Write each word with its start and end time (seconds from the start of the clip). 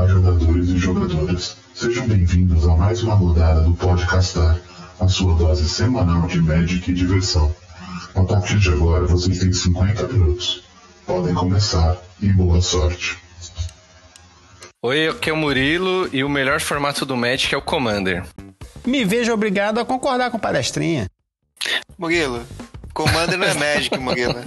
Olá, 0.00 0.08
jogadores 0.08 0.68
e 0.70 0.78
jogadoras. 0.78 1.56
Sejam 1.74 2.08
bem-vindos 2.08 2.66
a 2.66 2.74
mais 2.74 3.02
uma 3.02 3.14
rodada 3.14 3.60
do 3.60 3.74
Podcastar, 3.74 4.58
a 4.98 5.06
sua 5.06 5.34
dose 5.34 5.68
semanal 5.68 6.26
de 6.26 6.40
Magic 6.40 6.90
e 6.90 6.94
diversão. 6.94 7.54
A 8.14 8.24
partir 8.24 8.58
de 8.58 8.70
agora, 8.70 9.04
vocês 9.04 9.40
têm 9.40 9.52
50 9.52 10.08
minutos. 10.08 10.64
Podem 11.04 11.34
começar 11.34 11.98
e 12.18 12.30
boa 12.30 12.62
sorte. 12.62 13.18
Oi, 14.82 15.08
aqui 15.08 15.28
é 15.28 15.34
o 15.34 15.36
Murilo 15.36 16.08
e 16.10 16.24
o 16.24 16.30
melhor 16.30 16.62
formato 16.62 17.04
do 17.04 17.14
Magic 17.14 17.54
é 17.54 17.58
o 17.58 17.62
Commander. 17.62 18.24
Me 18.86 19.04
vejo 19.04 19.34
obrigado 19.34 19.80
a 19.80 19.84
concordar 19.84 20.30
com 20.30 20.38
o 20.38 20.40
palestrinha. 20.40 21.10
Murilo, 21.98 22.42
Commander 22.94 23.36
não 23.36 23.46
é 23.46 23.52
Magic, 23.52 23.98
Murilo. 23.98 24.42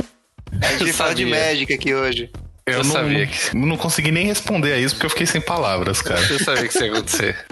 A 0.59 0.77
gente 0.77 0.93
fala 0.93 1.13
de. 1.13 1.27
Magic 1.27 1.71
aqui 1.71 1.93
hoje. 1.93 2.31
Eu, 2.65 2.79
Eu 2.79 2.83
não, 2.83 2.91
sabia 2.91 3.27
que 3.27 3.55
não 3.55 3.77
consegui 3.77 4.11
nem 4.11 4.25
responder 4.25 4.73
a 4.73 4.77
isso 4.77 4.95
porque 4.95 5.05
eu 5.05 5.09
fiquei 5.09 5.25
sem 5.27 5.41
palavras, 5.41 6.01
cara. 6.01 6.19
eu 6.29 6.39
sabia 6.39 6.63
que 6.63 6.69
isso 6.75 6.83
ia 6.83 6.91
acontecer. 6.91 7.45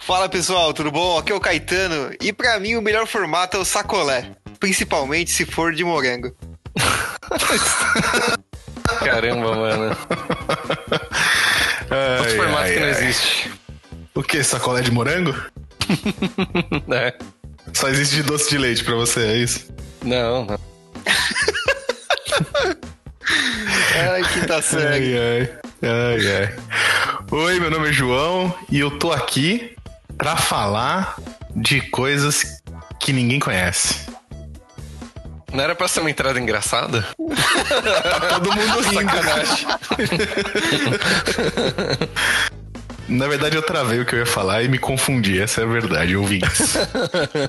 Fala 0.00 0.28
pessoal, 0.28 0.72
tudo 0.74 0.90
bom? 0.90 1.18
Aqui 1.18 1.32
é 1.32 1.34
o 1.34 1.40
Caetano 1.40 2.12
e 2.20 2.32
pra 2.32 2.58
mim 2.60 2.74
o 2.74 2.82
melhor 2.82 3.06
formato 3.06 3.56
é 3.56 3.60
o 3.60 3.64
sacolé. 3.64 4.30
Principalmente 4.60 5.30
se 5.30 5.46
for 5.46 5.72
de 5.72 5.84
morango. 5.84 6.34
Caramba, 9.04 9.54
mano. 9.54 9.84
Outro 9.84 9.98
Ai, 12.24 12.36
formato 12.36 12.58
ai, 12.62 12.72
que 12.74 12.80
não 12.80 12.86
ai. 12.86 12.90
existe. 12.92 13.50
O 14.14 14.22
que? 14.22 14.42
Sacolé 14.44 14.82
de 14.82 14.90
morango? 14.90 15.34
É. 16.90 17.14
Só 17.72 17.88
existe 17.88 18.16
de 18.16 18.22
doce 18.22 18.50
de 18.50 18.58
leite 18.58 18.84
pra 18.84 18.94
você, 18.94 19.20
é 19.20 19.36
isso? 19.38 19.72
Não, 20.02 20.44
não. 20.44 20.58
Ai, 24.10 24.22
quinta 24.32 24.62
série. 24.62 25.18
Ai, 25.18 25.48
ai. 25.82 25.88
Ai, 25.90 26.36
ai. 26.36 26.56
Oi, 27.30 27.60
meu 27.60 27.70
nome 27.70 27.88
é 27.88 27.92
João 27.92 28.54
e 28.70 28.78
eu 28.80 28.90
tô 28.98 29.12
aqui 29.12 29.74
pra 30.18 30.36
falar 30.36 31.16
de 31.54 31.80
coisas 31.80 32.62
que 33.00 33.12
ninguém 33.12 33.40
conhece. 33.40 34.06
Não 35.52 35.62
era 35.62 35.74
pra 35.74 35.86
ser 35.86 36.00
uma 36.00 36.10
entrada 36.10 36.40
engraçada? 36.40 37.06
Tá 38.02 38.20
todo 38.30 38.52
mundo 38.52 38.80
rindo. 38.88 39.10
Sacanagem. 39.10 39.66
Na 43.08 43.28
verdade, 43.28 43.56
eu 43.56 43.62
travei 43.62 44.00
o 44.00 44.06
que 44.06 44.14
eu 44.14 44.20
ia 44.20 44.26
falar 44.26 44.62
e 44.62 44.68
me 44.68 44.78
confundi. 44.78 45.40
Essa 45.40 45.60
é 45.60 45.64
a 45.64 45.66
verdade, 45.66 46.16
ouvintes. 46.16 46.76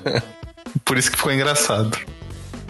Por 0.84 0.98
isso 0.98 1.10
que 1.10 1.16
ficou 1.16 1.32
engraçado. 1.32 1.96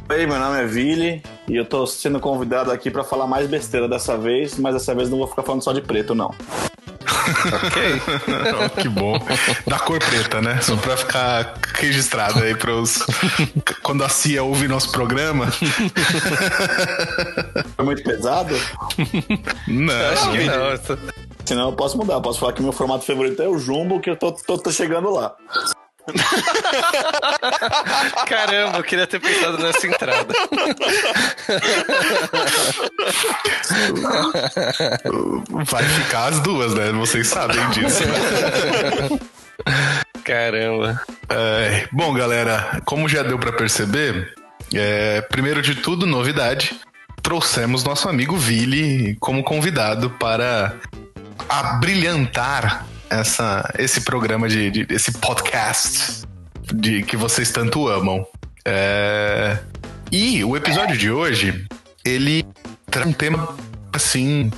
Oi, 0.09 0.27
meu 0.27 0.39
nome 0.39 0.61
é 0.63 0.67
Vili 0.67 1.23
e 1.49 1.57
eu 1.57 1.65
tô 1.65 1.87
sendo 1.87 2.19
convidado 2.21 2.71
aqui 2.71 2.91
pra 2.91 3.05
falar 3.05 3.27
mais 3.27 3.49
besteira 3.49 3.89
dessa 3.89 4.17
vez, 4.17 4.59
mas 4.59 4.75
dessa 4.75 4.95
vez 4.95 5.11
não 5.11 5.19
vou 5.19 5.27
ficar 5.27 5.43
falando 5.43 5.63
só 5.63 5.73
de 5.73 5.81
preto, 5.83 6.15
não. 6.15 6.27
ok. 6.27 8.01
Oh, 8.65 8.71
que 8.81 8.89
bom. 8.89 9.19
Da 9.67 9.79
cor 9.79 9.99
preta, 9.99 10.41
né? 10.41 10.61
Só 10.61 10.77
pra 10.77 10.97
ficar 10.97 11.55
registrado 11.75 12.39
aí 12.41 12.55
pros. 12.55 13.05
Quando 13.83 14.05
a 14.05 14.09
CIA 14.09 14.43
ouve 14.43 14.69
nosso 14.69 14.91
programa. 14.93 15.47
Foi 17.77 17.85
muito 17.85 18.03
pesado? 18.03 18.55
Não. 19.67 20.13
Acho 20.13 20.31
que 20.33 20.45
não. 20.45 20.99
Senão 21.45 21.71
eu 21.71 21.77
posso 21.77 21.97
mudar. 21.99 22.21
Posso 22.21 22.39
falar 22.39 22.53
que 22.53 22.63
meu 22.63 22.73
formato 22.73 23.05
favorito 23.05 23.43
é 23.43 23.49
o 23.49 23.59
Jumbo, 23.59 24.01
que 24.01 24.11
eu 24.11 24.17
tô, 24.17 24.33
tô, 24.33 24.57
tô 24.59 24.71
chegando 24.71 25.11
lá. 25.11 25.35
Caramba, 28.27 28.79
eu 28.79 28.85
queria 28.85 29.07
ter 29.07 29.21
pensado 29.21 29.59
nessa 29.59 29.87
entrada. 29.87 30.35
Vai 35.65 35.85
ficar 35.85 36.27
as 36.27 36.41
duas, 36.41 36.75
né? 36.75 36.93
Vocês 36.93 37.27
sabem 37.27 37.69
disso. 37.71 38.03
Caramba. 40.25 41.01
É, 41.29 41.89
bom, 41.91 42.13
galera, 42.13 42.83
como 42.85 43.09
já 43.09 43.23
deu 43.23 43.39
pra 43.39 43.53
perceber, 43.53 44.35
é, 44.75 45.23
primeiro 45.23 45.63
de 45.63 45.77
tudo, 45.77 46.07
novidade. 46.07 46.79
Trouxemos 47.23 47.83
nosso 47.83 48.09
amigo 48.09 48.37
Vili 48.37 49.17
como 49.19 49.43
convidado 49.43 50.11
para 50.11 50.75
abrilhantar 51.49 52.87
essa, 53.11 53.73
esse 53.79 54.01
programa 54.03 54.49
de, 54.49 54.71
de- 54.71 54.87
esse 54.95 55.13
podcast 55.13 56.23
de 56.73 57.03
que 57.03 57.17
vocês 57.17 57.51
tanto 57.51 57.89
amam. 57.89 58.27
É, 58.65 59.59
e 60.11 60.43
o 60.45 60.57
episódio 60.57 60.97
de 60.97 61.11
hoje, 61.11 61.67
ele 62.05 62.45
traz 62.91 63.07
um 63.07 63.13
tema 63.13 63.57
assim 63.93 64.51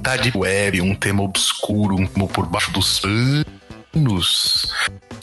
da 0.00 0.16
deep 0.16 0.36
web, 0.38 0.80
um 0.80 0.94
tema 0.94 1.22
obscuro, 1.22 1.94
um 1.96 2.06
tema 2.06 2.26
por 2.26 2.46
baixo 2.46 2.70
dos 2.72 3.00
panos. 3.92 4.72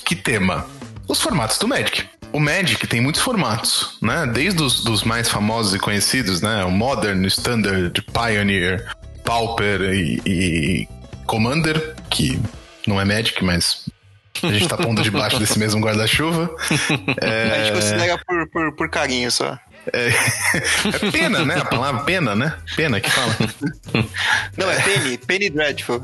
Que 0.05 0.15
tema? 0.15 0.65
Os 1.07 1.21
formatos 1.21 1.57
do 1.57 1.67
Magic. 1.67 2.05
O 2.33 2.39
Magic 2.39 2.85
tem 2.88 2.99
muitos 3.01 3.21
formatos, 3.21 3.97
né? 4.01 4.25
Desde 4.31 4.61
os 4.61 4.83
dos 4.83 5.03
mais 5.03 5.29
famosos 5.29 5.73
e 5.73 5.79
conhecidos, 5.79 6.41
né? 6.41 6.63
O 6.65 6.71
Modern, 6.71 7.25
Standard, 7.25 8.01
Pioneer, 8.13 8.85
Pauper 9.23 9.81
e, 9.81 10.21
e 10.25 10.88
Commander, 11.25 11.95
que 12.09 12.39
não 12.88 13.00
é 13.00 13.06
Magic, 13.06 13.44
mas 13.44 13.86
a 14.44 14.52
gente 14.52 14.68
tá 14.68 14.78
pondo 14.78 15.02
debaixo 15.02 15.40
desse 15.40 15.58
mesmo 15.58 15.81
guarda-chuva. 15.81 16.50
A 17.22 17.64
gente 17.64 17.74
considera 17.74 18.18
por, 18.25 18.50
por, 18.50 18.75
por 18.75 18.90
carinho 18.90 19.31
só. 19.31 19.58
É, 19.94 20.09
é 21.08 21.12
pena, 21.12 21.46
né? 21.46 21.59
A 21.59 21.66
palavra 21.66 22.03
pena, 22.03 22.36
né? 22.36 22.53
Pena 22.75 23.00
que 23.00 23.09
fala. 23.09 23.36
Não, 24.58 24.70
é 24.70 24.81
Penny, 24.81 25.18
Penny 25.18 25.50
Dreadful. 25.50 26.02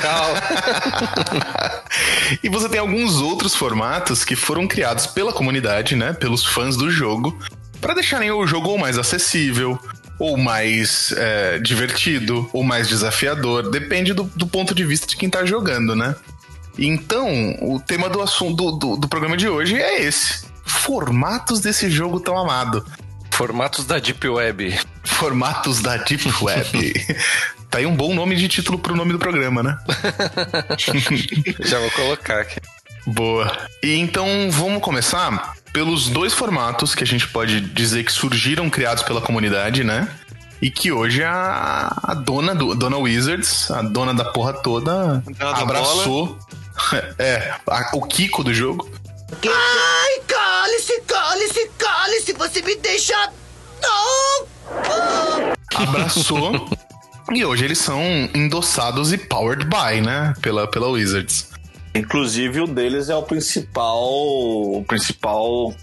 Calma. 0.00 0.40
e 2.42 2.48
você 2.48 2.68
tem 2.68 2.78
alguns 2.78 3.16
outros 3.16 3.54
formatos 3.54 4.24
que 4.24 4.36
foram 4.36 4.66
criados 4.66 5.06
pela 5.06 5.32
comunidade, 5.32 5.96
né? 5.96 6.12
Pelos 6.12 6.44
fãs 6.44 6.76
do 6.76 6.90
jogo, 6.90 7.36
para 7.80 7.94
deixarem 7.94 8.30
o 8.30 8.46
jogo 8.46 8.78
mais 8.78 8.98
acessível, 8.98 9.78
ou 10.20 10.36
mais 10.36 11.12
é, 11.16 11.58
divertido, 11.58 12.48
ou 12.52 12.62
mais 12.62 12.86
desafiador. 12.86 13.70
Depende 13.70 14.12
do, 14.12 14.24
do 14.36 14.46
ponto 14.46 14.74
de 14.74 14.84
vista 14.84 15.06
de 15.06 15.16
quem 15.16 15.30
tá 15.30 15.46
jogando, 15.46 15.96
né? 15.96 16.14
Então, 16.78 17.26
o 17.62 17.80
tema 17.80 18.08
do 18.08 18.20
assunto 18.20 18.54
do, 18.54 18.72
do, 18.72 18.96
do 18.98 19.08
programa 19.08 19.36
de 19.36 19.48
hoje 19.48 19.80
é 19.80 20.02
esse: 20.02 20.44
formatos 20.64 21.60
desse 21.60 21.90
jogo 21.90 22.20
tão 22.20 22.36
amado. 22.36 22.84
Formatos 23.30 23.86
da 23.86 23.98
Deep 23.98 24.28
Web. 24.28 24.78
Formatos 25.02 25.80
da 25.80 25.96
Deep 25.96 26.30
Web. 26.44 27.16
tá 27.70 27.78
aí 27.78 27.86
um 27.86 27.96
bom 27.96 28.14
nome 28.14 28.36
de 28.36 28.46
título 28.46 28.78
pro 28.78 28.94
nome 28.94 29.12
do 29.12 29.18
programa, 29.18 29.62
né? 29.62 29.78
Já 31.64 31.78
vou 31.78 31.90
colocar 31.92 32.40
aqui. 32.40 32.60
Boa. 33.06 33.50
E 33.82 33.94
então 33.94 34.50
vamos 34.50 34.82
começar 34.82 35.54
pelos 35.72 36.08
dois 36.08 36.32
formatos 36.32 36.94
que 36.94 37.04
a 37.04 37.06
gente 37.06 37.28
pode 37.28 37.60
dizer 37.60 38.04
que 38.04 38.12
surgiram 38.12 38.68
criados 38.70 39.02
pela 39.02 39.20
comunidade, 39.20 39.84
né? 39.84 40.08
E 40.60 40.70
que 40.70 40.92
hoje 40.92 41.22
a, 41.24 41.90
a 42.02 42.14
dona 42.14 42.54
do 42.54 42.74
dona 42.74 42.98
Wizards, 42.98 43.70
a 43.70 43.80
dona 43.82 44.12
da 44.12 44.26
porra 44.26 44.52
toda, 44.52 45.22
Dona 45.38 45.56
abraçou. 45.58 46.38
É, 47.18 47.54
a- 47.66 47.90
o 47.92 48.00
Kiko 48.06 48.42
do 48.42 48.54
jogo. 48.54 48.88
Ai, 49.46 50.20
cale-se, 50.26 50.98
cale-se, 51.02 51.70
cale-se, 51.76 52.32
você 52.32 52.62
me 52.62 52.74
deixa. 52.76 53.14
Não! 53.82 54.46
Abraçou. 55.74 56.68
e 57.34 57.44
hoje 57.44 57.64
eles 57.66 57.78
são 57.78 58.00
endossados 58.34 59.12
e 59.12 59.18
powered 59.18 59.66
by, 59.66 60.00
né? 60.00 60.32
Pela, 60.40 60.66
pela 60.66 60.88
Wizards. 60.88 61.49
Inclusive, 61.94 62.60
o 62.60 62.66
deles 62.66 63.08
é 63.08 63.16
o 63.16 63.22
principal, 63.22 64.02
o 64.02 64.84
principal 64.86 65.74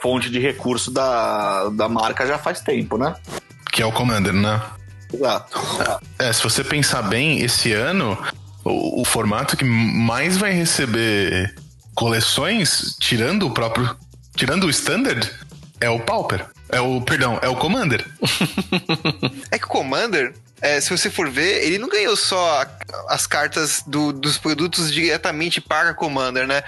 fonte 0.00 0.30
de 0.30 0.38
recurso 0.38 0.90
da, 0.90 1.68
da 1.70 1.88
marca 1.88 2.26
já 2.26 2.38
faz 2.38 2.60
tempo, 2.60 2.96
né? 2.96 3.14
Que 3.72 3.82
é 3.82 3.86
o 3.86 3.92
Commander, 3.92 4.32
né? 4.32 4.60
Exato. 5.12 5.58
É, 6.18 6.32
se 6.32 6.42
você 6.42 6.62
pensar 6.62 7.02
bem, 7.02 7.40
esse 7.40 7.72
ano, 7.72 8.16
o, 8.64 9.02
o 9.02 9.04
formato 9.04 9.56
que 9.56 9.64
mais 9.64 10.36
vai 10.36 10.52
receber 10.52 11.54
coleções, 11.94 12.96
tirando 13.00 13.46
o 13.46 13.50
próprio. 13.50 13.96
Tirando 14.36 14.64
o 14.64 14.70
Standard, 14.70 15.28
é 15.80 15.90
o 15.90 15.98
Pauper. 15.98 16.46
É 16.68 16.80
o. 16.80 17.00
Perdão, 17.00 17.38
é 17.42 17.48
o 17.48 17.56
Commander. 17.56 18.06
É 19.50 19.58
que 19.58 19.64
o 19.64 19.68
Commander, 19.68 20.34
é, 20.60 20.80
se 20.80 20.90
você 20.90 21.10
for 21.10 21.30
ver, 21.30 21.64
ele 21.64 21.78
não 21.78 21.88
ganhou 21.88 22.16
só 22.16 22.66
as 23.08 23.26
cartas 23.26 23.82
do- 23.86 24.12
dos 24.12 24.38
produtos 24.38 24.92
diretamente 24.92 25.60
para 25.60 25.94
Commander, 25.94 26.46
né? 26.46 26.62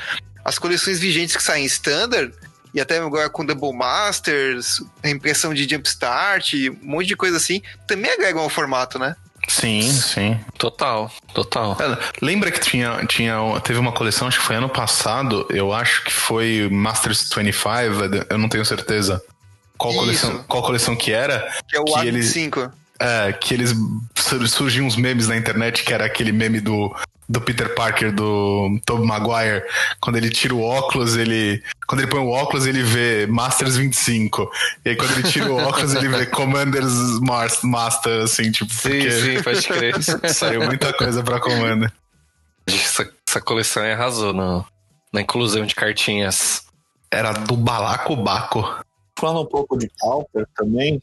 As 0.45 0.59
coleções 0.59 0.99
vigentes 1.01 1.37
que 1.37 1.43
saem 1.43 1.65
em 1.65 1.67
Standard, 1.67 2.33
e 2.73 2.81
até 2.81 2.99
agora 2.99 3.29
com 3.29 3.45
Double 3.45 3.73
Masters, 3.73 4.81
a 5.03 5.09
impressão 5.11 5.53
de 5.53 5.69
Jumpstart, 5.69 6.55
um 6.83 6.87
monte 6.91 7.07
de 7.09 7.17
coisa 7.17 7.37
assim, 7.37 7.61
também 7.87 8.11
agregam 8.13 8.43
ao 8.43 8.49
formato, 8.49 8.99
né? 8.99 9.17
Sim, 9.49 9.83
sim. 9.83 10.39
Total, 10.57 11.11
total. 11.35 11.77
É, 11.81 11.99
Lembra 12.25 12.51
que 12.53 12.61
tinha, 12.61 13.05
tinha, 13.07 13.35
teve 13.65 13.79
uma 13.79 13.91
coleção, 13.91 14.29
acho 14.29 14.39
que 14.39 14.47
foi 14.47 14.57
ano 14.57 14.69
passado, 14.69 15.47
eu 15.51 15.73
acho 15.73 16.05
que 16.05 16.13
foi 16.13 16.69
Masters 16.71 17.29
25, 17.35 18.27
eu 18.31 18.39
não 18.39 18.49
tenho 18.49 18.65
certeza 18.65 19.21
qual 19.77 19.93
Isso. 19.93 20.01
coleção, 20.01 20.45
qual 20.47 20.63
coleção 20.63 20.95
que 20.95 21.11
era. 21.11 21.51
Que 21.69 21.77
é 21.77 21.81
o 21.81 21.85
Que 21.87 21.93
A25. 21.95 22.59
eles- 22.61 22.71
é, 23.01 23.33
que 23.33 23.55
eles 23.55 23.75
sur- 24.15 24.47
surgiam 24.49 24.87
uns 24.87 24.97
memes 24.97 25.27
na 25.29 25.37
internet, 25.37 25.83
que 25.85 25.93
era 25.93 26.05
aquele 26.05 26.33
meme 26.33 26.61
do, 26.61 26.95
do 27.29 27.41
Peter 27.41 27.75
Parker, 27.75 28.13
do 28.15 28.79
Tobey 28.85 29.07
Maguire, 29.07 29.65
quando 30.01 30.17
ele 30.17 30.29
tira 30.31 30.55
o 30.55 30.63
óculos, 30.63 31.17
ele. 31.17 31.63
Quando 31.87 32.03
ele 32.03 32.11
põe 32.11 32.21
o 32.21 32.29
óculos, 32.29 32.67
ele 32.67 32.83
vê 32.83 33.27
Masters 33.27 33.77
25. 33.77 34.51
E 34.85 34.91
aí 34.91 34.97
quando 34.97 35.13
ele 35.13 35.23
tira 35.25 35.51
o 35.51 35.57
óculos, 35.57 35.95
ele 35.95 36.09
vê 36.09 36.27
Commanders 36.27 36.93
Mars- 37.21 37.63
Master, 37.63 38.23
assim, 38.23 38.51
tipo, 38.53 38.73
Sim, 38.73 38.89
porque 38.91 39.11
sim, 39.11 39.43
pode 39.43 39.63
crer. 39.67 39.95
saiu 40.35 40.65
muita 40.67 40.93
coisa 40.93 41.23
pra 41.23 41.41
Commander. 41.41 41.91
Essa, 42.67 43.11
essa 43.29 43.41
coleção 43.41 43.83
aí 43.83 43.93
arrasou 43.93 44.33
no, 44.33 44.65
na 45.13 45.21
inclusão 45.23 45.65
de 45.67 45.75
cartinhas. 45.75 46.63
Era 47.11 47.33
do 47.33 47.57
Balacobaco. 47.57 48.85
Falando 49.19 49.41
um 49.43 49.47
pouco 49.47 49.77
de 49.77 49.91
Pauper 49.99 50.47
também, 50.55 51.03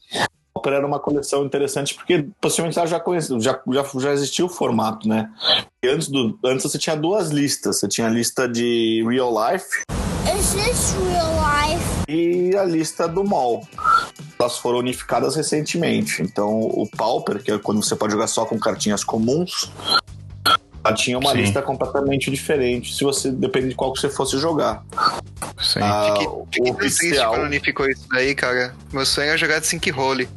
Pauper 0.58 0.72
era 0.72 0.86
uma 0.86 0.98
coleção 0.98 1.44
interessante 1.44 1.94
porque 1.94 2.26
possivelmente 2.40 2.78
ela 2.78 2.86
já 2.86 2.98
conhecia, 2.98 3.38
já, 3.40 3.60
já, 3.72 3.84
já 4.00 4.12
existia 4.12 4.44
o 4.44 4.48
formato, 4.48 5.08
né? 5.08 5.30
E 5.82 5.88
antes, 5.88 6.08
do, 6.08 6.38
antes 6.44 6.64
você 6.64 6.78
tinha 6.78 6.96
duas 6.96 7.30
listas. 7.30 7.78
Você 7.78 7.88
tinha 7.88 8.08
a 8.08 8.10
lista 8.10 8.48
de 8.48 9.04
Real 9.08 9.32
Life 9.32 9.82
Is 10.36 10.52
this 10.54 10.94
real 11.08 11.32
life? 11.32 11.84
e 12.08 12.56
a 12.56 12.64
lista 12.64 13.06
do 13.06 13.22
mall. 13.24 13.66
Elas 14.38 14.58
foram 14.58 14.78
unificadas 14.78 15.36
recentemente. 15.36 16.22
Então, 16.22 16.60
o 16.60 16.88
Pauper, 16.96 17.42
que 17.42 17.50
é 17.52 17.58
quando 17.58 17.82
você 17.82 17.94
pode 17.94 18.12
jogar 18.12 18.26
só 18.26 18.44
com 18.44 18.58
cartinhas 18.58 19.04
comuns, 19.04 19.70
ela 20.82 20.94
tinha 20.94 21.18
uma 21.18 21.32
Sim. 21.32 21.38
lista 21.38 21.60
completamente 21.60 22.30
diferente, 22.30 22.94
se 22.94 23.04
você 23.04 23.30
depende 23.30 23.68
de 23.70 23.74
qual 23.74 23.92
que 23.92 24.00
você 24.00 24.08
fosse 24.08 24.38
jogar. 24.38 24.84
Sim. 25.60 25.80
Ah, 25.82 26.12
Fiquei, 26.12 26.26
o 26.26 26.46
fiquei 26.50 26.74
triste 26.74 27.06
oficial, 27.06 27.34
quando 27.34 27.46
unificou 27.46 27.88
isso 27.88 28.06
daí, 28.10 28.34
cara. 28.34 28.74
Meu 28.92 29.04
sonho 29.04 29.30
é 29.30 29.36
jogar 29.36 29.58
de 29.58 29.66
sync 29.66 29.90
role. 29.90 30.28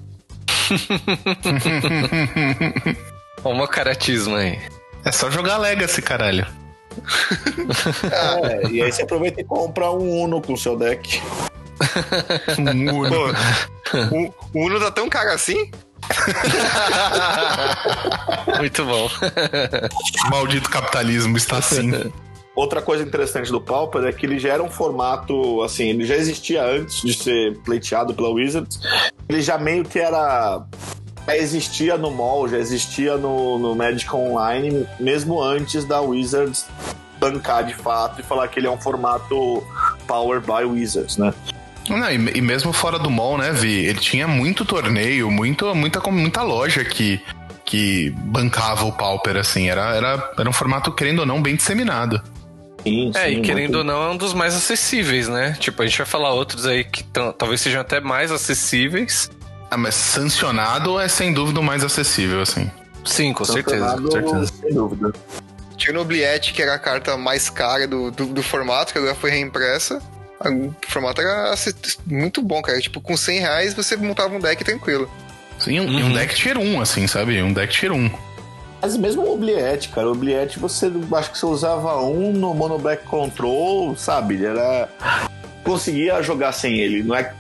Ó, 3.44 3.52
o 3.52 3.58
meu 3.58 3.68
caratismo 3.68 4.36
aí. 4.36 4.60
É 5.04 5.12
só 5.12 5.32
jogar 5.32 5.58
Legacy, 5.58 6.02
caralho. 6.02 6.48
é, 8.12 8.68
e 8.70 8.82
aí 8.82 8.92
você 8.92 9.04
aproveita 9.04 9.40
e 9.42 9.44
compra 9.44 9.92
um 9.92 10.24
Uno 10.24 10.42
com 10.42 10.54
o 10.54 10.58
seu 10.58 10.76
deck. 10.78 11.22
Um 12.60 13.00
Uno. 13.00 13.34
O, 14.12 14.34
o 14.54 14.66
Uno 14.66 14.80
tá 14.80 14.92
tão 14.92 15.10
caro 15.10 15.32
assim? 15.32 15.70
Muito 18.58 18.86
bom. 18.86 19.10
Maldito 20.30 20.70
capitalismo 20.70 21.36
está 21.38 21.58
assim. 21.58 21.92
Outra 22.62 22.80
coisa 22.80 23.02
interessante 23.02 23.52
do 23.52 23.60
Pauper 23.60 24.06
é 24.06 24.12
que 24.12 24.24
ele 24.24 24.38
já 24.38 24.50
era 24.50 24.62
um 24.62 24.70
formato, 24.70 25.64
assim, 25.64 25.90
ele 25.90 26.06
já 26.06 26.16
existia 26.16 26.64
antes 26.64 27.02
de 27.02 27.12
ser 27.12 27.58
pleiteado 27.66 28.14
pela 28.14 28.30
Wizards. 28.30 28.80
Ele 29.28 29.42
já 29.42 29.58
meio 29.58 29.84
que 29.84 29.98
era. 29.98 30.64
Já 31.26 31.38
existia 31.38 31.98
no 31.98 32.12
mall, 32.12 32.48
já 32.48 32.60
existia 32.60 33.18
no, 33.18 33.58
no 33.58 33.74
Magic 33.74 34.16
Online, 34.16 34.86
mesmo 35.00 35.42
antes 35.42 35.86
da 35.86 36.02
Wizards 36.02 36.68
bancar 37.20 37.66
de 37.66 37.74
fato 37.74 38.22
e 38.22 38.24
falar 38.24 38.48
que 38.48 38.60
ele 38.60 38.68
é 38.68 38.72
um 38.72 38.80
formato 38.80 39.64
Powered 40.06 40.46
by 40.46 40.64
Wizards, 40.64 41.18
né? 41.18 41.34
Não, 41.90 42.12
e, 42.12 42.38
e 42.38 42.42
mesmo 42.42 42.72
fora 42.72 43.00
do 43.00 43.10
mall, 43.10 43.40
né, 43.40 43.52
Vi? 43.54 43.86
Ele 43.86 44.00
tinha 44.00 44.28
muito 44.28 44.66
torneio, 44.66 45.32
muito, 45.32 45.74
muita, 45.74 46.00
muita 46.12 46.44
loja 46.44 46.86
que, 46.86 47.20
que 47.66 48.12
bancava 48.12 48.86
o 48.86 48.92
Pauper, 48.92 49.38
assim. 49.38 49.68
Era, 49.68 49.96
era, 49.96 50.32
era 50.38 50.48
um 50.48 50.54
formato, 50.54 50.92
querendo 50.92 51.22
ou 51.22 51.26
não, 51.26 51.42
bem 51.42 51.56
disseminado. 51.56 52.22
Sim, 52.84 53.12
É, 53.16 53.28
sim, 53.30 53.38
e 53.38 53.42
querendo 53.42 53.76
muito- 53.76 53.78
ou 53.80 53.84
não, 53.84 54.04
é 54.04 54.10
um 54.12 54.18
dos 54.18 54.34
mais 54.34 54.56
acessíveis, 54.56 55.28
né? 55.28 55.56
Tipo, 55.60 55.82
a 55.82 55.86
gente 55.86 55.98
vai 55.98 56.08
falar 56.08 56.34
outros 56.34 56.66
aí 56.66 56.84
que 56.84 57.04
tão- 57.04 57.32
talvez 57.32 57.62
sejam 57.62 57.82
até 57.82 58.00
mais 58.00 58.32
acessíveis. 58.32 59.30
Ah, 59.70 59.78
mas 59.78 59.96
sancionado 59.96 61.00
é 61.00 61.08
sem 61.08 61.34
dúvida 61.34 61.60
o 61.60 61.64
mais 61.64 61.84
acessível, 61.84 62.42
assim. 62.42 62.70
Sim, 63.06 63.34
com 63.34 63.46
certeza, 63.46 63.96
com 63.98 64.12
certeza. 64.12 64.54
Sem 64.62 64.74
dúvida. 64.74 65.14
Tinha 65.78 65.92
o 65.94 65.96
Nobliette, 65.96 66.54
que 66.54 66.62
era 66.62 66.74
a 66.76 66.80
carta 66.80 67.18
mais 67.18 67.50
cara 67.50 67.88
do, 67.88 68.12
do, 68.12 68.26
do 68.28 68.44
formato, 68.44 68.92
que 68.94 69.00
agora 69.00 69.16
foi 69.16 69.32
reimpressa. 69.32 70.02
O 70.44 70.74
formato 70.88 71.22
era 71.22 71.54
muito 72.06 72.42
bom, 72.42 72.62
cara. 72.62 72.80
Tipo, 72.82 73.00
com 73.00 73.16
100 73.16 73.40
reais 73.40 73.74
você 73.74 73.96
montava 73.96 74.36
um 74.36 74.40
deck 74.40 74.64
tranquilo. 74.64 75.10
Sim, 75.60 75.80
um, 75.80 76.00
e 76.00 76.04
um 76.04 76.08
Uhum. 76.08 76.14
deck 76.14 76.36
tier 76.36 76.58
1, 76.58 76.82
assim, 76.82 77.08
sabe? 77.08 77.42
Um 77.42 77.54
deck 77.54 77.72
tier 77.74 77.92
1. 77.92 78.10
Mas 78.82 78.98
mesmo 78.98 79.22
o 79.22 79.34
Obliette, 79.34 79.90
cara, 79.90 80.08
o 80.08 80.12
Obliette 80.12 80.58
você 80.58 80.92
acho 81.16 81.32
que 81.32 81.38
você 81.38 81.46
usava 81.46 82.02
um 82.02 82.32
no 82.34 82.54
Mono 82.54 82.80
Black 82.80 83.04
Control, 83.06 83.96
sabe? 83.96 84.36
Ele 84.36 84.48
era. 84.48 84.90
Conseguia 85.64 86.22
jogar 86.24 86.52
sem 86.52 86.80
ele, 86.80 87.04
não 87.04 87.16
é. 87.16 87.32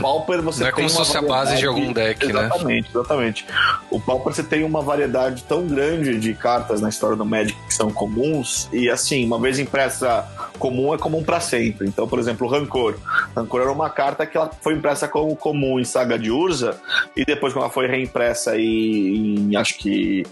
Pauper 0.00 0.42
você 0.42 0.60
Não 0.60 0.68
é 0.68 0.72
como 0.72 0.88
se 0.88 0.96
fosse 0.96 1.16
a 1.16 1.22
base 1.22 1.56
de 1.56 1.66
algum 1.66 1.92
deck, 1.92 2.26
né? 2.26 2.46
Exatamente, 2.46 2.90
exatamente. 2.90 3.46
O 3.90 4.00
Pauper 4.00 4.34
você 4.34 4.42
tem 4.42 4.64
uma 4.64 4.82
variedade 4.82 5.42
tão 5.44 5.66
grande 5.66 6.18
de 6.18 6.34
cartas 6.34 6.80
na 6.80 6.88
história 6.88 7.16
do 7.16 7.24
Magic 7.24 7.58
que 7.66 7.74
são 7.74 7.90
comuns, 7.90 8.68
e 8.72 8.90
assim, 8.90 9.24
uma 9.24 9.38
vez 9.38 9.58
impressa 9.58 10.26
comum 10.58 10.94
é 10.94 10.98
comum 10.98 11.22
pra 11.22 11.40
sempre. 11.40 11.88
Então, 11.88 12.06
por 12.06 12.18
exemplo, 12.18 12.46
o 12.46 12.50
Rancor. 12.50 12.96
Rancor 13.34 13.60
era 13.62 13.72
uma 13.72 13.90
carta 13.90 14.26
que 14.26 14.36
ela 14.36 14.50
foi 14.60 14.74
impressa 14.74 15.08
como 15.08 15.34
comum 15.36 15.80
em 15.80 15.84
Saga 15.84 16.18
de 16.18 16.30
Urza, 16.30 16.78
e 17.16 17.24
depois 17.24 17.52
quando 17.52 17.64
ela 17.64 17.72
foi 17.72 17.86
reimpressa 17.86 18.56
em, 18.58 19.50
em 19.50 19.56
acho 19.56 19.78
que 19.78 20.24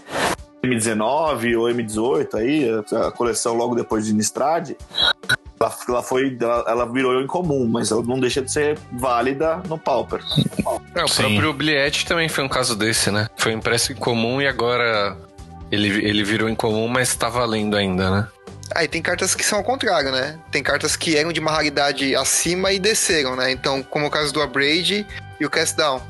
M19 0.63 1.57
ou 1.57 1.67
M18 1.67 2.35
aí, 2.35 2.67
a 3.05 3.11
coleção 3.11 3.53
logo 3.53 3.75
depois 3.75 4.05
de 4.05 4.13
Nistrad, 4.13 4.71
ela, 5.59 5.75
ela 5.87 6.03
foi, 6.03 6.37
ela, 6.39 6.65
ela 6.67 6.91
virou 6.91 7.21
incomum, 7.21 7.67
mas 7.67 7.91
ela 7.91 8.03
não 8.03 8.19
deixa 8.19 8.41
de 8.41 8.51
ser 8.51 8.77
válida 8.91 9.61
no 9.67 9.77
Pauper. 9.77 10.21
É, 10.95 11.03
o 11.03 11.07
Sim. 11.07 11.23
próprio 11.23 11.49
Obliette 11.49 12.05
também 12.05 12.29
foi 12.29 12.43
um 12.43 12.49
caso 12.49 12.75
desse, 12.75 13.11
né? 13.11 13.27
Foi 13.35 13.53
impresso 13.53 13.91
em 13.91 13.95
comum 13.95 14.41
e 14.41 14.47
agora 14.47 15.17
ele, 15.71 15.87
ele 16.05 16.23
virou 16.23 16.49
incomum, 16.49 16.87
mas 16.87 17.15
tá 17.15 17.29
valendo 17.29 17.75
ainda, 17.75 18.09
né? 18.09 18.27
Aí 18.75 18.87
tem 18.87 19.01
cartas 19.01 19.33
que 19.33 19.45
são 19.45 19.59
ao 19.59 19.63
contrário, 19.63 20.11
né? 20.11 20.37
Tem 20.51 20.61
cartas 20.61 20.95
que 20.95 21.15
eram 21.15 21.31
de 21.31 21.39
uma 21.39 21.51
raridade 21.51 22.15
acima 22.15 22.71
e 22.71 22.79
desceram, 22.79 23.35
né? 23.35 23.51
Então, 23.51 23.81
como 23.81 24.07
o 24.07 24.09
caso 24.09 24.33
do 24.33 24.41
Abrade 24.41 25.05
e 25.39 25.45
o 25.45 25.49
Cast 25.49 25.77
Down. 25.77 26.01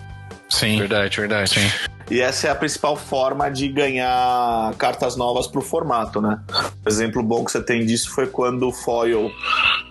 Sim. 0.49 0.79
Verdade, 0.79 1.17
verdade. 1.17 1.49
Sim. 1.59 1.96
E 2.09 2.21
essa 2.21 2.47
é 2.47 2.51
a 2.51 2.55
principal 2.55 2.95
forma 2.95 3.49
de 3.49 3.67
ganhar 3.67 4.73
cartas 4.77 5.17
novas 5.17 5.45
pro 5.45 5.61
formato, 5.61 6.21
né? 6.21 6.39
Um 6.85 6.89
exemplo 6.89 7.21
bom 7.21 7.43
que 7.43 7.51
você 7.51 7.61
tem 7.61 7.85
disso 7.85 8.11
foi 8.11 8.27
quando 8.27 8.67
o 8.67 8.71
Foil 8.71 9.29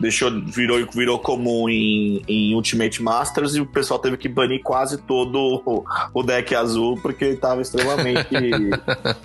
deixou, 0.01 0.31
virou, 0.47 0.87
virou 0.95 1.19
comum 1.19 1.69
em, 1.69 2.23
em 2.27 2.55
Ultimate 2.55 3.03
Masters 3.03 3.55
e 3.55 3.61
o 3.61 3.67
pessoal 3.67 3.99
teve 3.99 4.17
que 4.17 4.29
banir 4.29 4.63
quase 4.63 4.97
todo 4.97 5.63
o, 5.67 5.85
o 6.15 6.23
deck 6.23 6.55
azul 6.55 6.99
porque 7.03 7.25
ele 7.25 7.37
tava 7.37 7.61
extremamente. 7.61 8.27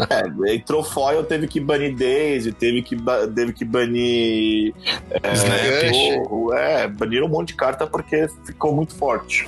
é, 0.10 0.54
entrou 0.54 0.84
Foil, 0.84 1.24
teve 1.24 1.48
que 1.48 1.60
banir 1.60 1.96
Daisy, 1.96 2.52
teve 2.52 2.82
que, 2.82 2.98
teve 3.34 3.54
que 3.54 3.64
banir. 3.64 4.74
Gorro, 6.28 6.54
é, 6.54 6.88
baniram 6.88 7.28
um 7.28 7.30
monte 7.30 7.50
de 7.50 7.56
carta 7.56 7.88
porque 7.88 8.28
ficou 8.46 8.76
muito 8.76 8.94
forte. 8.96 9.48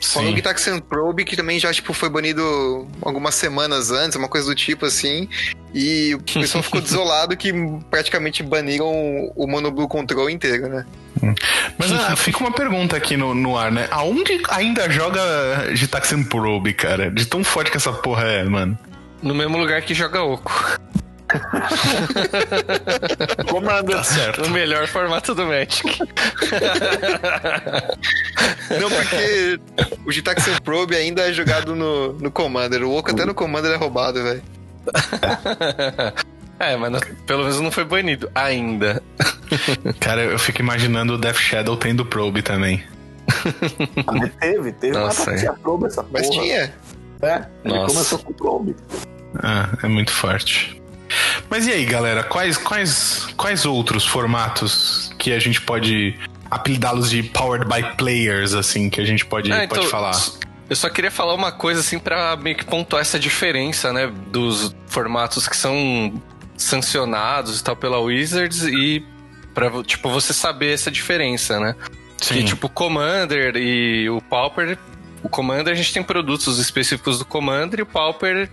Sim. 0.00 0.32
o 0.32 0.36
Gitaxian 0.36 0.78
Probe, 0.78 1.24
que 1.24 1.36
também 1.36 1.58
já 1.58 1.72
tipo, 1.72 1.92
foi 1.92 2.08
banido 2.08 2.86
algumas 3.02 3.34
semanas 3.34 3.90
antes, 3.90 4.16
uma 4.16 4.28
coisa 4.28 4.46
do 4.46 4.54
tipo 4.54 4.86
assim. 4.86 5.28
E 5.74 6.14
o 6.14 6.20
pessoal 6.20 6.62
ficou 6.62 6.80
desolado 6.82 7.36
que 7.36 7.52
praticamente 7.90 8.42
baniram 8.42 8.86
o 9.34 9.46
Mono 9.46 9.70
Blue 9.70 9.88
Control 9.88 10.30
inteiro, 10.30 10.68
né? 10.68 10.86
Mas 11.78 11.92
ah, 11.92 12.14
fica 12.14 12.38
uma 12.38 12.52
pergunta 12.52 12.96
aqui 12.96 13.16
no, 13.16 13.34
no 13.34 13.56
ar, 13.56 13.72
né? 13.72 13.88
Aonde 13.90 14.40
ainda 14.50 14.88
joga 14.90 15.74
Gitaxian 15.74 16.22
Probe, 16.22 16.72
cara? 16.72 17.10
De 17.10 17.26
tão 17.26 17.42
forte 17.42 17.70
que 17.70 17.76
essa 17.76 17.92
porra 17.92 18.24
é, 18.24 18.44
mano. 18.44 18.78
No 19.22 19.34
mesmo 19.34 19.56
lugar 19.56 19.80
que 19.82 19.94
joga 19.94 20.22
Oco. 20.22 20.78
Commander. 23.48 23.96
Tá 23.96 24.04
certo. 24.04 24.42
No 24.42 24.50
melhor 24.50 24.86
formato 24.86 25.34
do 25.34 25.46
Magic. 25.46 25.82
Não, 28.80 28.90
porque 28.90 29.60
o 30.04 30.12
Gitaxian 30.12 30.56
Probe 30.62 30.96
ainda 30.96 31.28
é 31.28 31.32
jogado 31.32 31.74
no, 31.74 32.12
no 32.14 32.30
Commander. 32.30 32.82
O 32.84 32.96
Oco 32.96 33.10
até 33.10 33.24
no 33.24 33.34
Commander 33.34 33.72
é 33.72 33.76
roubado, 33.76 34.22
velho. 34.22 34.42
é, 36.58 36.76
mas 36.76 36.92
não- 36.92 37.00
pelo 37.26 37.42
menos 37.42 37.60
não 37.60 37.70
foi 37.70 37.84
banido 37.84 38.30
ainda. 38.34 39.02
Cara, 40.00 40.22
eu 40.22 40.38
fico 40.38 40.60
imaginando 40.60 41.14
o 41.14 41.18
Death 41.18 41.36
Shadow 41.38 41.76
tendo 41.76 42.04
Probe 42.04 42.42
também. 42.42 42.82
Ah, 44.06 44.12
mas 44.12 44.32
teve, 44.36 44.72
teve 44.72 44.96
Nossa, 44.96 45.30
uma 45.30 45.38
é. 45.40 45.52
probe 45.52 45.86
essa 45.86 46.02
porra. 46.02 46.08
Mas 46.12 46.30
tinha. 46.30 46.72
É, 47.22 47.44
ele 47.64 47.74
Nossa. 47.74 47.94
começou 47.94 48.18
com 48.20 48.32
probe. 48.32 48.76
Ah, 49.42 49.70
é 49.82 49.88
muito 49.88 50.12
forte. 50.12 50.80
Mas 51.48 51.66
e 51.66 51.72
aí, 51.72 51.84
galera? 51.84 52.22
Quais, 52.22 52.56
quais, 52.56 53.28
quais 53.36 53.64
outros 53.64 54.04
formatos 54.04 55.12
que 55.18 55.32
a 55.32 55.38
gente 55.38 55.60
pode 55.60 56.18
apelidá-los 56.50 57.10
de 57.10 57.22
Powered 57.22 57.66
by 57.66 57.96
Players, 57.96 58.54
assim, 58.54 58.88
que 58.88 59.00
a 59.00 59.04
gente 59.04 59.24
pode, 59.24 59.52
Ah, 59.52 59.66
pode 59.68 59.80
então, 59.80 59.84
falar? 59.84 60.16
Eu 60.68 60.76
só 60.76 60.88
queria 60.88 61.10
falar 61.10 61.34
uma 61.34 61.52
coisa 61.52 61.80
assim 61.80 61.98
pra 61.98 62.36
meio 62.36 62.56
que 62.56 62.64
pontuar 62.64 63.02
essa 63.02 63.18
diferença, 63.18 63.92
né, 63.92 64.12
dos 64.28 64.74
formatos 64.86 65.46
que 65.46 65.56
são 65.56 66.20
sancionados 66.56 67.60
e 67.60 67.64
tal 67.64 67.76
pela 67.76 67.98
Wizards 68.00 68.62
e 68.62 69.04
pra 69.54 69.70
tipo 69.84 70.10
você 70.10 70.32
saber 70.32 70.72
essa 70.72 70.90
diferença, 70.90 71.60
né? 71.60 71.76
Sim. 72.20 72.34
Que 72.34 72.44
tipo 72.44 72.66
o 72.66 72.70
Commander 72.70 73.56
e 73.56 74.08
o 74.08 74.20
Pauper 74.22 74.78
o 75.22 75.28
Commander 75.28 75.72
a 75.72 75.76
gente 75.76 75.92
tem 75.92 76.02
produtos 76.02 76.58
específicos 76.58 77.18
do 77.18 77.24
Commander 77.24 77.80
e 77.80 77.82
o 77.82 77.86
Pauper, 77.86 78.48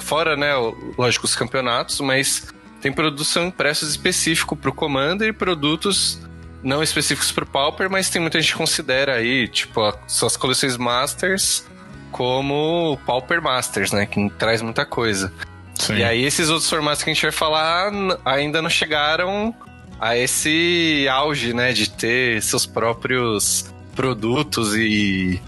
fora, 0.00 0.36
né? 0.36 0.52
Lógico, 0.96 1.24
os 1.24 1.34
campeonatos, 1.34 2.00
mas 2.00 2.48
tem 2.80 2.92
produtos 2.92 3.28
que 3.28 3.32
são 3.34 3.46
impressos 3.46 3.88
específico 3.90 4.54
pro 4.56 4.72
Commander 4.72 5.28
e 5.28 5.32
produtos 5.32 6.20
não 6.62 6.82
específicos 6.82 7.30
pro 7.30 7.46
Pauper, 7.46 7.88
mas 7.90 8.10
tem 8.10 8.20
muita 8.20 8.40
gente 8.40 8.52
que 8.52 8.58
considera 8.58 9.14
aí, 9.14 9.46
tipo, 9.48 9.80
a- 9.82 9.96
suas 10.08 10.36
coleções 10.36 10.76
Masters 10.76 11.64
como 12.10 12.98
Pauper 13.06 13.40
Masters, 13.42 13.92
né? 13.92 14.06
Que 14.06 14.28
traz 14.38 14.62
muita 14.62 14.84
coisa. 14.86 15.32
Sim. 15.74 15.96
E 15.96 16.04
aí 16.04 16.24
esses 16.24 16.48
outros 16.48 16.68
formatos 16.68 17.02
que 17.02 17.10
a 17.10 17.12
gente 17.12 17.22
vai 17.22 17.32
falar 17.32 17.92
ainda 18.24 18.62
não 18.62 18.70
chegaram 18.70 19.54
a 20.00 20.16
esse 20.16 21.06
auge, 21.10 21.52
né, 21.54 21.72
de 21.72 21.88
ter 21.90 22.42
seus 22.42 22.66
próprios 22.66 23.66
produtos 23.94 24.74
e, 24.74 25.40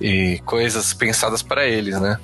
e 0.00 0.40
coisas 0.44 0.92
pensadas 0.94 1.42
para 1.42 1.66
eles, 1.66 1.98
né? 2.00 2.18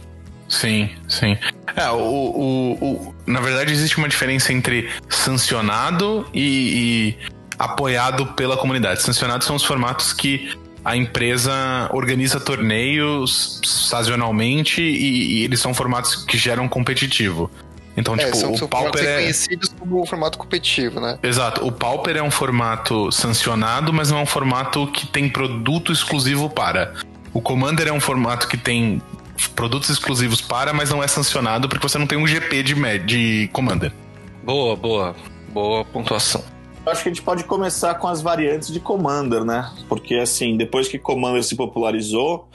Sim, 0.51 0.91
sim. 1.09 1.39
É, 1.77 1.89
o, 1.91 1.97
o, 1.97 2.73
o- 2.85 3.15
na 3.27 3.41
verdade, 3.41 3.73
existe 3.73 3.97
uma 3.99 4.09
diferença 4.09 4.53
entre 4.53 4.91
sancionado 5.09 6.27
e, 6.35 7.17
e 7.23 7.29
apoiado 7.59 8.27
pela 8.35 8.57
comunidade. 8.57 9.01
Sancionados 9.03 9.47
são 9.47 9.55
os 9.55 9.65
formatos 9.65 10.13
que 10.13 10.53
a 10.85 10.97
empresa 10.97 11.53
organiza 11.93 12.41
torneios 12.41 13.61
sazonalmente 13.65 14.83
e, 14.83 15.39
e 15.41 15.45
eles 15.45 15.61
são 15.61 15.73
formatos 15.73 16.17
que 16.17 16.37
geram 16.37 16.67
competitivo. 16.69 17.49
Então, 17.97 18.15
É, 18.15 18.25
tipo, 18.25 18.37
são, 18.37 18.53
o 18.55 18.69
Pauper 18.69 19.05
é. 19.05 19.17
reconhecidos 19.17 19.75
como 19.79 20.05
formato 20.07 20.39
competitivo, 20.39 21.01
né? 21.01 21.19
Exato, 21.23 21.65
o 21.67 21.71
Pauper 21.71 22.17
é 22.17 22.23
um 22.23 22.31
formato 22.31 23.13
sancionado, 23.13 23.93
mas 23.93 24.11
não 24.11 24.19
é 24.19 24.23
um 24.23 24.27
formato 24.27 24.87
que 24.89 25.07
tem 25.07 25.29
produto 25.29 25.93
exclusivo 25.93 26.49
para. 26.51 26.95
O 27.33 27.41
Commander 27.41 27.87
é 27.89 27.93
um 27.93 28.01
formato 28.01 28.49
que 28.49 28.57
tem 28.57 29.01
produtos 29.49 29.89
exclusivos 29.91 30.41
para, 30.41 30.73
mas 30.73 30.91
não 30.91 31.03
é 31.03 31.09
sancionado 31.09 31.69
porque 31.69 31.87
você 31.89 31.99
não 31.99 32.07
tem 32.07 32.19
um 32.19 32.27
GP 32.27 32.63
de, 32.63 32.99
de 32.99 33.49
Commander. 33.53 33.93
Boa, 34.43 34.75
boa. 34.77 35.15
Boa 35.49 35.85
pontuação. 35.85 36.43
Eu 36.87 36.93
acho 36.93 37.03
que 37.03 37.11
a 37.11 37.13
gente 37.13 37.23
pode 37.23 37.45
começar 37.45 37.95
com 37.97 38.09
as 38.09 38.23
variantes 38.23 38.73
de 38.73 38.81
Commander, 38.81 39.45
né? 39.45 39.71
Porque, 39.87 40.15
assim, 40.15 40.57
depois 40.57 40.89
que 40.89 40.99
Commander 40.99 41.45
se 41.45 41.55
popularizou, 41.55 42.49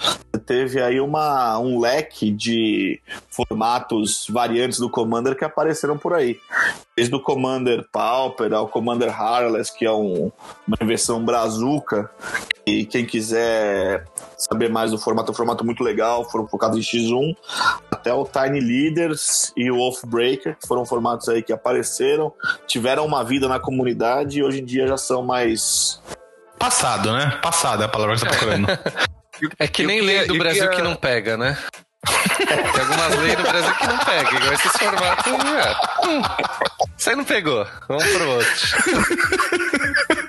teve 0.47 0.81
aí 0.81 0.99
uma, 0.99 1.59
um 1.59 1.79
leque 1.79 2.31
de 2.31 2.99
formatos 3.29 4.25
variantes 4.29 4.79
do 4.79 4.89
Commander 4.89 5.37
que 5.37 5.45
apareceram 5.45 5.95
por 5.95 6.13
aí. 6.13 6.39
Desde 6.97 7.13
o 7.13 7.19
Commander 7.19 7.85
Pauper 7.91 8.51
ao 8.53 8.67
Commander 8.67 9.09
Harless, 9.09 9.71
que 9.77 9.85
é 9.85 9.91
um- 9.91 10.31
uma 10.67 10.77
versão 10.87 11.23
brazuca. 11.23 12.09
E 12.65 12.83
quem 12.85 13.05
quiser 13.05 14.05
saber 14.37 14.69
mais 14.69 14.91
do 14.91 14.97
formato, 14.97 15.29
é 15.29 15.33
um 15.33 15.35
formato 15.35 15.63
muito 15.65 15.83
legal, 15.83 16.29
foram 16.29 16.47
focados 16.47 16.77
em 16.77 16.81
X1, 16.81 17.35
até 17.91 18.13
o 18.13 18.25
Tiny 18.25 18.59
Leaders 18.59 19.51
e 19.55 19.69
o 19.71 19.75
Wolfbreaker, 19.77 20.57
que 20.59 20.67
foram 20.67 20.85
formatos 20.85 21.27
aí 21.29 21.41
que 21.43 21.53
apareceram, 21.53 22.31
tiveram 22.67 23.05
uma 23.05 23.23
vida 23.23 23.47
na 23.47 23.59
comunidade 23.59 24.39
e 24.39 24.43
hoje 24.43 24.61
em 24.61 24.65
dia 24.65 24.87
já 24.87 24.97
são 24.97 25.21
mais. 25.23 26.01
Passado, 26.59 27.11
né? 27.13 27.37
Passado 27.41 27.83
é 27.83 27.85
a 27.85 27.89
palavra 27.89 28.15
que 28.15 28.21
você 28.21 28.25
tá 28.27 28.31
procurando. 28.35 28.67
É 29.59 29.67
que 29.67 29.85
nem 29.85 29.99
queria- 29.99 30.19
lei 30.19 30.27
do 30.27 30.37
Brasil 30.37 30.69
que 30.69 30.81
não 30.81 30.95
pega, 30.95 31.35
né? 31.35 31.57
Tem 32.37 32.81
algumas 32.81 33.15
leis 33.19 33.35
do 33.35 33.43
Brasil 33.43 33.75
que 33.75 33.87
não 33.87 33.97
pega, 33.97 34.29
igual 34.33 34.53
esses 34.53 34.71
formatos. 34.71 35.25
É. 35.33 36.07
Hum, 36.07 36.21
Isso 36.97 37.09
aí 37.09 37.15
não 37.17 37.25
pegou. 37.25 37.67
Vamos 37.89 38.05
pro 38.13 38.29
outro. 38.29 38.49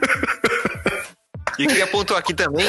E 1.58 1.64
eu 1.64 1.68
queria 1.68 1.86
pontuar 1.86 2.20
aqui 2.20 2.34
também, 2.34 2.66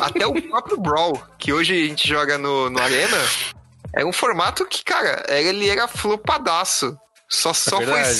até 0.00 0.26
o 0.26 0.40
próprio 0.42 0.78
Brawl, 0.78 1.22
que 1.38 1.52
hoje 1.52 1.72
a 1.72 1.86
gente 1.88 2.08
joga 2.08 2.38
no, 2.38 2.70
no 2.70 2.80
Arena, 2.80 3.18
é 3.92 4.04
um 4.04 4.12
formato 4.12 4.64
que, 4.66 4.84
cara, 4.84 5.24
ele 5.28 5.68
era 5.68 5.88
flopadaço. 5.88 6.96
Só, 7.28 7.52
só 7.52 7.80
foi, 7.80 8.00
É 8.00 8.14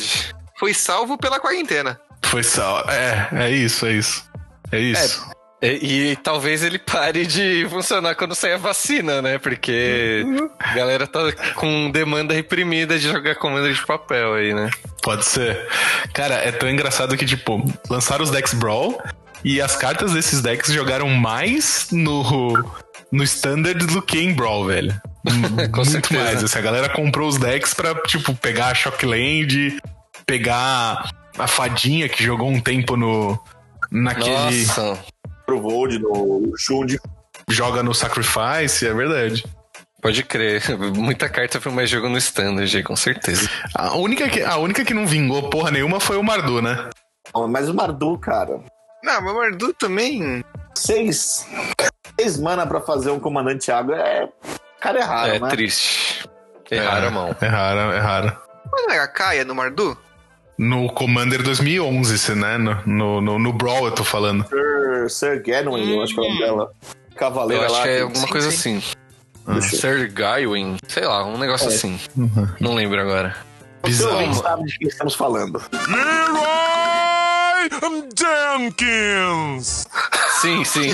foi 0.59 0.75
salvo 0.75 1.17
pela 1.17 1.39
quarentena. 1.39 2.01
Foi 2.25 2.43
só. 2.43 2.81
É, 2.89 3.29
é 3.33 3.51
isso, 3.51 3.87
é 3.87 3.93
isso. 3.93 4.25
É 4.73 4.79
isso. 4.79 5.37
E, 5.63 6.11
e 6.11 6.17
talvez 6.17 6.63
ele 6.63 6.79
pare 6.79 7.25
de 7.27 7.67
funcionar 7.71 8.15
quando 8.15 8.35
sair 8.35 8.55
a 8.55 8.59
vacina, 8.59 9.23
né? 9.23 9.39
Porque 9.39 10.25
a 10.59 10.75
galera 10.75 11.07
tá 11.07 11.21
com 11.55 11.91
demanda 11.91 12.35
reprimida 12.35 12.99
de 12.99 13.09
jogar 13.09 13.37
comando 13.37 13.73
de 13.73 13.87
papel 13.87 14.35
aí, 14.35 14.53
né? 14.53 14.71
Pode 15.03 15.25
ser. 15.25 15.67
Cara, 16.13 16.35
é 16.35 16.53
tão 16.53 16.69
engraçado 16.69 17.17
que, 17.17 17.25
tipo, 17.25 17.63
lançaram 17.89 18.23
os 18.23 18.31
decks 18.31 18.55
Brawl 18.55 19.01
e 19.47 19.61
as 19.61 19.77
cartas 19.77 20.13
desses 20.13 20.43
decks 20.43 20.73
jogaram 20.73 21.09
mais 21.09 21.87
no, 21.93 22.53
no 23.13 23.23
Standard 23.23 23.87
do 23.87 24.03
que 24.03 24.19
em 24.19 24.35
Brawl, 24.35 24.67
velho. 24.67 25.01
Com 25.71 25.85
Muito 25.85 25.85
certeza. 25.85 26.25
mais. 26.25 26.43
Assim, 26.43 26.59
a 26.59 26.63
galera 26.63 26.89
comprou 26.89 27.29
os 27.29 27.39
decks 27.39 27.73
pra, 27.73 27.95
tipo, 27.95 28.35
pegar 28.35 28.73
a 28.73 28.75
Shockland, 28.75 29.79
pegar 30.27 31.09
a 31.39 31.47
fadinha 31.47 32.09
que 32.09 32.25
jogou 32.25 32.51
um 32.51 32.61
tempo 32.61 32.97
no. 32.97 33.39
Naquele. 33.89 34.67
Nossa. 34.67 34.99
Pro 35.47 35.63
Vold, 35.63 36.01
no 36.01 36.53
Shund. 36.59 36.99
Joga 37.49 37.85
no 37.85 37.95
Sacrifice, 37.95 38.85
é 38.85 38.93
verdade. 38.93 39.45
Pode 40.03 40.25
crer. 40.25 40.61
Muita 40.97 41.29
carta 41.29 41.61
foi 41.61 41.71
mais 41.71 41.89
jogo 41.89 42.09
no 42.09 42.19
standard 42.19 42.77
aí, 42.77 42.83
com 42.83 42.97
certeza. 42.97 43.49
A 43.73 43.97
única, 43.97 44.29
que, 44.29 44.43
a 44.43 44.57
única 44.57 44.85
que 44.85 44.93
não 44.93 45.07
vingou 45.07 45.49
porra 45.51 45.71
nenhuma 45.71 46.01
foi 46.01 46.17
o 46.17 46.25
Mardu, 46.25 46.61
né? 46.61 46.91
Mas 47.49 47.69
o 47.69 47.75
Mardu, 47.75 48.19
cara, 48.19 48.61
Não, 49.07 49.21
mas 49.23 49.33
o 49.33 49.37
Mardu 49.37 49.73
também. 49.75 50.45
seis, 50.75 51.47
seis 52.19 52.39
mana 52.41 52.67
pra 52.67 52.81
fazer 52.81 53.11
um 53.11 53.21
comandante 53.21 53.71
água 53.71 53.97
é. 53.97 54.29
Cara, 54.81 54.99
é 54.99 55.03
raro, 55.03 55.33
é 55.35 55.39
né? 55.39 55.49
triste. 55.49 56.29
Erraram 56.71 57.09
a 57.09 57.11
mão. 57.11 57.37
É 57.41 57.47
raro, 57.47 57.93
é 57.93 57.99
raro. 58.01 58.37
Mas 58.73 58.83
não 58.83 58.91
era 58.93 59.05
a 59.05 59.09
Kaia 59.09 59.45
no 59.45 59.55
Mardu? 59.55 59.97
No 60.59 60.89
Commander 60.93 61.43
2011, 61.43 62.19
se, 62.19 62.35
né? 62.35 62.59
No, 62.59 62.75
no, 62.85 63.21
no, 63.21 63.39
no 63.39 63.53
Brawl 63.53 63.87
eu 63.87 63.93
tô 63.93 64.03
falando. 64.03 64.45
Sir, 64.49 65.09
Sir 65.11 65.43
Ganwin, 65.43 65.95
eu 65.97 66.03
acho 66.03 66.15
que 66.15 66.21
é 66.21 66.23
o 66.23 66.27
nome 66.29 66.39
dela. 66.41 66.73
Eu 66.83 67.17
Cavaleira 67.17 67.67
acho 67.67 67.75
lá. 67.75 67.83
que 67.83 67.89
é 67.89 68.01
alguma 68.01 68.27
coisa 68.27 68.51
sim. 68.51 68.83
assim. 69.47 69.61
Sir 69.77 70.13
Gawain, 70.13 70.77
sei 70.89 71.05
lá, 71.05 71.25
um 71.25 71.39
negócio 71.39 71.71
É. 71.71 71.75
assim. 71.75 72.01
Não 72.59 72.75
lembro 72.75 73.01
agora. 73.01 73.37
Bizarro. 73.85 74.15
ouvinte 74.15 74.39
sabe 74.39 74.65
de 74.65 74.79
quem 74.79 74.89
estamos 74.89 75.15
falando. 75.15 75.63
Sim, 80.41 80.65
sim. 80.65 80.91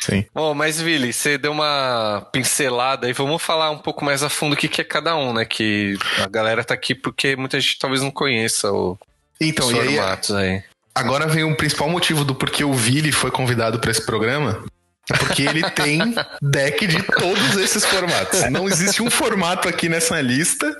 Sim. 0.00 0.24
Bom, 0.34 0.52
mas 0.54 0.80
Vili, 0.80 1.12
você 1.12 1.36
deu 1.38 1.52
uma 1.52 2.26
pincelada 2.32 3.08
e 3.08 3.12
vamos 3.12 3.42
falar 3.42 3.70
um 3.70 3.78
pouco 3.78 4.04
mais 4.04 4.22
a 4.22 4.28
fundo 4.28 4.54
o 4.54 4.56
que, 4.56 4.68
que 4.68 4.80
é 4.80 4.84
cada 4.84 5.16
um, 5.16 5.32
né? 5.32 5.44
Que 5.44 5.96
a 6.22 6.28
galera 6.28 6.64
tá 6.64 6.74
aqui 6.74 6.94
porque 6.94 7.36
muita 7.36 7.60
gente 7.60 7.78
talvez 7.78 8.02
não 8.02 8.10
conheça 8.10 8.72
o, 8.72 8.98
Então, 9.40 9.66
os 9.66 9.72
e 9.72 9.80
aí, 9.80 9.96
formatos 9.96 10.30
aí. 10.32 10.62
agora 10.94 11.26
vem 11.26 11.44
o 11.44 11.56
principal 11.56 11.88
motivo 11.88 12.24
do 12.24 12.34
porquê 12.34 12.64
o 12.64 12.72
Vili 12.72 13.12
foi 13.12 13.30
convidado 13.30 13.78
pra 13.78 13.90
esse 13.90 14.04
programa. 14.04 14.64
Porque 15.06 15.42
ele 15.42 15.68
tem 15.70 16.14
deck 16.40 16.86
de 16.86 17.02
todos 17.02 17.56
esses 17.56 17.84
formatos. 17.84 18.50
Não 18.50 18.66
existe 18.66 19.02
um 19.02 19.10
formato 19.10 19.68
aqui 19.68 19.88
nessa 19.88 20.20
lista 20.20 20.74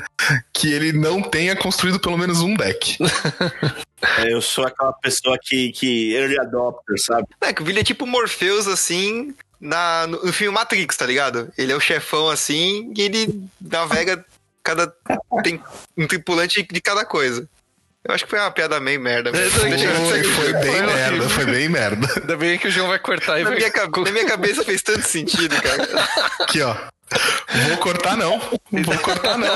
que 0.52 0.72
ele 0.72 0.92
não 0.92 1.22
tenha 1.22 1.54
construído 1.54 2.00
pelo 2.00 2.16
menos 2.16 2.40
um 2.40 2.54
deck. 2.54 2.96
É, 4.18 4.32
Eu 4.32 4.40
sou 4.40 4.66
aquela 4.66 4.92
pessoa 4.94 5.38
que, 5.40 5.72
que 5.72 6.14
early 6.14 6.38
adopter, 6.38 6.96
sabe? 6.98 7.26
É, 7.40 7.52
que 7.52 7.62
o 7.62 7.64
Billy 7.64 7.80
é 7.80 7.84
tipo 7.84 8.06
Morpheus, 8.06 8.66
assim, 8.66 9.34
na, 9.60 10.06
no, 10.06 10.24
no 10.24 10.32
filme 10.32 10.54
Matrix, 10.54 10.96
tá 10.96 11.06
ligado? 11.06 11.52
Ele 11.56 11.72
é 11.72 11.76
o 11.76 11.80
chefão, 11.80 12.28
assim, 12.28 12.92
e 12.96 13.02
ele 13.02 13.48
navega 13.60 14.24
cada. 14.62 14.92
tem 15.42 15.60
um 15.96 16.06
tripulante 16.06 16.62
de 16.62 16.80
cada 16.80 17.04
coisa. 17.04 17.48
Eu 18.06 18.14
acho 18.14 18.24
que 18.24 18.30
foi 18.30 18.38
uma 18.38 18.50
piada 18.50 18.78
meio 18.80 19.00
merda. 19.00 19.32
mesmo. 19.32 19.50
Foi, 19.60 19.70
foi 20.24 20.52
bem 20.52 20.62
Foi 20.72 20.80
merda, 20.82 21.08
horrível. 21.08 21.30
foi 21.30 21.44
bem 21.46 21.68
merda. 21.70 22.06
Ainda 22.20 22.36
bem 22.36 22.58
que 22.58 22.68
o 22.68 22.70
João 22.70 22.88
vai 22.88 22.98
cortar 22.98 23.40
e 23.40 23.44
Na 23.44 23.50
vai. 23.50 23.58
minha, 23.58 23.72
na 24.04 24.10
minha 24.12 24.26
cabeça 24.26 24.62
fez 24.62 24.82
tanto 24.82 25.02
sentido, 25.06 25.56
cara. 25.62 25.88
Aqui, 26.40 26.60
ó. 26.60 26.74
Vou 27.68 27.76
cortar 27.78 28.16
não. 28.16 28.38
Vou 28.40 28.98
cortar 28.98 29.38
não. 29.38 29.54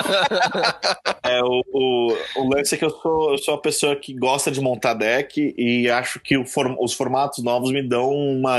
É, 1.24 1.42
o, 1.42 1.62
o, 1.72 2.16
o 2.36 2.54
lance 2.54 2.74
é 2.74 2.78
que 2.78 2.84
eu 2.84 2.90
sou, 2.90 3.32
eu 3.32 3.38
sou 3.38 3.54
uma 3.54 3.60
pessoa 3.60 3.96
que 3.96 4.14
gosta 4.14 4.50
de 4.50 4.60
montar 4.60 4.94
deck 4.94 5.54
e 5.58 5.90
acho 5.90 6.20
que 6.20 6.38
o 6.38 6.46
form- 6.46 6.76
os 6.80 6.92
formatos 6.94 7.42
novos 7.42 7.72
me 7.72 7.82
dão 7.82 8.10
uma, 8.10 8.58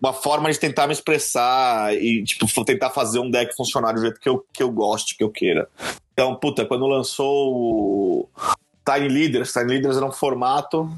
uma 0.00 0.12
forma 0.12 0.50
de 0.50 0.58
tentar 0.58 0.86
me 0.86 0.92
expressar 0.92 1.94
e, 1.94 2.22
tipo, 2.24 2.46
tentar 2.64 2.90
fazer 2.90 3.18
um 3.20 3.30
deck 3.30 3.54
funcionar 3.54 3.92
do 3.92 4.00
jeito 4.00 4.18
que 4.20 4.28
eu, 4.28 4.44
que 4.52 4.62
eu 4.62 4.70
goste, 4.70 5.16
que 5.16 5.22
eu 5.24 5.30
queira. 5.30 5.68
Então, 6.12 6.34
puta, 6.34 6.66
quando 6.66 6.86
lançou 6.86 7.54
o 7.54 8.28
Tiny 8.84 9.08
Leaders, 9.08 9.52
Tiny 9.52 9.66
Leaders 9.66 9.96
era 9.96 10.06
um 10.06 10.12
formato 10.12 10.90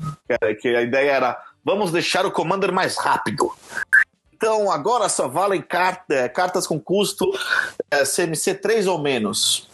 que, 0.61 0.69
a 0.69 0.83
ideia 0.83 1.11
era 1.11 1.43
vamos 1.65 1.93
deixar 1.93 2.27
o 2.27 2.31
Commander 2.31 2.73
mais 2.73 2.97
rápido. 2.97 3.51
Então, 4.33 4.71
agora 4.71 5.09
só 5.09 5.29
valem 5.29 5.63
carta- 5.63 6.29
cartas 6.29 6.67
com 6.67 6.81
custo 6.81 7.31
é, 7.91 8.05
CMC 8.05 8.55
3 8.55 8.87
ou 8.87 8.99
menos. 8.99 9.69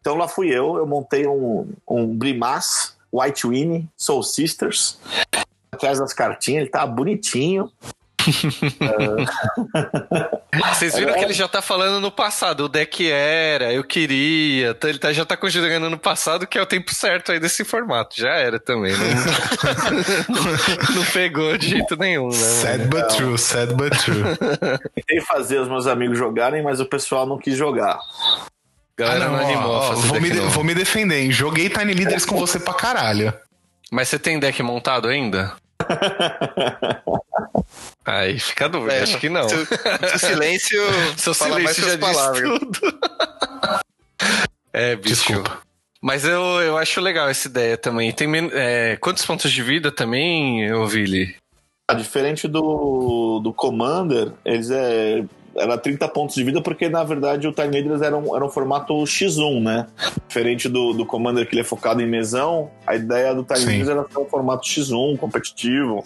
Então 0.00 0.16
lá 0.16 0.26
fui 0.26 0.48
eu, 0.48 0.76
eu 0.76 0.86
montei 0.86 1.26
um, 1.26 1.72
um 1.88 2.16
Brimas, 2.16 2.96
White 3.12 3.46
Winnie, 3.46 3.88
Soul 3.96 4.22
Sisters, 4.22 4.98
atrás 5.70 5.98
das 5.98 6.12
cartinhas, 6.12 6.62
ele 6.62 6.70
tava 6.70 6.90
bonitinho. 6.90 7.70
Vocês 10.72 10.94
viram 10.96 11.14
que 11.14 11.24
ele 11.24 11.32
já 11.32 11.46
tá 11.48 11.62
falando 11.62 12.00
no 12.00 12.10
passado, 12.10 12.64
o 12.64 12.68
deck 12.68 13.10
era, 13.10 13.72
eu 13.72 13.84
queria, 13.84 14.70
então 14.70 14.90
ele 14.90 14.98
tá, 14.98 15.12
já 15.12 15.24
tá 15.24 15.36
conjugando 15.36 15.88
no 15.88 15.98
passado, 15.98 16.46
que 16.46 16.58
é 16.58 16.62
o 16.62 16.66
tempo 16.66 16.92
certo 16.94 17.32
aí 17.32 17.40
desse 17.40 17.64
formato. 17.64 18.16
Já 18.16 18.30
era 18.30 18.58
também, 18.58 18.92
não, 20.28 20.42
não, 20.42 20.42
não 21.00 21.04
pegou 21.12 21.56
de 21.56 21.68
jeito 21.68 21.96
nenhum, 21.96 22.28
né? 22.28 22.34
Sad 22.34 22.84
but 22.86 23.08
true, 23.08 23.38
sad 23.38 23.74
but 23.74 23.96
true. 23.98 24.22
Tentei 24.94 25.20
fazer 25.20 25.60
os 25.60 25.68
meus 25.68 25.86
amigos 25.86 26.18
jogarem, 26.18 26.62
mas 26.62 26.80
o 26.80 26.86
pessoal 26.86 27.26
não 27.26 27.38
quis 27.38 27.56
jogar. 27.56 27.98
Galera 28.96 29.26
Ah, 29.26 29.28
não, 29.28 29.36
não, 29.36 29.44
animou 29.44 29.70
ó, 29.70 29.90
ó, 29.90 29.92
vou, 29.92 30.20
me, 30.20 30.30
vou 30.30 30.64
me 30.64 30.74
defender, 30.74 31.20
hein? 31.20 31.30
Joguei 31.30 31.68
Tiny 31.70 31.94
Leaders 31.94 32.24
com 32.24 32.36
você 32.36 32.58
pra 32.58 32.74
caralho. 32.74 33.32
Mas 33.92 34.08
você 34.08 34.18
tem 34.18 34.38
deck 34.38 34.60
montado 34.62 35.08
ainda? 35.08 35.54
Aí 38.04 38.38
fica 38.38 38.64
a 38.64 38.68
dúvida, 38.68 38.94
É, 38.94 39.02
acho 39.02 39.18
que 39.18 39.28
não. 39.28 39.48
Seu, 39.48 39.66
seu 39.66 40.18
silêncio 40.18 40.82
Seu 41.16 41.34
silêncio 41.34 41.90
já 41.90 41.98
palavras. 41.98 42.58
tudo. 42.58 42.80
é, 44.72 44.96
bicho. 44.96 45.08
Desculpa. 45.14 45.58
Mas 46.00 46.24
eu, 46.24 46.40
eu 46.60 46.78
acho 46.78 47.00
legal 47.00 47.28
essa 47.28 47.48
ideia 47.48 47.76
também. 47.76 48.12
Tem 48.12 48.28
é, 48.52 48.96
quantos 49.00 49.26
pontos 49.26 49.50
de 49.50 49.62
vida 49.62 49.90
também, 49.90 50.72
ô 50.72 50.86
Vili? 50.86 51.34
Ah, 51.90 51.94
Diferente 51.94 52.46
do, 52.46 53.40
do 53.40 53.52
Commander, 53.52 54.32
eles 54.44 54.70
é. 54.70 55.24
Era 55.58 55.76
30 55.76 56.08
pontos 56.08 56.34
de 56.34 56.44
vida, 56.44 56.60
porque 56.60 56.88
na 56.88 57.04
verdade 57.04 57.46
o 57.46 57.52
Time 57.52 57.68
Leaders 57.68 58.02
era 58.02 58.16
um, 58.16 58.34
era 58.34 58.44
um 58.44 58.48
formato 58.48 58.94
X1, 58.94 59.62
né? 59.62 59.86
Diferente 60.26 60.68
do, 60.68 60.92
do 60.92 61.06
Commander, 61.06 61.46
que 61.46 61.54
ele 61.54 61.62
é 61.62 61.64
focado 61.64 62.00
em 62.02 62.06
mesão, 62.06 62.70
a 62.86 62.94
ideia 62.94 63.34
do 63.34 63.44
Time 63.44 63.60
Sim. 63.60 63.66
Leaders 63.66 63.88
era 63.88 64.06
ser 64.08 64.18
um 64.18 64.24
formato 64.26 64.66
X1, 64.66 65.18
competitivo. 65.18 66.04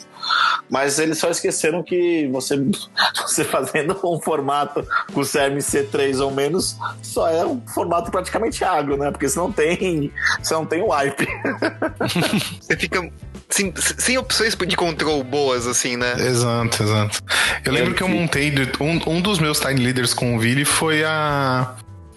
Mas 0.71 0.99
eles 0.99 1.18
só 1.18 1.30
esqueceram 1.30 1.82
que 1.82 2.28
você, 2.32 2.56
você 3.16 3.44
fazendo 3.44 3.99
um 4.04 4.21
formato 4.21 4.87
com 5.12 5.23
CMC 5.23 5.85
3 5.85 6.21
ou 6.21 6.30
menos, 6.30 6.76
só 7.02 7.28
é 7.28 7.44
um 7.44 7.61
formato 7.66 8.11
praticamente 8.11 8.64
agro, 8.64 8.97
né? 8.97 9.11
Porque 9.11 9.28
você 9.28 9.38
não 9.38 9.52
tem, 9.52 10.12
você 10.42 10.54
não 10.54 10.66
tem 10.66 10.82
wipe. 10.82 11.26
Você 12.62 12.76
fica 12.76 13.11
sem, 13.52 13.73
sem 13.76 14.18
opções 14.18 14.56
de 14.56 14.76
control 14.76 15.23
boas, 15.23 15.66
assim, 15.66 15.97
né? 15.97 16.14
Exato, 16.18 16.82
exato. 16.82 17.23
Eu 17.64 17.73
lembro 17.73 17.94
que 17.94 18.02
eu 18.02 18.09
montei. 18.09 18.52
Um, 18.80 19.16
um 19.16 19.21
dos 19.21 19.38
meus 19.38 19.61
Tiny 19.61 19.80
Leaders 19.80 20.14
com 20.14 20.37
o 20.37 20.38
Vili 20.38 20.64
foi 20.64 21.04
a. 21.04 21.75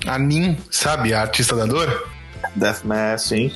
A 0.07 0.19
Nin, 0.19 0.57
sabe? 0.69 1.13
A 1.13 1.21
artista 1.21 1.55
da 1.55 1.65
dor? 1.65 2.07
Deathmatch, 2.55 3.19
sim. 3.21 3.51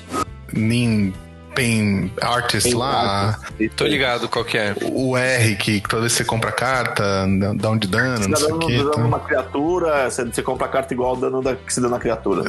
Nin 0.52 1.14
Pain 1.56 2.12
Artist 2.22 2.74
lá. 2.74 3.40
Tô 3.76 3.86
ligado 3.86 4.28
qual 4.28 4.44
que 4.44 4.58
é. 4.58 4.76
O 4.82 5.16
R, 5.16 5.56
que 5.56 5.80
toda 5.82 6.02
vez 6.02 6.14
que 6.14 6.20
você 6.20 6.26
compra 6.26 6.52
carta, 6.52 7.26
dá 7.56 7.70
um 7.70 7.78
de 7.78 7.88
dano, 7.88 8.18
Você 8.18 8.24
não 8.24 8.32
dá 8.32 8.38
sei 8.38 8.46
o 8.48 8.58
dano, 8.58 8.68
que. 8.68 8.78
dano 8.78 8.98
numa 9.04 9.20
criatura, 9.20 10.10
você, 10.10 10.26
você 10.26 10.42
compra 10.42 10.66
a 10.66 10.70
carta 10.70 10.94
igual 10.94 11.12
ao 11.12 11.18
dano 11.18 11.42
da, 11.42 11.56
que 11.56 11.74
você 11.74 11.82
deu 11.82 11.90
na 11.90 12.00
criatura. 12.00 12.44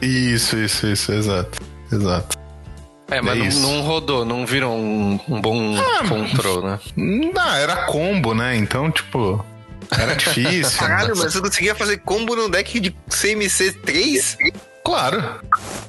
Isso, 0.00 0.56
isso, 0.56 0.86
isso, 0.86 1.12
exato. 1.12 1.60
Exato. 1.90 2.41
É, 3.16 3.20
mas 3.20 3.56
É 3.56 3.60
não, 3.60 3.74
não 3.76 3.80
rodou, 3.82 4.24
não 4.24 4.46
virou 4.46 4.74
um, 4.76 5.18
um 5.28 5.40
bom 5.40 5.76
control, 6.08 6.62
né? 6.62 6.78
Não, 6.96 7.54
era 7.54 7.76
combo, 7.86 8.34
né? 8.34 8.56
Então, 8.56 8.90
tipo. 8.90 9.44
Era 9.90 10.14
difícil. 10.14 10.78
Caralho, 10.78 11.08
mas- 11.10 11.18
mas 11.24 11.32
você 11.34 11.40
conseguia 11.40 11.74
fazer 11.74 11.98
combo 11.98 12.34
num 12.34 12.48
deck 12.48 12.80
de 12.80 12.94
CMC3? 13.10 14.36
Claro. 14.84 15.22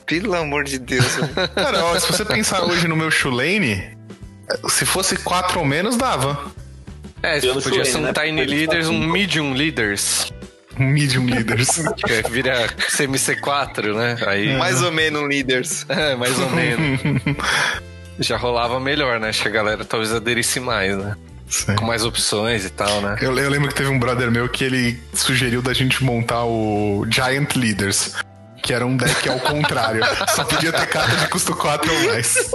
Pelo 0.06 0.36
amor 0.36 0.64
de 0.66 0.78
Deus. 0.80 1.06
Cara, 1.56 1.84
ó, 1.86 2.00
se 2.00 2.12
você 2.12 2.26
pensar 2.26 2.64
hoje 2.64 2.88
no 2.88 2.96
meu 2.96 3.10
Shulane, 3.10 3.98
se 4.70 4.86
fosse 4.86 5.18
4 5.18 5.60
ou 5.60 5.66
menos, 5.66 5.96
dava. 5.98 6.52
É, 7.22 7.40
podia 7.40 7.86
ser 7.86 7.98
um 7.98 8.02
né? 8.02 8.14
Tiny 8.14 8.44
Leaders, 8.46 8.88
um 8.90 9.00
Medium 9.00 9.54
Leaders. 9.54 10.32
Medium 10.78 11.26
Leaders. 11.26 11.84
Que 11.98 12.14
é, 12.14 12.22
vira 12.24 12.68
CMC4, 12.68 13.94
né? 13.96 14.18
Aí, 14.28 14.58
Mais 14.58 14.82
ou 14.82 14.92
menos 14.92 15.28
leaders. 15.28 15.86
é, 15.90 16.16
mais 16.16 16.38
ou 16.40 16.50
menos. 16.50 17.00
Já 18.20 18.38
rolava 18.38 18.80
melhor, 18.80 19.20
né? 19.20 19.30
Acho 19.30 19.42
que 19.42 19.48
a 19.48 19.52
galera 19.52 19.84
talvez 19.84 20.14
aderisse 20.14 20.60
mais, 20.60 20.96
né? 20.98 21.16
Sim. 21.48 21.76
Com 21.76 21.86
mais 21.86 22.04
opções 22.06 22.66
e 22.66 22.70
tal, 22.70 23.02
né? 23.02 23.18
Eu, 23.22 23.38
eu 23.38 23.50
lembro 23.50 23.70
que 23.70 23.76
teve 23.76 23.90
um 23.90 24.00
brother 24.00 24.32
meu 24.32 24.50
que 24.50 24.64
ele 24.64 25.02
sugeriu 25.14 25.62
da 25.62 25.74
gente 25.74 26.04
montar 26.04 26.46
o 26.46 27.06
Giant 27.10 27.56
Leaders. 27.56 28.14
Que 28.62 28.74
era 28.74 28.86
um 28.86 28.96
deck 28.96 29.28
ao 29.28 29.40
contrário. 29.40 30.02
Só 30.30 30.46
podia 30.46 30.72
ter 30.72 30.88
carta 30.88 31.18
de 31.18 31.28
custo 31.28 31.54
4 31.54 31.94
ou 31.94 32.04
mais. 32.06 32.52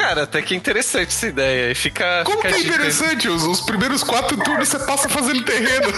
Cara, 0.00 0.22
até 0.22 0.40
que 0.40 0.54
interessante 0.54 1.08
essa 1.08 1.26
ideia. 1.26 1.70
E 1.70 1.74
fica. 1.74 2.24
Como 2.24 2.38
fica 2.38 2.48
que 2.48 2.54
é 2.54 2.60
interessante? 2.66 3.28
Os, 3.28 3.44
os 3.44 3.60
primeiros 3.60 4.02
quatro 4.02 4.34
turnos 4.38 4.68
você 4.68 4.78
passa 4.78 5.08
fazendo 5.10 5.44
terreno. 5.44 5.88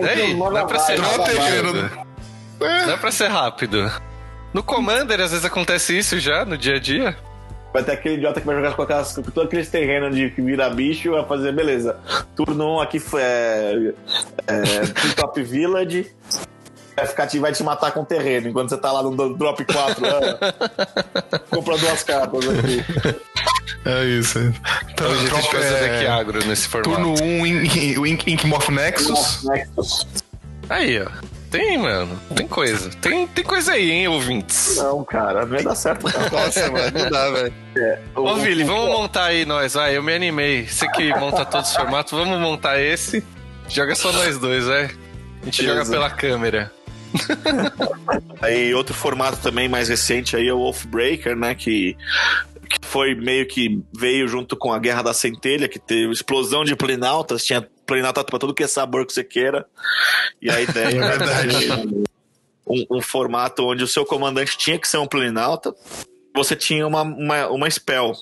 Daí? 0.00 0.34
Dá 0.52 0.64
pra 0.64 0.78
ser 0.78 0.98
Não 0.98 1.24
terreno. 1.24 1.72
rápido. 1.72 2.08
É. 2.60 2.86
Dá 2.86 2.96
pra 2.96 3.10
ser 3.10 3.28
rápido. 3.28 3.92
No 4.54 4.62
Commander, 4.62 5.20
às 5.20 5.30
vezes 5.30 5.44
acontece 5.44 5.96
isso 5.96 6.18
já, 6.18 6.44
no 6.46 6.56
dia 6.56 6.76
a 6.76 6.80
dia. 6.80 7.16
Vai 7.72 7.82
ter 7.82 7.92
aquele 7.92 8.14
idiota 8.14 8.40
que 8.40 8.46
vai 8.46 8.56
jogar 8.56 8.74
com, 8.74 8.80
aquelas, 8.82 9.14
com 9.14 9.22
todos 9.22 9.44
aqueles 9.44 9.68
terrenos 9.68 10.16
de 10.16 10.30
que 10.30 10.40
vira 10.40 10.70
bicho, 10.70 11.10
vai 11.10 11.24
fazer, 11.26 11.52
beleza. 11.52 11.98
Turno 12.34 12.78
1 12.78 12.80
aqui 12.80 12.98
foi 12.98 13.20
é, 13.20 13.92
é, 14.46 14.80
Top 15.14 15.40
Village. 15.42 16.10
Vai, 16.98 17.06
ficar, 17.06 17.26
te- 17.26 17.38
vai 17.38 17.52
te 17.52 17.62
matar 17.62 17.92
com 17.92 18.04
terreno, 18.04 18.48
enquanto 18.48 18.70
você 18.70 18.76
tá 18.76 18.90
lá 18.92 19.02
no 19.02 19.34
drop 19.36 19.64
4. 19.64 20.06
É. 20.06 21.38
Compra 21.50 21.78
duas 21.78 22.02
cartas 22.02 22.40
aqui. 22.48 22.84
É 23.84 24.04
isso. 24.04 24.38
Então, 24.90 25.08
Hoje 25.10 25.16
a 25.16 25.20
gente 25.20 25.30
troca- 25.50 25.58
faz 25.60 25.72
o 25.72 25.76
é, 25.84 26.06
agro 26.08 26.44
nesse 26.46 26.68
formato. 26.68 26.90
Turno 26.90 27.14
1, 27.22 27.24
um, 27.24 28.00
o 28.00 28.06
Ink, 28.06 28.30
Inkmoth 28.32 28.68
Nexus. 28.70 29.46
Aí, 30.68 31.00
ó. 31.00 31.06
Tem, 31.50 31.78
mano. 31.78 32.20
Tem 32.34 32.46
coisa. 32.46 32.90
Tem, 33.00 33.26
tem 33.26 33.42
coisa 33.42 33.72
aí, 33.72 33.90
hein, 33.90 34.08
ouvintes. 34.08 34.76
Não, 34.76 35.02
cara, 35.02 35.46
não 35.46 35.56
ia 35.56 35.62
dar 35.62 35.74
certo. 35.74 36.04
Não. 36.04 36.12
Nossa, 36.38 36.70
mano, 36.70 36.98
não 36.98 37.10
dá, 37.10 37.30
velho. 37.30 37.54
Ô, 38.14 38.34
Vili, 38.36 38.64
vamos 38.64 38.88
montar 38.90 39.24
aí 39.26 39.46
nós. 39.46 39.72
Vai, 39.72 39.96
eu 39.96 40.02
me 40.02 40.14
animei. 40.14 40.66
Você 40.66 40.86
que 40.90 41.08
monta 41.14 41.46
todos 41.46 41.70
os 41.70 41.76
formatos, 41.76 42.12
vamos 42.12 42.38
montar 42.38 42.78
esse. 42.80 43.24
Joga 43.68 43.94
só 43.94 44.12
nós 44.12 44.36
dois, 44.38 44.66
vai. 44.66 44.84
A 45.40 45.44
gente 45.46 45.62
Beleza. 45.62 45.84
joga 45.84 45.90
pela 45.90 46.10
câmera. 46.10 46.72
Aí 48.40 48.74
outro 48.74 48.94
formato 48.94 49.38
também 49.38 49.68
mais 49.68 49.88
recente 49.88 50.36
aí 50.36 50.48
é 50.48 50.52
o 50.52 50.58
Wolfbreaker, 50.58 51.36
né? 51.36 51.54
Que, 51.54 51.96
que 52.68 52.78
foi 52.86 53.14
meio 53.14 53.46
que 53.46 53.82
veio 53.92 54.28
junto 54.28 54.56
com 54.56 54.72
a 54.72 54.78
Guerra 54.78 55.02
da 55.02 55.14
Centelha, 55.14 55.68
que 55.68 55.78
teve 55.78 56.12
explosão 56.12 56.64
de 56.64 56.76
plenautas, 56.76 57.44
tinha 57.44 57.66
plenauta 57.86 58.22
pra 58.22 58.38
tudo 58.38 58.54
que 58.54 58.62
é 58.62 58.68
sabor 58.68 59.06
que 59.06 59.12
você 59.12 59.24
queira. 59.24 59.66
E 60.40 60.50
a 60.50 60.60
ideia 60.60 60.86
É 60.86 61.18
verdade. 61.18 61.56
um, 62.66 62.84
um 62.90 63.00
formato 63.00 63.64
onde 63.64 63.82
o 63.82 63.88
seu 63.88 64.04
comandante 64.04 64.56
tinha 64.56 64.78
que 64.78 64.86
ser 64.86 64.98
um 64.98 65.06
plenauta, 65.06 65.74
você 66.34 66.54
tinha 66.54 66.86
uma, 66.86 67.02
uma, 67.02 67.48
uma 67.48 67.70
spell. 67.70 68.12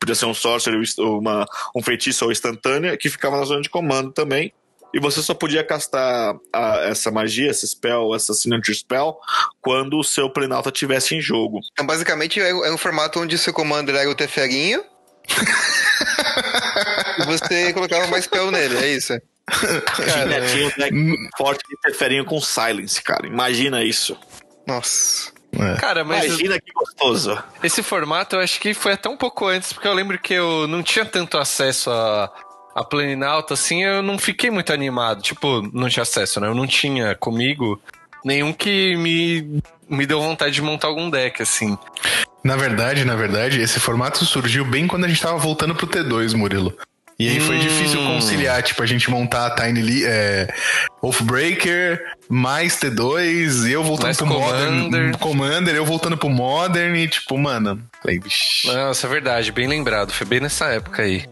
Podia 0.00 0.14
ser 0.14 0.26
um 0.26 0.34
sorcerer, 0.34 0.80
uma, 0.98 1.44
um 1.74 1.82
feitiço 1.82 2.24
ou 2.24 2.32
instantânea, 2.32 2.96
que 2.96 3.10
ficava 3.10 3.36
na 3.36 3.44
zona 3.44 3.60
de 3.60 3.68
comando 3.68 4.12
também. 4.12 4.52
E 4.94 4.98
você 5.00 5.20
só 5.22 5.34
podia 5.34 5.62
castar 5.62 6.34
a- 6.52 6.78
essa 6.88 7.10
magia, 7.10 7.50
esse 7.50 7.66
spell, 7.68 8.14
essa 8.14 8.32
signature 8.32 8.74
spell, 8.74 9.18
quando 9.60 9.98
o 9.98 10.04
seu 10.04 10.30
plenalta 10.30 10.70
estivesse 10.70 11.14
em 11.14 11.20
jogo. 11.20 11.60
Então, 11.72 11.86
basicamente, 11.86 12.40
é, 12.40 12.48
é 12.50 12.72
um 12.72 12.78
formato 12.78 13.20
onde 13.20 13.34
o 13.34 13.38
seu 13.38 13.52
commander 13.52 13.94
era 13.94 14.08
o 14.08 14.14
Teferinho. 14.14 14.82
e 17.18 17.24
você 17.26 17.72
colocava 17.72 18.06
mais 18.06 18.24
spell 18.24 18.50
nele, 18.50 18.76
é 18.78 18.88
isso. 18.88 19.12
Tinha, 19.94 20.46
tinha 20.46 20.66
um 20.66 20.70
deck 20.76 21.28
forte 21.36 21.62
de 21.68 21.74
interferinho 21.74 22.24
com 22.24 22.40
silence, 22.40 23.02
cara. 23.02 23.26
Imagina 23.26 23.82
isso. 23.82 24.16
Nossa. 24.66 25.32
Cara, 25.80 26.04
mas 26.04 26.26
Imagina 26.26 26.60
que 26.60 26.70
gostoso. 26.72 27.42
esse 27.62 27.82
formato 27.82 28.36
eu 28.36 28.40
acho 28.40 28.60
que 28.60 28.74
foi 28.74 28.92
até 28.92 29.08
um 29.08 29.16
pouco 29.16 29.46
antes, 29.46 29.72
porque 29.72 29.88
eu 29.88 29.94
lembro 29.94 30.18
que 30.18 30.34
eu 30.34 30.68
não 30.68 30.82
tinha 30.82 31.06
tanto 31.06 31.38
acesso 31.38 31.90
a, 31.90 32.30
a 32.80 32.84
Planinauta, 32.84 33.54
assim, 33.54 33.84
eu 33.84 34.02
não 34.02 34.18
fiquei 34.18 34.50
muito 34.50 34.72
animado. 34.72 35.22
Tipo, 35.22 35.62
não 35.72 35.88
tinha 35.88 36.02
acesso, 36.02 36.40
né? 36.40 36.46
Eu 36.46 36.54
não 36.54 36.66
tinha 36.66 37.14
comigo 37.14 37.80
nenhum 38.24 38.52
que 38.52 38.96
me, 38.96 39.60
me 39.88 40.06
deu 40.06 40.20
vontade 40.20 40.54
de 40.54 40.62
montar 40.62 40.88
algum 40.88 41.10
deck, 41.10 41.42
assim. 41.42 41.76
Na 42.44 42.56
verdade, 42.56 43.04
na 43.04 43.16
verdade, 43.16 43.60
esse 43.60 43.80
formato 43.80 44.24
surgiu 44.24 44.64
bem 44.64 44.86
quando 44.86 45.04
a 45.04 45.08
gente 45.08 45.20
tava 45.20 45.36
voltando 45.38 45.74
pro 45.74 45.86
T2, 45.86 46.34
Murilo. 46.36 46.72
E 47.18 47.28
aí 47.28 47.40
foi 47.40 47.56
Hum. 47.56 47.60
difícil 47.60 47.98
conciliar, 48.04 48.62
tipo, 48.62 48.80
a 48.80 48.86
gente 48.86 49.10
montar 49.10 49.46
a 49.46 49.50
Tiny 49.50 49.82
Le 49.82 50.04
é, 50.06 50.54
Wolfbreaker, 51.02 52.00
mais 52.28 52.78
T2, 52.78 53.68
eu 53.68 53.82
voltando 53.82 54.04
Mais 54.06 54.16
pro 54.18 54.26
Modern. 54.26 54.84
Commander. 54.84 55.18
Commander, 55.18 55.74
eu 55.74 55.84
voltando 55.84 56.16
pro 56.16 56.28
Modern 56.30 56.94
e, 56.94 57.08
tipo, 57.08 57.36
mano. 57.36 57.82
Falei, 58.00 58.20
vixi. 58.20 58.68
Nossa, 58.68 59.06
é 59.08 59.10
verdade, 59.10 59.50
bem 59.50 59.66
lembrado. 59.66 60.12
Foi 60.12 60.24
bem 60.26 60.38
nessa 60.38 60.66
época 60.66 61.02
aí. 61.02 61.24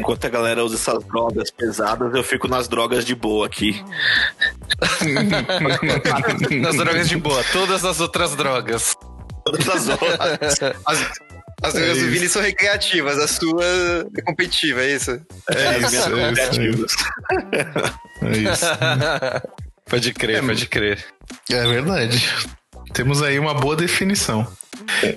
Enquanto 0.00 0.24
a 0.24 0.28
galera 0.30 0.64
usa 0.64 0.76
essas 0.76 1.04
drogas 1.04 1.50
pesadas, 1.50 2.14
eu 2.14 2.24
fico 2.24 2.48
nas 2.48 2.66
drogas 2.68 3.04
de 3.04 3.14
boa 3.14 3.46
aqui. 3.46 3.84
Nas 6.60 6.76
drogas 6.76 7.08
de 7.08 7.16
boa, 7.16 7.44
todas 7.52 7.84
as 7.84 8.00
outras 8.00 8.34
drogas. 8.34 8.96
Todas 9.44 9.68
as 9.68 9.88
outras. 9.88 10.62
As, 10.86 11.10
As 11.62 11.74
É 11.74 11.78
regras 11.78 11.98
do. 11.98 12.10
Vini 12.10 12.28
são 12.28 12.40
recreativas, 12.40 13.18
a 13.18 13.28
sua 13.28 13.62
é 14.16 14.22
competitiva, 14.22 14.82
é 14.82 14.94
isso? 14.94 15.10
É 15.50 15.78
isso, 15.78 15.96
é 15.96 16.32
isso, 16.32 16.60
é 16.60 16.66
isso. 16.66 16.96
É 18.22 18.30
isso. 18.52 18.66
pode 19.86 20.12
crer, 20.14 20.42
pode 20.42 20.66
crer. 20.66 21.04
É 21.50 21.66
verdade. 21.66 22.26
Temos 22.92 23.22
aí 23.22 23.38
uma 23.38 23.54
boa 23.54 23.76
definição. 23.76 24.46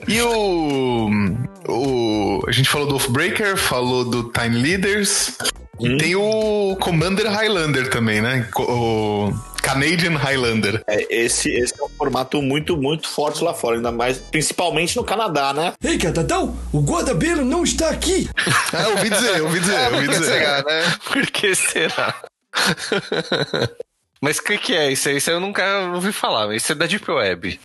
E 0.08 0.22
o. 0.22 1.10
o 1.68 2.44
a 2.48 2.52
gente 2.52 2.70
falou 2.70 2.88
do 2.88 2.96
Oathbreaker, 2.96 3.58
falou 3.58 4.06
do 4.06 4.32
Time 4.32 4.58
Leaders. 4.58 5.38
E 5.80 5.98
tem 5.98 6.16
o 6.16 6.78
Commander 6.80 7.30
Highlander 7.30 7.90
também, 7.90 8.22
né? 8.22 8.48
O 8.56 9.34
Canadian 9.62 10.16
Highlander. 10.18 10.84
É, 10.88 11.08
esse, 11.10 11.50
esse 11.50 11.74
é 11.80 11.84
um 11.84 11.90
formato 11.90 12.42
muito, 12.42 12.78
muito 12.78 13.08
forte 13.10 13.44
lá 13.44 13.54
fora, 13.54 13.78
ainda 13.78 13.92
mais, 13.92 14.20
principalmente 14.20 14.96
no 14.96 15.04
Canadá, 15.04 15.52
né? 15.52 15.74
Ei, 15.84 15.98
Catatão, 15.98 16.56
o 16.72 16.80
guarda-beiro 16.80 17.44
não 17.44 17.64
está 17.64 17.90
aqui. 17.90 18.30
Ah, 18.76 18.88
ouvi 18.90 19.10
dizer, 19.10 19.42
ouvi 19.44 19.60
dizer, 19.60 19.94
ouvi 19.94 20.06
Por 20.08 20.14
que 20.14 20.20
dizer. 20.20 20.34
será, 20.34 20.64
né? 20.64 20.94
Por 21.12 21.26
que 21.28 21.56
será? 21.56 22.16
Mas 24.24 24.38
o 24.38 24.44
que, 24.44 24.58
que 24.58 24.74
é 24.74 24.90
isso? 24.90 25.10
Isso 25.10 25.30
eu 25.30 25.42
nunca 25.42 25.92
ouvi 25.94 26.14
falar, 26.14 26.56
isso 26.56 26.72
é 26.72 26.76
da 26.76 26.86
Deep 26.86 27.12
Web. 27.12 27.60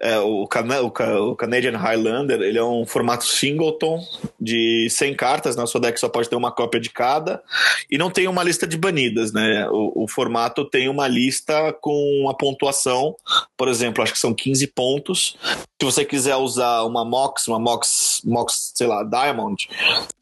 É, 0.00 0.18
o, 0.18 0.44
Cana 0.48 0.80
o, 0.80 0.90
Ca- 0.90 1.20
o 1.20 1.36
Canadian 1.36 1.76
Highlander, 1.76 2.40
ele 2.40 2.58
é 2.58 2.64
um 2.64 2.84
formato 2.84 3.24
singleton 3.24 4.02
de 4.40 4.88
100 4.90 5.14
cartas, 5.14 5.54
na 5.54 5.64
sua 5.66 5.80
deck 5.80 6.00
só 6.00 6.08
pode 6.08 6.28
ter 6.28 6.34
uma 6.34 6.50
cópia 6.50 6.80
de 6.80 6.90
cada, 6.90 7.40
e 7.88 7.96
não 7.96 8.10
tem 8.10 8.26
uma 8.26 8.42
lista 8.42 8.66
de 8.66 8.76
banidas, 8.76 9.32
né? 9.32 9.68
O, 9.70 10.04
o 10.04 10.08
formato 10.08 10.64
tem 10.64 10.88
uma 10.88 11.06
lista 11.06 11.72
com 11.80 12.26
a 12.28 12.34
pontuação, 12.34 13.14
por 13.56 13.68
exemplo, 13.68 14.02
acho 14.02 14.14
que 14.14 14.18
são 14.18 14.34
15 14.34 14.66
pontos. 14.68 15.36
Se 15.80 15.84
você 15.84 16.04
quiser 16.04 16.34
usar 16.34 16.82
uma 16.82 17.04
Mox, 17.04 17.46
uma 17.46 17.60
Mox, 17.60 18.22
Mox, 18.24 18.72
sei 18.74 18.88
lá, 18.88 19.04
Diamond, 19.04 19.68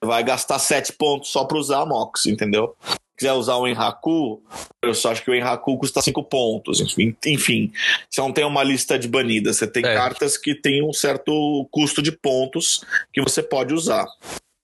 vai 0.04 0.22
gastar 0.22 0.58
7 0.58 0.92
pontos 0.92 1.30
só 1.30 1.44
para 1.44 1.56
usar 1.56 1.82
a 1.82 1.87
Mox, 1.87 2.26
entendeu? 2.26 2.76
Se 3.18 3.26
quiser 3.26 3.33
usar 3.33 3.57
o 3.57 3.66
Enraku, 3.66 4.40
eu 4.81 4.94
só 4.94 5.11
acho 5.11 5.24
que 5.24 5.31
o 5.31 5.35
Enraku 5.35 5.76
custa 5.76 6.00
5 6.00 6.22
pontos. 6.22 6.81
Enfim, 7.26 7.72
você 8.09 8.20
não 8.20 8.31
tem 8.33 8.44
uma 8.44 8.62
lista 8.62 8.96
de 8.96 9.09
banidas, 9.09 9.57
você 9.57 9.66
tem 9.66 9.85
É. 9.85 9.92
cartas 9.92 10.38
que 10.38 10.54
têm 10.54 10.88
um 10.88 10.92
certo 10.92 11.66
custo 11.68 12.00
de 12.00 12.12
pontos 12.12 12.85
que 13.12 13.20
você 13.20 13.42
pode 13.42 13.74
usar. 13.74 14.07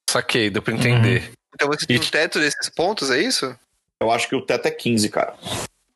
Saquei, 0.08 0.50
deu 0.50 0.62
pra 0.62 0.72
entender. 0.72 1.32
Então 1.52 1.66
você 1.66 1.84
tem 1.84 1.96
um 1.96 2.00
teto 2.00 2.38
desses 2.38 2.68
pontos, 2.68 3.10
é 3.10 3.20
isso? 3.20 3.52
Eu 4.00 4.12
acho 4.12 4.28
que 4.28 4.36
o 4.36 4.42
teto 4.42 4.66
é 4.66 4.70
15, 4.70 5.08
cara. 5.08 5.34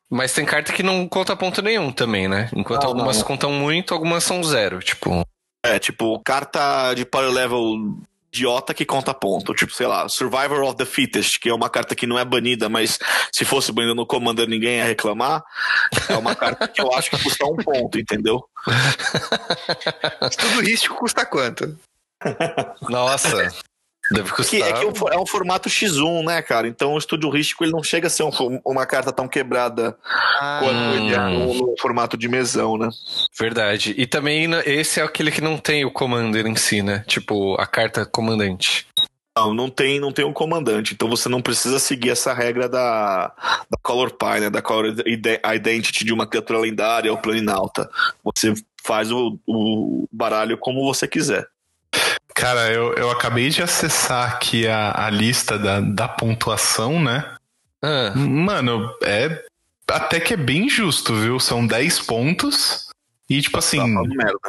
Mas 0.09 0.33
tem 0.33 0.43
carta 0.43 0.73
que 0.73 0.83
não 0.83 1.07
conta 1.07 1.37
ponto 1.37 1.61
nenhum 1.61 1.93
também, 1.93 2.27
né? 2.27 2.49
Enquanto 2.53 2.81
Não, 2.83 2.89
algumas 2.89 3.19
não. 3.19 3.23
contam 3.23 3.53
muito, 3.53 3.93
algumas 3.93 4.25
são 4.25 4.43
zero. 4.43 4.79
Tipo, 4.79 5.25
É, 5.65 5.79
tipo, 5.79 6.19
carta 6.25 6.93
de 6.93 7.05
power 7.05 7.29
level 7.31 7.95
idiota 8.31 8.73
que 8.73 8.85
conta 8.85 9.13
ponto. 9.13 9.53
Tipo, 9.53 9.73
sei 9.73 9.87
lá, 9.87 10.07
Survivor 10.07 10.61
of 10.63 10.77
the 10.77 10.85
Fittest, 10.85 11.39
que 11.39 11.49
é 11.49 11.53
uma 11.53 11.69
carta 11.69 11.95
que 11.95 12.07
não 12.07 12.17
é 12.17 12.23
banida, 12.23 12.69
mas 12.69 12.97
se 13.31 13.43
fosse 13.43 13.71
banida 13.71 13.95
no 13.95 14.05
Commander 14.05 14.47
ninguém 14.47 14.77
ia 14.77 14.85
reclamar. 14.85 15.43
É 16.07 16.15
uma 16.15 16.35
carta 16.35 16.67
que 16.67 16.81
eu 16.81 16.93
acho 16.93 17.09
que 17.09 17.21
custa 17.21 17.45
um 17.45 17.57
ponto, 17.57 17.99
entendeu? 17.99 18.47
Tudo 20.37 20.61
risco 20.61 20.95
custa 20.95 21.25
quanto? 21.25 21.77
nossa, 22.89 23.49
deve 24.11 24.29
Que 24.29 24.35
custar. 24.35 24.59
é 24.61 24.73
que 24.73 24.83
é 24.83 24.87
um 24.87 24.93
é 25.13 25.17
um 25.19 25.25
formato 25.25 25.69
X1, 25.69 26.23
né, 26.25 26.41
cara? 26.41 26.67
Então 26.67 26.93
o 26.93 26.97
estúdio 26.97 27.29
rístico 27.29 27.63
ele 27.63 27.71
não 27.71 27.83
chega 27.83 28.07
a 28.07 28.09
ser 28.09 28.23
um 28.23 28.31
uma 28.65 28.85
carta 28.85 29.11
tão 29.11 29.27
quebrada 29.27 29.97
quanto 30.59 30.95
ele 30.95 31.13
é 31.13 31.17
no, 31.19 31.53
no 31.53 31.75
formato 31.79 32.17
de 32.17 32.27
mesão, 32.27 32.77
né? 32.77 32.89
Verdade. 33.37 33.93
E 33.97 34.05
também 34.07 34.45
n- 34.47 34.61
esse 34.65 34.99
é 34.99 35.03
aquele 35.03 35.31
que 35.31 35.41
não 35.41 35.57
tem 35.57 35.85
o 35.85 35.91
commander 35.91 36.45
em 36.47 36.55
si, 36.55 36.81
né? 36.81 37.03
Tipo, 37.07 37.55
a 37.59 37.65
carta 37.65 38.05
comandante. 38.05 38.85
Não, 39.37 39.53
não 39.53 39.69
tem, 39.69 39.99
não 40.01 40.11
tem 40.11 40.25
um 40.25 40.33
comandante, 40.33 40.93
então 40.93 41.07
você 41.09 41.29
não 41.29 41.41
precisa 41.41 41.79
seguir 41.79 42.09
essa 42.09 42.33
regra 42.33 42.67
da, 42.67 43.27
da 43.69 43.77
Color 43.81 44.11
Pie, 44.11 44.41
né? 44.41 44.49
Da 44.49 44.61
Color 44.61 44.87
ide- 45.05 45.39
Identity 45.55 46.03
de 46.03 46.11
uma 46.11 46.27
criatura 46.27 46.59
lendária 46.59 47.09
ou 47.11 47.17
planinauta. 47.17 47.89
Você 48.23 48.53
faz 48.83 49.11
o, 49.11 49.39
o 49.47 50.05
baralho 50.11 50.57
como 50.57 50.83
você 50.83 51.07
quiser. 51.07 51.47
Cara, 52.35 52.71
eu, 52.71 52.93
eu 52.93 53.11
acabei 53.11 53.49
de 53.49 53.61
acessar 53.61 54.31
aqui 54.31 54.67
a, 54.67 55.05
a 55.05 55.09
lista 55.09 55.57
da, 55.57 55.79
da 55.81 56.07
pontuação, 56.07 57.01
né? 57.01 57.35
Ah, 57.81 58.13
Mano, 58.15 58.93
é. 59.03 59.43
Até 59.87 60.19
que 60.19 60.33
é 60.33 60.37
bem 60.37 60.69
justo, 60.69 61.15
viu? 61.15 61.39
São 61.39 61.65
10 61.65 62.01
pontos. 62.01 62.87
E, 63.29 63.41
tipo 63.41 63.57
assim. 63.57 63.77
Tá 63.77 64.01
merda. 64.03 64.39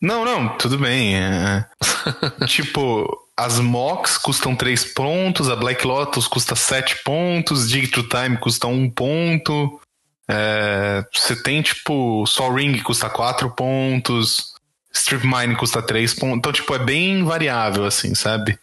Não, 0.00 0.24
não, 0.24 0.56
tudo 0.56 0.78
bem. 0.78 1.16
é. 1.16 1.66
tipo, 2.46 3.06
as 3.36 3.58
Mox 3.58 4.16
custam 4.18 4.54
3 4.54 4.92
pontos, 4.94 5.50
a 5.50 5.56
Black 5.56 5.86
Lotus 5.86 6.28
custa 6.28 6.54
7 6.54 7.02
pontos, 7.02 7.68
Dig 7.68 7.88
to 7.88 8.02
Time 8.04 8.36
custa 8.36 8.66
1 8.66 8.90
ponto. 8.90 9.80
É, 10.28 11.04
você 11.12 11.40
tem, 11.40 11.62
tipo, 11.62 12.26
Sol 12.26 12.54
Ring 12.54 12.78
custa 12.82 13.08
4 13.08 13.50
pontos, 13.50 14.54
Strip 14.98 15.26
Mine 15.26 15.56
custa 15.56 15.82
3 15.82 16.14
pontos. 16.14 16.38
Então, 16.38 16.52
tipo, 16.52 16.74
é 16.74 16.78
bem 16.78 17.24
variável, 17.24 17.84
assim, 17.84 18.14
sabe? 18.14 18.58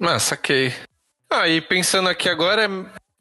ah, 0.00 0.18
saquei. 0.18 0.72
Ah, 1.30 1.48
e 1.48 1.60
pensando 1.60 2.08
aqui 2.08 2.28
agora, 2.28 2.68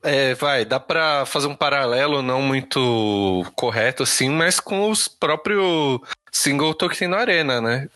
é, 0.03 0.33
vai, 0.35 0.65
dá 0.65 0.79
pra 0.79 1.25
fazer 1.25 1.47
um 1.47 1.55
paralelo 1.55 2.21
não 2.21 2.41
muito 2.41 3.45
correto, 3.55 4.03
assim, 4.03 4.29
mas 4.29 4.59
com 4.59 4.89
os 4.89 5.07
próprios 5.07 5.99
single 6.31 6.73
token 6.73 7.07
no 7.07 7.15
Arena, 7.15 7.61
né? 7.61 7.87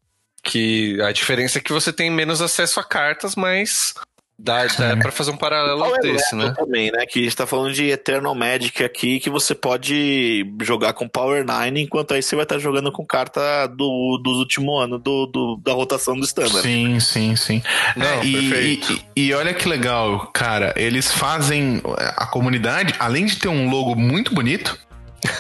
Que 0.44 1.02
a 1.02 1.12
diferença 1.12 1.58
é 1.58 1.62
que 1.62 1.74
você 1.74 1.92
tem 1.92 2.10
menos 2.10 2.42
acesso 2.42 2.80
a 2.80 2.84
cartas, 2.84 3.36
mas 3.36 3.96
dá, 4.38 4.66
dá 4.66 4.98
pra 4.98 5.12
fazer 5.12 5.32
um 5.32 5.38
paralelo 5.38 5.80
Power 5.80 6.02
desse, 6.02 6.36
Level 6.36 6.50
né? 6.50 6.56
também, 6.58 6.92
né? 6.92 7.06
Que 7.06 7.20
a 7.20 7.24
gente 7.24 7.36
tá 7.36 7.48
falando 7.48 7.74
de 7.74 7.90
Eternal 7.90 8.36
Magic 8.36 8.84
aqui, 8.84 9.20
que 9.20 9.30
você 9.30 9.56
pode 9.56 10.46
jogar 10.62 10.94
com 10.94 11.08
Power 11.08 11.46
9, 11.46 11.80
enquanto 11.80 12.14
aí 12.14 12.22
você 12.22 12.36
vai 12.36 12.44
estar 12.44 12.60
jogando 12.60 12.92
com 12.92 13.06
carta 13.06 13.68
do, 13.68 14.20
dos 14.24 14.38
últimos 14.38 14.84
anos 14.84 15.02
do, 15.02 15.26
do- 15.28 15.62
da 15.64 15.74
rotação 15.74 16.16
do 16.18 16.26
Standard. 16.26 16.62
Sim, 16.62 17.00
sim, 17.00 17.36
sim. 17.36 17.62
Não, 17.96 18.06
É, 18.06 18.26
e, 18.26 18.32
perfeito. 18.50 19.02
e- 19.16 19.28
e 19.28 19.34
olha 19.34 19.54
que 19.54 19.68
legal, 19.68 20.28
cara. 20.34 20.74
Eles 20.76 21.12
fazem 21.12 21.82
a 22.18 22.26
comunidade, 22.26 22.94
além 23.00 23.26
de 23.26 23.38
ter 23.38 23.48
um 23.48 23.70
logo 23.70 23.96
muito 23.96 24.34
bonito. 24.34 24.78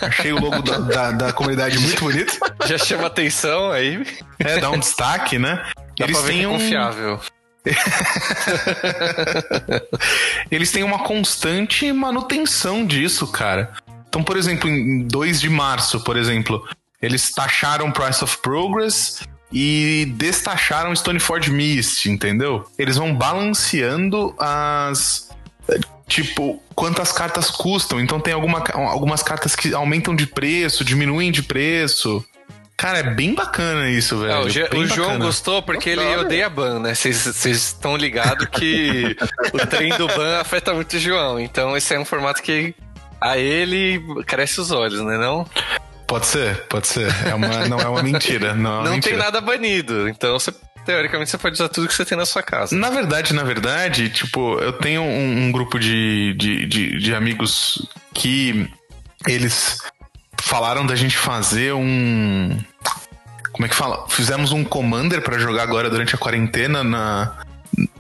Achei 0.01 0.31
o 0.33 0.39
logo 0.39 0.63
da, 0.63 0.77
da, 0.79 1.11
da 1.11 1.33
comunidade 1.33 1.77
muito 1.77 2.03
bonito. 2.03 2.39
Já 2.65 2.77
chama 2.77 3.05
atenção 3.05 3.71
aí, 3.71 4.03
É, 4.39 4.57
dá 4.59 4.71
um 4.71 4.79
destaque, 4.79 5.37
né? 5.37 5.63
dá 5.97 6.05
Eles 6.05 6.17
pra 6.17 6.25
ver 6.25 6.31
que 6.33 6.37
têm 6.39 6.43
é 6.43 6.47
um, 6.47 6.51
confiável. 6.53 7.19
eles 10.51 10.71
têm 10.71 10.83
uma 10.83 10.99
constante 10.99 11.91
manutenção 11.91 12.85
disso, 12.85 13.27
cara. 13.27 13.73
Então, 14.07 14.23
por 14.23 14.37
exemplo, 14.37 14.69
em 14.69 15.07
2 15.07 15.41
de 15.41 15.49
março, 15.49 16.03
por 16.03 16.15
exemplo, 16.15 16.63
eles 17.01 17.31
taxaram 17.31 17.91
Price 17.91 18.23
of 18.23 18.37
Progress 18.37 19.23
e 19.51 20.13
destacharam 20.15 20.95
Stoneford 20.95 21.51
Mist, 21.51 22.07
entendeu? 22.07 22.65
Eles 22.77 22.97
vão 22.97 23.13
balanceando 23.13 24.33
as. 24.39 25.29
Tipo, 26.07 26.61
quantas 26.75 27.11
cartas 27.11 27.49
custam. 27.49 27.99
Então 27.99 28.19
tem 28.19 28.33
alguma, 28.33 28.63
algumas 28.73 29.23
cartas 29.23 29.55
que 29.55 29.73
aumentam 29.73 30.15
de 30.15 30.27
preço, 30.27 30.85
diminuem 30.85 31.31
de 31.31 31.41
preço. 31.41 32.23
Cara, 32.77 32.99
é 32.99 33.03
bem 33.03 33.33
bacana 33.33 33.89
isso, 33.89 34.19
velho. 34.19 34.33
Ah, 34.33 34.41
o, 34.41 34.49
João 34.49 35.07
bacana. 35.07 35.25
gostou 35.25 35.61
porque 35.61 35.91
ele 35.91 36.15
odeia 36.17 36.49
ban, 36.49 36.79
né? 36.79 36.93
Vocês 36.93 37.45
estão 37.45 37.95
ligados 37.95 38.47
que 38.47 39.15
o 39.53 39.65
trem 39.65 39.89
do 39.97 40.07
ban 40.07 40.39
afeta 40.39 40.73
muito 40.73 40.95
o 40.95 40.99
João. 40.99 41.39
Então 41.39 41.75
esse 41.77 41.93
é 41.93 41.99
um 41.99 42.05
formato 42.05 42.43
que 42.43 42.75
a 43.21 43.37
ele 43.37 44.01
cresce 44.25 44.59
os 44.59 44.71
olhos, 44.71 44.99
né? 45.01 45.17
Não, 45.17 45.47
Pode 46.07 46.27
ser, 46.27 46.55
pode 46.67 46.87
ser. 46.87 47.07
É 47.25 47.33
uma, 47.33 47.67
não 47.67 47.79
é 47.79 47.87
uma 47.87 48.03
mentira. 48.03 48.53
Não, 48.53 48.69
é 48.69 48.73
uma 48.73 48.83
não 48.83 48.99
tem 48.99 49.13
mentira. 49.13 49.17
nada 49.17 49.41
banido. 49.41 50.07
Então, 50.07 50.37
você, 50.37 50.53
teoricamente, 50.85 51.31
você 51.31 51.37
pode 51.37 51.55
usar 51.55 51.69
tudo 51.69 51.87
que 51.87 51.93
você 51.93 52.05
tem 52.05 52.17
na 52.17 52.25
sua 52.25 52.43
casa. 52.43 52.75
Na 52.75 52.89
verdade, 52.89 53.33
na 53.33 53.43
verdade, 53.43 54.09
tipo, 54.09 54.59
eu 54.59 54.73
tenho 54.73 55.01
um, 55.01 55.45
um 55.47 55.51
grupo 55.51 55.79
de, 55.79 56.33
de, 56.37 56.65
de, 56.65 56.99
de 56.99 57.15
amigos 57.15 57.87
que 58.13 58.69
eles 59.27 59.79
falaram 60.45 60.85
da 60.85 60.95
gente 60.95 61.17
fazer 61.17 61.73
um. 61.73 62.55
Como 63.51 63.65
é 63.65 63.69
que 63.69 63.75
fala? 63.75 64.07
Fizemos 64.07 64.51
um 64.51 64.63
commander 64.63 65.21
pra 65.21 65.39
jogar 65.39 65.63
agora 65.63 65.89
durante 65.89 66.13
a 66.13 66.17
quarentena 66.17 66.83
na, 66.83 67.37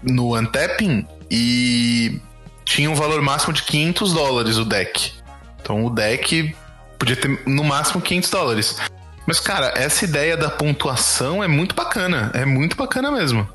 no 0.03 0.35
Antapping 0.35 1.07
e 1.31 2.21
tinha 2.63 2.89
um 2.89 2.93
valor 2.93 3.19
máximo 3.21 3.51
de 3.51 3.63
500 3.63 4.13
dólares 4.13 4.57
o 4.57 4.65
deck. 4.65 5.13
Então 5.59 5.85
o 5.85 5.89
deck 5.89 6.55
podia 6.99 7.15
ter 7.15 7.41
no 7.47 7.63
máximo 7.63 7.99
500 7.99 8.29
dólares. 8.29 8.77
Mas, 9.25 9.39
cara, 9.39 9.73
essa 9.75 10.05
ideia 10.05 10.37
da 10.37 10.49
pontuação 10.51 11.43
é 11.43 11.47
muito 11.47 11.73
bacana. 11.73 12.29
É 12.35 12.45
muito 12.45 12.77
bacana 12.77 13.09
mesmo. 13.09 13.49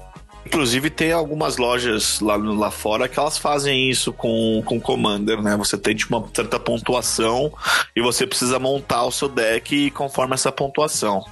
Inclusive, 0.44 0.90
tem 0.90 1.12
algumas 1.12 1.58
lojas 1.58 2.20
lá, 2.20 2.36
lá 2.36 2.70
fora 2.70 3.08
que 3.08 3.18
elas 3.18 3.36
fazem 3.36 3.90
isso 3.90 4.12
com, 4.12 4.62
com 4.64 4.80
Commander, 4.80 5.40
né? 5.42 5.56
Você 5.56 5.76
tem 5.76 5.94
tipo, 5.94 6.16
uma 6.16 6.28
certa 6.34 6.58
pontuação 6.58 7.52
e 7.94 8.00
você 8.00 8.26
precisa 8.26 8.58
montar 8.58 9.04
o 9.04 9.12
seu 9.12 9.28
deck 9.28 9.90
conforme 9.90 10.34
essa 10.34 10.50
pontuação. 10.50 11.24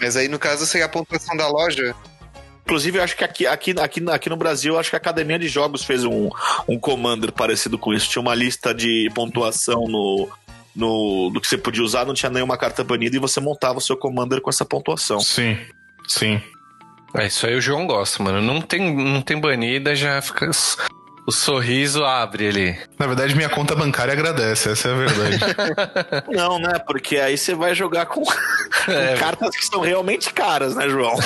Mas 0.00 0.16
aí, 0.16 0.28
no 0.28 0.38
caso, 0.38 0.66
seria 0.66 0.86
a 0.86 0.88
pontuação 0.88 1.36
da 1.36 1.48
loja. 1.48 1.94
Inclusive, 2.64 2.98
eu 2.98 3.02
acho 3.02 3.16
que 3.16 3.24
aqui, 3.24 3.46
aqui, 3.46 3.74
aqui, 3.78 4.02
aqui 4.10 4.30
no 4.30 4.36
Brasil, 4.36 4.78
acho 4.78 4.88
que 4.88 4.96
a 4.96 4.98
Academia 4.98 5.38
de 5.38 5.48
Jogos 5.48 5.84
fez 5.84 6.04
um, 6.04 6.30
um 6.66 6.78
Commander 6.78 7.30
parecido 7.32 7.76
com 7.76 7.92
isso. 7.92 8.08
Tinha 8.08 8.22
uma 8.22 8.34
lista 8.34 8.72
de 8.72 9.10
pontuação 9.14 9.84
no, 9.86 10.28
no, 10.74 11.30
do 11.30 11.40
que 11.40 11.46
você 11.46 11.58
podia 11.58 11.84
usar, 11.84 12.06
não 12.06 12.14
tinha 12.14 12.30
nenhuma 12.30 12.56
carta 12.56 12.82
banida 12.82 13.16
e 13.16 13.18
você 13.18 13.38
montava 13.38 13.78
o 13.78 13.82
seu 13.82 13.96
Commander 13.96 14.40
com 14.40 14.48
essa 14.48 14.64
pontuação. 14.64 15.20
Sim, 15.20 15.58
sim. 16.08 16.40
É, 17.16 17.26
isso 17.26 17.46
aí 17.46 17.54
o 17.54 17.60
João 17.60 17.86
gosta, 17.86 18.22
mano. 18.22 18.40
Não 18.42 18.60
tem, 18.60 18.94
não 18.94 19.22
tem 19.22 19.40
banida, 19.40 19.94
já 19.94 20.20
fica. 20.20 20.50
O 21.26 21.32
sorriso 21.32 22.04
abre 22.04 22.48
ali. 22.48 22.76
Na 22.98 23.06
verdade, 23.06 23.34
minha 23.34 23.48
conta 23.48 23.74
bancária 23.74 24.12
agradece, 24.12 24.70
essa 24.70 24.88
é 24.88 24.92
a 24.92 24.94
verdade. 24.96 25.38
Não, 26.28 26.58
né? 26.58 26.78
Porque 26.86 27.16
aí 27.16 27.38
você 27.38 27.54
vai 27.54 27.74
jogar 27.74 28.04
com, 28.06 28.22
com 28.84 28.92
É. 28.92 29.16
cartas 29.16 29.56
que 29.56 29.64
são 29.64 29.80
realmente 29.80 30.30
caras, 30.34 30.74
né, 30.74 30.88
João? 30.88 31.14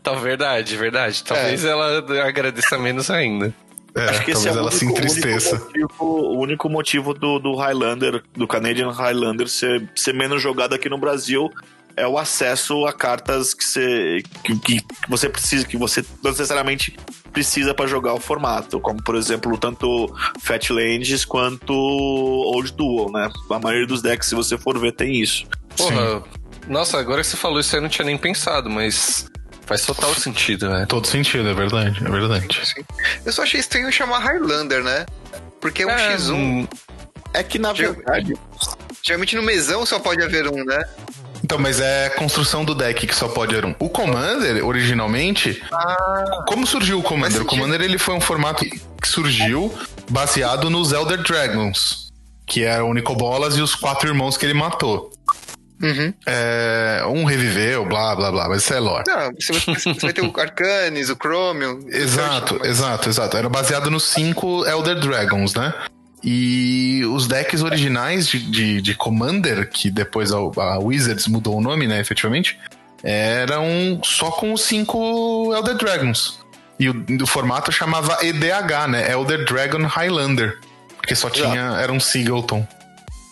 Tá 0.00 0.14
verdade, 0.14 0.76
verdade. 0.76 1.22
Talvez 1.24 1.64
ela 1.64 1.98
agradeça 2.24 2.78
menos 2.78 3.10
ainda. 3.10 3.52
É, 3.94 4.04
Acho 4.04 4.24
que 4.24 4.30
esse 4.30 4.46
é 4.48 4.52
o 4.52 4.54
ela 4.54 4.62
único, 4.68 4.78
se 4.78 4.86
entristeça. 4.86 5.56
o 5.56 5.58
único 5.60 5.68
motivo, 5.68 6.04
o 6.04 6.38
único 6.40 6.68
motivo 6.70 7.14
do, 7.14 7.38
do 7.40 7.54
Highlander, 7.56 8.22
do 8.34 8.46
Canadian 8.46 8.90
Highlander 8.92 9.48
ser, 9.48 9.86
ser 9.94 10.14
menos 10.14 10.40
jogado 10.40 10.72
aqui 10.74 10.88
no 10.88 10.96
Brasil 10.96 11.50
é 11.98 12.06
o 12.06 12.16
acesso 12.18 12.86
a 12.86 12.92
cartas 12.92 13.52
que 13.54 13.64
você, 13.64 14.22
que, 14.44 14.58
que 14.58 14.84
você 15.08 15.28
precisa, 15.28 15.66
que 15.66 15.76
você 15.76 16.04
não 16.22 16.30
necessariamente 16.30 16.96
precisa 17.32 17.74
para 17.74 17.86
jogar 17.86 18.14
o 18.14 18.20
formato, 18.20 18.80
como 18.80 19.02
por 19.02 19.14
exemplo 19.16 19.56
tanto 19.58 20.12
Fatlands 20.40 21.24
quanto 21.24 21.72
Old 21.74 22.72
Duel, 22.72 23.10
né? 23.12 23.30
A 23.50 23.58
maioria 23.58 23.86
dos 23.86 24.02
decks, 24.02 24.28
se 24.28 24.34
você 24.34 24.56
for 24.58 24.78
ver, 24.78 24.92
tem 24.92 25.14
isso. 25.20 25.44
Porra, 25.76 26.22
nossa, 26.66 26.98
agora 26.98 27.20
que 27.22 27.26
você 27.28 27.36
falou 27.36 27.60
isso 27.60 27.74
aí 27.74 27.78
eu 27.78 27.82
não 27.82 27.88
tinha 27.88 28.04
nem 28.06 28.16
pensado, 28.16 28.68
mas 28.70 29.26
faz 29.66 29.84
total 29.84 30.14
sentido, 30.14 30.68
né? 30.68 30.86
Todo 30.88 31.06
sentido, 31.06 31.48
é 31.48 31.54
verdade, 31.54 31.98
é 32.04 32.10
verdade. 32.10 32.48
Eu 33.24 33.32
só 33.32 33.42
achei 33.42 33.60
estranho 33.60 33.92
chamar 33.92 34.18
Highlander, 34.20 34.82
né? 34.82 35.04
Porque 35.60 35.82
é 35.82 35.86
um 35.86 35.90
É, 35.90 36.16
X1. 36.16 36.32
hum, 36.34 36.68
É 37.34 37.42
que 37.42 37.58
na 37.58 37.74
Ger- 37.74 37.92
verdade, 37.94 38.34
Geralmente 39.02 39.36
no 39.36 39.42
mesão 39.42 39.84
só 39.86 39.98
pode 39.98 40.22
haver 40.22 40.48
um, 40.48 40.64
né? 40.64 40.82
Então, 41.42 41.58
mas 41.58 41.80
é 41.80 42.06
a 42.06 42.10
construção 42.10 42.64
do 42.64 42.74
deck 42.74 43.06
que 43.06 43.14
só 43.14 43.28
pode 43.28 43.54
haver 43.54 43.64
um. 43.66 43.74
O 43.78 43.88
Commander, 43.88 44.64
originalmente. 44.66 45.62
Como 46.46 46.66
surgiu 46.66 46.98
o 46.98 47.02
Commander? 47.02 47.42
O 47.42 47.46
Commander 47.46 47.80
ele 47.80 47.98
foi 47.98 48.14
um 48.14 48.20
formato 48.20 48.64
que 48.64 49.08
surgiu 49.08 49.72
baseado 50.10 50.68
nos 50.68 50.92
Elder 50.92 51.22
Dragons, 51.22 52.08
que 52.46 52.64
eram 52.64 52.90
o 52.90 52.94
Nicobolas 52.94 53.56
e 53.56 53.62
os 53.62 53.74
quatro 53.74 54.08
irmãos 54.08 54.36
que 54.36 54.44
ele 54.44 54.54
matou. 54.54 55.10
Uhum. 55.80 56.12
É, 56.26 57.04
um 57.06 57.22
reviveu, 57.24 57.84
blá 57.86 58.16
blá 58.16 58.32
blá, 58.32 58.48
mas 58.48 58.62
isso 58.64 58.74
é 58.74 58.80
lore. 58.80 59.04
Não, 59.06 59.30
você 59.38 59.52
vai, 59.52 59.74
você 59.76 59.92
vai 59.94 60.12
ter 60.12 60.22
o 60.22 60.32
Arcanis, 60.40 61.08
o 61.08 61.14
Chromium. 61.14 61.78
o 61.84 61.88
Exato, 61.88 62.48
Search, 62.54 62.58
mas- 62.58 62.68
exato, 62.68 63.08
exato. 63.08 63.36
Era 63.36 63.48
baseado 63.48 63.88
nos 63.88 64.02
cinco 64.02 64.66
Elder 64.66 64.98
Dragons, 64.98 65.54
né? 65.54 65.72
E 66.22 67.02
os 67.12 67.26
decks 67.28 67.62
originais 67.62 68.26
de, 68.28 68.38
de, 68.50 68.82
de 68.82 68.94
Commander, 68.94 69.68
que 69.70 69.90
depois 69.90 70.32
a, 70.32 70.38
a 70.38 70.78
Wizards 70.78 71.26
mudou 71.28 71.56
o 71.56 71.60
nome, 71.60 71.86
né, 71.86 72.00
efetivamente, 72.00 72.58
eram 73.02 74.00
só 74.04 74.30
com 74.30 74.52
os 74.52 74.62
cinco 74.62 75.52
Elder 75.54 75.76
Dragons. 75.76 76.38
E 76.78 76.88
o, 76.88 77.04
o 77.22 77.26
formato 77.26 77.72
chamava 77.72 78.18
EDH, 78.24 78.88
né? 78.88 79.10
Elder 79.12 79.44
Dragon 79.44 79.84
Highlander. 79.86 80.58
Porque 80.96 81.14
só 81.14 81.28
tinha. 81.30 81.76
Era 81.80 81.92
um 81.92 81.98
Singleton. 81.98 82.66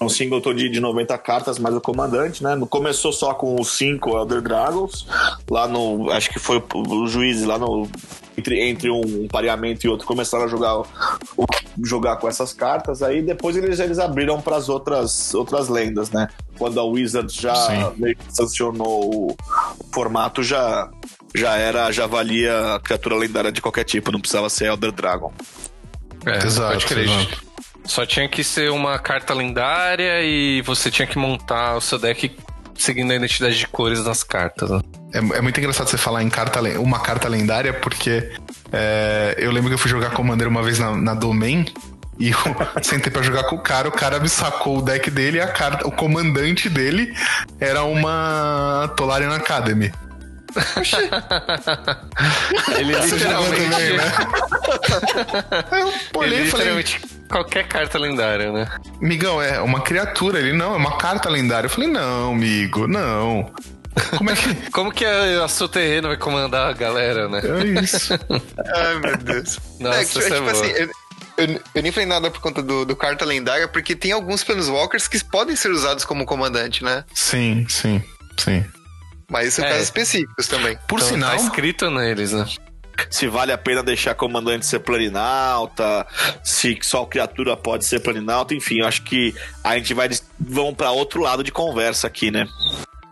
um 0.01 0.09
singleton 0.09 0.53
de, 0.55 0.69
de 0.69 0.81
90 0.81 1.17
cartas, 1.19 1.59
mais 1.59 1.75
o 1.75 1.81
comandante, 1.81 2.43
né? 2.43 2.57
Começou 2.69 3.13
só 3.13 3.35
com 3.35 3.61
os 3.61 3.69
cinco 3.77 4.17
Elder 4.17 4.41
Dragons, 4.41 5.07
lá 5.49 5.69
no. 5.69 6.11
Acho 6.11 6.31
que 6.31 6.39
foi 6.41 6.61
o 6.75 7.07
juiz 7.07 7.45
lá 7.45 7.57
no. 7.59 7.89
Entre, 8.37 8.61
entre 8.69 8.91
um 8.91 9.29
pareamento 9.29 9.87
e 9.87 9.89
outro, 9.89 10.07
começaram 10.07 10.45
a 10.45 10.49
jogar, 10.49 10.77
o- 10.79 10.87
jogar 11.85 12.17
com 12.17 12.29
essas 12.29 12.53
cartas. 12.53 13.03
Aí 13.03 13.23
depois 13.23 13.57
eles, 13.57 13.79
eles 13.81 13.99
abriram 13.99 14.41
para 14.41 14.57
as 14.57 14.69
outras, 14.69 15.35
outras 15.35 15.69
lendas, 15.69 16.11
né? 16.11 16.29
Quando 16.59 16.81
a 16.81 16.85
Wizard 16.85 17.33
já 17.33 17.55
Sim. 17.55 17.93
meio 17.97 18.17
que 18.17 18.35
sancionou 18.35 19.15
o, 19.15 19.31
o 19.33 19.93
formato, 19.93 20.43
já, 20.43 20.89
já 21.35 21.57
era, 21.57 21.91
já 21.93 22.07
valia 22.07 22.81
criatura 22.83 23.17
lendária 23.17 23.53
de 23.53 23.61
qualquer 23.61 23.85
tipo, 23.85 24.11
não 24.13 24.21
precisava 24.21 24.49
ser 24.49 24.67
Elder 24.67 24.93
Dragon. 24.93 25.33
É, 26.25 26.45
Exato, 26.45 26.73
pode 26.73 26.87
crer. 26.87 27.05
exato. 27.05 27.47
Só 27.85 28.05
tinha 28.05 28.29
que 28.29 28.43
ser 28.43 28.71
uma 28.73 28.99
carta 28.99 29.33
lendária 29.33 30.21
e 30.23 30.61
você 30.63 30.91
tinha 30.91 31.07
que 31.07 31.17
montar 31.17 31.77
o 31.77 31.81
seu 31.81 31.99
deck 31.99 32.37
seguindo 32.75 33.13
a 33.13 33.15
identidade 33.15 33.57
de 33.57 33.67
cores 33.69 34.03
das 34.03 34.23
cartas. 34.23 34.71
né? 34.71 34.81
É, 35.15 35.19
é 35.19 35.41
muito 35.41 35.59
engraçado 35.59 35.89
você 35.89 35.97
falar 35.97 36.23
em 36.23 36.29
carta, 36.29 36.61
uma 36.81 37.01
carta 37.01 37.29
lendária, 37.29 37.73
porque 37.73 38.33
é, 38.73 39.35
eu 39.39 39.51
lembro 39.51 39.69
que 39.69 39.75
eu 39.75 39.79
fui 39.79 39.91
jogar 39.91 40.11
Commander 40.11 40.49
uma 40.49 40.63
vez 40.63 40.79
na, 40.79 40.97
na 40.97 41.15
Domain. 41.15 41.67
E 42.19 42.31
eu 42.31 42.39
sentei 42.83 43.13
pra 43.13 43.23
jogar 43.23 43.45
com 43.45 43.57
o 43.57 43.61
cara, 43.61 43.89
o 43.89 43.93
cara 43.93 44.19
me 44.19 44.29
sacou 44.29 44.79
o 44.79 44.83
deck 44.83 45.11
dele 45.11 45.39
e 45.39 45.41
a 45.41 45.49
carta, 45.49 45.87
o 45.87 45.93
comandante 45.93 46.69
dele 46.69 47.15
era 47.61 47.85
uma 47.85 48.93
Tolarian 48.97 49.35
Academy. 49.35 49.93
Ele 52.79 52.95
literalmente, 52.95 53.71
também, 53.71 53.97
né? 53.97 54.05
Eu 55.71 55.89
ele 55.89 56.15
olhei 56.15 56.43
e 56.45 56.51
falei, 56.51 56.85
qualquer 57.29 57.69
carta 57.69 57.99
lendária, 57.99 58.51
né? 58.53 58.67
Migão, 59.01 59.43
é 59.43 59.61
uma 59.61 59.81
criatura. 59.81 60.39
Ele, 60.39 60.53
não, 60.53 60.75
é 60.75 60.77
uma 60.77 60.97
carta 60.97 61.29
lendária. 61.29 61.67
Eu 61.67 61.71
falei, 61.71 61.91
não, 61.91 62.31
amigo, 62.33 62.87
não. 62.87 63.51
Como 64.17 64.31
é 64.31 64.35
que. 64.35 64.55
Como 64.71 64.93
que 64.93 65.05
a, 65.05 65.45
a 65.45 65.49
seu 65.49 65.69
terreno 65.69 66.09
vai 66.09 66.17
comandar 66.17 66.69
a 66.69 66.73
galera, 66.73 67.29
né? 67.29 67.41
É 67.43 67.83
isso. 67.83 68.15
Ai, 68.77 68.99
meu 68.99 69.17
Deus. 69.17 69.59
Nossa, 69.81 70.01
é, 70.01 70.05
tipo, 70.05 70.21
é 70.21 70.31
tipo 70.31 70.51
assim, 70.51 70.67
eu, 70.73 70.91
eu, 71.39 71.61
eu 71.75 71.83
nem 71.83 71.93
falei 71.93 72.07
nada 72.07 72.31
por 72.31 72.41
conta 72.41 72.63
do, 72.63 72.85
do 72.85 72.95
carta 72.97 73.25
lendária, 73.25 73.69
porque 73.69 73.95
tem 73.97 74.13
alguns 74.13 74.45
Planeswalkers 74.45 75.09
que 75.09 75.23
podem 75.25 75.57
ser 75.57 75.71
usados 75.71 76.05
como 76.05 76.25
comandante, 76.27 76.85
né? 76.85 77.05
Sim, 77.15 77.67
sim, 77.69 78.03
sim. 78.39 78.65
Mas 79.29 79.55
são 79.55 79.65
É. 79.65 79.69
casos 79.69 79.85
específicos 79.85 80.47
também. 80.47 80.79
Por 80.87 80.99
Então, 80.99 81.09
sinal. 81.11 81.31
Tá 81.31 81.37
escrito 81.37 81.91
neles, 81.91 82.33
né? 82.33 82.47
se 83.11 83.29
vale 83.29 83.53
a 83.53 83.59
pena 83.59 83.83
deixar 83.83 84.15
comandante 84.15 84.65
ser 84.65 84.79
planinalta, 84.81 86.07
se 86.43 86.79
só 86.81 87.05
criatura 87.05 87.55
pode 87.55 87.85
ser 87.85 88.01
planinalta, 88.01 88.55
enfim, 88.55 88.81
eu 88.81 88.87
acho 88.87 89.03
que 89.03 89.35
a 89.63 89.77
gente 89.77 89.93
vai 89.93 90.09
vamos 90.41 90.75
para 90.75 90.91
outro 90.91 91.21
lado 91.21 91.45
de 91.45 91.53
conversa 91.53 92.07
aqui, 92.07 92.31
né? 92.31 92.47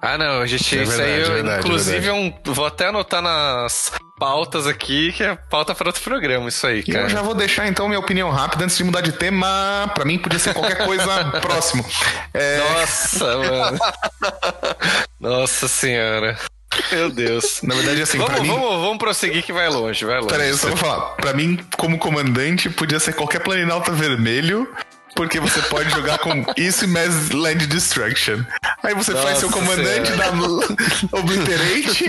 Ah, 0.05 0.19
não, 0.19 0.43
a 0.43 0.47
gente. 0.47 0.79
É 0.79 0.83
isso 0.83 0.91
verdade, 0.93 1.11
aí, 1.13 1.21
eu, 1.23 1.33
verdade, 1.33 1.59
inclusive, 1.61 2.01
verdade. 2.01 2.37
É 2.45 2.51
um, 2.51 2.53
vou 2.53 2.67
até 2.67 2.89
anotar 2.89 3.23
nas 3.23 3.91
pautas 4.19 4.67
aqui, 4.67 5.13
que 5.13 5.23
é 5.23 5.35
pauta 5.35 5.75
para 5.75 5.89
outro 5.89 6.03
programa, 6.03 6.47
isso 6.49 6.67
aí, 6.67 6.83
cara. 6.83 7.07
eu 7.07 7.09
já 7.09 7.23
vou 7.23 7.35
deixar 7.35 7.67
então 7.67 7.89
minha 7.89 7.99
opinião 7.99 8.31
rápida 8.31 8.65
antes 8.65 8.77
de 8.77 8.85
mudar 8.85 9.01
de 9.01 9.13
tema. 9.13 9.91
Pra 9.95 10.05
mim 10.05 10.19
podia 10.19 10.39
ser 10.39 10.53
qualquer 10.53 10.85
coisa 10.85 11.25
próximo. 11.41 11.85
É, 12.35 12.59
Nossa, 12.59 13.37
mano. 13.39 13.79
Nossa 15.19 15.69
senhora. 15.69 16.39
Meu 16.91 17.09
Deus. 17.09 17.61
na 17.63 17.75
verdade, 17.75 18.03
assim, 18.03 18.19
vamos, 18.19 18.41
mim. 18.41 18.49
vamos, 18.49 18.69
vamos 18.69 18.99
prosseguir 18.99 19.43
que 19.43 19.53
vai 19.53 19.69
longe, 19.69 20.05
vai 20.05 20.17
longe. 20.17 20.29
Peraí, 20.29 20.51
eu 20.51 20.57
só 20.57 20.69
vou 20.69 20.77
falar. 20.77 21.01
Pra 21.17 21.33
mim, 21.33 21.59
como 21.79 21.99
comandante, 21.99 22.69
podia 22.69 23.01
ser 23.01 23.15
qualquer 23.15 23.41
planinalta 23.41 23.93
vermelho. 23.93 24.69
Porque 25.15 25.39
você 25.39 25.61
pode 25.63 25.91
jogar 25.91 26.19
com 26.19 26.45
isso 26.57 26.85
e 26.85 26.89
Mass 26.89 27.31
Land 27.31 27.67
Destruction. 27.67 28.41
Aí 28.83 28.95
você 28.95 29.13
faz 29.13 29.39
seu 29.39 29.49
Nossa 29.49 29.63
comandante 29.63 30.11
da 30.13 31.19
Obliterate, 31.19 32.07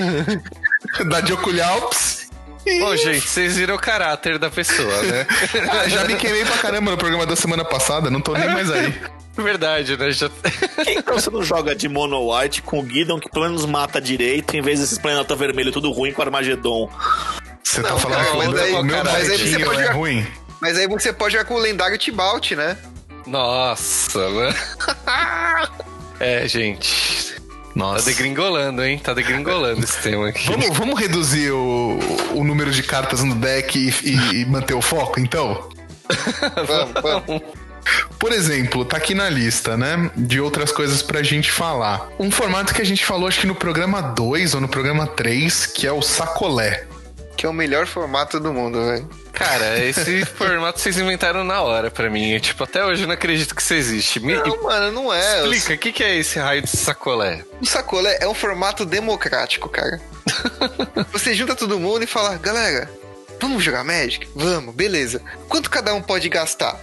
da 1.07 1.21
Dioculhalps. 1.21 2.25
E... 2.65 2.79
Bom, 2.79 2.95
gente, 2.95 3.21
vocês 3.27 3.57
viram 3.57 3.75
o 3.75 3.79
caráter 3.79 4.39
da 4.39 4.49
pessoa, 4.49 5.01
né? 5.03 5.27
Ah, 5.71 5.87
já 5.87 6.03
me 6.05 6.15
queimei 6.15 6.43
pra 6.45 6.57
caramba 6.57 6.91
no 6.91 6.97
programa 6.97 7.25
da 7.25 7.35
semana 7.35 7.63
passada, 7.63 8.09
não 8.09 8.19
tô 8.19 8.33
nem 8.33 8.49
mais 8.49 8.71
aí. 8.71 8.91
Verdade, 9.37 9.95
né? 9.97 10.09
Já... 10.11 10.29
Então 10.87 11.13
você 11.13 11.29
não 11.29 11.43
joga 11.43 11.75
de 11.75 11.87
Mono 11.87 12.33
White 12.35 12.63
com 12.63 12.79
o 12.79 12.83
Guidon 12.83 13.19
que 13.19 13.29
pelo 13.29 13.45
menos 13.45 13.65
mata 13.65 14.01
direito, 14.01 14.55
em 14.57 14.61
vez 14.61 14.79
desses 14.79 14.97
planinalta 14.97 15.35
vermelho 15.35 15.71
tudo 15.71 15.91
ruim 15.91 16.11
com 16.11 16.21
Armagedon. 16.23 16.89
Você 17.63 17.83
tá 17.83 17.95
falando 17.97 18.23
não, 18.23 18.41
que 18.41 18.47
o 18.47 18.53
daí- 18.53 18.71
meu, 18.71 18.79
o 18.79 18.83
meu 18.83 19.03
mas 19.03 19.13
aí 19.15 19.25
você 19.25 19.37
maletinho 19.37 19.65
pode 19.65 19.79
é 19.79 19.83
jogar- 19.83 19.95
ruim? 19.95 20.27
Mas 20.61 20.77
aí 20.77 20.87
você 20.87 21.13
pode 21.13 21.33
jogar 21.33 21.45
com 21.45 21.55
o 21.55 21.59
lendário 21.59 21.97
Tibalt, 21.97 22.51
né? 22.53 22.77
Nossa, 23.27 24.29
mano. 24.29 24.55
É, 26.17 26.47
gente. 26.47 27.33
Tá 27.35 27.41
Nossa. 27.75 28.05
degringolando, 28.05 28.81
hein? 28.81 28.97
Tá 29.03 29.13
degringolando 29.13 29.83
esse 29.83 30.01
tema 30.01 30.29
aqui. 30.29 30.47
Vamos, 30.47 30.77
vamos 30.77 30.97
reduzir 30.97 31.51
o, 31.51 31.99
o 32.33 32.41
número 32.43 32.71
de 32.71 32.81
cartas 32.81 33.21
no 33.21 33.35
deck 33.35 33.77
e, 33.77 33.89
e- 34.09 34.41
e 34.41 34.45
manter 34.45 34.73
o 34.73 34.81
foco, 34.81 35.19
então? 35.19 35.69
Vamos, 36.65 36.93
vamos. 37.01 37.41
Por 38.17 38.31
exemplo, 38.31 38.85
tá 38.85 38.95
aqui 38.97 39.13
na 39.13 39.29
lista, 39.29 39.75
né? 39.75 40.09
De 40.15 40.39
outras 40.39 40.71
coisas 40.71 41.01
pra 41.01 41.21
gente 41.21 41.51
falar. 41.51 42.07
Um 42.17 42.31
formato 42.31 42.73
que 42.73 42.81
a 42.81 42.85
gente 42.85 43.05
falou, 43.05 43.27
acho 43.27 43.41
que 43.41 43.47
no 43.47 43.53
programa 43.55 44.01
2 44.01 44.53
ou 44.55 44.61
no 44.61 44.67
programa 44.69 45.05
3, 45.05 45.65
que 45.65 45.85
é 45.85 45.91
o 45.91 46.01
sacolé. 46.01 46.85
Que 47.45 47.47
é 47.47 47.51
o 47.51 47.53
melhor 47.53 47.85
formato 47.85 48.39
do 48.39 48.51
mundo, 48.51 48.83
velho. 48.83 49.07
Cara, 49.31 49.77
esse 49.85 50.25
formato 50.35 50.79
vocês 50.79 50.97
inventaram 50.97 51.43
na 51.43 51.61
hora 51.61 51.91
pra 51.91 52.09
mim. 52.09 52.39
Tipo, 52.39 52.63
até 52.63 52.83
hoje 52.83 53.03
eu 53.03 53.07
não 53.07 53.13
acredito 53.13 53.53
que 53.53 53.61
isso 53.61 53.75
existe. 53.75 54.19
Me... 54.19 54.33
Não, 54.33 54.63
mano, 54.63 54.91
não 54.91 55.13
é. 55.13 55.43
Explica, 55.43 55.75
o 55.75 55.77
que, 55.77 55.91
que 55.91 56.03
é 56.03 56.15
esse 56.15 56.39
raio 56.39 56.63
de 56.63 56.69
sacolé? 56.75 57.45
O 57.61 57.65
sacolé 57.67 58.17
é 58.19 58.27
um 58.27 58.33
formato 58.33 58.83
democrático, 58.83 59.69
cara. 59.69 60.01
Você 61.13 61.35
junta 61.35 61.53
todo 61.53 61.79
mundo 61.79 62.01
e 62.01 62.07
fala, 62.07 62.35
galera, 62.37 62.89
vamos 63.39 63.63
jogar 63.63 63.83
Magic? 63.83 64.27
Vamos, 64.33 64.73
beleza. 64.73 65.21
Quanto 65.47 65.69
cada 65.69 65.93
um 65.93 66.01
pode 66.01 66.27
gastar? 66.29 66.79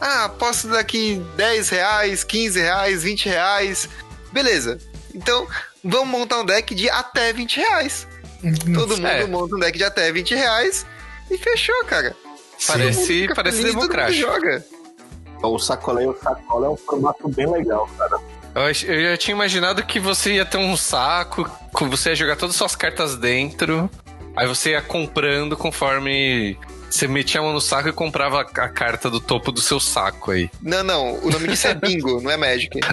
Ah, 0.00 0.30
posso 0.30 0.68
daqui 0.68 1.22
10 1.36 1.68
reais, 1.68 2.24
15 2.24 2.58
reais, 2.58 3.02
20 3.02 3.28
reais. 3.28 3.86
Beleza. 4.32 4.78
Então, 5.14 5.46
vamos 5.84 6.08
montar 6.08 6.40
um 6.40 6.46
deck 6.46 6.74
de 6.74 6.88
até 6.88 7.34
20 7.34 7.56
reais. 7.58 8.08
Todo 8.74 8.96
mundo 8.96 9.06
É. 9.06 9.26
monta 9.26 9.56
um 9.56 9.58
deck 9.58 9.76
de 9.78 9.84
até 9.84 10.10
20 10.12 10.34
reais 10.34 10.84
e 11.30 11.36
fechou, 11.38 11.74
cara. 11.86 12.14
Parece- 12.66 13.28
parece 13.34 13.56
feliz, 13.58 13.74
democrático. 13.74 14.20
joga. 14.20 14.64
O 15.42 15.58
sacolé 15.58 16.04
e 16.04 16.06
o 16.08 16.16
sacola 16.22 16.66
é 16.66 16.70
um 16.70 16.76
formato 16.76 17.28
bem 17.28 17.50
legal, 17.50 17.88
cara. 17.98 18.18
Eu, 18.54 18.72
já 18.72 19.16
tinha 19.18 19.34
imaginado 19.34 19.82
que 19.84 20.00
você 20.00 20.32
ia 20.34 20.44
ter 20.46 20.56
um 20.56 20.74
saco, 20.76 21.48
você 21.88 22.10
ia 22.10 22.16
jogar 22.16 22.36
todas 22.36 22.54
as 22.54 22.58
suas 22.58 22.74
cartas 22.74 23.14
dentro, 23.16 23.90
aí 24.34 24.46
você 24.46 24.70
ia 24.70 24.80
comprando 24.80 25.54
conforme 25.56 26.58
você 26.88 27.06
metia 27.06 27.40
a 27.40 27.44
mão 27.44 27.52
no 27.52 27.60
saco 27.60 27.88
e 27.90 27.92
comprava 27.92 28.38
a 28.40 28.62
a 28.64 28.68
carta 28.70 29.10
do 29.10 29.20
topo 29.20 29.52
do 29.52 29.60
seu 29.60 29.78
saco 29.78 30.30
aí. 30.30 30.48
Não, 30.62 30.82
não, 30.82 31.18
o 31.22 31.28
nome 31.30 31.48
disso 31.48 31.66
é 31.66 31.74
bingo, 31.76 32.18
não 32.22 32.30
é 32.30 32.36
Magic. 32.38 32.80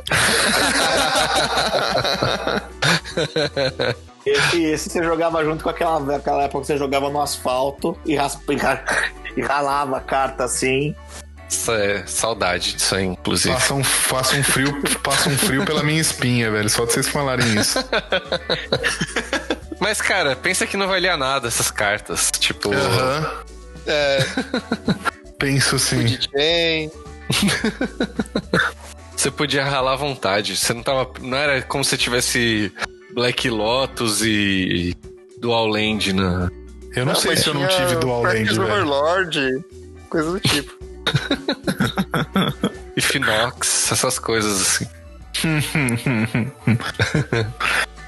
Esse, 4.25 4.63
esse 4.63 4.89
você 4.89 5.03
jogava 5.03 5.43
junto 5.43 5.63
com 5.63 5.69
aquela, 5.69 6.15
aquela 6.15 6.43
época 6.43 6.61
que 6.61 6.67
você 6.67 6.77
jogava 6.77 7.09
no 7.09 7.21
asfalto 7.21 7.97
e, 8.05 8.15
raspa, 8.15 8.53
e 8.53 8.57
ra- 8.57 8.83
e 9.35 9.41
ralava 9.41 9.97
a 9.97 10.01
carta 10.01 10.43
assim. 10.45 10.95
Isso 11.49 11.71
é 11.71 12.03
saudade 12.07 12.73
disso 12.73 12.95
aí, 12.95 13.05
inclusive. 13.05 13.53
Passa 13.53 13.73
um, 13.75 13.81
passa 14.09 14.35
um 14.35 14.43
frio, 14.43 14.81
passa 15.03 15.29
um 15.29 15.37
frio 15.37 15.65
pela 15.65 15.83
minha 15.83 16.01
espinha, 16.01 16.49
velho. 16.49 16.69
Só 16.69 16.85
de 16.85 16.93
vocês 16.93 17.07
falarem 17.07 17.55
isso. 17.59 17.77
Mas, 19.79 20.01
cara, 20.01 20.35
pensa 20.35 20.65
que 20.65 20.77
não 20.77 20.87
valia 20.87 21.15
nada 21.17 21.47
essas 21.49 21.69
cartas. 21.69 22.31
Tipo, 22.39 22.73
Aham. 22.73 23.43
É, 23.85 24.19
Penso 25.37 25.77
sim. 25.77 26.05
DJ. 26.05 26.89
você 29.15 29.29
podia 29.29 29.63
ralar 29.65 29.93
à 29.93 29.97
vontade. 29.97 30.55
Você 30.57 30.73
não 30.73 30.81
tava. 30.81 31.11
Não 31.21 31.37
era 31.37 31.61
como 31.63 31.83
se 31.83 31.97
tivesse 31.97 32.71
Black 33.13 33.49
Lotus 33.49 34.21
e 34.21 34.95
Dual 35.39 35.67
Land 35.67 36.13
na. 36.13 36.51
Eu 36.95 37.05
não, 37.05 37.15
sei 37.15 37.35
se 37.35 37.47
eu 37.47 37.53
não 37.53 37.67
tive 37.67 37.95
Dual 37.95 38.23
Land. 38.23 38.59
Overlord, 38.59 39.63
coisa 40.09 40.31
do 40.31 40.39
tipo. 40.39 40.73
E 42.95 43.01
Finox, 43.01 43.91
essas 43.91 44.19
coisas 44.19 44.61
assim. 44.61 44.87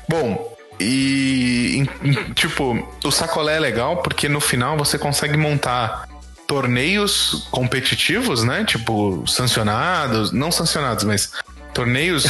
Bom, 0.08 0.56
e 0.80 1.90
tipo, 2.36 2.88
o 3.04 3.12
sacolé 3.12 3.58
é 3.58 3.60
legal 3.60 3.98
porque 3.98 4.30
no 4.30 4.40
final 4.40 4.78
você 4.78 5.00
consegue 5.00 5.36
montar 5.36 6.08
torneios 6.48 7.48
competitivos, 7.50 8.44
né? 8.44 8.64
Tipo, 8.64 9.24
sancionados, 9.28 10.32
não 10.32 10.52
sancionados, 10.52 11.04
mas 11.04 11.32
torneios 11.76 12.24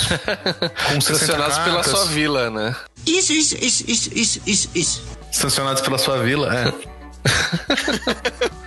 com 0.91 0.99
60 0.99 1.19
Sancionados 1.19 1.57
pela 1.59 1.83
sua 1.83 2.05
vila, 2.05 2.49
né? 2.49 2.75
Isso, 3.05 3.31
isso, 3.31 3.55
isso, 3.61 3.85
isso, 3.87 4.11
isso, 4.13 4.41
isso, 4.45 4.69
isso. 4.73 5.01
sancionados 5.31 5.81
pela 5.81 5.97
sua 5.97 6.17
vila, 6.17 6.53
é. 6.53 6.73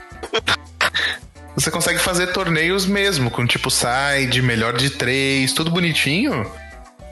Você 1.54 1.72
consegue 1.72 1.98
fazer 1.98 2.28
torneios 2.28 2.86
mesmo, 2.86 3.32
com 3.32 3.44
tipo 3.44 3.68
side, 3.68 4.40
melhor 4.40 4.74
de 4.74 4.90
três, 4.90 5.52
tudo 5.52 5.72
bonitinho, 5.72 6.48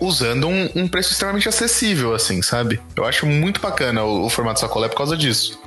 usando 0.01 0.47
um, 0.47 0.71
um 0.77 0.87
preço 0.87 1.11
extremamente 1.11 1.49
acessível, 1.49 2.15
assim, 2.15 2.41
sabe? 2.43 2.81
Eu 2.95 3.05
acho 3.05 3.27
muito 3.27 3.61
bacana 3.61 4.05
o, 4.05 4.27
o 4.27 4.31
formato 4.31 4.61
sacolé 4.61 4.89
por 4.89 4.99
causa 4.99 5.17
disso. 5.17 5.61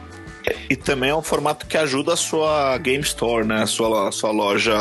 E 0.70 0.76
também 0.76 1.10
é 1.10 1.16
um 1.16 1.22
formato 1.22 1.66
que 1.66 1.78
ajuda 1.78 2.14
a 2.14 2.18
sua 2.18 2.78
Game 2.78 3.04
Store, 3.04 3.46
né? 3.46 3.64
A 3.64 3.68
sua, 3.68 4.10
a 4.10 4.12
sua 4.12 4.32
loja 4.32 4.76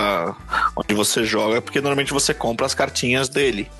onde 0.76 0.94
você 0.94 1.24
joga, 1.24 1.60
porque 1.62 1.80
normalmente 1.80 2.12
você 2.12 2.32
compra 2.34 2.66
as 2.66 2.74
cartinhas 2.74 3.28
dele. 3.28 3.70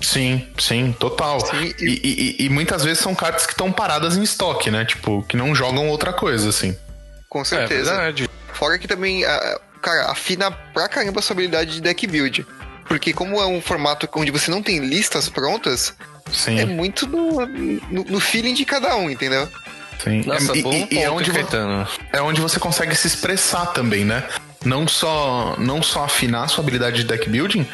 Sim, 0.00 0.46
sim, 0.58 0.92
total. 0.98 1.40
Sim, 1.40 1.72
e... 1.78 1.84
E, 1.84 2.36
e- 2.42 2.46
e 2.46 2.48
muitas 2.48 2.82
vezes 2.82 2.98
são 2.98 3.14
cartas 3.14 3.46
que 3.46 3.52
estão 3.52 3.70
paradas 3.70 4.16
em 4.16 4.22
estoque, 4.22 4.70
né? 4.70 4.84
Tipo, 4.84 5.22
que 5.28 5.36
não 5.36 5.54
jogam 5.54 5.88
outra 5.88 6.12
coisa, 6.12 6.48
assim. 6.48 6.76
Com 7.28 7.42
É 7.42 7.44
certeza. 7.44 7.90
verdade. 7.92 8.28
Fora 8.52 8.78
que 8.78 8.88
também, 8.88 9.24
ah, 9.24 9.60
cara, 9.80 10.10
afina 10.10 10.50
pra 10.50 10.88
caramba 10.88 11.20
a 11.20 11.22
sua 11.22 11.34
habilidade 11.34 11.74
de 11.74 11.80
deck 11.80 12.06
build. 12.06 12.44
Porque 12.86 13.12
como 13.12 13.40
é 13.40 13.46
um 13.46 13.60
formato 13.60 14.08
onde 14.16 14.30
você 14.32 14.50
não 14.50 14.60
tem 14.60 14.80
listas 14.80 15.28
prontas, 15.28 15.94
Sim, 16.32 16.58
é 16.58 16.66
muito 16.66 17.06
no, 17.06 17.46
no, 17.46 18.04
no 18.04 18.20
feeling 18.20 18.54
de 18.54 18.64
cada 18.64 18.96
um, 18.96 19.08
entendeu? 19.08 19.48
Sim. 20.02 20.22
Nossa, 20.26 20.52
É- 20.52 20.56
e- 20.58 20.62
bom 20.62 20.72
e- 20.72 20.80
ponto, 20.80 20.94
e 20.94 20.98
é 20.98 21.10
onde 21.10 21.30
Caetano. 21.30 21.86
é 22.12 22.20
onde 22.22 22.40
você 22.40 22.58
consegue 22.58 22.94
se 22.94 23.06
expressar 23.06 23.66
também, 23.66 24.04
né? 24.04 24.24
Não 24.64 24.86
só, 24.86 25.56
não 25.58 25.82
só 25.82 26.04
afinar 26.04 26.48
sua 26.48 26.62
habilidade 26.62 26.96
de 26.98 27.04
deck 27.04 27.28
building, 27.28 27.66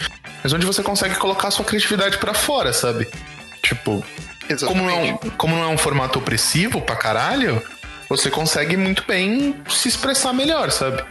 mas 0.43 0.53
onde 0.53 0.65
você 0.65 0.83
consegue 0.83 1.17
colocar 1.17 1.51
sua 1.51 1.65
criatividade 1.65 2.19
pra 2.19 2.33
fora, 2.33 2.73
sabe? 2.73 3.07
Tipo, 3.63 4.03
como 4.67 4.83
não, 4.85 4.91
é 4.91 5.13
um, 5.13 5.17
como 5.37 5.55
não 5.57 5.63
é 5.65 5.67
um 5.69 5.77
formato 5.79 6.19
opressivo 6.19 6.81
pra 6.81 6.97
caralho, 6.97 7.63
você 8.09 8.31
consegue 8.31 8.77
muito 8.77 9.05
bem 9.07 9.55
se 9.69 9.89
expressar 9.89 10.33
melhor, 10.33 10.71
sabe? 10.71 11.03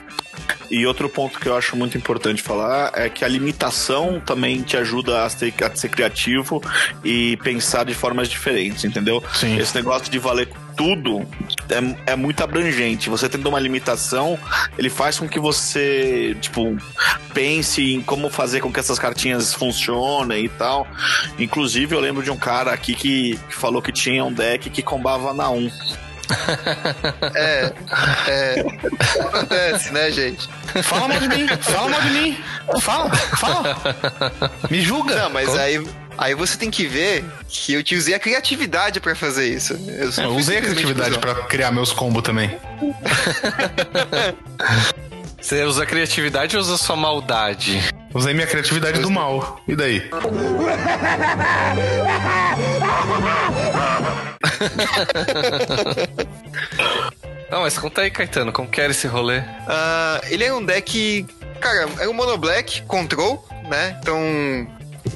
E 0.69 0.85
outro 0.85 1.09
ponto 1.09 1.39
que 1.39 1.47
eu 1.47 1.55
acho 1.55 1.75
muito 1.75 1.97
importante 1.97 2.41
falar 2.41 2.91
é 2.95 3.09
que 3.09 3.23
a 3.23 3.27
limitação 3.27 4.19
também 4.19 4.61
te 4.61 4.75
ajuda 4.77 5.23
a 5.23 5.29
ser, 5.29 5.53
a 5.63 5.75
ser 5.75 5.89
criativo 5.89 6.61
e 7.03 7.37
pensar 7.37 7.85
de 7.85 7.93
formas 7.93 8.27
diferentes, 8.27 8.83
entendeu? 8.83 9.23
Sim. 9.33 9.57
Esse 9.57 9.75
negócio 9.75 10.11
de 10.11 10.19
valer 10.19 10.49
tudo 10.75 11.27
é, 11.69 12.11
é 12.11 12.15
muito 12.15 12.41
abrangente. 12.43 13.09
Você 13.09 13.27
tendo 13.27 13.49
uma 13.49 13.59
limitação, 13.59 14.37
ele 14.77 14.89
faz 14.89 15.17
com 15.17 15.27
que 15.27 15.39
você, 15.39 16.37
tipo, 16.39 16.77
pense 17.33 17.93
em 17.93 18.01
como 18.01 18.29
fazer 18.29 18.61
com 18.61 18.71
que 18.71 18.79
essas 18.79 18.99
cartinhas 18.99 19.53
funcionem 19.53 20.45
e 20.45 20.49
tal. 20.49 20.87
Inclusive, 21.39 21.95
eu 21.95 21.99
lembro 21.99 22.23
de 22.23 22.31
um 22.31 22.37
cara 22.37 22.71
aqui 22.71 22.93
que, 22.93 23.37
que 23.49 23.55
falou 23.55 23.81
que 23.81 23.91
tinha 23.91 24.23
um 24.23 24.31
deck 24.31 24.69
que 24.69 24.81
combava 24.81 25.33
na 25.33 25.49
1. 25.49 25.69
É, 27.35 27.71
é. 28.27 28.65
Acontece, 29.21 29.91
né, 29.91 30.11
gente? 30.11 30.49
Fala 30.83 31.07
mal 31.07 31.19
de 31.19 31.27
mim, 31.27 31.47
fala 31.47 31.89
mal 31.89 32.01
de 32.01 32.09
mim. 32.09 32.37
Fala, 32.81 33.15
fala. 33.15 33.77
Me 34.69 34.81
julga. 34.81 35.15
Não, 35.15 35.29
mas 35.29 35.55
aí, 35.55 35.85
aí 36.17 36.33
você 36.33 36.57
tem 36.57 36.69
que 36.69 36.85
ver 36.85 37.23
que 37.47 37.73
eu 37.73 37.83
te 37.83 37.95
usei 37.95 38.13
a 38.13 38.19
criatividade 38.19 38.99
pra 38.99 39.15
fazer 39.15 39.47
isso. 39.47 39.73
Eu, 39.87 40.11
só 40.11 40.23
Eu 40.23 40.35
usei 40.35 40.57
a 40.57 40.61
criatividade 40.61 41.17
pra 41.19 41.35
criar 41.43 41.71
meus 41.71 41.93
combos 41.93 42.23
também. 42.23 42.57
Você 45.47 45.63
usa 45.63 45.85
criatividade 45.85 46.57
ou 46.57 46.61
usa 46.61 46.75
sua 46.75 46.97
maldade? 46.97 47.81
Usei 48.13 48.33
minha 48.33 48.45
criatividade 48.45 48.99
do 48.99 49.09
mal. 49.09 49.61
E 49.65 49.77
daí? 49.77 50.09
Não, 57.49 57.61
mas 57.61 57.77
conta 57.79 58.01
aí, 58.01 58.11
Caetano, 58.11 58.51
como 58.51 58.67
que 58.69 58.81
era 58.81 58.91
esse 58.91 59.07
rolê? 59.07 59.41
Ah, 59.65 60.19
ele 60.25 60.43
é 60.43 60.53
um 60.53 60.65
deck. 60.65 61.25
Cara, 61.61 61.87
é 61.99 62.09
um 62.09 62.13
mono 62.13 62.37
black, 62.37 62.81
control, 62.81 63.47
né? 63.69 63.97
Então, 64.01 64.19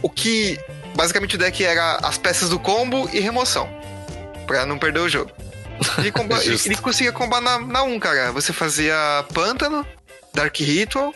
o 0.02 0.10
que. 0.10 0.58
Basicamente 0.96 1.36
o 1.36 1.38
deck 1.38 1.62
era 1.62 1.98
as 1.98 2.18
peças 2.18 2.48
do 2.48 2.58
combo 2.58 3.10
e 3.12 3.20
remoção. 3.20 3.68
Pra 4.48 4.66
não 4.66 4.78
perder 4.78 5.02
o 5.02 5.10
jogo. 5.10 5.30
Ele, 5.98 6.12
comba, 6.12 6.40
ele, 6.46 6.76
conseguia 6.78 7.12
combar 7.12 7.42
na, 7.42 7.60
na 7.60 7.84
1, 7.84 8.00
cara. 8.00 8.32
Você 8.32 8.54
fazia 8.54 9.26
Pântano, 9.34 9.86
Dark 10.34 10.56
Ritual, 10.58 11.14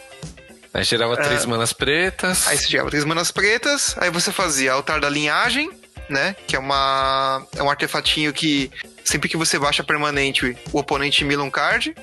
Aí 0.74 0.84
gerava 0.84 1.16
três 1.16 1.46
manas 1.46 1.72
pretas. 1.72 2.48
aí 2.50 2.58
você 2.58 2.68
tirava 2.68 2.90
três 2.90 3.06
manas 3.06 3.32
pretas, 3.32 3.96
aí 3.98 4.10
você 4.10 4.30
fazia 4.30 4.74
Altar 4.74 5.00
da 5.00 5.08
Linhagem, 5.10 5.72
né? 6.10 6.36
Que 6.46 6.58
é 6.58 6.60
uma. 6.60 7.48
É 7.56 7.64
um 7.64 7.70
artefatinho 7.70 8.34
que 8.34 8.70
sempre 9.02 9.30
que 9.30 9.38
você 9.38 9.58
baixa 9.58 9.86
permanente, 9.86 10.58
o 10.74 10.80
oponente 10.80 11.24
mila 11.24 11.44
um 11.44 11.50
card. 11.50 11.96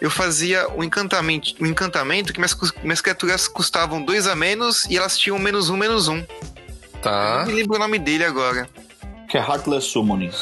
Eu 0.00 0.10
fazia 0.10 0.66
um 0.70 0.82
encantamento, 0.82 1.54
um 1.60 1.66
encantamento 1.66 2.32
que 2.32 2.38
minhas, 2.38 2.56
minhas 2.82 3.02
criaturas 3.02 3.48
custavam 3.48 4.02
dois 4.02 4.26
a 4.26 4.34
menos 4.34 4.86
e 4.86 4.96
elas 4.96 5.18
tinham 5.18 5.38
menos 5.38 5.68
um, 5.68 5.76
menos 5.76 6.08
um. 6.08 6.24
Tá. 7.02 7.40
Não 7.40 7.46
me 7.46 7.52
lembro 7.52 7.76
o 7.76 7.78
nome 7.78 7.98
dele 7.98 8.24
agora. 8.24 8.66
Que 9.28 9.36
é 9.36 9.40
Heartless 9.40 9.88
Summoning. 9.88 10.32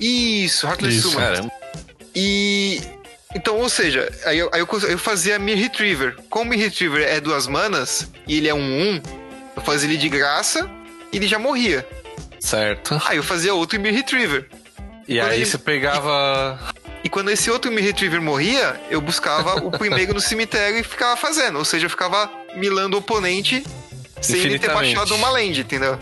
Isso, 0.00 0.66
Heartless 0.66 0.96
Isso, 0.96 1.10
Summon. 1.10 1.20
Caramba. 1.24 1.52
E. 2.16 2.80
Então, 3.34 3.56
ou 3.58 3.68
seja, 3.68 4.10
aí 4.24 4.38
eu, 4.38 4.50
aí 4.52 4.60
eu, 4.60 4.68
eu 4.88 4.98
fazia 4.98 5.38
Mir 5.38 5.54
Retriever. 5.56 6.16
Como 6.28 6.50
Mir 6.50 6.58
Retriever 6.58 7.06
é 7.08 7.20
duas 7.20 7.46
manas 7.46 8.08
e 8.26 8.36
ele 8.36 8.48
é 8.48 8.54
um 8.54 8.58
1, 8.96 9.02
eu 9.56 9.62
fazia 9.62 9.88
ele 9.88 9.96
de 9.96 10.08
graça 10.08 10.68
e 11.12 11.16
ele 11.16 11.26
já 11.26 11.38
morria. 11.38 11.86
Certo. 12.38 13.00
Aí 13.06 13.16
eu 13.16 13.22
fazia 13.22 13.54
outro 13.54 13.80
Mir 13.80 13.92
Retriever. 13.92 14.48
E 15.08 15.16
Quando 15.18 15.30
aí 15.30 15.36
ele- 15.38 15.46
você 15.46 15.58
pegava. 15.58 16.58
E 17.04 17.08
quando 17.08 17.30
esse 17.30 17.50
outro 17.50 17.72
me 17.72 17.80
retriever 17.82 18.22
morria, 18.22 18.80
eu 18.88 19.00
buscava 19.00 19.56
o 19.56 19.72
primeiro 19.72 20.14
no 20.14 20.20
cemitério 20.20 20.78
e 20.78 20.84
ficava 20.84 21.16
fazendo. 21.16 21.58
Ou 21.58 21.64
seja, 21.64 21.86
eu 21.86 21.90
ficava 21.90 22.30
milando 22.54 22.96
o 22.96 23.00
oponente 23.00 23.64
sem 24.20 24.36
ele 24.38 24.56
ter 24.58 24.72
baixado 24.72 25.12
uma 25.16 25.28
land, 25.30 25.60
entendeu? 25.62 25.98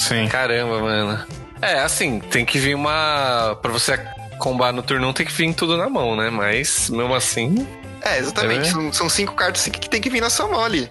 Sim. 0.00 0.26
Caramba, 0.26 0.80
mano. 0.80 1.24
É, 1.62 1.78
assim, 1.78 2.18
tem 2.18 2.44
que 2.44 2.58
vir 2.58 2.74
uma. 2.74 3.56
Pra 3.62 3.70
você 3.70 3.92
combar 4.40 4.72
no 4.72 4.82
turno, 4.82 5.12
tem 5.12 5.24
que 5.24 5.32
vir 5.32 5.54
tudo 5.54 5.76
na 5.76 5.88
mão, 5.88 6.16
né? 6.16 6.30
Mas, 6.30 6.90
mesmo 6.90 7.14
assim, 7.14 7.66
É, 8.02 8.18
exatamente. 8.18 8.68
É. 8.68 8.72
São, 8.72 8.92
são 8.92 9.08
cinco 9.08 9.34
cartas 9.34 9.68
que 9.68 9.88
tem 9.88 10.00
que 10.00 10.10
vir 10.10 10.20
na 10.20 10.30
sua 10.30 10.48
mão 10.48 10.64
ali. 10.64 10.90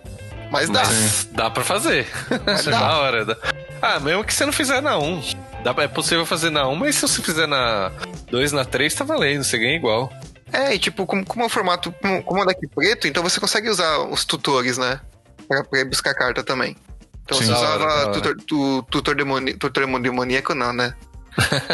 Mas 0.51 0.69
dá. 0.69 0.83
mas 0.83 1.27
dá 1.31 1.49
pra 1.49 1.63
fazer. 1.63 2.07
Mas 2.45 2.63
dá. 2.65 2.71
da 2.71 2.97
hora. 2.97 3.25
Dá. 3.25 3.37
Ah, 3.81 3.99
mesmo 3.99 4.23
que 4.23 4.33
você 4.33 4.45
não 4.45 4.53
fizer 4.53 4.81
na 4.81 4.97
1. 4.97 5.21
Dá, 5.63 5.75
é 5.77 5.87
possível 5.87 6.25
fazer 6.25 6.49
na 6.49 6.67
1, 6.67 6.75
mas 6.75 6.95
se 6.95 7.01
você 7.01 7.21
fizer 7.21 7.47
na 7.47 7.91
2, 8.31 8.51
na 8.51 8.63
3, 8.65 8.93
tá 8.93 9.03
valendo, 9.03 9.43
você 9.43 9.57
ganha 9.57 9.75
igual. 9.75 10.11
É, 10.51 10.73
e 10.73 10.79
tipo, 10.79 11.05
como, 11.05 11.25
como 11.25 11.43
é 11.43 11.45
um 11.45 11.49
formato, 11.49 11.93
como, 12.01 12.23
como 12.23 12.39
é 12.39 12.43
um 12.43 12.47
deck 12.47 12.67
preto, 12.73 13.07
então 13.07 13.21
você 13.21 13.39
consegue 13.39 13.69
usar 13.69 13.99
os 13.99 14.25
tutores, 14.25 14.77
né? 14.77 14.99
Pra, 15.47 15.63
pra 15.63 15.79
ir 15.79 15.85
buscar 15.85 16.13
carta 16.13 16.43
também. 16.43 16.75
Então 17.23 17.37
Sim. 17.37 17.45
você 17.45 17.51
usava 17.51 17.83
hora. 17.83 18.11
tutor, 18.11 18.35
tu, 18.47 18.83
tutor, 18.89 19.15
demoni, 19.15 19.53
tutor 19.53 19.85
demoníaco, 19.99 20.55
não, 20.55 20.73
né? 20.73 20.95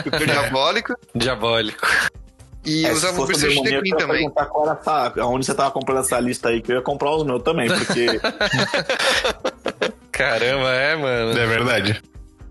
Tutor 0.04 0.26
diabólico. 0.26 0.94
Diabólico. 1.16 1.88
E 2.66 2.84
É, 2.86 2.92
usava 2.92 3.22
o 3.22 3.28
demoníaco, 3.28 3.64
The 3.64 3.72
Queen 3.72 3.74
eu 3.76 3.86
ia 3.86 3.96
também. 3.98 4.18
perguntar 4.22 4.46
qual 4.48 4.66
era 4.66 4.80
essa, 4.80 5.14
aonde 5.22 5.46
você 5.46 5.54
tava 5.54 5.70
comprando 5.72 6.00
essa 6.00 6.20
lista 6.20 6.50
aí, 6.50 6.62
que 6.62 6.72
eu 6.72 6.78
ia 6.78 6.82
comprar 6.82 7.12
os 7.12 7.24
meus 7.24 7.44
também, 7.44 7.68
porque 7.70 8.20
Caramba, 10.12 10.72
é, 10.72 10.96
mano. 10.96 11.38
É 11.40 11.46
verdade. 11.46 12.02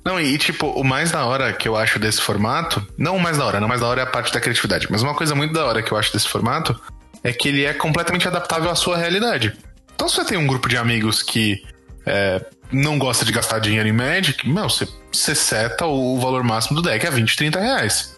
Não, 0.05 0.21
e 0.21 0.37
tipo, 0.37 0.67
o 0.69 0.85
mais 0.85 1.11
da 1.11 1.25
hora 1.25 1.53
que 1.53 1.67
eu 1.67 1.77
acho 1.77 1.99
desse 1.99 2.21
formato, 2.21 2.87
não 2.99 3.17
o 3.17 3.21
mais 3.21 3.39
da 3.39 3.47
hora, 3.47 3.59
não 3.59 3.67
o 3.67 3.69
mais 3.69 3.81
da 3.81 3.87
hora 3.87 4.01
é 4.03 4.05
a 4.05 4.07
parte 4.07 4.33
da 4.33 4.41
criatividade, 4.41 4.87
mas 4.91 5.03
uma 5.03 5.15
coisa 5.15 5.35
muito 5.35 5.55
da 5.55 5.65
hora 5.65 5.83
que 5.83 5.91
eu 5.91 5.97
acho 5.97 6.13
desse 6.13 6.29
formato 6.29 6.79
é 7.23 7.33
que 7.33 7.49
ele 7.49 7.65
é 7.65 7.73
completamente 7.73 8.29
adaptável 8.29 8.71
à 8.71 8.75
sua 8.75 8.99
realidade. 8.99 9.57
Então, 9.95 10.09
se 10.09 10.17
você 10.17 10.25
tem 10.27 10.37
um 10.37 10.47
grupo 10.47 10.69
de 10.69 10.77
amigos 10.77 11.23
que 11.23 11.63
é, 12.07 12.45
não 12.73 12.99
gosta 12.99 13.25
de 13.25 13.33
gastar 13.33 13.59
dinheiro 13.59 13.89
em 13.89 13.93
Magic, 13.93 14.49
meu, 14.49 14.69
você, 14.69 14.87
você 15.13 15.35
seta 15.35 15.87
o, 15.87 16.19
valor 16.19 16.43
máximo 16.43 16.81
do 16.81 16.83
deck 16.89 17.07
a 17.07 17.11
20, 17.11 17.37
30 17.37 17.61
reais. 17.61 18.15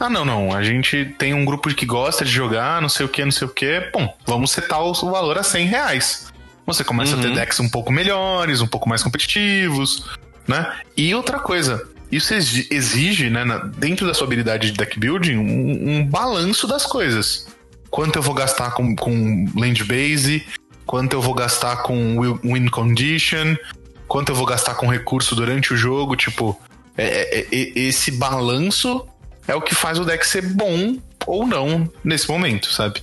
Ah, 0.00 0.08
não, 0.08 0.24
não. 0.24 0.54
A 0.54 0.62
gente 0.62 1.04
tem 1.18 1.34
um 1.34 1.44
grupo 1.44 1.68
que 1.74 1.84
gosta 1.84 2.24
de 2.24 2.30
jogar, 2.30 2.80
não 2.80 2.88
sei 2.88 3.04
o 3.04 3.08
que, 3.08 3.24
não 3.24 3.32
sei 3.32 3.46
o 3.48 3.50
que. 3.50 3.90
Bom, 3.92 4.16
vamos 4.24 4.52
setar 4.52 4.80
o, 4.80 4.92
valor 4.94 5.36
a 5.36 5.42
100 5.42 5.66
reais. 5.66 6.32
Você 6.64 6.84
começa 6.84 7.16
a 7.16 7.18
ter 7.20 7.28
Uhum. 7.28 7.34
decks 7.34 7.58
um 7.60 7.68
pouco 7.68 7.90
melhores, 7.92 8.60
um 8.60 8.66
pouco 8.66 8.88
mais 8.88 9.02
competitivos, 9.02 10.04
né? 10.46 10.72
E 10.96 11.12
outra 11.14 11.40
coisa, 11.40 11.82
isso 12.12 12.32
exi- 12.32 12.68
exige, 12.70 13.28
né, 13.28 13.42
dentro 13.76 14.06
da 14.06 14.14
sua 14.14 14.26
habilidade 14.26 14.70
de 14.70 14.76
deck 14.78 14.98
building, 15.00 15.36
um, 15.36 15.96
um 15.98 16.06
balanço 16.06 16.66
das 16.68 16.86
coisas. 16.86 17.46
Quanto 17.90 18.16
eu 18.16 18.22
vou 18.22 18.34
gastar 18.34 18.72
com, 18.72 18.94
com 18.94 19.46
land 19.56 19.82
base, 19.84 20.46
quanto 20.88 21.12
eu 21.12 21.20
vou 21.20 21.34
gastar 21.34 21.82
com 21.82 22.16
wi- 22.16 22.40
win 22.42 22.66
condition, 22.68 23.54
quanto 24.08 24.30
eu 24.30 24.34
vou 24.34 24.46
gastar 24.46 24.74
com 24.74 24.86
recurso 24.88 25.34
durante 25.36 25.74
o 25.74 25.76
jogo, 25.76 26.16
tipo, 26.16 26.58
é- 26.96 27.40
é- 27.40 27.46
é- 27.52 27.72
esse 27.78 28.10
balanço 28.10 29.06
é 29.46 29.54
o 29.54 29.60
que 29.60 29.74
faz 29.74 29.98
o 29.98 30.04
deck 30.06 30.26
ser 30.26 30.40
bom 30.42 30.96
ou 31.26 31.46
não 31.46 31.86
nesse 32.02 32.26
momento, 32.28 32.72
sabe? 32.72 33.02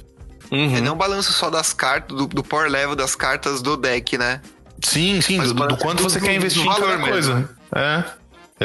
Uhum. 0.51 0.77
É 0.77 0.81
não 0.81 0.97
balanço 0.97 1.31
só 1.31 1.49
das 1.51 1.73
cartas, 1.73 2.17
do, 2.17 2.25
do 2.27 2.43
power 2.43 2.69
level 2.71 2.95
das 2.95 3.15
cartas 3.15 3.61
do 3.61 3.77
deck, 3.77 4.17
né? 4.17 4.41
Sim, 4.83 5.21
sim, 5.21 5.37
Mas 5.37 5.49
do, 5.49 5.53
do 5.53 5.59
balança 5.59 5.77
quanto 5.83 6.01
você 6.03 6.19
do- 6.19 6.25
quer 6.25 6.35
investir 6.35 6.63
em 6.63 6.67
cada 6.67 6.87
mesmo. 6.87 7.07
coisa. 7.07 7.49
É, 7.75 8.03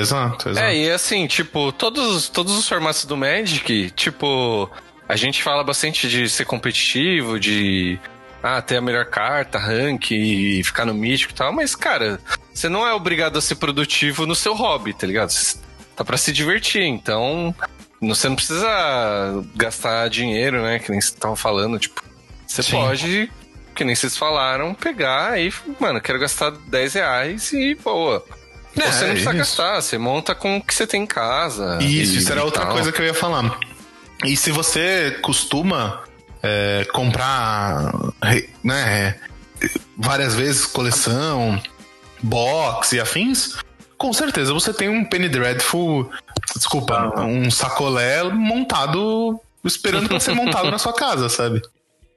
exato, 0.00 0.48
exato. 0.48 0.66
É, 0.66 0.76
e 0.76 0.90
assim, 0.90 1.26
tipo, 1.26 1.72
todos, 1.72 2.28
todos 2.30 2.56
os 2.56 2.66
formatos 2.68 3.04
do 3.04 3.16
Magic, 3.18 3.90
tipo, 3.92 4.70
a 5.08 5.16
gente 5.16 5.42
fala 5.42 5.62
bastante 5.62 6.08
de 6.08 6.28
ser 6.28 6.44
competitivo, 6.46 7.38
de 7.38 7.98
ah, 8.42 8.60
ter 8.62 8.76
a 8.76 8.80
melhor 8.80 9.06
carta, 9.06 9.58
rank 9.58 10.10
e 10.10 10.62
ficar 10.64 10.84
no 10.86 10.94
mítico 10.94 11.32
e 11.32 11.34
tal, 11.34 11.52
mas, 11.52 11.74
cara, 11.74 12.20
você 12.52 12.68
não 12.68 12.86
é 12.86 12.92
obrigado 12.92 13.38
a 13.38 13.42
ser 13.42 13.56
produtivo 13.56 14.26
no 14.26 14.34
seu 14.34 14.54
hobby, 14.54 14.92
tá 14.94 15.06
ligado? 15.06 15.30
Você 15.30 15.58
tá 15.94 16.04
pra 16.04 16.16
se 16.16 16.32
divertir, 16.32 16.82
então 16.82 17.54
você 18.00 18.28
não 18.28 18.36
precisa 18.36 19.44
gastar 19.54 20.08
dinheiro, 20.08 20.62
né? 20.62 20.78
Que 20.78 20.90
nem 20.90 21.00
vocês 21.00 21.12
estavam 21.12 21.36
falando, 21.36 21.78
tipo, 21.78 22.02
você 22.46 22.62
Sim. 22.62 22.72
pode, 22.72 23.32
que 23.74 23.84
nem 23.84 23.94
vocês 23.94 24.16
falaram, 24.16 24.74
pegar 24.74 25.38
e, 25.38 25.52
mano, 25.78 26.00
quero 26.00 26.18
gastar 26.18 26.50
10 26.50 26.94
reais 26.94 27.52
e 27.52 27.74
boa. 27.74 28.24
É, 28.76 28.90
você 28.90 29.04
não 29.04 29.10
precisa 29.10 29.30
isso. 29.30 29.38
gastar, 29.38 29.82
você 29.82 29.98
monta 29.98 30.34
com 30.34 30.56
o 30.56 30.62
que 30.62 30.74
você 30.74 30.86
tem 30.86 31.02
em 31.02 31.06
casa. 31.06 31.78
Isso, 31.82 32.18
isso 32.18 32.32
era 32.32 32.44
outra 32.44 32.66
coisa 32.66 32.90
que 32.92 33.00
eu 33.00 33.06
ia 33.06 33.14
falar. 33.14 33.58
E 34.24 34.36
se 34.36 34.50
você 34.50 35.18
costuma 35.22 36.04
é, 36.42 36.86
comprar 36.92 37.92
né, 38.62 39.16
várias 39.96 40.34
vezes 40.34 40.66
coleção, 40.66 41.60
box 42.22 42.92
e 42.92 43.00
afins, 43.00 43.56
com 43.96 44.12
certeza 44.12 44.52
você 44.52 44.72
tem 44.72 44.88
um 44.88 45.04
Penny 45.04 45.28
Dreadful, 45.28 46.10
desculpa, 46.56 47.20
um 47.20 47.50
sacolé 47.50 48.22
montado, 48.24 49.38
esperando 49.64 50.08
pra 50.08 50.20
ser 50.20 50.34
montado 50.34 50.70
na 50.70 50.78
sua 50.78 50.94
casa, 50.94 51.28
sabe? 51.28 51.60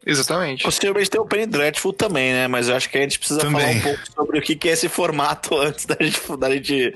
Exatamente. 0.05 0.63
possivelmente 0.63 1.09
tem 1.09 1.19
o 1.19 1.25
Penny 1.25 1.45
Dreadful 1.45 1.93
também, 1.93 2.33
né? 2.33 2.47
Mas 2.47 2.67
eu 2.67 2.75
acho 2.75 2.89
que 2.89 2.97
a 2.97 3.01
gente 3.01 3.17
precisa 3.17 3.39
Também. 3.39 3.61
falar 3.61 3.93
um 3.93 3.95
pouco 3.95 4.13
sobre 4.13 4.39
o 4.39 4.41
que 4.41 4.55
que 4.55 4.69
é 4.69 4.73
esse 4.73 4.89
formato 4.89 5.55
antes 5.59 5.85
da 5.85 5.95
gente, 5.99 6.21
da 6.37 6.49
gente 6.51 6.95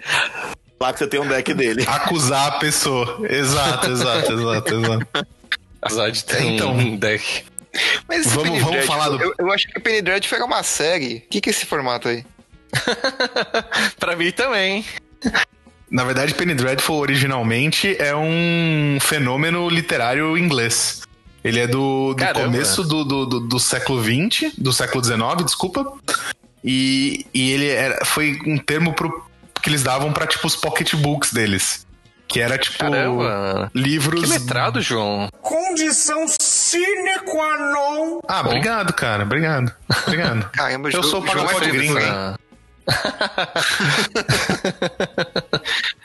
falar 0.78 0.94
que 0.94 1.00
você 1.00 1.08
tem 1.08 1.20
um 1.20 1.28
deck 1.28 1.54
dele. 1.54 1.86
Acusar 1.88 2.48
a 2.48 2.52
pessoa. 2.60 3.20
Exato, 3.30 3.92
exato, 3.92 4.34
exato, 4.34 4.74
exato. 4.74 5.08
Apesar 5.82 6.10
de 6.10 6.24
ter 6.24 6.42
Então. 6.44 6.72
um 6.76 6.96
deck. 6.96 7.44
Mas 8.08 8.26
Vamos- 8.34 8.60
vamos 8.62 8.86
falar 8.86 9.10
do- 9.10 9.22
eu, 9.22 9.34
eu 9.38 9.52
acho 9.52 9.68
que 9.68 9.78
o 9.78 9.82
Penny 9.82 10.02
Dreadful 10.02 10.36
era 10.38 10.46
uma 10.46 10.64
série. 10.64 11.18
O 11.18 11.30
que, 11.30 11.42
que 11.42 11.50
é 11.50 11.52
esse 11.52 11.66
formato 11.66 12.08
aí? 12.08 12.26
pra 14.00 14.16
mim 14.16 14.32
também. 14.32 14.84
Na 15.90 16.04
verdade, 16.04 16.34
Penny 16.34 16.54
Dreadful 16.54 16.98
originalmente 16.98 17.96
é 18.00 18.16
um 18.16 18.98
fenômeno 19.00 19.70
literário 19.70 20.38
inglês. 20.38 21.02
Ele 21.44 21.60
é 21.60 21.68
do, 21.68 22.14
do 22.14 22.34
começo 22.34 22.84
do, 22.84 23.06
do, 23.06 23.26
do, 23.26 23.40
do 23.42 23.60
século 23.60 24.04
XX, 24.04 24.52
do 24.58 24.74
século 24.74 25.04
XIX, 25.04 25.46
desculpa. 25.46 25.94
E, 26.64 27.26
e 27.34 27.52
ele 27.52 27.70
era, 27.70 28.04
foi 28.04 28.38
um 28.46 28.58
termo 28.58 28.92
pro, 28.94 29.26
que 29.64 29.70
eles 29.70 29.82
davam 29.84 30.12
pra, 30.12 30.28
tipo, 30.28 30.46
os 30.46 30.56
pocketbooks 30.58 31.32
deles. 31.32 31.87
Que 32.28 32.42
era, 32.42 32.58
tipo, 32.58 32.78
Caramba. 32.78 33.72
livros... 33.74 34.22
Que 34.22 34.28
letrado, 34.28 34.82
João. 34.82 35.30
Condição 35.42 36.26
sine 36.28 37.20
qua 37.26 37.58
non. 37.58 38.20
Ah, 38.28 38.42
obrigado, 38.42 38.92
cara. 38.94 39.24
Obrigado. 39.24 39.72
Obrigado. 40.06 40.50
Caramba, 40.52 40.90
Eu 40.90 41.04
sou 41.04 41.26
João 41.26 41.46
pacote 41.46 41.70
é 41.70 41.72
gringo, 41.72 41.98
hein? 41.98 42.36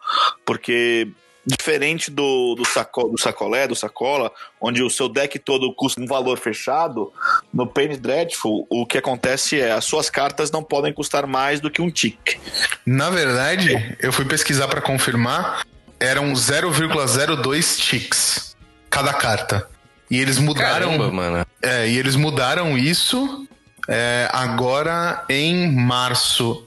Porque 0.42 1.06
diferente 1.44 2.10
do, 2.10 2.54
do, 2.54 2.64
saco, 2.64 3.08
do 3.08 3.20
sacolé, 3.20 3.68
do 3.68 3.76
sacola, 3.76 4.32
onde 4.58 4.82
o 4.82 4.88
seu 4.88 5.06
deck 5.06 5.38
todo 5.38 5.70
custa 5.74 6.00
um 6.00 6.06
valor 6.06 6.38
fechado, 6.38 7.12
no 7.52 7.66
Penny 7.66 7.98
Dreadful, 7.98 8.66
o 8.70 8.86
que 8.86 8.96
acontece 8.96 9.60
é 9.60 9.72
as 9.72 9.84
suas 9.84 10.08
cartas 10.08 10.50
não 10.50 10.62
podem 10.62 10.94
custar 10.94 11.26
mais 11.26 11.60
do 11.60 11.70
que 11.70 11.82
um 11.82 11.90
tick. 11.90 12.40
Na 12.86 13.10
verdade, 13.10 13.98
eu 14.00 14.14
fui 14.14 14.24
pesquisar 14.24 14.66
pra 14.66 14.80
confirmar, 14.80 15.66
eram 16.00 16.32
0,02 16.32 17.76
ticks 17.76 18.51
cada 18.92 19.14
carta. 19.14 19.66
E 20.10 20.18
eles 20.20 20.38
mudaram, 20.38 20.90
Caramba, 20.90 21.10
mano. 21.10 21.46
é, 21.62 21.88
e 21.88 21.96
eles 21.96 22.14
mudaram 22.14 22.76
isso 22.76 23.48
é, 23.88 24.28
agora 24.30 25.24
em 25.30 25.72
março 25.72 26.64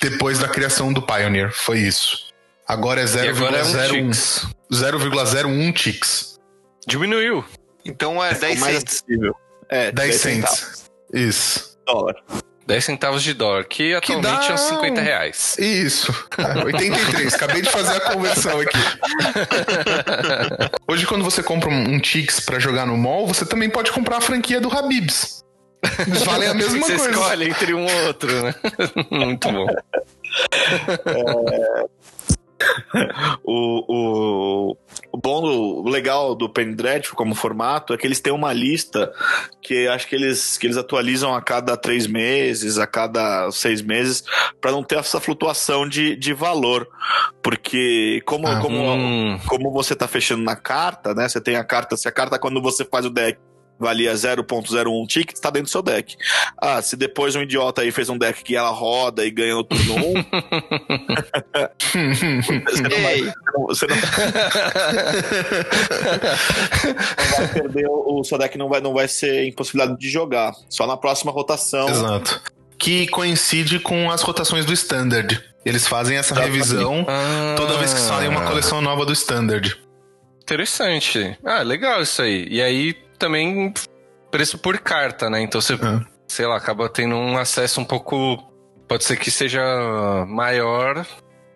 depois 0.00 0.40
da 0.40 0.48
criação 0.48 0.92
do 0.92 1.00
Pioneer. 1.00 1.52
Foi 1.52 1.78
isso. 1.78 2.26
Agora 2.66 3.00
é 3.00 3.04
E 3.04 3.28
agora 3.28 3.58
é 3.58 3.62
um 3.64 3.66
0,01 3.66 4.10
Tix. 4.10 4.46
0,01 4.72 5.72
ticks. 5.72 6.40
Diminuiu. 6.86 7.44
Então 7.84 8.22
é 8.22 8.34
10 8.34 8.60
mais 8.60 8.78
cents. 8.78 9.04
É, 9.68 9.92
10 9.92 10.14
centavos 10.16 10.58
cents. 10.58 10.90
Isso. 11.12 11.78
dólar. 11.86 12.16
10 12.66 12.84
centavos 12.84 13.22
de 13.22 13.34
dólar, 13.34 13.64
que 13.64 13.94
atualmente 13.94 14.24
dá 14.26 14.46
é 14.48 14.52
uns 14.54 14.60
50 14.60 15.00
um- 15.00 15.04
reais. 15.04 15.56
Isso. 15.58 16.12
É, 16.38 16.64
83. 16.64 17.34
Acabei 17.34 17.62
de 17.62 17.70
fazer 17.70 17.96
a 17.96 18.00
conversão 18.00 18.58
aqui. 18.60 18.78
Hoje, 20.88 21.06
quando 21.06 21.22
você 21.22 21.42
compra 21.42 21.68
um, 21.68 22.00
Tix 22.00 22.40
pra 22.40 22.58
jogar 22.58 22.86
no 22.86 22.96
mall, 22.96 23.26
você 23.26 23.44
também 23.44 23.68
pode 23.68 23.92
comprar 23.92 24.16
a 24.16 24.20
franquia 24.20 24.60
do 24.60 24.74
Habibs. 24.74 25.44
Eles 26.06 26.22
valem 26.22 26.48
a 26.48 26.54
mesma 26.54 26.78
Você 26.86 26.96
coisa. 26.96 27.10
escolhe 27.10 27.50
entre 27.50 27.74
um 27.74 27.84
ou 27.84 28.06
outro, 28.06 28.42
né? 28.42 28.54
Muito 29.10 29.52
bom. 29.52 29.66
O, 33.46 33.84
o, 33.88 34.76
o 35.12 35.18
bom, 35.18 35.42
o 35.44 35.88
legal 35.88 36.34
do 36.34 36.48
Dreadful 36.48 37.16
como 37.16 37.34
formato 37.34 37.92
é 37.92 37.96
que 37.96 38.06
eles 38.06 38.20
têm 38.20 38.32
uma 38.32 38.52
lista 38.52 39.12
que 39.62 39.86
acho 39.88 40.06
que 40.08 40.14
eles, 40.14 40.56
que 40.56 40.66
eles 40.66 40.76
atualizam 40.76 41.34
a 41.34 41.42
cada 41.42 41.76
três 41.76 42.06
meses, 42.06 42.78
a 42.78 42.86
cada 42.86 43.50
seis 43.50 43.82
meses, 43.82 44.24
para 44.60 44.72
não 44.72 44.82
ter 44.82 44.98
essa 44.98 45.20
flutuação 45.20 45.88
de, 45.88 46.16
de 46.16 46.32
valor. 46.32 46.88
Porque 47.42 48.22
como, 48.24 48.46
Ah, 48.46 48.60
como, 48.60 48.94
Hum, 48.94 49.38
como 49.46 49.72
você 49.72 49.94
tá 49.94 50.06
fechando 50.08 50.42
na 50.42 50.56
carta, 50.56 51.14
né? 51.14 51.28
Você 51.28 51.40
tem 51.40 51.56
a 51.56 51.64
carta, 51.64 51.96
se 51.96 52.08
a 52.08 52.12
carta 52.12 52.38
quando 52.38 52.62
você 52.62 52.84
faz 52.84 53.04
o 53.04 53.10
deck 53.10 53.38
valia 53.78 54.12
0.01 54.12 55.06
tickets, 55.06 55.40
tá 55.40 55.50
dentro 55.50 55.66
do 55.66 55.70
seu 55.70 55.82
deck. 55.82 56.16
Ah, 56.58 56.80
se 56.80 56.96
depois 56.96 57.34
um 57.36 57.42
idiota 57.42 57.82
aí 57.82 57.90
fez 57.90 58.08
um 58.08 58.16
deck 58.16 58.42
que 58.42 58.56
ela 58.56 58.70
roda 58.70 59.24
e 59.24 59.30
ganha 59.30 59.54
no 59.54 59.64
turno 59.64 59.94
1, 59.94 60.00
você 62.64 62.82
não 62.82 63.02
vai, 63.02 63.32
você 63.66 63.86
não, 63.86 63.96
não 67.18 67.36
vai 67.36 67.48
perder 67.52 67.86
o, 67.88 68.20
o 68.20 68.24
seu 68.24 68.38
deck 68.38 68.56
não 68.56 68.68
vai, 68.68 68.80
não 68.80 68.94
vai 68.94 69.08
ser 69.08 69.46
impossibilidade 69.46 69.98
de 69.98 70.08
jogar. 70.08 70.52
Só 70.68 70.86
na 70.86 70.96
próxima 70.96 71.32
rotação. 71.32 71.88
Exato. 71.88 72.40
Que 72.78 73.06
coincide 73.08 73.78
com 73.78 74.10
as 74.10 74.22
rotações 74.22 74.64
do 74.64 74.72
Standard. 74.72 75.42
Eles 75.64 75.86
fazem 75.86 76.18
essa 76.18 76.34
revisão 76.34 77.06
ah, 77.08 77.54
toda 77.56 77.78
vez 77.78 77.94
que 77.94 78.00
sai 78.00 78.28
uma 78.28 78.42
coleção 78.42 78.82
nova 78.82 79.06
do 79.06 79.12
Standard. 79.12 79.78
Interessante. 80.42 81.38
Ah, 81.42 81.62
legal 81.62 82.02
isso 82.02 82.20
aí. 82.20 82.46
E 82.50 82.60
aí 82.60 82.94
também 83.24 83.72
preço 84.30 84.58
por 84.58 84.78
carta, 84.78 85.30
né? 85.30 85.40
Então 85.40 85.60
você, 85.60 85.74
É. 85.74 85.78
sei 86.28 86.46
lá, 86.46 86.56
acaba 86.56 86.88
tendo 86.90 87.14
um 87.14 87.38
acesso 87.38 87.80
um 87.80 87.84
pouco. 87.84 88.36
Pode 88.86 89.02
ser 89.02 89.16
que 89.16 89.30
seja 89.30 89.62
maior 90.28 91.06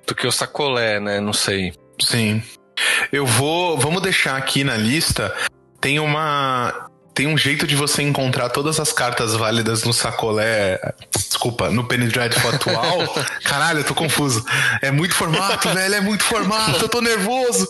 do 0.07 0.15
que 0.15 0.27
o 0.27 0.33
sacolé, 0.33 0.99
né? 0.99 1.21
Não 1.21 1.35
sei. 1.35 1.75
Sim. 2.01 2.43
Eu 3.13 3.27
vou. 3.27 3.77
Vamos 3.77 4.01
deixar 4.01 4.37
aqui 4.37 4.65
na 4.65 4.77
lista. 4.77 5.35
Tem 5.79 6.01
uma. 6.01 6.89
Tem 7.13 7.27
um 7.27 7.37
jeito 7.37 7.67
de 7.67 7.75
você 7.75 8.01
encontrar 8.03 8.49
todas 8.49 8.79
as 8.81 8.93
cartas 8.93 9.35
válidas 9.35 9.83
no 9.83 9.93
sacolé. 9.93 10.81
Desculpa, 11.15 11.69
no 11.69 11.85
Penny 11.85 12.07
Dreadful 12.07 12.51
atual. 12.51 12.99
Caralho, 13.45 13.81
eu 13.81 13.85
tô 13.85 13.95
confuso. 13.95 14.43
É 14.81 14.91
muito 14.91 15.15
formato, 15.15 15.69
velho. 15.69 15.95
É 15.97 16.01
muito 16.01 16.23
formato. 16.23 16.81
Eu 16.81 16.89
tô 16.89 17.01
nervoso. 17.03 17.69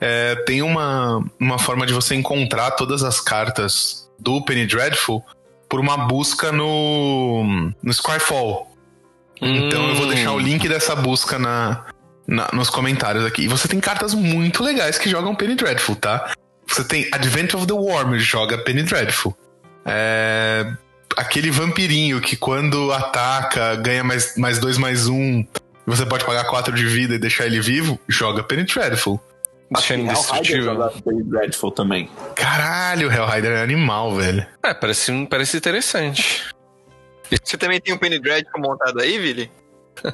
É, 0.00 0.34
tem 0.46 0.62
uma, 0.62 1.24
uma 1.40 1.58
forma 1.58 1.86
de 1.86 1.92
você 1.92 2.14
encontrar 2.14 2.72
todas 2.72 3.02
as 3.02 3.20
cartas 3.20 4.10
do 4.18 4.42
Penny 4.44 4.66
Dreadful 4.66 5.24
por 5.68 5.80
uma 5.80 5.96
busca 5.96 6.52
no, 6.52 7.72
no 7.82 7.92
Scryfall. 7.92 8.70
Então 9.40 9.88
eu 9.88 9.94
vou 9.94 10.06
deixar 10.06 10.32
o 10.32 10.38
link 10.38 10.66
dessa 10.68 10.94
busca 10.96 11.38
na, 11.38 11.86
na- 12.26 12.48
nos 12.52 12.70
comentários 12.70 13.24
aqui. 13.24 13.42
E 13.42 13.48
você 13.48 13.68
tem 13.68 13.80
cartas 13.80 14.14
muito 14.14 14.62
legais 14.62 14.98
que 14.98 15.08
jogam 15.10 15.34
Penny 15.34 15.54
Dreadful, 15.54 15.96
tá? 15.96 16.32
Você 16.66 16.82
tem 16.84 17.08
Advent 17.12 17.54
of 17.54 17.66
the 17.66 17.72
Worm, 17.72 18.18
joga 18.18 18.58
Penny 18.58 18.82
Dreadful. 18.82 19.36
É, 19.84 20.72
aquele 21.16 21.50
vampirinho 21.50 22.20
que 22.20 22.36
quando 22.36 22.92
ataca 22.92 23.76
ganha 23.76 24.02
mais, 24.04 24.36
mais 24.36 24.58
dois, 24.58 24.76
mais 24.78 25.06
um. 25.08 25.44
Você 25.86 26.04
pode 26.04 26.24
pagar 26.24 26.44
quatro 26.44 26.74
de 26.74 26.84
vida 26.86 27.14
e 27.14 27.18
deixar 27.18 27.46
ele 27.46 27.60
vivo, 27.60 27.98
joga 28.08 28.42
Penny 28.42 28.64
Dreadful. 28.64 29.20
Hellrider 29.70 30.14
destrutivo. 30.14 31.24
Dreadful 31.24 31.70
também. 31.72 32.08
Caralho, 32.34 33.08
o 33.08 33.12
Hellrider 33.12 33.52
é 33.58 33.62
animal, 33.62 34.14
velho. 34.14 34.46
É, 34.62 34.72
parece, 34.74 35.26
parece 35.26 35.56
interessante. 35.56 36.44
você 37.42 37.56
também 37.56 37.80
tem 37.80 37.92
um 37.94 37.98
Penny 37.98 38.18
Dreadful 38.18 38.60
montado 38.60 39.00
aí, 39.00 39.18
Vili? 39.18 39.50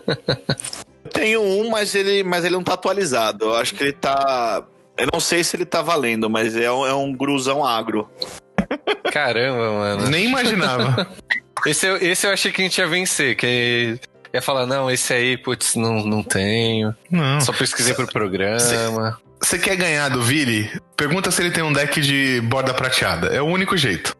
Eu 1.05 1.11
tenho 1.11 1.43
um, 1.43 1.69
mas 1.69 1.95
ele, 1.95 2.23
mas 2.23 2.45
ele 2.45 2.55
não 2.55 2.63
tá 2.63 2.75
atualizado. 2.75 3.47
Eu 3.47 3.57
acho 3.57 3.75
que 3.75 3.83
ele 3.83 3.93
tá. 3.93 4.63
Eu 4.97 5.09
não 5.13 5.19
sei 5.21 5.43
se 5.43 5.57
ele 5.57 5.65
tá 5.67 5.83
valendo, 5.83 6.31
mas 6.31 6.57
é 6.57 6.71
um, 6.71 6.87
é 6.87 6.95
um 6.95 7.13
gruzão 7.13 7.65
agro. 7.65 8.09
Caramba, 9.13 9.73
mano. 9.73 10.09
Nem 10.09 10.27
imaginava. 10.27 11.07
Esse, 11.67 11.87
eu- 11.87 11.97
esse 11.99 12.27
eu 12.27 12.33
achei 12.33 12.51
que 12.51 12.61
a 12.61 12.65
gente 12.65 12.79
ia 12.79 12.89
vencer, 12.89 13.37
que 13.37 13.97
ia 14.35 14.43
falar, 14.43 14.67
não, 14.67 14.91
esse 14.91 15.13
aí, 15.15 15.37
putz, 15.37 15.77
não, 15.77 16.05
não 16.05 16.21
tenho. 16.21 16.93
Não. 17.09 17.41
Só 17.41 17.53
pesquisei 17.53 17.95
pro 17.95 18.07
programa. 18.09 19.17
Você 19.43 19.59
quer 19.59 19.77
ganhar 19.77 20.09
do 20.09 20.23
Vili? 20.23 20.71
Pergunta 20.97 21.31
se 21.31 21.43
ele 21.43 21.51
tem 21.51 21.65
um 21.65 21.73
deck 21.73 22.01
de 22.01 22.41
borda 22.43 22.73
prateada. 22.73 23.27
É 23.29 23.43
o 23.43 23.47
único 23.47 23.77
jeito. 23.77 24.15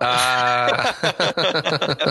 Ah, 0.00 0.94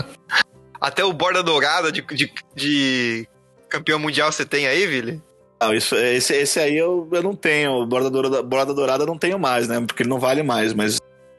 Até 0.80 1.04
o 1.04 1.12
borda 1.12 1.42
dourada 1.42 1.92
de, 1.92 2.02
de, 2.02 2.32
de 2.54 3.28
campeão 3.68 3.98
mundial 3.98 4.32
você 4.32 4.44
tem 4.44 4.66
aí, 4.66 4.86
Vili? 4.86 5.22
Não, 5.60 5.72
isso, 5.72 5.94
esse, 5.94 6.34
esse 6.34 6.58
aí 6.58 6.76
eu, 6.76 7.08
eu 7.12 7.22
não 7.22 7.34
tenho. 7.34 7.86
Borda 7.86 8.10
dourada, 8.10 8.42
borda 8.42 8.74
dourada 8.74 9.02
eu 9.04 9.06
não 9.06 9.18
tenho 9.18 9.38
mais, 9.38 9.68
né? 9.68 9.80
Porque 9.86 10.02
ele 10.02 10.10
não 10.10 10.18
vale 10.18 10.42
mais, 10.42 10.72
mas 10.74 10.98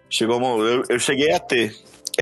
chegou 0.10 0.40
eu, 0.66 0.84
eu 0.88 1.00
cheguei 1.00 1.32
a 1.34 1.40
ter. 1.40 1.76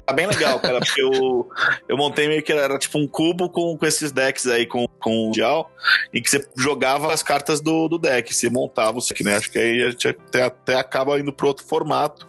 Tá 0.06 0.14
bem 0.14 0.28
legal, 0.28 0.60
cara, 0.60 0.80
porque 0.80 1.02
eu, 1.02 1.50
eu 1.88 1.96
montei 1.96 2.28
meio 2.28 2.44
que 2.44 2.52
era 2.52 2.78
tipo 2.78 3.00
um 3.00 3.08
cubo 3.08 3.50
com, 3.50 3.78
com 3.78 3.86
esses 3.86 4.12
decks 4.12 4.48
aí, 4.48 4.66
com, 4.66 4.86
com 5.00 5.12
o 5.12 5.26
Mundial, 5.28 5.72
e 6.14 6.22
que 6.22 6.30
você 6.30 6.46
jogava 6.58 7.14
as 7.14 7.24
cartas 7.24 7.62
do, 7.62 7.88
do 7.88 7.98
deck, 7.98 8.34
você 8.34 8.50
montava 8.50 8.98
o 8.98 9.02
deck, 9.02 9.24
né? 9.24 9.38
Acho 9.38 9.50
que 9.50 9.58
aí 9.58 9.82
a 9.82 9.92
gente 9.92 10.10
até, 10.10 10.44
até 10.44 10.76
acaba 10.76 11.18
indo 11.20 11.32
pro 11.32 11.48
outro 11.48 11.66
formato, 11.66 12.28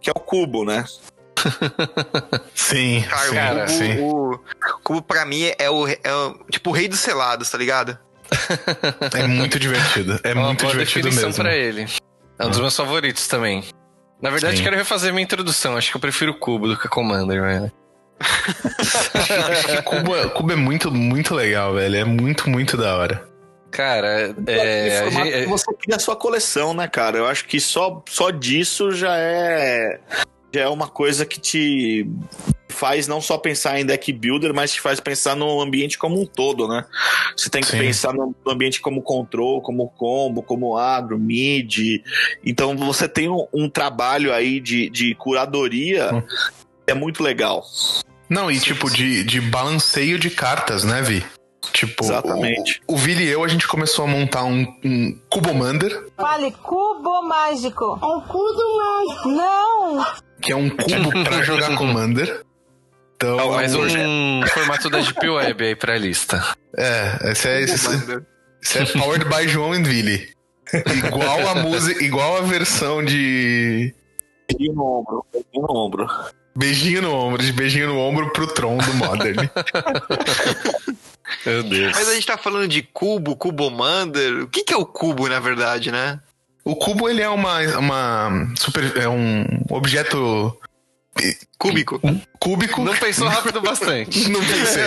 que 0.00 0.08
é 0.08 0.12
o 0.16 0.20
cubo, 0.20 0.64
né? 0.64 0.84
Sim, 2.54 3.04
Cara, 3.08 3.28
sim, 3.28 3.34
cara, 3.34 3.54
o, 3.54 3.66
cubo, 3.66 3.78
sim. 3.78 4.00
o, 4.00 4.30
o 4.32 4.80
cubo 4.82 5.02
pra 5.02 5.24
mim 5.26 5.52
é 5.58 5.70
o, 5.70 5.86
é 5.86 6.14
o 6.14 6.34
tipo 6.50 6.70
o 6.70 6.72
rei 6.72 6.88
dos 6.88 7.00
selados, 7.00 7.50
tá 7.50 7.58
ligado? 7.58 7.98
É 9.14 9.26
muito 9.26 9.58
divertido. 9.58 10.18
É 10.24 10.32
uma 10.32 10.46
muito 10.46 10.62
boa 10.62 10.72
divertido 10.72 11.12
mesmo. 11.12 11.34
pra 11.34 11.54
ele. 11.54 11.86
É 12.38 12.46
um 12.46 12.50
dos 12.50 12.58
meus 12.58 12.76
favoritos 12.76 13.28
também. 13.28 13.64
Na 14.20 14.30
verdade, 14.30 14.56
Sim. 14.58 14.62
quero 14.64 14.76
refazer 14.76 15.12
minha 15.12 15.22
introdução. 15.24 15.76
Acho 15.76 15.90
que 15.90 15.96
eu 15.96 16.00
prefiro 16.00 16.32
o 16.32 16.38
Cubo 16.38 16.68
do 16.68 16.76
que 16.78 16.86
a 16.86 16.90
Commander, 16.90 17.40
velho. 17.42 17.72
Acho 18.20 19.66
que 19.76 19.82
Cubo, 19.82 20.16
é- 20.16 20.28
Cubo 20.28 20.52
é 20.52 20.56
muito, 20.56 20.90
muito 20.90 21.34
legal, 21.34 21.74
velho. 21.74 21.96
É 21.96 22.04
muito, 22.04 22.48
muito 22.48 22.76
da 22.76 22.96
hora. 22.96 23.28
Cara, 23.70 24.34
é. 24.46 25.00
a 25.00 25.02
formato 25.04 25.26
gente- 25.30 25.46
você 25.46 25.74
cria 25.74 25.96
a 25.96 25.98
sua 25.98 26.16
coleção, 26.16 26.72
né, 26.72 26.88
cara? 26.88 27.18
Eu 27.18 27.26
acho 27.26 27.44
que 27.46 27.60
só, 27.60 28.02
só 28.08 28.30
disso 28.30 28.90
já 28.92 29.14
é 29.18 30.00
já 30.52 30.62
é 30.62 30.68
uma 30.68 30.88
coisa 30.88 31.26
que 31.26 31.40
te 31.40 32.08
faz 32.68 33.08
não 33.08 33.20
só 33.20 33.38
pensar 33.38 33.80
em 33.80 33.86
deck 33.86 34.12
builder, 34.12 34.52
mas 34.52 34.72
te 34.72 34.80
faz 34.80 35.00
pensar 35.00 35.34
no 35.34 35.60
ambiente 35.60 35.96
como 35.96 36.20
um 36.20 36.26
todo, 36.26 36.68
né? 36.68 36.84
Você 37.36 37.48
tem 37.48 37.62
que 37.62 37.68
Sim. 37.70 37.78
pensar 37.78 38.12
no 38.12 38.34
ambiente 38.46 38.80
como 38.80 39.02
control, 39.02 39.62
como 39.62 39.88
combo, 39.88 40.42
como 40.42 40.76
agro, 40.76 41.18
mid. 41.18 42.02
Então 42.44 42.76
você 42.76 43.08
tem 43.08 43.28
um, 43.28 43.46
um 43.52 43.68
trabalho 43.68 44.32
aí 44.32 44.60
de, 44.60 44.90
de 44.90 45.14
curadoria 45.14 46.14
Hum. 46.14 46.22
é 46.86 46.94
muito 46.94 47.22
legal. 47.22 47.64
Não, 48.28 48.50
e 48.50 48.58
tipo, 48.60 48.90
de, 48.90 49.22
de 49.24 49.40
balanceio 49.40 50.18
de 50.18 50.30
cartas, 50.30 50.84
né, 50.84 51.00
Vi? 51.00 51.24
Tipo, 51.72 52.04
Exatamente. 52.04 52.80
O, 52.86 52.94
o 52.94 52.96
Vili 52.96 53.24
e 53.24 53.28
eu, 53.28 53.44
a 53.44 53.48
gente 53.48 53.66
começou 53.66 54.04
a 54.04 54.08
montar 54.08 54.44
um, 54.44 54.66
um 54.84 55.18
Cubomander, 55.30 56.06
Fale 56.16 56.50
cubo 56.52 57.22
mágico. 57.22 57.96
É 57.96 58.32
tudo 58.32 58.76
mágico. 58.78 59.28
Não! 59.28 60.06
Que 60.40 60.52
é 60.52 60.56
um 60.56 60.68
cubo 60.70 61.24
pra 61.24 61.42
jogar 61.44 61.74
Commander. 61.76 62.42
Então, 63.16 63.52
Mais 63.52 63.74
um 63.74 64.42
formato 64.48 64.90
da 64.90 65.00
Deep 65.00 65.28
Web 65.28 65.64
aí 65.64 65.74
pra 65.74 65.96
lista. 65.96 66.42
é, 66.76 67.30
esse 67.32 67.48
é, 67.48 67.60
esse, 67.62 67.88
esse 68.62 68.78
é 68.78 68.84
Powered 68.98 69.24
by 69.24 69.48
João 69.48 69.74
e 69.74 69.82
Vili. 69.82 70.28
Igual 71.06 71.48
a 71.48 71.54
música, 71.54 72.04
igual 72.04 72.36
a 72.36 72.40
versão 72.42 73.02
de 73.02 73.94
Beijinho 74.50 74.74
no 74.74 74.84
ombro, 74.84 75.26
beijinho 75.32 75.66
no 75.66 75.74
ombro. 75.76 76.06
beijinho 76.54 77.02
no 77.02 77.14
ombro, 77.14 77.42
de 77.42 77.52
beijinho 77.52 77.86
no 77.88 77.98
ombro 77.98 78.30
pro 78.32 78.46
Tron 78.48 78.76
do 78.76 78.94
Modern. 78.94 79.48
Meu 81.46 81.62
Deus. 81.62 81.92
Mas 81.94 82.08
a 82.08 82.14
gente 82.14 82.26
tá 82.26 82.36
falando 82.36 82.68
de 82.68 82.82
cubo, 82.82 83.34
cubomander. 83.36 84.42
O 84.42 84.48
que, 84.48 84.62
que 84.62 84.72
é 84.74 84.76
o 84.76 84.86
cubo, 84.86 85.28
na 85.28 85.40
verdade, 85.40 85.90
né? 85.90 86.20
O 86.66 86.74
cubo 86.74 87.08
ele 87.08 87.22
é 87.22 87.28
uma, 87.28 87.60
uma 87.78 88.52
super, 88.56 88.96
é 88.96 89.08
um 89.08 89.44
objeto 89.70 90.58
Cúbico. 91.56 92.00
Cúbico. 92.40 92.82
Não 92.82 92.96
pensou 92.96 93.28
rápido 93.28 93.60
bastante. 93.60 94.26
Não 94.28 94.40
pensei. 94.40 94.82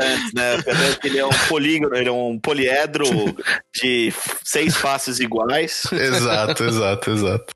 antes, 0.00 0.32
né? 0.32 0.54
Ele 1.02 1.18
é 1.18 1.26
um 1.26 1.48
polígono, 1.48 1.96
ele 1.96 2.08
é 2.08 2.12
um 2.12 2.38
poliedro 2.38 3.04
de 3.74 4.14
seis 4.44 4.76
faces 4.76 5.18
iguais. 5.18 5.84
exato, 5.92 6.64
exato, 6.64 7.10
exato. 7.10 7.54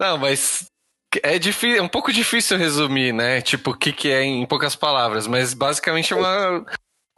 Não, 0.00 0.16
mas 0.16 0.64
é, 1.22 1.38
difícil, 1.38 1.76
é 1.76 1.82
um 1.82 1.88
pouco 1.88 2.10
difícil 2.10 2.56
resumir, 2.56 3.12
né? 3.12 3.42
Tipo, 3.42 3.72
o 3.72 3.76
que, 3.76 3.92
que 3.92 4.10
é 4.10 4.22
em 4.22 4.46
poucas 4.46 4.74
palavras, 4.74 5.26
mas 5.26 5.52
basicamente 5.52 6.14
é 6.14 6.16
uma 6.16 6.64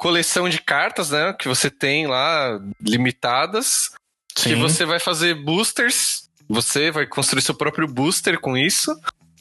coleção 0.05 0.51
de 0.51 0.61
cartas, 0.61 1.09
né? 1.09 1.33
Que 1.33 1.49
você 1.49 1.71
tem 1.71 2.07
lá 2.07 2.61
limitadas, 2.79 3.91
que 4.35 4.51
Sim. 4.51 4.57
você 4.57 4.85
vai 4.85 5.01
fazer 5.01 5.35
boosters, 5.35 6.29
você 6.47 6.91
vai 6.91 7.07
construir 7.07 7.41
seu 7.41 7.55
próprio 7.55 7.89
booster 7.89 8.39
com 8.39 8.55
isso, 8.55 8.95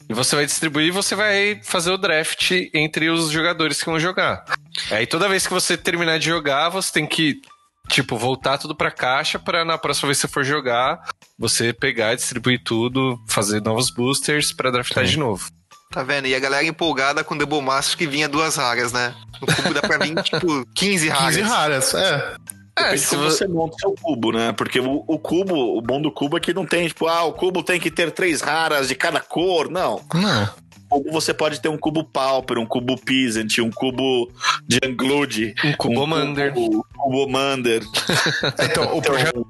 e 0.08 0.14
você 0.14 0.34
vai 0.34 0.46
distribuir 0.46 0.86
e 0.86 0.90
você 0.90 1.14
vai 1.14 1.60
fazer 1.62 1.90
o 1.90 1.98
draft 1.98 2.50
entre 2.72 3.10
os 3.10 3.30
jogadores 3.30 3.78
que 3.78 3.90
vão 3.90 4.00
jogar. 4.00 4.42
Aí 4.90 5.06
toda 5.06 5.28
vez 5.28 5.46
que 5.46 5.52
você 5.52 5.76
terminar 5.76 6.18
de 6.18 6.30
jogar, 6.30 6.70
você 6.70 6.90
tem 6.90 7.06
que, 7.06 7.42
tipo, 7.90 8.16
voltar 8.16 8.56
tudo 8.56 8.74
pra 8.74 8.90
caixa 8.90 9.38
pra 9.38 9.66
na 9.66 9.76
próxima 9.76 10.06
vez 10.06 10.16
que 10.16 10.26
você 10.26 10.32
for 10.32 10.44
jogar, 10.44 10.98
você 11.38 11.74
pegar, 11.74 12.14
distribuir 12.14 12.62
tudo, 12.64 13.22
fazer 13.28 13.60
novos 13.60 13.90
boosters 13.90 14.50
pra 14.50 14.70
draftar 14.70 15.04
Sim. 15.04 15.10
de 15.10 15.18
novo. 15.18 15.46
Tá 15.94 16.02
vendo? 16.02 16.26
E 16.26 16.34
a 16.34 16.40
galera 16.40 16.66
empolgada 16.66 17.22
com 17.22 17.34
o 17.34 17.38
Double 17.38 17.60
Master 17.60 17.96
que 17.96 18.06
vinha 18.06 18.28
duas 18.28 18.56
raras, 18.56 18.92
né? 18.92 19.14
No 19.46 19.56
cubo 19.56 19.74
dá 19.74 19.82
pra 19.82 19.98
vir, 19.98 20.14
tipo, 20.22 20.66
15 20.74 21.08
raras. 21.08 21.36
15 21.36 21.40
raras, 21.42 21.94
é. 21.94 22.34
É, 22.76 22.82
Depende 22.82 22.94
de 22.94 23.06
se 23.06 23.14
como 23.16 23.30
você... 23.30 23.36
você 23.38 23.48
monta 23.48 23.76
o 23.76 23.78
seu 23.80 23.94
cubo, 24.02 24.32
né? 24.32 24.52
Porque 24.52 24.80
o, 24.80 25.04
o 25.06 25.18
cubo, 25.18 25.78
o 25.78 25.80
bom 25.80 26.00
do 26.02 26.10
cubo 26.10 26.36
é 26.36 26.40
que 26.40 26.52
não 26.52 26.66
tem, 26.66 26.88
tipo, 26.88 27.06
ah, 27.06 27.22
o 27.24 27.32
cubo 27.32 27.62
tem 27.62 27.78
que 27.78 27.90
ter 27.90 28.10
três 28.10 28.40
raras 28.40 28.88
de 28.88 28.94
cada 28.94 29.20
cor. 29.20 29.70
Não. 29.70 30.00
Não. 30.12 30.48
Cubo 30.88 31.12
você 31.12 31.32
pode 31.32 31.60
ter 31.60 31.68
um 31.68 31.78
cubo 31.78 32.04
Pauper, 32.04 32.58
um 32.58 32.66
cubo 32.66 32.96
Peasant, 33.00 33.58
um 33.60 33.70
cubo 33.70 34.30
de 34.66 34.78
Unglued, 34.84 35.54
Um 35.64 35.72
Cubomander. 35.74 36.52
cubo 36.52 36.86
Cubomander. 36.96 37.82
Então, 38.60 38.96
o 38.96 39.00
projeto 39.00 39.46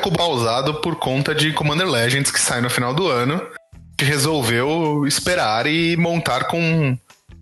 Cubo 0.00 0.24
usado 0.28 0.74
por 0.74 0.96
conta 0.96 1.34
de 1.34 1.52
Commander 1.52 1.88
Legends 1.88 2.30
que 2.30 2.40
sai 2.40 2.60
no 2.60 2.70
final 2.70 2.94
do 2.94 3.08
ano, 3.08 3.44
que 3.98 4.04
resolveu 4.04 5.04
esperar 5.06 5.66
e 5.66 5.96
montar 5.96 6.44
com, 6.44 6.96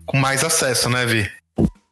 com 0.05 0.17
mais 0.17 0.43
acesso, 0.43 0.89
né, 0.89 1.05
Vi? 1.05 1.29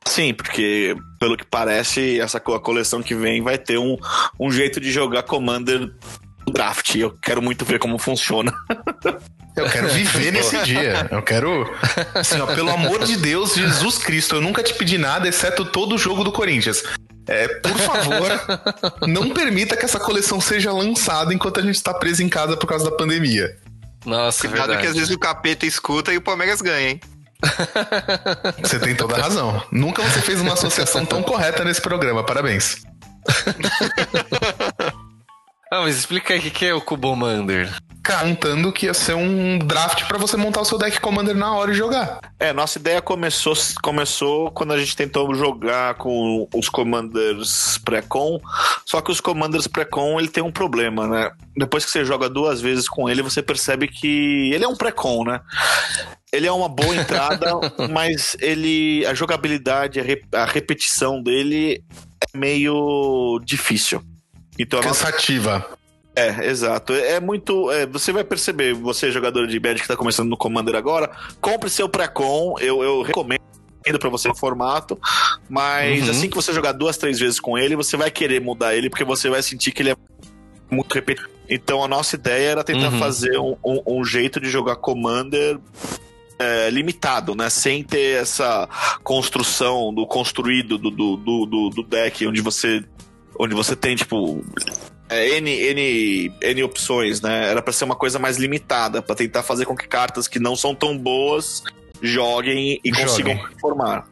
Sim, 0.10 0.34
porque 0.34 0.96
pelo 1.20 1.38
que 1.38 1.46
parece, 1.46 2.20
essa 2.20 2.38
a 2.40 2.60
coleção 2.60 3.02
que 3.02 3.14
vem 3.14 3.42
vai 3.42 3.58
ter 3.58 3.78
um, 3.78 3.96
um 4.40 4.52
jeito 4.52 4.80
de 4.80 4.92
jogar 4.92 5.24
Commander 5.24 5.80
no 6.46 6.52
draft. 6.52 6.96
Eu 6.96 7.12
quero 7.22 7.42
muito 7.42 7.64
ver 7.64 7.80
como 7.80 7.98
funciona. 8.00 8.52
Eu 9.56 9.70
quero 9.70 9.90
viver 9.90 10.32
nesse 10.32 10.58
dia. 10.64 11.08
Eu 11.12 11.22
quero. 11.22 11.70
Assim, 12.16 12.40
ó, 12.40 12.48
pelo 12.48 12.70
amor 12.70 13.04
de 13.04 13.18
Deus, 13.18 13.56
Jesus 13.56 13.98
Cristo, 13.98 14.36
eu 14.36 14.42
nunca 14.42 14.64
te 14.64 14.74
pedi 14.74 14.98
nada, 14.98 15.28
exceto 15.28 15.66
todo 15.66 15.96
o 15.96 15.98
jogo 15.98 16.24
do 16.24 16.32
Corinthians. 16.32 16.84
É, 17.28 17.48
por 17.48 17.78
favor, 17.78 18.32
não 19.08 19.30
permita 19.30 19.78
que 19.78 19.86
essa 19.86 20.00
coleção 20.00 20.42
seja 20.42 20.72
lançada 20.72 21.32
enquanto 21.32 21.60
a 21.60 21.64
gente 21.64 21.76
está 21.76 21.94
preso 21.94 22.24
em 22.24 22.30
casa 22.30 22.58
por 22.58 22.66
causa 22.66 22.90
da 22.90 22.98
pandemia. 22.98 23.56
Nossa, 24.06 24.48
Cuidado 24.48 24.70
verdade. 24.70 24.82
que 24.82 24.88
às 24.88 24.96
vezes 24.96 25.14
o 25.14 25.20
capeta 25.20 25.66
escuta 25.66 26.12
e 26.12 26.18
o 26.18 26.22
Palmeiras 26.22 26.62
ganha, 26.62 26.92
hein? 26.92 27.02
Você 28.62 28.80
tem 28.80 28.96
toda 28.96 29.16
a 29.16 29.22
razão. 29.22 29.64
Nunca 29.72 30.04
você 30.04 30.22
fez 30.22 30.42
uma 30.42 30.54
associação 30.54 31.06
tão 31.06 31.24
correta 31.24 31.64
nesse 31.64 31.82
programa. 31.82 32.24
Parabéns. 32.24 32.84
Ah, 35.72 35.82
mas 35.82 35.98
explica 35.98 36.34
aí 36.34 36.40
o 36.40 36.52
que 36.52 36.66
é 36.66 36.74
o 36.74 36.82
Cubomander. 36.82 37.72
Cantando 38.02 38.72
que 38.72 38.88
ia 38.88 38.94
ser 38.94 39.14
um 39.14 39.60
draft 39.60 40.08
pra 40.08 40.18
você 40.18 40.36
montar 40.36 40.62
o 40.62 40.66
seu 40.66 40.80
deck 40.80 41.00
Commander 41.00 41.36
na 41.36 41.54
hora 41.54 41.72
e 41.72 41.76
jogar. 41.76 42.20
É, 42.40 42.52
nossa 42.52 42.80
ideia 42.80 43.02
começou, 43.02 43.54
começou 43.84 44.50
quando 44.52 44.74
a 44.74 44.80
gente 44.80 44.96
tentou 44.96 45.32
jogar 45.36 45.94
com 45.96 46.48
os 46.56 46.70
Commanders 46.70 47.78
pré-com. 47.86 48.40
Só 48.86 49.00
que 49.02 49.12
os 49.12 49.22
Commanders 49.22 49.68
pré-com 49.68 50.18
ele 50.20 50.30
tem 50.30 50.42
um 50.42 50.52
problema, 50.52 51.08
né? 51.08 51.30
Depois 51.56 51.86
que 51.86 51.92
você 51.92 52.04
joga 52.04 52.28
duas 52.30 52.60
vezes 52.62 52.88
com 52.90 53.08
ele, 53.08 53.22
você 53.22 53.44
percebe 53.44 53.88
que 53.88 54.50
ele 54.54 54.64
é 54.64 54.68
um 54.68 54.76
pré-com, 54.78 55.24
né? 55.24 55.40
Ele 56.32 56.48
é 56.48 56.52
uma 56.52 56.70
boa 56.70 56.96
entrada, 56.96 57.52
mas 57.92 58.36
ele 58.40 59.06
a 59.06 59.14
jogabilidade, 59.14 60.00
a, 60.00 60.04
re- 60.04 60.24
a 60.34 60.46
repetição 60.46 61.22
dele 61.22 61.84
é 62.34 62.38
meio 62.38 63.40
difícil. 63.44 64.02
Então 64.60 64.82
nossa 64.82 65.06
Cansativa. 65.06 65.66
é, 66.16 66.46
exato. 66.48 66.94
É 66.94 67.20
muito. 67.20 67.72
é, 67.72 67.86
você 67.86 68.12
vai 68.12 68.24
perceber, 68.24 68.74
você, 68.74 69.10
jogador 69.12 69.48
de 69.48 69.60
Magic 69.60 69.82
que 69.84 69.88
tá 69.88 69.96
começando 69.96 70.30
no 70.30 70.38
Commander 70.38 70.76
agora, 70.76 71.10
compre 71.40 71.70
seu 71.70 71.88
pré-com. 71.88 72.56
Eu, 72.60 72.84
eu 72.84 73.02
recomendo 73.02 73.40
pra 74.00 74.10
você 74.10 74.28
o 74.30 74.36
formato. 74.36 75.00
Mas 75.50 76.04
Uhum. 76.04 76.12
assim 76.12 76.30
que 76.30 76.36
você 76.36 76.52
jogar 76.54 76.74
duas, 76.74 76.98
três 76.98 77.18
vezes 77.20 77.40
com 77.40 77.58
ele, 77.58 77.76
você 77.76 77.96
vai 77.98 78.12
querer 78.12 78.42
mudar 78.42 78.76
ele, 78.76 78.90
porque 78.90 79.06
você 79.06 79.30
vai 79.30 79.42
sentir 79.42 79.72
que 79.72 79.82
ele 79.82 79.92
é 79.92 79.96
muito 80.70 80.94
repetitivo. 80.94 81.32
Então 81.50 81.84
a 81.84 81.88
nossa 81.88 82.16
ideia 82.16 82.50
era 82.50 82.64
tentar 82.64 82.92
Uhum. 82.92 83.00
fazer 83.00 83.40
um, 83.40 83.56
um- 83.66 83.82
um 84.00 84.06
jeito 84.06 84.40
de 84.40 84.50
jogar 84.50 84.76
Commander. 84.76 85.58
é, 86.42 86.70
limitado, 86.70 87.36
né? 87.36 87.50
Sem 87.50 87.84
ter 87.84 88.22
essa 88.22 88.66
construção 89.04 89.94
do 89.94 90.08
construído 90.08 90.78
do, 90.78 90.90
do, 90.90 91.18
do, 91.18 91.46
do- 91.46 91.70
do 91.70 91.84
deck, 91.84 92.26
onde 92.26 92.40
você 92.40 92.82
onde 93.40 93.56
você 93.56 93.76
tem, 93.76 93.96
tipo, 93.96 94.44
é, 95.10 95.38
N, 95.38 95.50
N, 95.50 96.34
N 96.42 96.64
opções, 96.64 97.22
né? 97.22 97.48
Era 97.50 97.62
pra 97.62 97.72
ser 97.74 97.86
uma 97.86 97.96
coisa 97.96 98.20
mais 98.20 98.38
limitada, 98.38 99.02
pra 99.02 99.16
tentar 99.16 99.42
fazer 99.42 99.66
com 99.66 99.76
que 99.76 99.88
cartas 99.88 100.28
que 100.28 100.38
não 100.40 100.56
são 100.56 100.76
tão 100.76 100.98
boas 100.98 101.64
joguem 102.02 102.80
e 102.84 102.90
Joguem. 102.90 103.06
consigam 103.06 103.38
performar. 103.38 104.06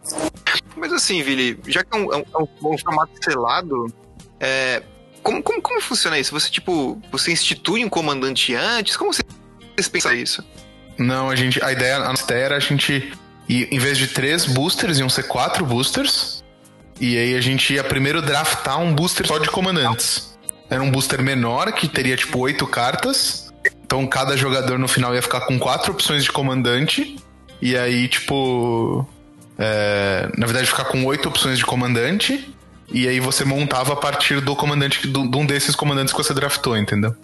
Mas 0.76 0.92
assim, 0.94 1.22
Vili, 1.24 1.60
já 1.68 1.84
que 1.84 1.96
é 1.98 2.00
um, 2.00 2.14
é 2.14 2.18
um- 2.18 2.24
é 2.34 2.68
um- 2.68 2.78
formato 2.78 3.12
selado, 3.24 3.88
é, 4.40 4.82
como, 5.24 5.42
como, 5.42 5.62
como 5.62 5.82
funciona 5.82 6.18
isso? 6.20 6.32
Você, 6.32 6.50
tipo, 6.50 7.02
você 7.12 7.32
institui 7.32 7.84
um 7.84 7.90
comandante 7.90 8.54
antes? 8.56 8.96
Como 8.98 9.12
vocês 9.14 9.88
pensam 9.90 10.14
isso? 10.14 10.44
Não, 10.98 11.30
a 11.30 11.36
gente. 11.36 11.64
A 11.64 11.72
ideia, 11.72 11.98
a 11.98 12.10
nossa 12.10 12.24
ideia 12.24 12.44
era 12.46 12.56
a 12.58 12.60
gente. 12.60 13.12
Em 13.50 13.80
vez 13.80 13.98
de 13.98 14.08
três 14.08 14.46
boosters, 14.46 15.00
iam 15.00 15.08
ser 15.10 15.24
quatro 15.28 15.66
boosters. 15.66 16.37
E 17.00 17.18
aí 17.18 17.36
a 17.36 17.42
gente 17.42 17.74
ia 17.74 17.84
primeiro 17.84 18.22
draftar 18.22 18.80
um 18.80 18.94
booster 18.94 19.28
só 19.28 19.38
de 19.38 19.50
comandantes. 19.50 20.38
Era 20.70 20.82
um 20.82 20.92
booster 20.92 21.22
menor, 21.22 21.72
que 21.72 21.88
teria 21.88 22.16
tipo 22.16 22.40
oito 22.40 22.66
cartas. 22.68 23.54
Então 23.86 24.06
cada 24.08 24.36
jogador 24.36 24.78
no 24.78 24.88
final 24.88 25.14
ia 25.16 25.22
ficar 25.22 25.42
com 25.42 25.58
quatro 25.58 25.92
opções 25.92 26.24
de 26.24 26.32
comandante. 26.32 27.16
E 27.62 27.78
aí, 27.78 28.08
tipo. 28.08 29.08
é, 29.58 30.30
na 30.38 30.46
verdade, 30.46 30.68
ficar 30.68 30.86
com 30.86 31.06
oito 31.06 31.30
opções 31.30 31.58
de 31.58 31.66
comandante. 31.66 32.54
E 32.92 33.08
aí 33.08 33.20
você 33.20 33.44
montava 33.44 33.94
a 33.94 33.96
partir 33.96 34.40
do 34.40 34.56
comandante, 34.56 35.08
de 35.08 35.18
um 35.18 35.46
desses 35.46 35.76
comandantes 35.76 36.14
que 36.14 36.24
você 36.24 36.34
draftou, 36.34 36.78
entendeu? 36.78 37.16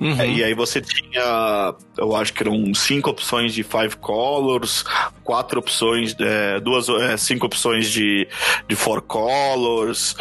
Uhum. 0.00 0.20
É, 0.20 0.28
e 0.28 0.42
aí 0.42 0.54
você 0.54 0.80
tinha, 0.80 1.74
eu 1.96 2.16
acho 2.16 2.32
que 2.32 2.42
eram 2.42 2.74
cinco 2.74 3.10
opções 3.10 3.54
de 3.54 3.62
five 3.62 3.96
colors, 3.96 4.84
quatro 5.22 5.58
opções, 5.58 6.14
é, 6.18 6.58
duas, 6.60 6.88
é, 6.88 7.16
cinco 7.16 7.46
opções 7.46 7.88
de, 7.88 8.26
de 8.68 8.74
four 8.74 9.00
colors, 9.02 10.16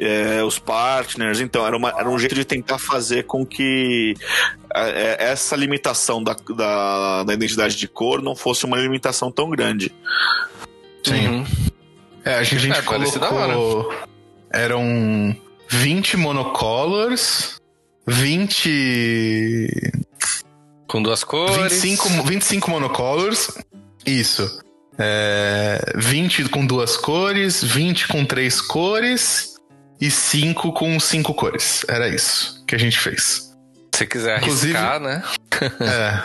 é, 0.00 0.42
os 0.42 0.58
partners. 0.58 1.40
Então 1.40 1.64
era, 1.64 1.76
uma, 1.76 1.90
era 1.90 2.08
um 2.08 2.18
jeito 2.18 2.34
de 2.34 2.44
tentar 2.44 2.78
fazer 2.78 3.24
com 3.24 3.46
que 3.46 4.14
é, 4.74 5.16
essa 5.30 5.54
limitação 5.54 6.22
da, 6.22 6.34
da, 6.56 7.22
da 7.22 7.34
identidade 7.34 7.76
de 7.76 7.86
cor 7.86 8.20
não 8.20 8.34
fosse 8.34 8.64
uma 8.64 8.76
limitação 8.76 9.30
tão 9.30 9.48
grande. 9.50 9.94
Sim. 11.04 11.28
Uhum. 11.28 11.46
É, 12.24 12.34
a 12.34 12.42
gente, 12.42 12.56
a 12.56 12.60
gente 12.60 12.78
É, 12.78 12.82
colocou. 12.82 13.92
Eram 14.50 15.34
20 15.68 16.16
monocolors, 16.18 17.61
20. 18.06 19.92
Com 20.88 21.02
duas 21.02 21.24
cores. 21.24 21.56
25, 21.82 22.22
25 22.24 22.70
monocolors. 22.70 23.50
Isso. 24.04 24.60
É, 24.98 25.92
20 25.96 26.48
com 26.50 26.66
duas 26.66 26.96
cores, 26.96 27.62
20 27.64 28.08
com 28.08 28.24
três 28.24 28.60
cores 28.60 29.54
e 30.00 30.10
5 30.10 30.72
com 30.72 31.00
cinco 31.00 31.32
cores. 31.34 31.84
Era 31.88 32.08
isso 32.08 32.62
que 32.66 32.74
a 32.74 32.78
gente 32.78 32.98
fez. 32.98 33.50
Se 33.94 34.06
quiser 34.06 34.38
Inclusive- 34.38 34.76
arriscar, 34.76 35.00
né? 35.00 35.22
É. 35.80 36.22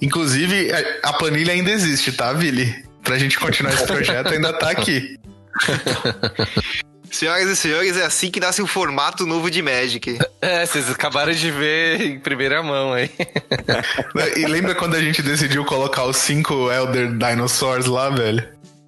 Inclusive, 0.00 0.70
a- 0.72 1.08
a 1.08 1.12
planilha 1.14 1.52
ainda 1.52 1.70
existe, 1.70 2.12
tá, 2.12 2.32
Vili? 2.32 2.84
Pra 3.02 3.18
gente 3.18 3.38
continuar 3.38 3.72
esse 3.74 3.86
projeto, 3.86 4.28
ainda 4.32 4.52
tá 4.52 4.70
aqui. 4.70 5.18
Senhoras 7.10 7.48
e 7.48 7.56
senhores, 7.56 7.96
é 7.96 8.04
assim 8.04 8.30
que 8.30 8.40
nasce 8.40 8.62
um 8.62 8.66
formato 8.66 9.26
novo 9.26 9.50
de 9.50 9.62
Magic. 9.62 10.18
É, 10.40 10.66
vocês 10.66 10.90
acabaram 10.90 11.32
de 11.32 11.50
ver 11.50 12.00
em 12.00 12.18
primeira 12.18 12.62
mão 12.62 12.92
aí. 12.92 13.10
E 14.36 14.46
lembra 14.46 14.74
quando 14.74 14.94
a 14.94 15.00
gente 15.00 15.22
decidiu 15.22 15.64
colocar 15.64 16.04
os 16.04 16.16
cinco 16.16 16.70
Elder 16.70 17.12
Dinosaurs 17.16 17.86
lá, 17.86 18.10
velho? 18.10 18.46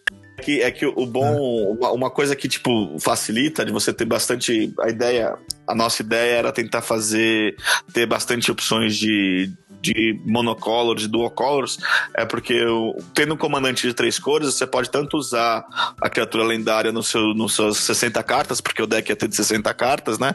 que, 0.41 0.63
é 0.63 0.71
que 0.71 0.87
o 0.87 1.07
bom, 1.07 1.73
uma, 1.73 1.93
uma 1.93 2.11
coisa 2.11 2.35
que, 2.35 2.49
tipo, 2.49 2.99
facilita 2.99 3.65
de 3.65 3.71
você 3.71 3.93
ter 3.93 4.05
bastante. 4.05 4.73
A 4.81 4.89
ideia, 4.89 5.37
a 5.67 5.75
nossa 5.75 6.03
ideia 6.03 6.37
era 6.37 6.53
tentar 6.53 6.83
fazer, 6.83 7.55
ter 7.93 8.07
bastante 8.07 8.51
opções 8.51 8.97
de, 8.97 9.53
de 9.81 10.21
monocolors, 10.27 11.03
de 11.03 11.09
dual 11.09 11.31
colors, 11.31 11.79
é 12.17 12.25
porque 12.25 12.63
o- 12.67 12.95
tendo 13.15 13.35
um 13.35 13.37
comandante 13.37 13.87
de 13.87 13.95
três 13.95 14.19
cores, 14.19 14.55
você 14.55 14.67
pode 14.67 14.91
tanto 14.91 15.17
usar 15.17 15.65
a 16.01 16.09
criatura 16.11 16.45
lendária 16.45 16.93
no 16.93 17.03
seu, 17.03 17.35
nos 17.35 17.55
seus 17.55 17.79
60 17.79 18.23
cartas, 18.23 18.61
porque 18.61 18.83
o 18.83 18.87
deck 18.87 19.09
ia 19.09 19.17
ter 19.17 19.29
de 19.29 19.37
60 19.37 19.73
cartas, 19.75 20.19
né? 20.19 20.35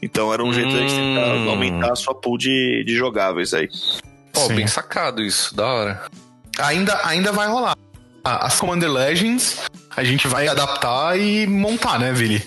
Então 0.00 0.32
era 0.32 0.42
um 0.42 0.52
jeito 0.52 0.70
de 0.70 0.76
a 0.76 0.80
gente 0.80 0.94
tentar 0.94 1.34
Hum. 1.34 1.50
aumentar 1.50 1.92
a 1.92 1.96
sua 1.96 2.14
pool 2.14 2.38
de, 2.38 2.84
de 2.86 2.96
jogáveis 2.96 3.52
aí. 3.52 3.68
Pô, 4.32 4.40
Sim. 4.40 4.54
bem 4.54 4.66
sacado 4.66 5.22
isso, 5.22 5.54
da 5.54 5.66
hora. 5.66 6.02
Ainda, 6.58 6.98
ainda 7.04 7.32
vai 7.32 7.48
rolar. 7.48 7.76
As 8.24 8.58
Commander 8.58 8.90
Legends 8.90 9.60
a 9.96 10.02
gente 10.02 10.26
vai 10.26 10.48
adaptar 10.48 11.18
e 11.18 11.46
montar, 11.46 11.98
né, 11.98 12.12
Vili? 12.12 12.42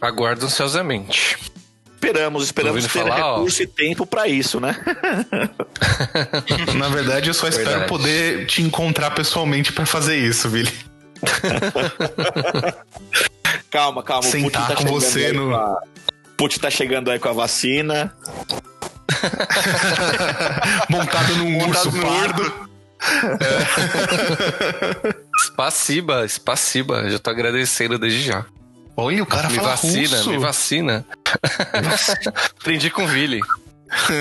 Aguardo 0.00 0.46
ansiosamente. 0.46 1.36
Esperamos, 2.00 2.44
esperamos 2.44 2.82
ter 2.84 2.88
falar, 2.90 3.20
ó. 3.24 3.34
recurso 3.36 3.62
e 3.62 3.66
tempo 3.66 4.06
pra 4.06 4.28
isso, 4.28 4.60
né? 4.60 4.76
Na 6.76 6.88
verdade, 6.88 7.28
eu 7.28 7.34
só 7.34 7.48
espero 7.48 7.68
Verdade. 7.70 7.88
poder 7.88 8.46
te 8.46 8.62
encontrar 8.62 9.10
pessoalmente 9.10 9.72
pra 9.72 9.84
fazer 9.84 10.16
isso, 10.16 10.48
Vili. 10.48 10.72
Calma, 13.70 14.02
calma. 14.02 14.26
o 14.26 14.30
Sentar 14.30 14.68
Putin 14.68 14.76
com 14.76 14.82
chegando 14.88 15.00
você 15.00 15.26
aí 15.26 15.32
no- 15.32 15.54
a- 15.54 15.82
Putin 16.38 16.58
tá 16.60 16.70
chegando 16.70 17.10
aí 17.10 17.18
com 17.18 17.28
a 17.28 17.32
vacina. 17.32 18.14
Montado 20.88 21.34
num 21.36 21.50
Montado 21.50 21.86
urso 21.88 21.96
no 21.96 22.02
pardo. 22.02 22.68
Spaciba, 25.46 26.26
spaciba. 26.28 27.10
Já 27.10 27.18
tô 27.18 27.30
agradecendo 27.30 27.98
desde 27.98 28.22
já. 28.22 28.44
Olha, 29.00 29.22
o 29.22 29.26
cara 29.26 29.48
me 29.48 29.54
fala 29.54 29.68
vacina, 29.68 30.16
russo. 30.16 30.30
me 30.30 30.38
vacina. 30.38 31.06
Aprendi 32.60 32.90
com 32.90 33.04
o 33.04 33.06
Vili. 33.06 33.40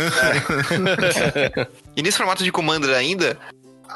E 1.96 2.04
nesse 2.04 2.16
formato 2.16 2.44
de 2.44 2.52
Commander 2.52 2.96
ainda, 2.96 3.40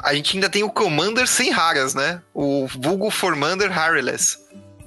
a 0.02 0.12
gente 0.12 0.36
ainda 0.36 0.50
tem 0.50 0.64
o 0.64 0.68
Commander 0.70 1.24
sem 1.28 1.52
raras, 1.52 1.94
né? 1.94 2.20
O 2.34 2.66
vulgo 2.66 3.08
Formander 3.10 3.70
Harreless. 3.70 4.38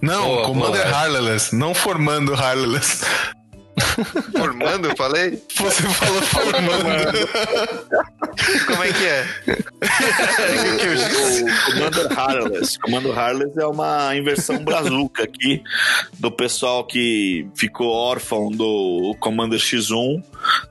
Não, 0.02 0.26
Boa, 0.26 0.46
Commander 0.48 0.84
boa. 0.84 0.94
Harleless, 0.96 1.56
não 1.56 1.74
formando 1.74 2.34
Harleless. 2.34 3.06
Formando, 4.38 4.90
eu 4.90 4.96
falei? 4.96 5.42
Você 5.56 5.84
falou 5.84 6.22
formando. 6.22 7.28
Como 8.68 8.84
é 8.84 8.92
que 8.92 9.06
é? 9.06 9.26
O 11.46 11.72
Commander 11.72 12.20
Harless. 12.20 12.80
Commander 12.80 13.18
Harless 13.18 13.60
é 13.60 13.66
uma 13.66 14.16
inversão 14.16 14.64
brazuca 14.64 15.24
aqui 15.24 15.64
do 16.20 16.32
pessoal 16.32 16.86
que 16.86 17.48
ficou 17.56 17.88
órfão 17.88 18.50
do 18.52 19.16
Commander 19.20 19.60
X1. 19.60 20.24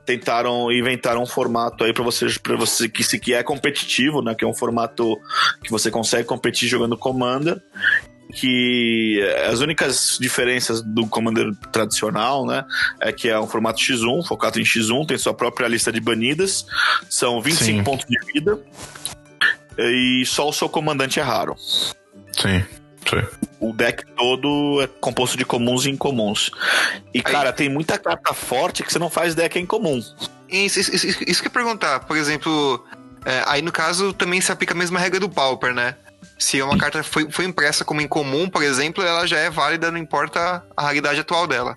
Tentaram 0.04 0.70
inventaram 0.72 1.22
um 1.22 1.26
formato 1.26 1.84
aí 1.84 1.92
para 1.92 2.04
você, 2.04 2.26
para 2.42 2.56
você 2.56 2.88
que 2.88 3.02
se 3.02 3.18
que 3.18 3.34
é 3.34 3.42
competitivo, 3.42 4.22
né? 4.22 4.34
Que 4.34 4.44
é 4.44 4.48
um 4.48 4.54
formato 4.54 5.18
que 5.62 5.70
você 5.70 5.90
consegue 5.90 6.26
competir 6.26 6.68
jogando 6.68 6.96
Commander. 6.96 7.60
Que 8.34 9.20
as 9.48 9.60
únicas 9.60 10.18
diferenças 10.20 10.82
do 10.82 11.06
Commander 11.06 11.54
tradicional, 11.70 12.44
né? 12.44 12.64
É 13.00 13.12
que 13.12 13.28
é 13.28 13.38
um 13.38 13.46
formato 13.46 13.80
X1, 13.80 14.26
focado 14.26 14.60
em 14.60 14.64
X1, 14.64 15.06
tem 15.06 15.18
sua 15.18 15.32
própria 15.32 15.68
lista 15.68 15.92
de 15.92 16.00
banidas, 16.00 16.66
são 17.08 17.40
25 17.40 17.64
Sim. 17.64 17.84
pontos 17.84 18.06
de 18.06 18.18
vida. 18.32 18.58
E 19.78 20.24
só 20.26 20.48
o 20.48 20.52
seu 20.52 20.68
comandante 20.68 21.18
é 21.18 21.22
raro. 21.22 21.56
Sim, 21.58 22.64
sim. 23.08 23.22
O 23.60 23.72
deck 23.72 24.04
todo 24.16 24.82
é 24.82 24.86
composto 24.86 25.36
de 25.36 25.44
comuns 25.44 25.86
e 25.86 25.90
incomuns. 25.90 26.50
E, 27.12 27.22
cara, 27.22 27.52
tem 27.52 27.68
muita 27.68 27.98
carta 27.98 28.34
forte 28.34 28.82
que 28.82 28.92
você 28.92 28.98
não 28.98 29.10
faz 29.10 29.34
deck 29.34 29.58
em 29.58 29.66
comum. 29.66 30.02
Isso, 30.48 30.80
isso, 30.80 30.94
isso, 30.94 31.24
isso 31.26 31.42
que 31.42 31.48
eu 31.48 31.50
ia 31.50 31.54
perguntar. 31.54 32.00
Por 32.00 32.16
exemplo, 32.16 32.84
é, 33.24 33.42
aí 33.46 33.62
no 33.62 33.72
caso 33.72 34.12
também 34.12 34.40
se 34.40 34.52
aplica 34.52 34.74
a 34.74 34.76
mesma 34.76 34.98
regra 34.98 35.18
do 35.18 35.28
Pauper, 35.28 35.74
né? 35.74 35.96
Se 36.38 36.60
uma 36.62 36.76
carta 36.76 37.02
foi, 37.02 37.30
foi 37.30 37.44
impressa 37.44 37.84
como 37.84 38.00
incomum, 38.00 38.48
por 38.48 38.62
exemplo, 38.62 39.02
ela 39.02 39.26
já 39.26 39.38
é 39.38 39.50
válida, 39.50 39.90
não 39.90 39.98
importa 39.98 40.64
a 40.76 40.82
raridade 40.82 41.20
atual 41.20 41.46
dela. 41.46 41.76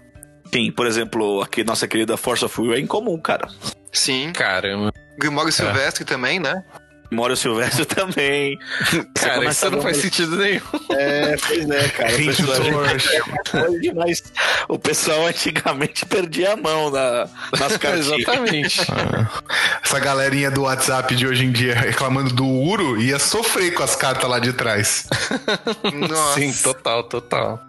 Sim, 0.54 0.72
por 0.72 0.88
exemplo, 0.88 1.42
aqui 1.42 1.64
nossa 1.64 1.88
querida 1.88 2.16
Force 2.18 2.44
of 2.44 2.62
Will 2.62 2.74
é 2.74 2.80
incomum, 2.80 3.20
cara. 3.20 3.48
Sim. 3.92 4.32
Caramba. 4.34 4.94
Grimório 5.18 5.52
Silvestre 5.52 6.06
também, 6.06 6.40
né? 6.40 6.64
Mário 7.10 7.36
Silvestre 7.38 7.86
também. 7.88 8.60
Cara, 9.14 9.46
isso 9.46 9.70
não 9.72 9.82
faz 9.82 9.98
sentido 9.98 10.36
nenhum. 10.38 10.62
É, 10.92 11.36
pois 11.48 11.70
é, 11.70 11.90
cara. 11.90 12.14
O 12.14 12.18
pessoal, 12.26 12.60
hoje, 12.62 13.94
mas 13.96 14.24
o 14.68 14.80
pessoal 14.80 15.28
antigamente 15.28 16.06
perdia 16.06 16.54
a 16.54 16.58
mão 16.58 16.92
na, 16.92 17.28
nas 17.60 17.76
cartinhas. 17.78 18.08
Exatamente. 18.20 18.82
Essa 19.84 20.00
galerinha 20.00 20.52
do 20.52 20.64
WhatsApp 20.64 21.16
de 21.16 21.26
hoje 21.28 21.46
em 21.46 21.52
dia 21.52 21.76
reclamando 21.76 22.34
do 22.34 22.46
Uro 22.46 23.02
ia 23.02 23.20
sofrer 23.20 23.74
com 23.74 23.84
as 23.84 23.96
cartas 23.96 24.30
lá 24.30 24.40
de 24.40 24.54
trás. 24.54 25.08
Nossa. 25.94 26.40
Sim, 26.40 26.54
total, 26.62 27.04
total. 27.04 27.62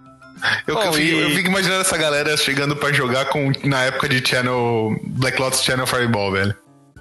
Eu, 0.67 0.75
Bom, 0.77 0.83
eu, 0.85 0.99
e- 0.99 1.21
eu 1.23 1.31
fico 1.31 1.49
imaginando 1.49 1.81
essa 1.81 1.97
galera 1.97 2.37
chegando 2.37 2.77
pra 2.77 2.93
jogar 2.93 3.25
com, 3.27 3.51
na 3.65 3.85
época 3.85 4.09
de 4.09 4.27
Channel. 4.27 4.97
Black 5.05 5.41
Lotus 5.41 5.63
Channel 5.63 5.87
Fireball, 5.87 6.31
velho. 6.33 6.55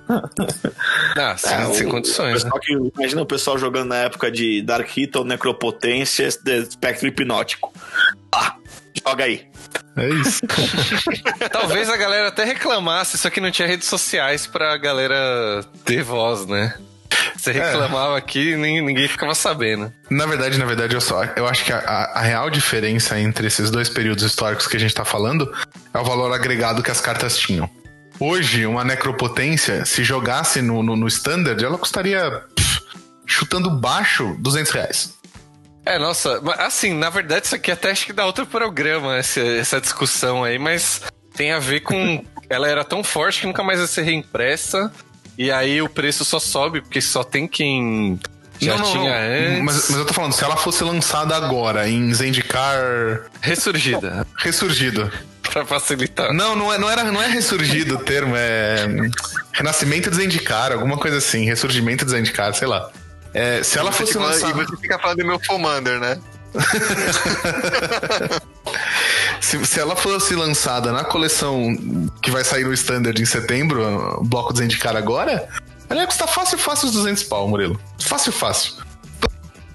Ah, 1.18 1.36
sem, 1.38 1.53
É, 1.53 1.74
sem 1.74 1.88
o- 1.88 1.89
condições, 1.89 2.43
o 2.43 2.45
né? 2.45 2.51
pessoal 2.51 2.60
que, 2.62 2.74
imagina 2.99 3.22
o 3.22 3.26
pessoal 3.26 3.58
jogando 3.58 3.89
na 3.89 3.97
época 3.97 4.32
de 4.32 4.62
Dark 4.62 4.88
Hito, 4.95 5.24
Necropotência, 5.24 6.26
Espectro 6.28 7.08
Hipnótico. 7.08 7.74
Ah, 8.34 8.55
joga 9.05 9.24
aí. 9.26 9.47
É 9.95 10.10
isso. 10.10 10.41
Talvez 11.51 11.89
a 11.89 11.97
galera 11.97 12.28
até 12.28 12.43
reclamasse, 12.43 13.18
só 13.18 13.30
que 13.30 13.41
não 13.41 13.49
tinha 13.51 13.68
redes 13.68 13.88
sociais 13.88 14.45
pra 14.45 14.78
galera 14.78 15.64
ter 15.86 16.03
voz, 16.03 16.45
né? 16.45 16.76
Você 17.36 17.51
reclamava 17.51 18.18
aqui 18.18 18.51
e 18.53 18.55
ninguém 18.82 19.08
ficava 19.08 19.34
sabendo. 19.36 19.91
Na 20.10 20.26
verdade, 20.26 20.58
na 20.58 20.66
verdade, 20.66 20.95
eu 20.95 21.01
só. 21.01 21.24
Eu 21.36 21.47
acho 21.47 21.64
que 21.66 21.72
a, 21.72 21.78
a- 21.80 22.20
a 22.20 22.22
real 22.22 22.49
diferença 22.49 23.20
entre 23.20 23.47
esses 23.47 23.70
dois 23.72 23.89
períodos 23.89 24.24
históricos 24.24 24.68
que 24.68 24.76
a 24.78 24.80
gente 24.80 24.93
tá 24.93 25.05
falando 25.05 25.51
é 25.93 25.97
o 25.99 26.03
valor 26.03 26.32
agregado 26.34 26.84
que 26.84 26.91
as 26.91 26.99
cartas 27.01 27.38
tinham. 27.38 27.70
Hoje, 28.20 28.65
uma 28.65 28.84
necropotência, 28.84 29.86
se 29.86 30.03
jogasse 30.03 30.61
no, 30.61 30.82
no, 30.82 30.95
no 30.95 31.07
standard, 31.07 31.63
ela 31.63 31.78
custaria. 31.78 32.43
pff, 32.55 32.82
chutando 33.26 33.70
baixo, 33.70 34.36
200 34.39 34.72
reais. 34.72 35.18
É, 35.86 35.97
nossa, 35.97 36.41
assim, 36.57 36.93
na 36.93 37.09
verdade 37.09 37.45
isso 37.45 37.55
aqui 37.55 37.72
até 37.72 37.91
acho 37.91 38.05
que 38.05 38.11
dá 38.11 38.26
outro 38.26 38.45
programa, 38.45 39.15
essa, 39.15 39.39
essa 39.39 39.80
discussão 39.80 40.43
aí, 40.43 40.59
mas 40.59 41.01
tem 41.34 41.53
a 41.53 41.59
ver 41.59 41.80
com. 41.80 42.24
ela 42.49 42.68
era 42.68 42.84
tão 42.84 43.03
forte 43.03 43.41
que 43.41 43.47
nunca 43.47 43.63
mais 43.63 43.80
vai 43.80 43.88
ser 43.88 44.01
reimpressa, 44.01 44.91
e 45.38 45.49
aí 45.49 45.82
o 45.82 45.88
preço 45.88 46.26
só 46.26 46.39
sobe, 46.39 46.82
porque 46.82 46.99
só 46.99 47.24
tem 47.24 47.47
quem 47.47 48.20
já 48.59 48.76
Não, 48.76 48.80
não, 48.84 48.91
tinha 48.91 49.11
não. 49.11 49.49
antes. 49.51 49.63
Mas, 49.63 49.89
mas 49.89 49.99
eu 49.99 50.05
tô 50.05 50.13
falando, 50.13 50.34
se 50.34 50.43
ela 50.43 50.57
fosse 50.57 50.84
lançada 50.84 51.36
agora 51.36 51.88
em 51.88 52.13
Zendikar 52.13 53.30
Ressurgida, 53.41 54.26
ressurgido. 54.38 55.11
pra 55.52 55.66
facilitar. 55.66 56.34
Não, 56.34 56.56
não 56.56 56.74
é, 56.74 56.78
não, 56.78 56.89
era, 56.89 57.04
não 57.06 57.22
é 57.22 57.28
ressurgido 57.28 57.95
o 57.95 58.00
termo, 58.00 58.36
é. 58.36 58.88
Renascimento 59.54 60.10
de 60.10 60.18
Zendikar, 60.18 60.72
alguma 60.72 60.98
coisa 60.98 61.18
assim. 61.18 61.45
Ressurgimento 61.45 62.06
de 62.06 62.12
Zendikar, 62.12 62.54
sei 62.54 62.68
lá. 62.68 62.89
É, 63.34 63.62
se 63.64 63.78
ela 63.78 63.91
fosse 63.91 64.18
lançada. 64.18 64.62
E 64.62 64.66
você 64.66 64.78
fica 64.78 64.98
falando 65.00 65.18
do 65.20 65.26
meu 65.26 65.39
Commander, 65.48 66.00
né? 66.00 66.20
Se, 69.39 69.64
se 69.66 69.80
ela 69.80 69.95
fosse 69.95 70.36
lançada 70.36 70.91
na 70.91 71.04
coleção 71.04 71.76
que 72.22 72.32
vai 72.32 72.43
sair 72.43 72.64
no 72.66 72.74
Standard 72.74 73.22
em 73.22 73.26
setembro, 73.26 74.20
o 74.20 74.24
bloco 74.24 74.52
de 74.52 74.60
Zendikar 74.60 74.95
agora, 74.95 75.48
ela 75.89 76.02
ia 76.02 76.08
custar 76.08 76.28
fácil, 76.28 76.58
fácil 76.58 76.88
os 76.88 76.93
200 76.95 77.24
pau, 77.24 77.48
Murilo. 77.48 77.80
Fácil, 78.00 78.32
fácil. 78.32 78.74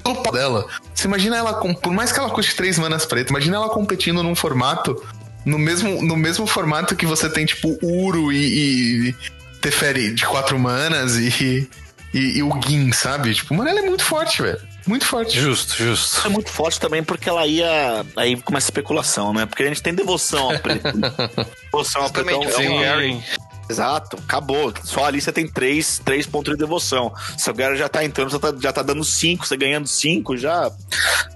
Pelo 0.03 0.23
pau 0.23 0.33
dela. 0.33 0.67
Você 0.95 1.07
imagina 1.07 1.37
ela, 1.37 1.55
com- 1.55 1.73
por 1.75 1.93
mais 1.93 2.13
que 2.13 2.19
ela 2.19 2.29
custe 2.31 2.55
3 2.57 2.79
manas 2.79 3.07
pretas, 3.07 3.31
imagina 3.31 3.57
ela 3.57 3.69
competindo 3.71 4.23
num 4.23 4.35
formato, 4.35 5.03
no 5.45 5.59
mesmo, 5.59 6.03
no 6.03 6.17
mesmo 6.17 6.47
formato 6.47 6.95
que 6.97 7.07
você 7.07 7.29
tem, 7.29 7.45
tipo, 7.47 7.79
Uro 7.83 8.33
e, 8.33 9.09
e 9.11 9.15
Teferi 9.61 10.13
de 10.15 10.25
4 10.27 10.59
manas 10.59 11.17
e, 11.17 11.69
e, 12.13 12.39
e 12.39 12.43
o 12.43 12.51
Gin, 12.67 12.93
sabe? 12.93 13.35
Tipo, 13.35 13.55
mano, 13.55 13.71
ela 13.71 13.81
é 13.81 13.83
muito 13.83 14.05
forte, 14.05 14.43
velho. 14.43 14.61
Muito 14.87 15.05
forte. 15.07 15.39
Justo, 15.41 15.77
justo. 15.77 16.27
É 16.27 16.29
muito 16.29 16.51
forte 16.51 16.81
também 16.81 17.05
porque 17.05 17.29
ela 17.29 17.47
ia. 17.47 18.05
Aí 18.17 18.37
começa 18.43 18.67
a 18.67 18.69
especulação, 18.71 19.33
né? 19.33 19.47
Porque 19.47 19.63
a 19.63 19.67
gente 19.69 19.81
tem 19.81 19.95
devoção 19.95 20.51
ao 20.51 20.59
preto. 20.59 20.89
devoção 21.71 22.03
ao 22.03 22.11
preto 22.11 22.31
é 22.31 22.37
um- 22.69 22.83
é 22.83 22.97
um. 23.07 23.23
Exato, 23.71 24.17
acabou. 24.17 24.75
Só 24.83 25.05
ali 25.05 25.21
você 25.21 25.31
tem 25.33 25.47
três, 25.47 26.01
três 26.05 26.27
pontos 26.27 26.53
de 26.53 26.59
devoção. 26.59 27.15
Se 27.39 27.49
o 27.49 27.55
Gary 27.55 27.77
já 27.79 27.89
tá 27.89 28.05
entrando, 28.05 28.31
já 28.31 28.39
tá, 28.41 28.53
já 28.61 28.73
tá 28.73 28.83
dando 28.83 29.05
cinco, 29.05 29.47
você 29.47 29.57
ganhando 29.57 29.87
cinco 29.87 30.37
já. 30.37 30.69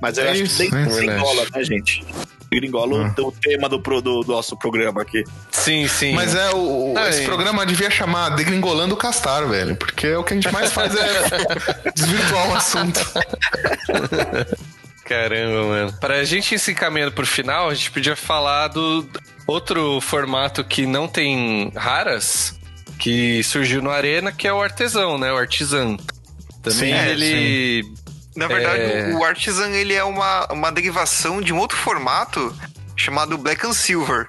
Mas 0.03 0.19
eu 0.19 0.25
É 0.25 0.33
acho 0.33 0.43
isso, 0.43 0.57
que 0.57 0.67
é 0.67 0.71
verdade. 0.71 1.07
gringola, 1.07 1.47
né, 1.55 1.63
gente? 1.65 2.05
Gringola 2.61 3.13
o- 3.19 3.29
o 3.29 3.33
tema 3.33 3.69
do, 3.69 3.81
pro- 3.81 4.01
do, 4.01 4.21
do 4.23 4.33
nosso 4.33 4.57
programa 4.57 5.03
aqui. 5.03 5.23
Sim, 5.51 5.87
sim. 5.89 6.13
Mas 6.15 6.35
é 6.35 6.51
o, 6.51 6.93
Não, 6.95 7.07
esse 7.09 7.23
e- 7.23 7.25
programa 7.25 7.65
devia 7.65 7.91
chamar 7.91 8.31
Degringolando 8.31 8.95
o 8.95 8.97
Castar, 8.97 9.47
velho. 9.47 9.77
Porque 9.77 10.15
o 10.15 10.25
que 10.25 10.33
a 10.35 10.37
gente 10.37 10.53
mais 10.53 10.73
faz 10.73 10.95
é 10.95 11.23
desvirtuar 11.95 12.51
o 12.51 12.55
assunto. 12.55 13.01
Caramba, 15.05 15.65
mano. 15.69 15.93
Pra 16.01 16.25
gente 16.25 16.55
ir 16.55 16.59
se 16.59 16.73
encaminhando 16.73 17.13
pro 17.13 17.27
final, 17.27 17.69
a 17.71 17.75
gente 17.75 17.91
podia 17.91 18.17
falar 18.17 18.69
do 18.69 19.09
outro 19.47 20.01
formato 20.01 20.65
que 20.65 20.85
não 20.87 21.07
tem 21.07 21.71
raras, 21.77 22.59
que 22.99 23.43
surgiu 23.45 23.81
no 23.81 23.91
Arena, 23.91 24.33
que 24.33 24.49
é 24.49 24.53
o 24.53 24.61
artesão, 24.61 25.17
né? 25.17 25.33
O 25.33 25.37
artisan. 25.37 25.97
Também 26.63 26.79
Sim, 26.79 26.93
é, 26.93 27.11
ele. 27.11 27.85
Na 28.37 28.47
verdade, 28.47 28.83
É. 28.83 29.15
o 29.15 29.25
Artisan 29.25 29.71
ele 29.71 29.95
é 29.95 30.05
uma, 30.05 30.47
uma 30.53 30.71
derivação 30.71 31.41
de 31.41 31.53
um 31.53 31.59
outro 31.59 31.77
formato 31.77 32.55
chamado 32.95 33.37
Black 33.39 33.67
and 33.67 33.73
Silver. 33.73 34.29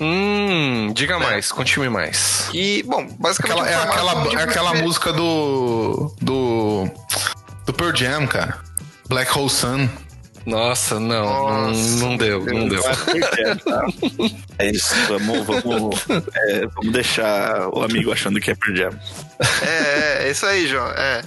Hum, 0.00 0.90
diga 0.94 1.18
mais, 1.18 1.52
continue 1.52 1.88
mais. 1.88 2.48
E, 2.52 2.82
bom, 2.82 3.06
basicamente 3.20 3.60
Aquela, 3.60 3.64
um 3.64 3.68
é 3.68 3.84
aquela, 3.88 4.12
é 4.40 4.42
aquela 4.44 4.70
você- 4.72 4.82
música 4.82 5.12
do. 5.12 6.12
do. 6.20 6.88
do 7.66 7.72
Pearl 7.72 7.94
Jam, 7.94 8.26
cara. 8.26 8.58
Black 9.08 9.36
Hole 9.38 9.50
Sun. 9.50 9.88
Nossa, 10.44 10.98
não, 10.98 11.24
não, 11.24 11.68
Nossa, 11.68 11.96
não 12.04 12.16
deu, 12.16 12.44
não 12.46 12.66
deu. 12.68 12.82
É 14.58 14.70
isso, 14.70 14.92
vamos, 15.06 15.46
vamos, 15.46 16.04
é, 16.48 16.66
vamos 16.66 16.92
deixar 16.92 17.68
o 17.68 17.84
amigo 17.84 18.10
achando 18.12 18.40
que 18.40 18.50
é 18.50 18.54
Pearl 18.56 18.74
Jam. 18.76 18.90
É, 19.62 19.66
é, 19.66 20.26
é 20.26 20.30
isso 20.32 20.44
aí, 20.46 20.66
João. 20.66 20.88
É. 20.88 21.22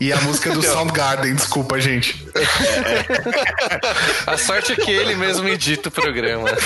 E 0.00 0.12
a 0.12 0.20
música 0.22 0.50
do 0.52 0.62
Soundgarden, 0.64 1.34
desculpa, 1.34 1.78
gente. 1.78 2.26
A 4.26 4.38
sorte 4.38 4.72
é 4.72 4.76
que 4.76 4.90
ele 4.90 5.14
mesmo 5.14 5.46
edita 5.46 5.88
o 5.90 5.92
programa. 5.92 6.48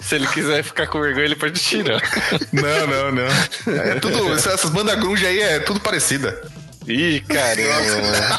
Se 0.00 0.16
ele 0.16 0.26
quiser 0.28 0.62
ficar 0.62 0.86
com 0.86 1.00
vergonha, 1.00 1.24
ele 1.24 1.34
pode 1.34 1.58
tirar. 1.58 2.00
Não, 2.52 2.86
não, 2.86 3.10
não. 3.12 3.26
É 3.74 3.94
tudo, 3.98 4.34
essas 4.34 4.68
bandas 4.70 4.98
grunge 5.00 5.26
aí 5.26 5.40
é 5.40 5.58
tudo 5.60 5.80
parecida. 5.80 6.42
Ih, 6.86 7.20
caramba. 7.20 8.38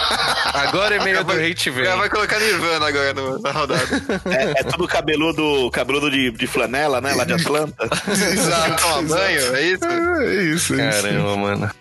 Agora 0.53 0.95
é 0.95 1.03
meio 1.03 1.23
do 1.23 1.31
hate 1.33 1.69
velho. 1.69 1.97
vai 1.97 2.09
colocar 2.09 2.39
Nirvana 2.39 2.87
agora 2.87 3.13
no- 3.13 3.39
na 3.39 3.51
rodada. 3.51 3.83
É, 4.25 4.59
é 4.59 4.63
tudo 4.63 4.87
cabeludo, 4.87 5.69
cabeludo 5.71 6.11
de, 6.11 6.31
de 6.31 6.47
flanela, 6.47 6.99
né? 7.01 7.13
Lá 7.13 7.23
de 7.23 7.33
Atlanta. 7.33 7.87
Exato. 8.07 8.81
Toma 8.83 9.01
banho, 9.03 9.55
é 9.55 9.61
isso? 9.61 9.85
É 9.85 10.43
isso, 10.43 10.73
é 10.73 10.89
isso. 10.89 11.01
Caramba, 11.01 11.37
mano. 11.37 11.71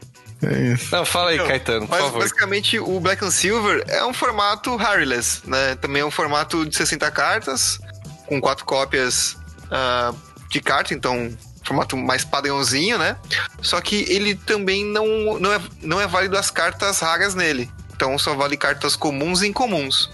É 0.45 0.59
isso. 0.73 0.89
Não, 0.95 1.05
fala 1.05 1.31
aí, 1.31 1.37
Não, 1.39 1.47
Caetano, 1.47 1.87
por 1.87 1.91
Mas 1.91 2.01
favor. 2.05 2.19
basicamente 2.21 2.79
o 2.79 2.99
Black 2.99 3.25
and 3.25 3.31
Silver 3.31 3.85
é 3.89 4.05
um 4.05 4.13
formato 4.13 4.75
Harryless, 4.77 5.41
né? 5.45 5.77
Também 5.81 6.03
é 6.03 6.05
um 6.05 6.11
formato 6.11 6.67
de 6.67 6.77
60 6.77 7.11
cartas, 7.13 7.79
com 8.27 8.41
quatro 8.41 8.65
cópias 8.65 9.37
ah, 9.71 10.13
de 10.51 10.61
carta, 10.61 10.95
então 10.95 11.31
formato 11.73 11.97
mais 11.97 12.25
padrãozinho, 12.25 12.99
né? 12.99 13.17
Só 13.63 13.81
que 13.81 14.05
ele 14.09 14.35
também 14.35 14.85
não, 14.85 15.39
não, 15.39 15.53
é, 15.53 15.61
não 15.83 16.01
é 16.01 16.07
válido 16.07 16.37
as 16.37 16.51
cartas 16.51 17.01
raras 17.01 17.35
nele. 17.35 17.71
Então 17.97 18.19
só 18.19 18.35
vale 18.35 18.57
cartas 18.57 18.95
comuns 18.95 19.43
e 19.43 19.49
incomuns. 19.49 20.11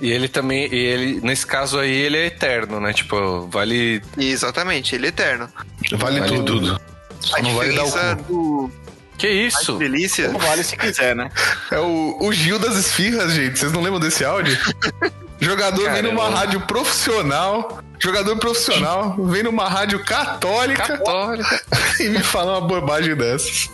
E 0.00 0.10
ele 0.10 0.26
também, 0.28 0.66
e 0.72 0.76
ele, 0.76 1.20
nesse 1.20 1.46
caso 1.46 1.78
aí, 1.78 1.92
ele 1.92 2.16
é 2.16 2.26
eterno, 2.26 2.80
né? 2.80 2.92
Tipo, 2.92 3.46
vale. 3.48 4.02
Exatamente, 4.18 4.94
ele 4.96 5.06
é 5.06 5.08
eterno. 5.10 5.48
Vale, 5.92 6.18
Vale 6.20 6.32
tudo. 6.32 6.44
tudo. 6.60 6.80
Só 7.20 7.36
a 7.36 7.42
não 7.42 7.54
vale 7.54 7.72
dar 7.76 7.82
o 7.82 7.86
diferença 7.86 8.16
cu. 8.16 8.32
do 8.32 8.72
Que 9.16 9.28
isso? 9.28 9.74
delícia. 9.76 10.28
Não 10.28 10.40
vale 10.40 10.64
se 10.64 10.76
quiser, 10.76 11.14
né? 11.14 11.30
É 11.70 11.78
o, 11.78 12.16
o 12.20 12.32
Gil 12.32 12.58
das 12.58 12.76
Esfirras, 12.76 13.32
gente. 13.32 13.56
Vocês 13.58 13.70
não 13.70 13.80
lembram 13.80 14.00
desse 14.00 14.24
áudio? 14.24 14.58
Jogador 15.38 15.90
vem 15.92 16.02
numa 16.02 16.28
rádio 16.30 16.60
profissional. 16.62 17.80
Jogador 18.02 18.36
profissional 18.36 19.14
vem 19.16 19.44
numa 19.44 19.68
rádio 19.68 20.04
católica 20.04 20.98
Católica. 20.98 21.62
e 22.00 22.08
me 22.08 22.20
fala 22.20 22.58
uma 22.58 22.66
bobagem 22.66 23.14
dessas. 23.14 23.70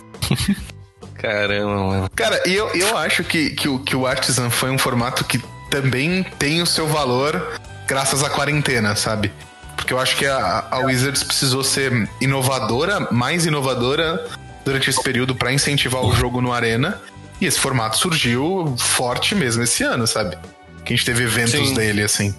Caramba, 1.15 1.83
mano. 1.83 2.09
Cara, 2.15 2.41
e 2.47 2.53
eu, 2.53 2.69
eu 2.75 2.95
acho 2.95 3.23
que, 3.23 3.49
que, 3.49 3.67
o, 3.67 3.79
que 3.79 3.95
o 3.95 4.05
Artisan 4.05 4.51
foi 4.51 4.69
um 4.69 4.77
formato 4.77 5.25
que 5.25 5.41
também 5.71 6.23
tem 6.37 6.61
o 6.61 6.65
seu 6.65 6.87
valor 6.87 7.59
graças 7.87 8.23
à 8.23 8.29
quarentena, 8.29 8.95
sabe? 8.95 9.31
Porque 9.75 9.93
eu 9.93 9.99
acho 9.99 10.15
que 10.15 10.27
a, 10.27 10.67
a 10.69 10.77
Wizards 10.79 11.23
precisou 11.23 11.63
ser 11.63 12.07
inovadora, 12.21 13.07
mais 13.11 13.47
inovadora 13.47 14.27
durante 14.63 14.91
esse 14.91 15.01
período 15.01 15.33
pra 15.33 15.51
incentivar 15.51 16.03
o 16.03 16.13
jogo 16.13 16.39
no 16.39 16.53
Arena. 16.53 17.01
E 17.41 17.47
esse 17.47 17.59
formato 17.59 17.97
surgiu 17.97 18.75
forte 18.77 19.33
mesmo 19.33 19.63
esse 19.63 19.81
ano, 19.81 20.05
sabe? 20.05 20.37
Que 20.85 20.93
a 20.93 20.95
gente 20.95 21.05
teve 21.05 21.23
eventos 21.23 21.69
Sim. 21.69 21.73
dele, 21.73 22.03
assim. 22.03 22.35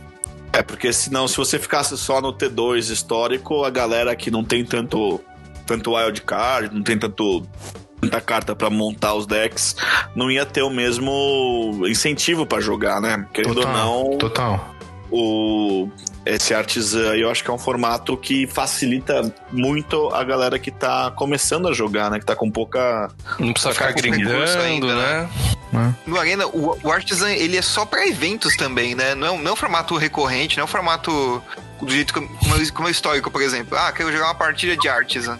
É, 0.52 0.62
porque 0.62 0.92
senão, 0.92 1.28
se 1.28 1.36
você 1.36 1.58
ficasse 1.58 1.96
só 1.96 2.20
no 2.20 2.32
T2 2.32 2.90
histórico, 2.90 3.64
a 3.64 3.70
galera 3.70 4.14
que 4.16 4.30
não 4.30 4.42
tem 4.42 4.64
tanto, 4.64 5.20
tanto 5.66 5.94
wild 5.94 6.22
card, 6.22 6.74
não 6.74 6.82
tem 6.82 6.98
tanto 6.98 7.46
tanta 8.00 8.20
carta 8.20 8.56
pra 8.56 8.70
montar 8.70 9.14
os 9.14 9.26
decks, 9.26 9.76
não 10.16 10.30
ia 10.30 10.46
ter 10.46 10.62
o 10.62 10.70
mesmo 10.70 11.82
incentivo 11.86 12.46
pra 12.46 12.60
jogar, 12.60 13.00
né? 13.00 13.26
Querendo 13.32 13.58
ou 13.58 13.66
não, 13.66 14.16
Total. 14.16 14.74
O 15.10 15.88
esse 16.26 16.52
artisan 16.52 17.14
eu 17.16 17.30
acho 17.30 17.42
que 17.42 17.50
é 17.50 17.52
um 17.52 17.58
formato 17.58 18.14
que 18.16 18.46
facilita 18.46 19.32
muito 19.50 20.08
a 20.14 20.22
galera 20.22 20.58
que 20.58 20.70
tá 20.70 21.10
começando 21.10 21.66
a 21.68 21.72
jogar, 21.72 22.10
né? 22.10 22.18
Que 22.18 22.26
tá 22.26 22.36
com 22.36 22.50
pouca. 22.50 23.08
Não 23.38 23.52
precisa 23.52 23.72
ficar 23.72 23.92
grindando, 23.92 24.60
ainda, 24.60 24.94
né? 24.94 25.28
No 26.06 26.18
Arena, 26.18 26.46
o, 26.46 26.76
o 26.82 26.90
Artisan, 26.92 27.30
ele 27.30 27.56
é 27.56 27.62
só 27.62 27.84
pra 27.86 28.06
eventos 28.06 28.56
também, 28.56 28.94
né? 28.94 29.14
Não 29.14 29.26
é, 29.26 29.30
um- 29.30 29.38
não 29.42 29.50
é 29.50 29.52
um 29.54 29.56
formato 29.56 29.96
recorrente, 29.96 30.56
não 30.56 30.62
é 30.62 30.64
um 30.64 30.68
formato 30.68 31.42
do 31.80 31.90
jeito 31.90 32.12
como, 32.12 32.28
como 32.28 32.54
é- 32.86 32.88
é 32.88 32.90
histórico, 32.90 33.30
por 33.30 33.40
exemplo. 33.40 33.78
Ah, 33.78 33.90
quero 33.92 34.12
jogar 34.12 34.26
uma 34.26 34.34
partida 34.34 34.76
de 34.76 34.88
Artisan. 34.88 35.38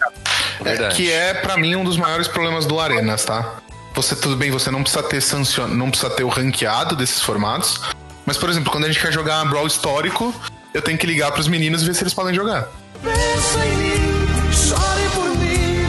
Verdade. 0.61 0.95
Que 0.95 1.11
é, 1.11 1.33
pra 1.33 1.57
mim, 1.57 1.75
um 1.75 1.83
dos 1.83 1.97
maiores 1.97 2.27
problemas 2.27 2.65
do 2.65 2.79
Arenas, 2.79 3.25
tá? 3.25 3.57
Você, 3.93 4.15
tudo 4.15 4.37
bem, 4.37 4.49
você 4.51 4.71
não 4.71 4.81
precisa 4.83 5.03
ter 5.03 5.19
sancion... 5.21 5.67
não 5.67 5.89
precisa 5.89 6.09
ter 6.09 6.23
o 6.23 6.29
ranqueado 6.29 6.95
desses 6.95 7.21
formatos. 7.21 7.81
Mas, 8.25 8.37
por 8.37 8.49
exemplo, 8.49 8.71
quando 8.71 8.85
a 8.85 8.87
gente 8.87 8.99
quer 9.01 9.11
jogar 9.11 9.43
Brawl 9.45 9.67
histórico, 9.67 10.33
eu 10.73 10.81
tenho 10.81 10.97
que 10.97 11.05
ligar 11.07 11.31
pros 11.31 11.47
meninos 11.47 11.81
e 11.81 11.85
ver 11.85 11.95
se 11.95 12.03
eles 12.03 12.13
podem 12.13 12.33
jogar. 12.33 12.67
Pensa 13.03 13.65
em 13.65 13.75
mim, 13.77 14.53
chore 14.53 15.09
por 15.15 15.29
mim, 15.37 15.83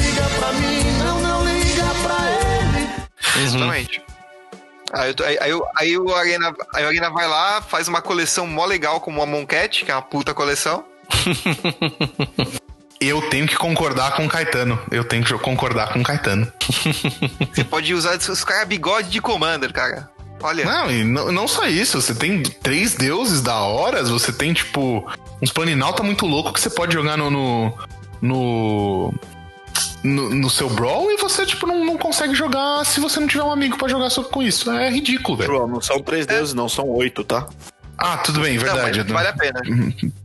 liga 0.00 0.22
pra 0.38 0.52
mim, 0.54 0.98
não, 0.98 1.20
não 1.20 1.44
liga 1.44 1.84
pra 2.02 2.30
ele. 2.30 3.44
Exatamente. 3.44 4.02
Aí, 4.92 5.14
aí, 5.26 5.38
aí, 5.40 5.52
o- 5.54 5.64
aí 5.76 5.98
o 5.98 6.14
Arena, 6.14 6.54
aí 6.74 6.84
o 6.84 6.88
Arena 6.88 7.10
vai 7.10 7.26
lá, 7.28 7.60
faz 7.60 7.86
uma 7.88 8.00
coleção 8.00 8.46
mó 8.46 8.64
legal 8.64 9.00
como 9.00 9.20
a 9.22 9.26
Moncat, 9.26 9.84
que 9.84 9.90
é 9.90 9.94
uma 9.94 10.02
puta 10.02 10.32
coleção. 10.32 10.84
Eu 13.00 13.20
tenho 13.28 13.46
que 13.46 13.56
concordar 13.56 14.12
com 14.16 14.24
o 14.24 14.28
Caetano. 14.28 14.80
Eu 14.90 15.04
tenho 15.04 15.22
que 15.22 15.34
concordar 15.38 15.92
com 15.92 16.00
o 16.00 16.02
Caetano. 16.02 16.50
Você 17.52 17.62
pode 17.64 17.92
usar 17.92 18.16
os 18.16 18.44
caras 18.44 18.66
bigode 18.66 19.10
de 19.10 19.20
Commander, 19.20 19.72
cara. 19.74 20.08
Olha. 20.44 20.64
Não, 20.64 20.90
e 20.90 21.02
não, 21.02 21.32
não 21.32 21.48
só 21.48 21.66
isso. 21.66 22.00
Você 22.00 22.14
tem 22.14 22.42
três 22.42 22.94
deuses 22.94 23.40
da 23.40 23.56
horas, 23.60 24.10
você 24.10 24.30
tem, 24.30 24.52
tipo, 24.52 25.10
uns 25.42 25.50
planinauta 25.50 26.02
muito 26.02 26.26
louco 26.26 26.52
que 26.52 26.60
você 26.60 26.68
pode 26.68 26.92
jogar 26.92 27.16
no. 27.16 27.30
no. 27.30 27.72
no, 28.20 29.14
no- 30.04 30.30
no 30.34 30.50
seu 30.50 30.68
Brawl 30.68 31.10
e 31.10 31.16
você, 31.16 31.46
tipo, 31.46 31.66
não, 31.66 31.82
não 31.82 31.96
consegue 31.96 32.34
jogar 32.34 32.84
se 32.84 33.00
você 33.00 33.18
não 33.18 33.26
tiver 33.26 33.42
um 33.42 33.50
amigo 33.50 33.78
pra 33.78 33.88
jogar 33.88 34.10
só 34.10 34.22
com 34.22 34.42
isso. 34.42 34.70
É 34.70 34.90
ridículo, 34.90 35.38
velho. 35.38 35.66
Não 35.66 35.80
são 35.80 35.98
três 36.02 36.26
deuses, 36.26 36.52
não, 36.52 36.68
são 36.68 36.86
oito, 36.90 37.24
tá? 37.24 37.48
Ah, 37.96 38.18
tudo 38.18 38.40
bem, 38.40 38.56
Não, 38.58 38.64
verdade. 38.64 38.98
mas 39.04 39.12
vale 39.12 39.28
a 39.28 39.32
pena. 39.32 39.60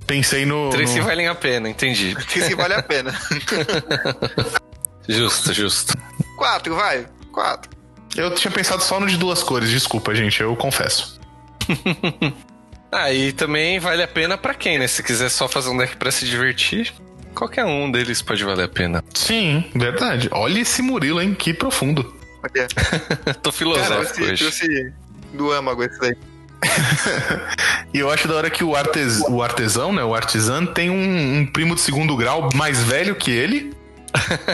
Pensei 0.06 0.46
no. 0.46 0.70
Três 0.72 0.92
que 0.92 1.00
no... 1.00 1.06
valem 1.06 1.28
a 1.30 1.36
pena, 1.36 1.70
entendi. 1.70 2.10
Isso 2.36 2.48
que 2.50 2.56
vale 2.56 2.74
a 2.74 2.84
pena. 2.84 3.14
Justo, 5.08 5.54
justo. 5.54 5.98
Quatro, 6.38 6.76
vai. 6.76 7.08
Quatro. 7.32 7.79
Eu 8.20 8.30
tinha 8.32 8.52
pensado 8.52 8.84
só 8.84 9.00
no 9.00 9.08
de 9.08 9.16
duas 9.16 9.42
cores, 9.42 9.70
desculpa, 9.70 10.14
gente, 10.14 10.42
eu 10.42 10.54
confesso. 10.56 11.20
Ah, 12.92 13.14
e 13.14 13.32
também 13.32 13.78
vale 13.78 14.02
a 14.02 14.08
pena 14.08 14.36
pra 14.36 14.52
quem, 14.52 14.80
né? 14.80 14.88
Se 14.88 15.04
quiser 15.04 15.30
só 15.30 15.48
fazer 15.48 15.70
um 15.70 15.78
deck 15.78 15.96
pra 15.98 16.10
se 16.10 16.26
divertir, 16.26 16.92
qualquer 17.36 17.64
um 17.64 17.92
deles 17.92 18.20
pode 18.20 18.44
valer 18.44 18.66
a 18.66 18.68
pena. 18.68 19.04
Sim, 19.14 19.64
verdade. 19.76 20.28
Olha 20.32 20.60
esse 20.60 20.82
Murilo, 20.82 21.22
hein? 21.22 21.36
Que 21.36 21.54
profundo. 21.54 22.16
Olha. 22.42 22.68
Tô 23.44 23.52
filosófico 23.52 24.16
trouxe, 24.16 24.24
hoje. 24.24 24.44
trouxe 24.44 24.94
do 25.34 25.52
âmago 25.52 25.84
esse 25.84 26.00
daí. 26.00 26.18
E 27.94 28.00
eu 28.00 28.10
acho 28.10 28.28
da 28.28 28.34
hora 28.34 28.50
que 28.50 28.64
o, 28.64 28.76
artes, 28.76 29.20
o 29.30 29.44
artesão, 29.44 29.94
né? 29.94 30.04
O 30.04 30.16
artisan 30.16 30.66
tem 30.66 30.90
um, 30.90 31.42
um 31.42 31.46
primo 31.46 31.76
de 31.76 31.82
segundo 31.82 32.18
grau 32.18 32.50
mais 32.56 32.82
velho 32.84 33.14
que 33.14 33.30
ele. 33.30 33.72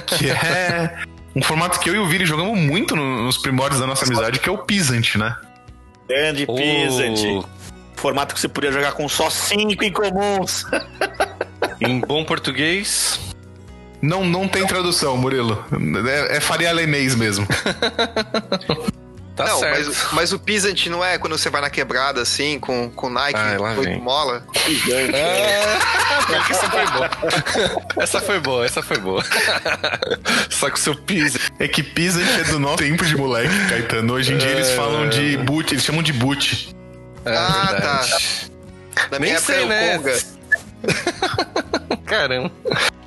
Que 0.05 0.29
é 0.29 1.05
um 1.35 1.41
formato 1.41 1.79
que 1.79 1.89
eu 1.89 1.95
e 1.95 1.99
o 1.99 2.07
Vini 2.07 2.25
jogamos 2.25 2.57
muito 2.59 2.95
no- 2.95 3.23
nos 3.23 3.37
primórdios 3.37 3.79
da 3.81 3.87
nossa 3.87 4.05
amizade, 4.05 4.39
que 4.39 4.47
é 4.47 4.51
o 4.51 4.57
Peasant, 4.59 5.15
né? 5.15 5.35
Grande 6.07 6.45
Oh. 6.47 6.55
Peasant. 6.55 7.45
Formato 7.95 8.33
que 8.35 8.39
você 8.41 8.47
podia 8.47 8.71
jogar 8.71 8.91
com 8.93 9.07
só 9.09 9.29
cinco 9.29 9.83
incomuns. 9.83 10.65
Em 11.81 11.99
bom 11.99 12.23
português, 12.23 13.19
Não, 14.01 14.23
não 14.23 14.47
tem 14.47 14.65
tradução, 14.67 15.17
Murilo. 15.17 15.65
É, 16.07 16.37
é 16.37 16.39
Faria 16.39 16.71
Lenês 16.71 17.15
mesmo. 17.15 17.47
Tá 19.35 19.45
não, 19.45 19.59
certo. 19.59 19.85
Mas, 19.87 20.13
mas 20.13 20.31
o 20.33 20.39
Pisant 20.39 20.85
não 20.87 21.03
é 21.03 21.17
quando 21.17 21.37
você 21.37 21.49
vai 21.49 21.59
na 21.59 21.69
quebrada 21.69 22.21
assim, 22.21 22.57
com, 22.57 22.89
com 22.89 23.09
Nike, 23.09 23.37
Ai, 23.37 23.57
lá 23.57 23.69
oito 23.71 23.81
vem. 23.81 23.99
mola? 23.99 24.41
É, 25.13 25.75
pior 26.25 26.45
que 26.45 26.51
essa 26.53 26.69
foi 26.69 26.85
boa. 26.87 27.09
Essa 27.97 28.21
foi 28.21 28.39
boa, 28.39 28.65
essa 28.65 28.81
foi 28.81 28.97
boa. 28.97 29.23
Só 30.49 30.69
que 30.69 30.75
o 30.79 30.81
seu 30.81 30.95
pisa. 30.95 31.37
É 31.59 31.67
que 31.67 31.83
Pisa 31.83 32.21
é 32.21 32.43
do 32.45 32.59
nosso 32.59 32.77
tempo 32.77 33.05
de 33.05 33.17
moleque, 33.17 33.53
Caetano. 33.69 34.13
Hoje 34.13 34.33
em 34.33 34.37
dia 34.37 34.49
eles 34.51 34.71
falam 34.71 35.09
de 35.09 35.35
boot, 35.37 35.73
eles 35.73 35.83
chamam 35.83 36.01
de 36.01 36.13
boot. 36.13 36.73
É 37.25 37.35
Ah, 37.35 37.67
verdade. 37.71 38.51
Na 39.11 39.19
Nem 39.19 39.37
sei, 39.37 39.65
né? 39.65 39.97
Conga. 39.97 40.17
Caramba. 42.05 42.51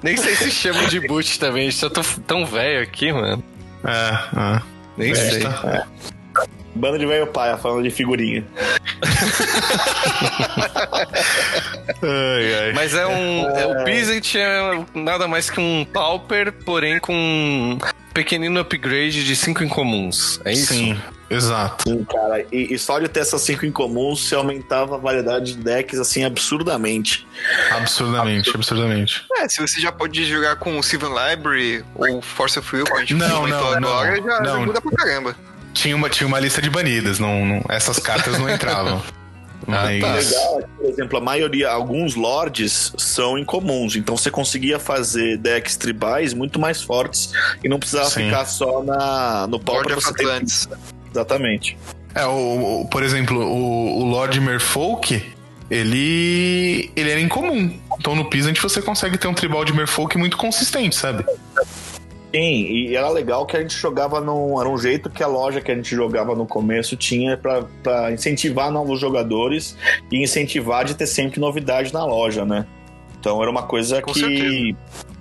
Nem 0.02 0.16
sei 0.16 0.36
se 0.36 0.50
chama 0.50 0.86
de 0.88 1.00
boot 1.00 1.38
também. 1.38 1.70
Já 1.70 1.88
tô 1.88 2.02
tão 2.26 2.44
velho 2.44 2.82
aqui, 2.82 3.12
mano. 3.12 3.42
É, 3.84 4.56
é. 4.56 4.62
Nem 4.96 5.14
sei. 5.14 5.42
Banda 6.78 6.98
de 6.98 7.06
velho 7.06 7.26
paia 7.26 7.56
falando 7.56 7.82
de 7.82 7.90
figurinha. 7.90 8.44
Ai, 12.02 12.54
ai. 12.66 12.72
Mas 12.74 12.94
é 12.94 13.06
um. 13.06 13.48
É, 13.50 13.66
o 13.66 13.84
Peasant 13.84 14.34
é 14.36 14.84
nada 14.94 15.26
mais 15.26 15.50
que 15.50 15.60
um 15.60 15.84
Pauper, 15.84 16.52
porém 16.64 16.98
com 16.98 17.12
um 17.14 17.78
pequenino 18.14 18.58
upgrade 18.60 19.24
de 19.24 19.36
5 19.36 19.62
incomuns. 19.64 20.40
É 20.44 20.52
isso? 20.52 20.74
Sim, 20.74 20.98
exato. 21.30 21.88
Sim, 21.88 22.04
cara. 22.04 22.44
E, 22.52 22.74
e 22.74 22.78
só 22.78 22.98
de 22.98 23.08
ter 23.08 23.20
essas 23.20 23.42
cinco 23.42 23.64
em 23.64 23.70
comum, 23.72 24.14
você 24.16 24.34
aumentava 24.34 24.96
a 24.96 24.98
variedade 24.98 25.54
de 25.54 25.62
decks 25.62 25.98
assim 25.98 26.24
absurdamente. 26.24 27.26
Absurdamente, 27.70 28.50
absurdamente. 28.54 29.24
É, 29.36 29.48
se 29.48 29.60
você 29.60 29.80
já 29.80 29.92
pode 29.92 30.24
jogar 30.24 30.56
com 30.56 30.78
o 30.78 30.82
Sylvan 30.82 31.10
Library 31.30 31.84
ou 31.94 32.20
Force 32.20 32.58
of 32.58 32.74
Will, 32.74 32.84
como 32.86 32.98
a 32.98 33.00
gente 33.00 33.14
Não, 33.14 33.40
comentou 33.40 33.80
não, 33.80 33.88
agora, 33.88 34.20
não, 34.20 34.26
já, 34.26 34.36
já 34.36 34.40
não. 34.42 34.66
muda 34.66 34.80
pra 34.80 34.92
caramba. 34.92 35.36
Tinha 35.74 35.94
uma, 35.94 36.08
tinha 36.10 36.26
uma 36.26 36.40
lista 36.40 36.60
de 36.60 36.70
banidas, 36.70 37.18
não, 37.18 37.44
não- 37.44 37.62
essas 37.68 37.98
cartas 37.98 38.38
não 38.38 38.48
entravam. 38.50 39.02
Mas. 39.66 40.00
tá. 40.00 40.14
Legal, 40.14 40.58
é 40.58 40.62
que, 40.62 40.68
por 40.78 40.86
exemplo, 40.86 41.18
a 41.18 41.20
maioria, 41.20 41.68
alguns 41.68 42.14
lords 42.14 42.92
são 42.96 43.36
incomuns, 43.36 43.96
então 43.96 44.16
você 44.16 44.30
conseguia 44.30 44.78
fazer 44.78 45.36
decks 45.36 45.76
tribais 45.76 46.32
muito 46.32 46.58
mais 46.58 46.80
fortes 46.80 47.32
e 47.62 47.68
não 47.68 47.78
precisava 47.78 48.08
Sim. 48.08 48.24
ficar 48.26 48.44
só 48.46 48.82
na, 48.82 49.46
no 49.46 49.60
pau 49.60 49.74
Lord 49.76 49.92
pra 49.92 50.00
você 50.00 50.14
ter. 50.14 50.42
Exatamente. 51.12 51.76
É, 52.14 52.24
o, 52.24 52.80
o- 52.82 52.88
por 52.88 53.02
exemplo, 53.02 53.38
o, 53.44 54.00
o 54.00 54.04
Lord 54.04 54.40
Merfolk, 54.40 55.22
ele. 55.70 56.90
ele 56.96 57.10
era 57.10 57.20
incomum. 57.20 57.78
Então 57.98 58.14
no 58.14 58.24
Pisant 58.30 58.56
você 58.58 58.80
consegue 58.80 59.18
ter 59.18 59.28
um 59.28 59.34
tribal 59.34 59.64
de 59.64 59.72
Merfolk 59.74 60.16
muito 60.16 60.36
consistente, 60.36 60.94
sabe? 60.96 61.24
Sim, 62.34 62.40
e 62.40 62.94
era 62.94 63.08
legal 63.08 63.46
que 63.46 63.56
a 63.56 63.60
gente 63.60 63.74
jogava 63.74 64.20
num. 64.20 64.60
Era 64.60 64.68
um 64.68 64.76
jeito 64.76 65.08
que 65.08 65.22
a 65.22 65.26
loja 65.26 65.60
que 65.62 65.72
a 65.72 65.74
gente 65.74 65.94
jogava 65.96 66.34
no 66.34 66.46
começo 66.46 66.94
tinha 66.96 67.36
pra, 67.38 67.62
pra 67.82 68.12
incentivar 68.12 68.70
novos 68.70 69.00
jogadores 69.00 69.76
e 70.12 70.22
incentivar 70.22 70.84
de 70.84 70.94
ter 70.94 71.06
sempre 71.06 71.40
novidade 71.40 71.92
na 71.92 72.04
loja, 72.04 72.44
né? 72.44 72.66
Então 73.18 73.40
era 73.40 73.50
uma 73.50 73.62
coisa 73.62 74.02
Com 74.02 74.12
que 74.12 74.20
certeza. 74.20 74.76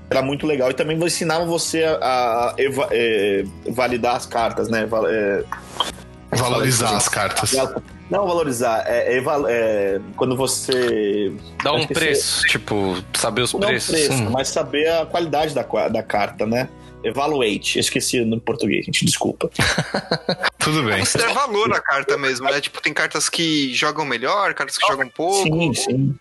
era 0.09 0.21
muito 0.21 0.45
legal 0.45 0.69
e 0.69 0.73
também 0.73 0.97
ensinava 0.97 1.45
você 1.45 1.83
a, 1.83 1.95
a 2.01 2.53
eva- 2.57 2.89
é, 2.91 3.43
validar 3.69 4.15
as 4.17 4.25
cartas, 4.25 4.67
né? 4.69 4.85
Val- 4.85 5.07
é, 5.07 5.43
Valorizar 6.29 6.95
as 6.95 7.07
cartas. 7.07 7.53
Não 8.09 8.27
valorizar, 8.27 8.83
é, 8.85 9.15
eva- 9.17 9.45
é, 9.49 9.99
quando 10.17 10.35
você. 10.35 11.31
Dá 11.63 11.71
um 11.73 11.87
preço, 11.87 12.41
tipo, 12.47 12.97
saber 13.15 13.41
os 13.43 13.53
Não 13.53 13.61
preços. 13.61 13.89
preço, 13.95 14.23
Hum. 14.23 14.29
mas 14.29 14.49
saber 14.49 14.89
a 14.89 15.05
qualidade 15.05 15.55
da, 15.55 15.63
da 15.89 16.03
carta, 16.03 16.45
né? 16.45 16.67
Evaluate, 17.07 17.77
eu 17.77 17.81
esqueci 17.81 18.23
no 18.23 18.39
português, 18.39 18.85
gente, 18.85 19.05
desculpa. 19.05 19.49
Tudo 20.59 20.83
bem. 20.83 21.03
Você 21.03 21.17
dá 21.17 21.31
valor 21.33 21.73
à 21.73 21.79
carta 21.79 22.17
mesmo, 22.17 22.49
né? 22.49 22.59
Tipo, 22.59 22.81
tem 22.81 22.93
cartas 22.93 23.29
que 23.29 23.73
jogam 23.73 24.05
melhor, 24.05 24.53
cartas 24.53 24.77
que 24.77 24.85
jogam 24.87 25.07
pouco. 25.07 25.57
Sim, 25.57 25.73
sim. 25.73 26.15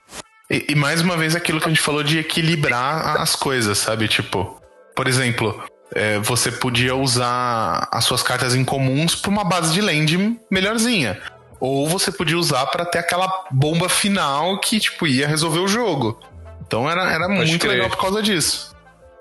E, 0.51 0.67
e 0.71 0.75
mais 0.75 1.01
uma 1.01 1.17
vez 1.17 1.35
aquilo 1.35 1.61
que 1.61 1.67
a 1.67 1.69
gente 1.69 1.81
falou 1.81 2.03
de 2.03 2.19
equilibrar 2.19 3.21
as 3.21 3.35
coisas, 3.35 3.79
sabe? 3.79 4.07
Tipo, 4.07 4.61
por 4.95 5.09
exemplo, 5.09 5.61
é, 5.93 6.19
você 6.19 6.53
podia 6.53 6.95
usar 6.95 7.89
as 7.91 8.05
suas 8.05 8.23
cartas 8.23 8.55
incomuns 8.55 9.17
pra 9.17 9.31
uma 9.31 9.45
base 9.45 9.73
de 9.73 9.81
land 9.81 10.39
melhorzinha. 10.51 11.21
Ou 11.59 11.89
você 11.89 12.13
podia 12.13 12.39
usar 12.39 12.67
pra 12.67 12.85
ter 12.85 12.99
aquela 12.99 13.47
bomba 13.51 13.89
final 13.89 14.61
que, 14.61 14.79
tipo, 14.79 15.07
ia 15.07 15.27
resolver 15.27 15.61
o 15.61 15.67
jogo. 15.67 16.21
Então 16.67 16.89
era, 16.89 17.11
era 17.11 17.29
muito 17.29 17.59
crer. 17.59 17.73
legal 17.73 17.89
por 17.89 17.99
causa 17.99 18.23
disso. 18.23 18.76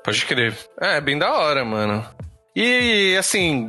Pode 0.05 0.23
crer. 0.23 0.55
É, 0.79 1.01
bem 1.01 1.17
da 1.17 1.33
hora, 1.33 1.65
mano. 1.65 2.05
E 2.55 3.17
assim, 3.17 3.67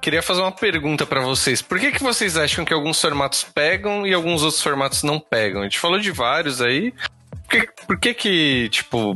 queria 0.00 0.22
fazer 0.22 0.40
uma 0.40 0.52
pergunta 0.52 1.04
pra 1.04 1.20
vocês. 1.20 1.60
Por 1.60 1.80
que, 1.80 1.90
que 1.90 2.02
vocês 2.02 2.36
acham 2.36 2.64
que 2.64 2.72
alguns 2.72 3.00
formatos 3.00 3.42
pegam 3.44 4.06
e 4.06 4.14
alguns 4.14 4.42
outros 4.42 4.62
formatos 4.62 5.02
não 5.02 5.18
pegam? 5.18 5.60
A 5.60 5.64
gente 5.64 5.80
falou 5.80 5.98
de 5.98 6.12
vários 6.12 6.62
aí. 6.62 6.94
Por 7.30 7.48
que, 7.50 7.68
por 7.86 7.98
que 7.98 8.14
que, 8.14 8.68
tipo, 8.70 9.14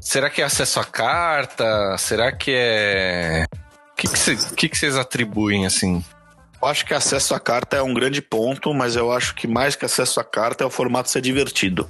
será 0.00 0.28
que 0.28 0.42
é 0.42 0.44
acesso 0.44 0.80
à 0.80 0.84
carta? 0.84 1.96
Será 1.96 2.32
que 2.32 2.52
é. 2.54 3.44
O 3.92 4.54
que, 4.56 4.68
que 4.68 4.76
vocês 4.76 4.96
atribuem, 4.96 5.64
assim? 5.64 6.04
Eu 6.60 6.68
acho 6.68 6.84
que 6.84 6.92
acesso 6.92 7.34
à 7.34 7.40
carta 7.40 7.76
é 7.76 7.82
um 7.82 7.94
grande 7.94 8.20
ponto, 8.20 8.74
mas 8.74 8.96
eu 8.96 9.12
acho 9.12 9.34
que 9.34 9.46
mais 9.46 9.76
que 9.76 9.84
acesso 9.84 10.18
à 10.18 10.24
carta 10.24 10.64
é 10.64 10.66
o 10.66 10.70
formato 10.70 11.08
ser 11.08 11.20
divertido. 11.20 11.88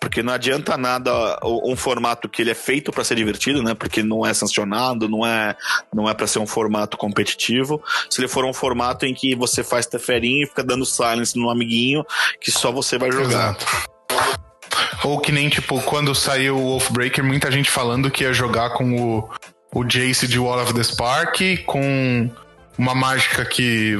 Porque 0.00 0.22
não 0.22 0.32
adianta 0.32 0.76
nada 0.76 1.10
um 1.42 1.74
formato 1.74 2.28
que 2.28 2.42
ele 2.42 2.50
é 2.50 2.54
feito 2.54 2.92
para 2.92 3.02
ser 3.02 3.16
divertido, 3.16 3.62
né? 3.62 3.74
Porque 3.74 4.02
não 4.02 4.24
é 4.24 4.32
sancionado, 4.32 5.08
não 5.08 5.26
é 5.26 5.56
não 5.92 6.08
é 6.08 6.14
para 6.14 6.28
ser 6.28 6.38
um 6.38 6.46
formato 6.46 6.96
competitivo. 6.96 7.82
Se 8.08 8.20
ele 8.20 8.28
for 8.28 8.44
um 8.44 8.52
formato 8.52 9.04
em 9.04 9.12
que 9.12 9.34
você 9.34 9.64
faz 9.64 9.84
teferinho 9.86 10.44
e 10.44 10.46
fica 10.46 10.62
dando 10.62 10.86
silence 10.86 11.36
no 11.36 11.50
amiguinho 11.50 12.04
que 12.40 12.52
só 12.52 12.70
você 12.70 12.98
vai 12.98 13.10
jogar. 13.10 13.56
Exato. 13.56 13.66
Ou 15.04 15.20
que 15.20 15.32
nem, 15.32 15.48
tipo, 15.48 15.80
quando 15.82 16.14
saiu 16.14 16.56
o 16.56 16.62
Wolfbreaker, 16.70 17.24
muita 17.24 17.50
gente 17.50 17.70
falando 17.70 18.10
que 18.10 18.24
ia 18.24 18.32
jogar 18.32 18.70
com 18.70 18.96
o, 18.96 19.30
o 19.72 19.84
Jace 19.84 20.26
de 20.26 20.38
Wall 20.38 20.62
of 20.62 20.74
the 20.74 20.82
Spark, 20.82 21.64
com 21.64 22.30
uma 22.78 22.94
mágica 22.94 23.44
que 23.44 23.96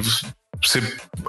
você. 0.61 0.81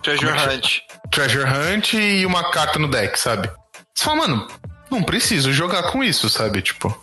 Treasure 0.02 0.30
é 0.30 0.54
Hunt. 0.54 0.78
Treasure 1.10 1.44
Hunt 1.44 1.92
e 1.94 2.24
uma 2.24 2.50
carta 2.50 2.78
no 2.78 2.88
deck, 2.88 3.18
sabe? 3.18 3.50
Você 3.94 4.04
fala, 4.04 4.16
mano, 4.18 4.48
não 4.90 5.02
preciso 5.02 5.52
jogar 5.52 5.84
com 5.90 6.02
isso, 6.02 6.28
sabe? 6.30 6.62
Tipo. 6.62 6.96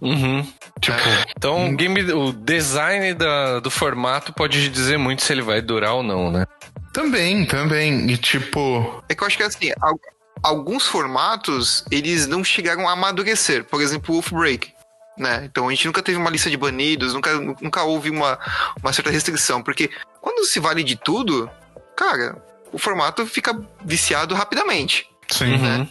Uhum. 0.00 0.46
Tipo. 0.80 0.98
Então, 1.36 1.70
o, 1.70 1.76
game, 1.76 2.02
o 2.12 2.32
design 2.32 3.14
da- 3.14 3.60
do 3.60 3.70
formato 3.70 4.32
pode 4.32 4.68
dizer 4.68 4.98
muito 4.98 5.22
se 5.22 5.32
ele 5.32 5.42
vai 5.42 5.60
durar 5.62 5.94
ou 5.94 6.02
não, 6.02 6.30
né? 6.30 6.44
Também, 6.92 7.46
também. 7.46 8.10
E 8.10 8.16
tipo. 8.16 9.02
É 9.08 9.14
que 9.14 9.22
eu 9.22 9.26
acho 9.26 9.36
que 9.36 9.42
assim, 9.44 9.70
al- 9.80 9.98
alguns 10.42 10.86
formatos, 10.86 11.84
eles 11.90 12.26
não 12.26 12.42
chegaram 12.42 12.88
a 12.88 12.92
amadurecer. 12.92 13.64
Por 13.64 13.80
exemplo, 13.80 14.10
o 14.10 14.20
Wolf 14.20 14.32
Break. 14.32 14.72
Né? 15.16 15.44
Então 15.44 15.68
a 15.68 15.70
gente 15.70 15.86
nunca 15.86 16.02
teve 16.02 16.16
uma 16.16 16.30
lista 16.30 16.48
de 16.48 16.56
banidos, 16.56 17.12
nunca, 17.14 17.34
nunca 17.38 17.82
houve 17.82 18.10
uma, 18.10 18.38
uma 18.82 18.92
certa 18.92 19.10
restrição. 19.10 19.62
Porque 19.62 19.90
quando 20.20 20.44
se 20.46 20.58
vale 20.58 20.82
de 20.82 20.96
tudo, 20.96 21.50
cara, 21.96 22.36
o 22.72 22.78
formato 22.78 23.26
fica 23.26 23.58
viciado 23.84 24.34
rapidamente. 24.34 25.08
Sim. 25.30 25.54
Uhum. 25.54 25.88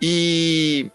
E 0.00 0.90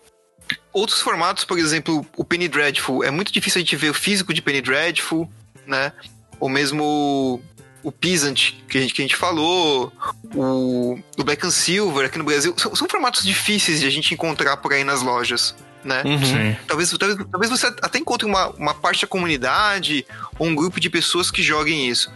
outros 0.72 1.02
formatos, 1.02 1.46
por 1.46 1.58
exemplo, 1.58 2.06
o 2.16 2.24
Penny 2.24 2.48
Dreadful, 2.48 3.04
é 3.04 3.12
muito 3.12 3.32
difícil 3.32 3.60
a 3.60 3.64
gente 3.64 3.76
ver 3.76 3.90
o 3.90 3.94
físico 3.94 4.34
de 4.34 4.42
Penny 4.42 4.62
Dreadful, 4.62 5.30
né? 5.66 5.92
Ou 6.40 6.50
mesmo 6.50 7.42
o 7.84 7.92
Peasant, 7.92 8.54
que 8.70 8.78
a 8.78 8.82
gente, 8.82 8.94
que 8.94 9.02
a 9.02 9.06
gente 9.06 9.16
falou, 9.16 9.92
o, 10.34 10.98
o 11.18 11.24
Black 11.24 11.46
and 11.46 11.52
Silver 11.52 12.06
aqui 12.06 12.18
no 12.18 12.24
Brasil. 12.24 12.54
São, 12.58 12.74
são 12.76 12.88
formatos 12.88 13.24
difíceis 13.24 13.82
de 13.82 13.88
a 13.88 13.90
gente 13.90 14.14
encontrar 14.14 14.58
por 14.58 14.72
aí 14.72 14.84
nas 14.84 15.02
lojas, 15.02 15.54
né? 15.84 16.02
Uhum. 16.06 16.56
Talvez, 16.68 16.90
talvez, 16.98 17.20
talvez 17.32 17.52
você 17.52 17.68
até 17.68 18.00
encontre 18.00 18.26
uma, 18.26 18.48
uma 18.52 18.74
parte 18.74 19.02
da 19.02 19.08
comunidade 19.08 20.06
ou 20.40 20.48
um 20.48 20.56
grupo 20.56 20.80
de 20.80 20.90
pessoas 20.90 21.30
que 21.32 21.42
joguem 21.44 21.88
isso. 21.90 22.12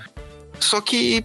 Só 0.59 0.79
que, 0.81 1.23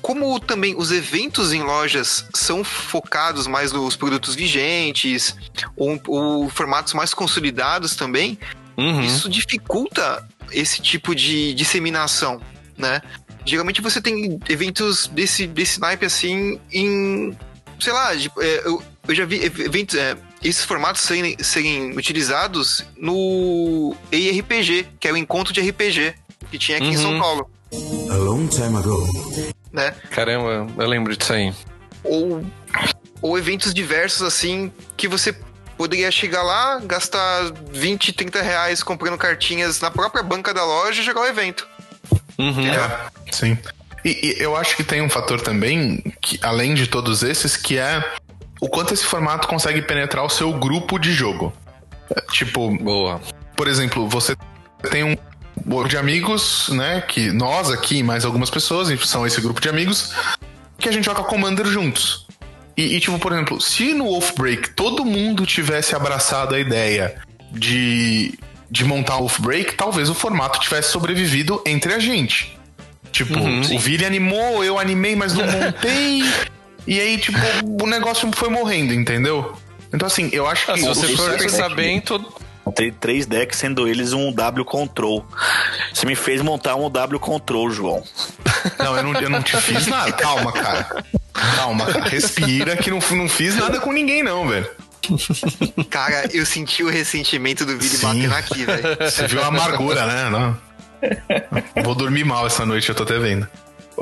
como 0.00 0.38
também 0.40 0.74
os 0.76 0.90
eventos 0.90 1.52
em 1.52 1.62
lojas 1.62 2.24
são 2.34 2.64
focados 2.64 3.46
mais 3.46 3.72
nos 3.72 3.94
produtos 3.96 4.34
vigentes 4.34 5.36
ou, 5.76 6.00
ou 6.08 6.48
formatos 6.48 6.94
mais 6.94 7.12
consolidados 7.14 7.94
também, 7.96 8.38
Uhum. 8.74 9.02
isso 9.02 9.28
dificulta 9.28 10.26
esse 10.50 10.80
tipo 10.80 11.14
de 11.14 11.52
disseminação, 11.52 12.40
né? 12.76 13.02
Geralmente 13.44 13.82
você 13.82 14.00
tem 14.00 14.40
eventos 14.48 15.06
desse, 15.08 15.46
desse 15.46 15.78
naipe 15.78 16.06
assim 16.06 16.58
em. 16.72 17.36
Sei 17.78 17.92
lá, 17.92 18.14
de- 18.14 18.30
é, 18.40 18.62
eu, 18.64 18.82
eu 19.08 19.14
já 19.14 19.26
vi 19.26 19.44
eventos. 19.44 19.94
é, 19.96 20.16
esses 20.42 20.64
formatos 20.64 21.02
serem, 21.02 21.36
serem 21.42 21.96
utilizados 21.96 22.84
no 22.96 23.94
EIRPG, 24.10 24.86
que 25.00 25.08
é 25.08 25.12
o 25.12 25.16
encontro 25.16 25.52
de 25.52 25.60
RPG, 25.60 26.14
que 26.50 26.58
tinha 26.58 26.78
aqui 26.78 26.88
em 26.88 26.96
São 26.96 27.12
Uhum. 27.12 27.18
Paulo, 27.20 27.50
A 28.10 28.14
long 28.16 28.46
time 28.46 28.76
ago. 28.76 29.54
né? 29.72 29.94
Caramba, 30.10 30.66
eu 30.76 30.86
lembro 30.88 31.16
disso 31.16 31.32
aí. 31.32 31.54
ou, 32.04 32.44
ou 33.20 33.38
eventos 33.38 33.72
diversos 33.72 34.22
assim 34.22 34.70
que 34.96 35.06
você 35.08 35.34
poderia 35.78 36.10
chegar 36.10 36.42
lá, 36.42 36.78
gastar 36.84 37.50
20, 37.72 38.12
30 38.12 38.42
reais 38.42 38.82
comprando 38.82 39.16
cartinhas 39.16 39.80
na 39.80 39.90
própria 39.90 40.22
banca 40.22 40.52
da 40.52 40.64
loja 40.64 41.00
e 41.00 41.04
jogar 41.04 41.22
o 41.22 41.26
evento. 41.26 41.66
Uhum. 42.38 42.66
É, 42.66 43.08
sim. 43.32 43.56
E, 44.04 44.36
e 44.38 44.42
eu 44.42 44.56
acho 44.56 44.76
que 44.76 44.82
tem 44.84 45.00
um 45.00 45.08
fator 45.08 45.40
também, 45.40 46.02
que, 46.20 46.38
além 46.42 46.74
de 46.74 46.86
todos 46.88 47.22
esses, 47.22 47.56
que 47.56 47.78
é 47.78 48.04
o 48.62 48.68
quanto 48.68 48.94
esse 48.94 49.04
formato 49.04 49.48
consegue 49.48 49.82
penetrar 49.82 50.24
o 50.24 50.30
seu 50.30 50.52
grupo 50.52 50.96
de 50.96 51.12
jogo. 51.12 51.52
É, 52.08 52.20
Tipo, 52.30 52.70
Boa. 52.78 53.20
por 53.56 53.66
exemplo, 53.66 54.08
você 54.08 54.36
tem 54.88 55.02
um 55.02 55.16
grupo 55.66 55.88
de 55.88 55.96
amigos, 55.96 56.68
né? 56.68 57.00
Que 57.00 57.32
nós 57.32 57.72
aqui 57.72 58.04
mais 58.04 58.24
algumas 58.24 58.50
pessoas 58.50 58.88
são 59.04 59.26
esse 59.26 59.40
grupo 59.40 59.60
de 59.60 59.68
amigos 59.68 60.14
que 60.78 60.88
a 60.88 60.92
gente 60.92 61.04
joga 61.04 61.24
Commander 61.24 61.66
juntos. 61.66 62.24
E, 62.76 62.94
e, 62.96 63.00
tipo, 63.00 63.18
por 63.18 63.32
exemplo, 63.32 63.60
se 63.60 63.92
no 63.94 64.04
Wolfbreak 64.04 64.70
todo 64.70 65.04
mundo 65.04 65.44
tivesse 65.44 65.96
abraçado 65.96 66.54
a 66.54 66.60
ideia 66.60 67.16
de, 67.50 68.38
de 68.70 68.84
montar 68.84 69.16
o 69.16 69.22
Wolfbreak, 69.22 69.74
talvez 69.74 70.08
o 70.08 70.14
formato 70.14 70.60
tivesse 70.60 70.92
sobrevivido 70.92 71.60
entre 71.66 71.92
a 71.94 71.98
gente. 71.98 72.56
Tipo, 73.10 73.40
Uhum, 73.40 73.60
o 73.74 73.78
Vili 73.80 74.06
animou, 74.06 74.62
eu 74.64 74.78
animei, 74.78 75.16
mas 75.16 75.34
não 75.34 75.44
montei. 75.46 76.22
e 76.86 77.00
aí, 77.00 77.18
tipo, 77.18 77.38
o 77.82 77.86
negócio 77.86 78.30
foi 78.32 78.48
morrendo, 78.48 78.92
entendeu? 78.92 79.56
Então, 79.92 80.06
assim, 80.06 80.30
eu 80.32 80.46
acho 80.46 80.66
que. 80.66 80.72
Ah, 80.72 80.76
se 80.76 80.86
você 80.86 81.16
for 81.16 81.36
pensar 81.36 81.68
bem, 81.74 82.00
todo... 82.00 82.32
Montei 82.64 82.92
três 82.92 83.26
decks, 83.26 83.58
sendo 83.58 83.88
eles 83.88 84.12
um 84.12 84.32
W 84.32 84.64
Control. 84.64 85.26
Você 85.92 86.06
me 86.06 86.14
fez 86.14 86.40
montar 86.40 86.76
um 86.76 86.88
W 86.88 87.18
Control, 87.18 87.70
João. 87.70 88.04
Não, 88.78 88.96
eu 88.96 89.02
não, 89.02 89.20
eu 89.20 89.28
não 89.28 89.42
te 89.42 89.56
fiz 89.56 89.88
nada. 89.88 90.12
Calma, 90.12 90.52
cara. 90.52 91.04
Calma, 91.32 91.86
cara. 91.86 92.08
Respira 92.08 92.76
que 92.76 92.88
não, 92.88 93.00
não 93.16 93.28
fiz 93.28 93.56
nada 93.56 93.80
com 93.80 93.92
ninguém, 93.92 94.22
não, 94.22 94.46
velho. 94.46 94.70
Cara, 95.90 96.28
eu 96.32 96.46
senti 96.46 96.84
o 96.84 96.88
ressentimento 96.88 97.66
do 97.66 97.82
Sim. 97.82 98.06
batendo 98.06 98.34
aqui, 98.34 98.64
velho. 98.64 98.96
Você 99.00 99.26
viu 99.26 99.42
a 99.42 99.46
amargura, 99.46 100.06
né? 100.06 100.30
Não. 100.30 100.56
Vou 101.82 101.96
dormir 101.96 102.22
mal 102.24 102.46
essa 102.46 102.64
noite, 102.64 102.88
eu 102.88 102.94
tô 102.94 103.02
até 103.02 103.18
vendo. 103.18 103.48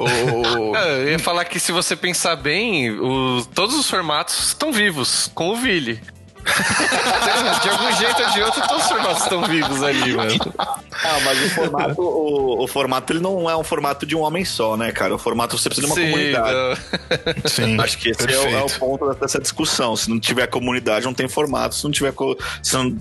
O- 0.05 0.75
Ah, 0.75 0.87
eu 0.87 1.11
ia 1.13 1.19
falar 1.19 1.45
que 1.45 1.59
se 1.61 1.73
você 1.73 1.95
pensar 1.97 2.37
bem, 2.37 2.91
o- 2.91 3.45
todos 3.55 3.75
os 3.77 3.89
formatos 3.89 4.49
estão 4.49 4.73
vivos, 4.73 5.31
com 5.35 5.51
o 5.51 5.57
Vili. 5.57 6.01
de 7.63 7.69
algum 7.69 7.93
jeito 7.93 8.23
ou 8.23 8.31
de 8.31 8.43
outro, 8.43 8.67
todos 8.67 8.85
os 8.85 8.89
formatos 8.91 9.23
estão 9.25 9.43
vivos 9.45 9.83
ali, 9.83 10.15
mano. 10.15 10.33
Ah, 10.59 11.19
mas 11.23 11.43
o 11.45 11.51
formato, 11.51 12.01
o, 12.03 12.65
o 12.65 12.67
formato 12.67 13.13
ele 13.13 13.21
não 13.21 13.49
é 13.49 13.55
um 13.57 13.63
formato 13.63 14.07
de 14.07 14.17
um 14.17 14.21
homem 14.21 14.43
só, 14.45 14.75
né, 14.77 14.91
cara? 14.91 15.15
O 15.15 15.19
formato 15.19 15.59
você 15.59 15.69
precisa 15.69 15.87
de 15.87 15.93
uma 15.93 16.01
Sim, 16.01 16.11
comunidade. 16.11 16.55
não. 16.55 17.35
Sim, 17.51 17.81
Acho 17.81 17.99
que 17.99 18.09
esse 18.09 18.33
é 18.33 18.39
o, 18.39 18.49
é 18.57 18.63
o 18.63 18.71
ponto 18.71 19.13
dessa 19.15 19.39
discussão. 19.39 19.95
Se 19.97 20.09
não 20.09 20.19
tiver 20.19 20.47
comunidade, 20.47 21.05
não 21.05 21.13
tem 21.15 21.29
formato. 21.29 21.75
Se 21.75 21.85
não 21.85 21.91
tiver. 21.91 22.13
Co... 22.13 22.37
Se 22.63 22.75
não... 22.75 22.97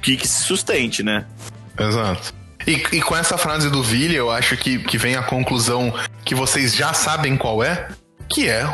Que, 0.00 0.16
que 0.16 0.26
se 0.26 0.44
sustente, 0.44 1.02
né? 1.02 1.26
Exato. 1.78 2.32
E, 2.66 2.72
e 2.92 3.00
com 3.00 3.16
essa 3.16 3.38
frase 3.38 3.70
do 3.70 3.82
Vili, 3.82 4.14
eu 4.14 4.30
acho 4.30 4.56
que, 4.56 4.78
que 4.78 4.98
vem 4.98 5.16
a 5.16 5.22
conclusão 5.22 5.92
que 6.24 6.34
vocês 6.34 6.74
já 6.74 6.92
sabem 6.92 7.36
qual 7.36 7.64
é, 7.64 7.88
que 8.28 8.48
é 8.48 8.64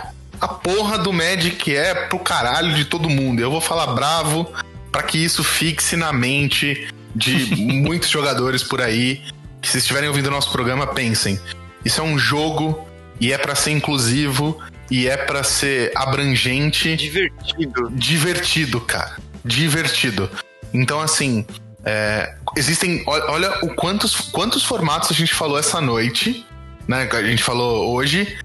a 0.40 0.48
porra 0.48 0.98
do 0.98 1.12
Magic 1.12 1.74
é 1.74 1.94
pro 1.94 2.18
caralho 2.18 2.74
de 2.74 2.84
todo 2.84 3.08
mundo. 3.08 3.40
Eu 3.40 3.50
vou 3.50 3.60
falar 3.60 3.88
bravo 3.88 4.52
pra 4.92 5.02
que 5.02 5.18
isso 5.18 5.42
fixe 5.42 5.96
na 5.96 6.12
mente 6.12 6.88
de 7.14 7.56
muitos 7.56 8.08
jogadores 8.08 8.62
por 8.62 8.80
aí 8.80 9.22
que 9.60 9.68
se 9.68 9.78
estiverem 9.78 10.08
ouvindo 10.08 10.26
o 10.26 10.30
nosso 10.30 10.50
programa, 10.50 10.86
pensem. 10.86 11.40
Isso 11.84 12.00
é 12.00 12.04
um 12.04 12.18
jogo 12.18 12.86
e 13.20 13.32
é 13.32 13.38
pra 13.38 13.54
ser 13.54 13.70
inclusivo 13.70 14.60
e 14.90 15.08
é 15.08 15.16
pra 15.16 15.42
ser 15.42 15.90
abrangente 15.96 16.94
Divertido. 16.96 17.90
divertido, 17.92 18.80
cara. 18.80 19.16
Divertido. 19.44 20.30
Então, 20.72 21.00
assim, 21.00 21.46
é, 21.86 22.34
existem. 22.56 23.02
ol- 23.06 23.30
Olha 23.30 23.58
o 23.62 23.74
quantos, 23.74 24.16
quantos 24.16 24.64
formatos 24.64 25.10
a 25.10 25.14
gente 25.14 25.32
falou 25.32 25.58
essa 25.58 25.80
noite, 25.80 26.44
né? 26.88 27.06
que 27.06 27.16
A 27.16 27.22
gente 27.22 27.42
falou 27.42 27.94
hoje, 27.94 28.36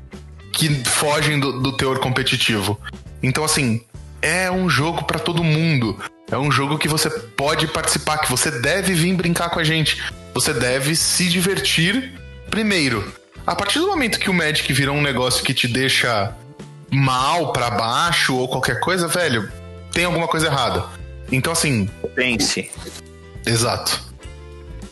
que 0.54 0.70
fogem 0.86 1.40
do, 1.40 1.60
do 1.60 1.72
teor 1.76 2.00
competitivo. 2.00 2.80
Então, 3.24 3.44
assim, 3.44 3.82
é 4.22 4.50
um 4.52 4.70
jogo 4.70 5.04
pra 5.06 5.18
todo 5.20 5.44
mundo. 5.44 6.00
É 6.32 6.38
um 6.38 6.52
jogo 6.52 6.78
que 6.78 6.88
você 6.88 7.10
pode 7.10 7.68
participar, 7.68 8.20
que 8.20 8.30
você 8.30 8.50
deve 8.52 8.94
vir 8.94 9.14
brincar 9.16 9.50
com 9.50 9.60
a 9.60 9.64
gente. 9.64 10.02
Você 10.34 10.54
deve 10.54 10.96
se 10.96 11.28
divertir 11.28 12.14
primeiro. 12.50 13.12
A 13.46 13.56
partir 13.56 13.80
do 13.80 13.88
momento 13.88 14.20
que 14.20 14.30
o 14.30 14.34
Magic 14.34 14.72
virou 14.72 14.96
um 14.96 15.02
negócio 15.02 15.44
que 15.44 15.54
te 15.54 15.68
deixa 15.68 16.34
mal 16.90 17.52
pra 17.52 17.70
baixo 17.72 18.36
ou 18.38 18.48
qualquer 18.48 18.80
coisa, 18.80 19.08
velho, 19.08 19.52
tem 19.92 20.06
alguma 20.06 20.28
coisa 20.28 20.46
errada. 20.48 20.86
Então, 21.32 21.52
assim, 21.52 21.90
Pense. 22.16 22.70
Exato. 23.46 24.12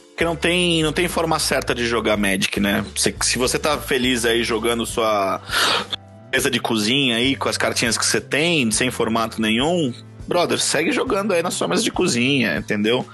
Porque 0.10 0.26
não 0.26 0.36
tem, 0.36 0.84
não 0.84 0.92
tem 0.92 1.08
forma 1.08 1.40
certa 1.40 1.74
de 1.74 1.88
jogar 1.88 2.18
Magic, 2.18 2.60
né? 2.60 2.84
Se, 2.96 3.16
se 3.22 3.38
você 3.38 3.58
tá 3.58 3.78
feliz 3.78 4.26
aí 4.26 4.44
jogando 4.44 4.86
sua 4.86 5.42
mesa 6.32 6.52
de 6.52 6.60
cozinha 6.60 7.16
aí 7.16 7.36
com 7.36 7.48
as 7.48 7.58
cartinhas 7.58 7.98
que 7.98 8.06
você 8.06 8.20
tem, 8.20 8.70
sem 8.70 8.92
formato 8.92 9.42
nenhum, 9.42 9.94
brother, 10.28 10.60
segue 10.60 10.92
jogando 10.92 11.34
aí 11.34 11.42
na 11.42 11.50
sua 11.50 11.68
mesa 11.68 11.82
de 11.82 11.90
cozinha, 11.90 12.56
entendeu? 12.58 13.08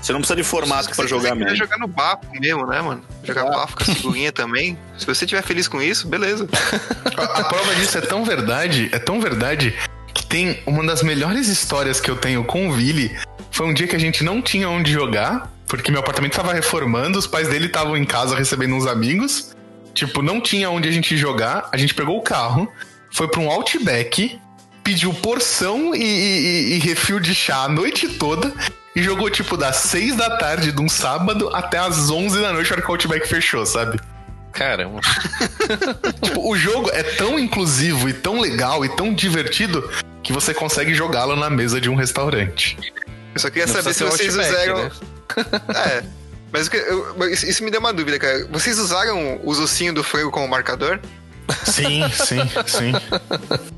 Você 0.00 0.12
não 0.12 0.20
precisa 0.20 0.36
de 0.36 0.42
formato 0.42 0.94
você 0.94 1.06
jogar 1.06 1.34
Magic. 1.34 1.58
jogar 1.58 1.78
no 1.78 1.86
bafo 1.86 2.26
mesmo, 2.32 2.66
né, 2.66 2.80
mano? 2.80 3.02
Jogar 3.22 3.42
Exato. 3.42 3.58
bafo 3.58 3.76
com 3.76 3.82
a 3.82 3.94
figurinha 3.94 4.32
também. 4.32 4.78
Se 4.96 5.04
você 5.04 5.24
estiver 5.24 5.42
feliz 5.42 5.68
com 5.68 5.82
isso, 5.82 6.08
beleza. 6.08 6.48
A, 7.16 7.40
a 7.40 7.44
prova 7.44 7.74
disso 7.74 7.98
é 7.98 8.00
tão 8.00 8.24
verdade, 8.24 8.88
é 8.90 8.98
tão 8.98 9.20
verdade, 9.20 9.74
que 10.14 10.24
tem 10.24 10.62
uma 10.64 10.84
das 10.86 11.02
melhores 11.02 11.48
histórias 11.48 12.00
que 12.00 12.10
eu 12.10 12.16
tenho 12.16 12.42
com 12.44 12.68
o 12.68 12.72
Vili. 12.72 13.14
Foi 13.52 13.66
um 13.66 13.74
dia 13.74 13.86
que 13.86 13.94
a 13.94 13.98
gente 14.00 14.24
não 14.24 14.40
tinha 14.42 14.68
onde 14.68 14.90
jogar, 14.90 15.52
porque 15.68 15.90
meu 15.90 16.00
apartamento 16.00 16.34
tava 16.34 16.52
reformando, 16.52 17.18
os 17.18 17.26
pais 17.26 17.48
dele 17.48 17.66
estavam 17.66 17.96
em 17.96 18.04
casa 18.04 18.34
recebendo 18.36 18.74
uns 18.74 18.86
amigos. 18.86 19.54
Tipo, 19.94 20.22
não 20.22 20.40
tinha 20.40 20.70
onde 20.70 20.88
a 20.88 20.92
gente 20.92 21.16
jogar. 21.16 21.68
A 21.70 21.76
gente 21.76 21.94
pegou 21.94 22.16
o 22.18 22.22
carro, 22.22 22.66
foi 23.12 23.28
pra 23.28 23.40
um 23.40 23.50
Outback, 23.50 24.38
pediu 24.82 25.12
porção 25.14 25.94
e, 25.94 26.02
e- 26.02 26.74
e 26.74 26.78
refil 26.78 27.20
de 27.20 27.34
chá 27.34 27.64
a 27.64 27.68
noite 27.68 28.08
toda. 28.08 28.52
E 28.96 29.02
jogou, 29.02 29.30
tipo, 29.30 29.56
das 29.56 29.76
6 29.76 30.16
da 30.16 30.36
tarde 30.36 30.72
de 30.72 30.80
um 30.80 30.88
sábado 30.88 31.48
até 31.54 31.78
as 31.78 32.10
11 32.10 32.40
da 32.40 32.52
noite, 32.52 32.70
a 32.70 32.74
hora 32.74 32.82
que 32.82 32.88
o 32.88 32.92
Outback 32.92 33.26
fechou, 33.28 33.64
sabe? 33.64 33.98
Caramba. 34.52 35.00
Tipo, 36.22 36.46
o 36.50 36.56
jogo 36.56 36.90
é 36.92 37.02
tão 37.02 37.38
inclusivo 37.38 38.06
e 38.08 38.12
tão 38.12 38.38
legal 38.38 38.84
e 38.84 38.88
tão 38.90 39.14
divertido 39.14 39.88
que 40.22 40.30
você 40.32 40.52
consegue 40.52 40.92
jogá-lo 40.94 41.34
na 41.36 41.48
mesa 41.48 41.80
de 41.80 41.88
um 41.88 41.94
restaurante. 41.94 42.76
Eu 43.34 43.40
só 43.40 43.48
queria 43.50 43.66
Não 43.66 43.74
saber 43.74 43.94
se 43.94 44.04
vocês 44.04 44.36
usaram. 44.36 44.82
Outback, 44.82 45.76
é. 45.76 46.02
Mas 46.52 46.68
eu- 46.72 47.28
isso- 47.30 47.64
me 47.64 47.70
deu 47.70 47.80
uma 47.80 47.92
dúvida, 47.92 48.18
cara. 48.18 48.46
Vocês 48.50 48.78
usaram 48.78 49.40
os 49.42 49.58
ossinhos 49.58 49.94
do 49.94 50.04
frango 50.04 50.30
como 50.30 50.46
marcador? 50.46 51.00
Sim, 51.64 52.02
sim, 52.10 52.40
sim. 52.66 52.92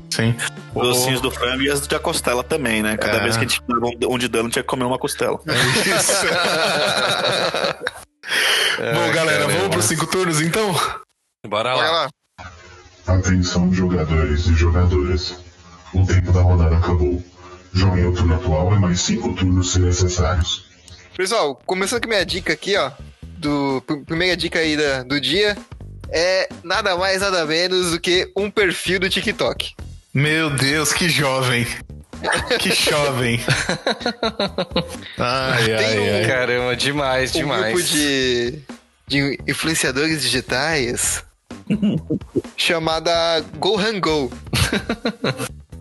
Sim. 0.09 0.35
Os 0.73 0.87
ossinhos 0.89 1.21
do 1.21 1.31
frango 1.31 1.61
e 1.63 1.69
as 1.71 1.85
da 1.87 1.99
costela 1.99 2.43
também, 2.43 2.83
né? 2.83 2.95
Cada 2.97 3.17
É. 3.17 3.23
vez 3.23 3.37
que 3.37 3.45
a 3.45 3.47
gente 3.47 3.61
dava 3.67 3.87
um- 4.13 4.17
de 4.17 4.27
dano, 4.27 4.49
tinha 4.49 4.61
que 4.63 4.67
comer 4.67 4.83
uma 4.83 4.99
costela. 4.99 5.39
Isso. 5.45 6.25
Bom, 8.77 9.11
galera, 9.13 9.39
caramba. 9.43 9.53
vamos 9.59 9.69
pros 9.69 9.85
cinco 9.85 10.05
turnos 10.07 10.41
então? 10.41 10.75
Bora 11.47 11.73
lá. 11.75 11.91
lá. 11.91 12.09
Atenção, 13.07 13.71
jogadores 13.73 14.47
e 14.47 14.53
jogadoras. 14.53 15.35
O 15.93 16.05
tempo 16.05 16.31
da 16.31 16.41
rodada 16.41 16.77
acabou. 16.77 17.23
Joguem 17.75 18.05
o 18.05 18.13
turno 18.13 18.35
atual 18.35 18.73
e 18.73 18.79
mais 18.79 19.01
cinco 19.01 19.33
turnos 19.33 19.73
se 19.73 19.79
necessários. 19.79 20.63
Pessoal, 21.15 21.55
começando 21.65 22.03
com 22.03 22.07
minha 22.09 22.25
dica 22.25 22.53
aqui, 22.53 22.75
ó. 22.77 22.89
Do, 23.37 23.83
pr- 23.85 23.99
primeira 24.05 24.37
dica 24.37 24.59
aí 24.59 24.77
da- 24.77 25.03
do 25.03 25.19
dia. 25.19 25.57
É 26.09 26.47
nada 26.63 26.95
mais, 26.95 27.21
nada 27.21 27.45
menos 27.45 27.91
do 27.91 27.99
que 27.99 28.31
um 28.35 28.49
perfil 28.49 28.99
do 28.99 29.09
TikTok. 29.09 29.73
Meu 30.13 30.49
Deus, 30.51 30.93
que 30.93 31.09
jovem. 31.09 31.67
Que 32.59 32.71
jovem. 32.89 33.41
Ai, 35.17 35.65
Tem 35.65 35.75
ai, 35.75 35.99
um- 35.99 36.15
ai. 36.15 36.25
Caramba, 36.27 36.75
demais, 36.77 37.31
Um 37.35 37.39
demais. 37.39 37.73
grupo 37.73 37.83
de, 37.89 38.59
de 39.07 39.39
influenciadores 39.47 40.21
digitais 40.21 41.23
chamada 42.55 43.41
Go 43.57 43.77
Han 43.77 43.99
Go. 43.99 44.31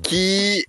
que 0.02 0.66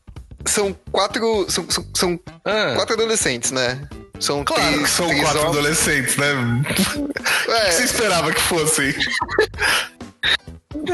são 0.48 0.76
quatro. 0.92 1.46
São, 1.50 1.66
são, 1.70 1.86
são 1.94 2.20
Ah, 2.46 2.74
quatro 2.76 2.94
adolescentes, 2.96 3.52
né? 3.52 3.80
São 4.20 4.44
Claro 4.46 4.64
três, 4.64 4.82
que 4.84 4.90
são 4.90 5.08
três 5.08 5.22
quatro 5.22 5.40
homens. 5.42 5.58
adolescentes, 5.58 6.16
né? 6.18 6.34
O 6.34 7.52
É, 7.52 7.66
que 7.66 7.72
você 7.74 7.84
esperava 7.84 8.32
que 8.32 8.42
fossem? 8.42 8.96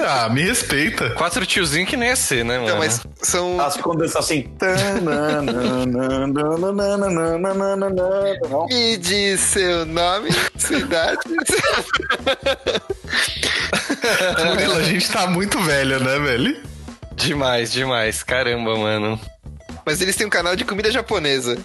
Ah, 0.07 0.29
me 0.29 0.41
respeita. 0.43 1.09
quatro 1.11 1.45
tiozinhos 1.45 1.89
que 1.89 1.97
nem 1.97 2.09
ia 2.09 2.15
ser, 2.15 2.45
né, 2.45 2.55
mano? 2.55 2.65
então, 2.67 2.77
mas 2.79 3.01
são. 3.21 3.59
As 3.59 3.75
condensas 3.77 4.15
assim. 4.25 4.47
Não. 8.49 8.67
Me 8.67 8.97
diz 8.97 9.39
seu 9.39 9.85
nome, 9.85 10.29
cidade. 10.57 11.19
Murilo, 14.49 14.77
a 14.77 14.83
gente 14.83 15.09
tá 15.11 15.27
muito 15.27 15.59
velho, 15.61 15.99
né, 15.99 16.19
velho? 16.19 16.61
Demais, 17.15 17.71
demais. 17.71 18.23
Caramba, 18.23 18.75
mano. 18.77 19.19
Mas 19.91 19.99
eles 19.99 20.15
têm 20.15 20.25
um 20.25 20.29
canal 20.29 20.55
de 20.55 20.63
comida 20.63 20.89
japonesa. 20.89 21.57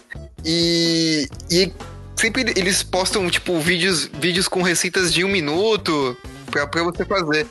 E. 0.44 1.28
E 1.48 1.72
sempre 2.16 2.52
eles 2.56 2.82
postam, 2.82 3.30
tipo, 3.30 3.60
vídeos, 3.60 4.10
vídeos 4.14 4.48
com 4.48 4.62
receitas 4.62 5.14
de 5.14 5.24
um 5.24 5.28
minuto 5.28 6.16
pra, 6.50 6.66
pra 6.66 6.82
você 6.82 7.04
fazer. 7.04 7.46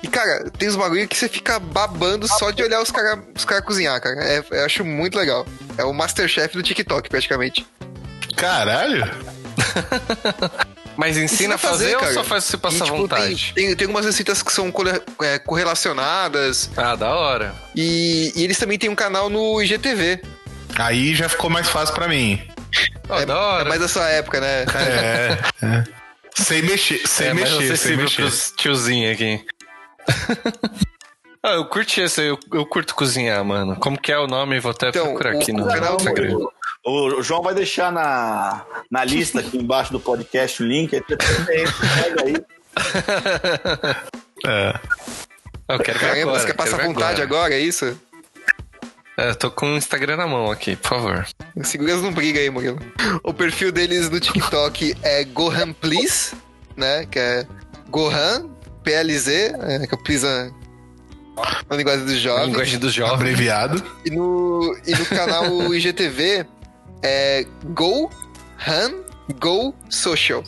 E, 0.00 0.06
cara, 0.06 0.48
tem 0.50 0.68
uns 0.68 0.76
bagulho 0.76 1.08
que 1.08 1.16
você 1.16 1.28
fica 1.28 1.58
babando 1.58 2.28
só 2.28 2.52
de 2.52 2.62
olhar 2.62 2.80
os 2.80 2.92
caras 2.92 3.18
os 3.34 3.44
cara 3.44 3.60
cozinhar, 3.60 4.00
cara. 4.00 4.22
É, 4.22 4.44
eu 4.52 4.64
acho 4.64 4.84
muito 4.84 5.18
legal. 5.18 5.44
É 5.76 5.82
o 5.82 5.92
Masterchef 5.92 6.56
do 6.56 6.62
TikTok, 6.62 7.08
praticamente. 7.08 7.66
Caralho! 8.36 9.02
Mas 10.98 11.16
ensina 11.16 11.54
a 11.54 11.58
fazer, 11.58 11.96
ou 11.96 12.12
só 12.12 12.24
faz 12.24 12.42
você 12.42 12.56
passar 12.56 12.78
E, 12.78 12.88
tipo, 12.88 12.96
vontade? 12.96 13.52
Tem, 13.54 13.66
tem, 13.68 13.76
tem 13.76 13.84
algumas 13.86 14.04
receitas 14.04 14.42
que 14.42 14.52
são 14.52 14.72
é, 15.22 15.38
correlacionadas. 15.38 16.68
Ah, 16.76 16.96
da 16.96 17.14
hora. 17.14 17.54
E, 17.74 18.32
e 18.34 18.42
eles 18.42 18.58
também 18.58 18.76
têm 18.76 18.90
um 18.90 18.96
canal 18.96 19.30
no 19.30 19.62
IGTV. 19.62 20.20
Aí 20.76 21.14
já 21.14 21.28
ficou 21.28 21.48
mais 21.48 21.68
fácil 21.68 21.94
pra 21.94 22.08
mim. 22.08 22.42
Ah, 23.08 23.24
da 23.24 23.38
hora. 23.38 23.64
É 23.64 23.68
mais 23.68 23.80
da 23.80 23.86
sua 23.86 24.08
época, 24.08 24.40
né? 24.40 24.64
É, 24.74 25.38
é. 25.64 25.84
Sem 26.34 26.62
mexer, 26.62 27.00
sem 27.06 27.28
é 27.28 27.34
mexer, 27.34 27.56
sem 27.58 27.66
acessível 27.72 28.04
mexer. 28.04 28.22
pros 28.22 28.52
tiozinhos 28.56 29.12
aqui. 29.12 29.44
ah, 31.42 31.52
eu 31.52 31.64
curti 31.66 32.00
esse, 32.00 32.22
eu, 32.22 32.38
eu 32.52 32.66
curto 32.66 32.94
cozinhar, 32.94 33.44
mano. 33.44 33.76
Como 33.76 33.98
que 34.00 34.10
é 34.12 34.18
o 34.18 34.26
nome? 34.26 34.58
Vou 34.60 34.72
até 34.72 34.88
Então, 34.88 35.04
procurar 35.06 35.34
o- 35.34 35.38
aqui 35.38 35.52
no 35.52 35.66
canal- 35.66 35.96
Instagram. 35.96 36.38
O 36.88 37.22
João 37.22 37.42
vai 37.42 37.54
deixar 37.54 37.92
na, 37.92 38.64
na 38.90 39.04
lista 39.04 39.40
aqui 39.40 39.58
embaixo 39.58 39.92
do 39.92 40.00
podcast 40.00 40.62
o 40.62 40.66
link. 40.66 40.94
Aí 40.94 41.02
você 41.06 41.16
também 41.16 41.64
pega 42.04 42.24
aí. 42.24 42.34
É. 44.46 44.80
Eu 45.68 45.78
quero 45.80 45.98
ver 45.98 46.06
Caramba, 46.06 46.22
agora. 46.22 46.40
você 46.40 46.46
quer 46.46 46.54
passar 46.54 46.82
vontade 46.86 47.20
agora. 47.20 47.54
é 47.54 47.60
isso? 47.60 47.98
É, 49.18 49.30
eu 49.30 49.34
tô 49.34 49.50
com 49.50 49.74
o 49.74 49.76
Instagram 49.76 50.16
na 50.16 50.26
mão 50.26 50.50
aqui, 50.50 50.76
por 50.76 50.88
favor. 50.88 51.26
Seguras 51.62 52.00
não 52.00 52.12
briga 52.12 52.38
aí, 52.38 52.48
Murilo. 52.48 52.78
O 53.22 53.34
perfil 53.34 53.70
deles 53.72 54.08
no 54.08 54.20
TikTok 54.20 54.96
é 55.02 55.24
Gohan 55.24 55.72
Please, 55.72 56.34
né? 56.76 57.04
Que 57.04 57.18
é 57.18 57.46
Gohan 57.90 58.48
PLZ, 58.84 59.28
é, 59.28 59.86
que 59.86 59.94
é 59.94 59.98
o 59.98 60.02
Please 60.02 60.26
é 60.26 60.50
na 61.68 61.76
linguagem 61.76 62.04
dos 62.04 62.18
jovens. 62.18 62.46
linguagem 62.46 62.78
dos 62.78 62.94
jovens. 62.94 63.14
Abreviado. 63.14 63.82
E 64.04 64.10
no, 64.10 64.76
e 64.86 64.92
no 64.92 65.06
canal 65.06 65.44
IGTV 65.74 66.46
é 67.02 67.44
Go 67.66 68.10
Han 68.66 68.92
Go 69.40 69.74
Social. 69.90 70.42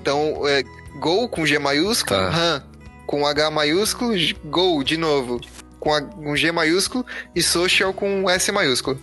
Então, 0.00 0.46
é 0.48 0.62
Go 0.98 1.28
com 1.28 1.46
G 1.46 1.58
maiúsculo, 1.58 2.18
Tá. 2.20 2.28
Han 2.28 2.62
com 3.06 3.26
H 3.26 3.50
maiúsculo, 3.50 4.14
Go 4.44 4.82
de 4.82 4.96
novo 4.96 5.40
com, 5.78 5.92
a- 5.94 6.00
com 6.02 6.34
G 6.36 6.50
maiúsculo 6.52 7.04
e 7.34 7.42
Social 7.42 7.92
com 7.92 8.28
S 8.30 8.50
maiúsculo. 8.52 9.00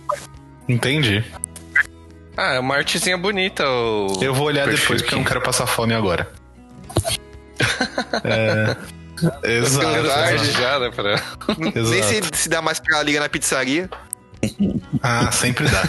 Entendi. 0.68 1.24
Ah, 2.36 2.54
é 2.54 2.60
uma 2.60 2.76
artezinha 2.76 3.18
bonita. 3.18 3.68
O... 3.68 4.18
Eu 4.22 4.34
vou 4.34 4.46
olhar 4.46 4.66
depois 4.66 5.02
porque 5.02 5.14
eu 5.14 5.18
não 5.18 5.24
quero 5.24 5.40
passar 5.42 5.66
fome 5.66 5.94
agora. 5.94 6.30
É. 8.24 8.76
Exato. 9.58 9.86
Ficando 9.86 10.08
tarde. 10.08 10.34
exato. 10.44 10.60
Já, 10.62 10.78
né, 10.78 10.90
pra... 10.90 11.22
Nem 11.58 11.72
se, 12.02 12.16
Exato. 12.16 12.36
se 12.36 12.48
dá 12.48 12.62
mais 12.62 12.80
pra 12.80 13.02
liga 13.02 13.20
na 13.20 13.28
pizzaria. 13.28 13.88
Ah, 15.02 15.30
sempre 15.32 15.66
dá. 15.68 15.82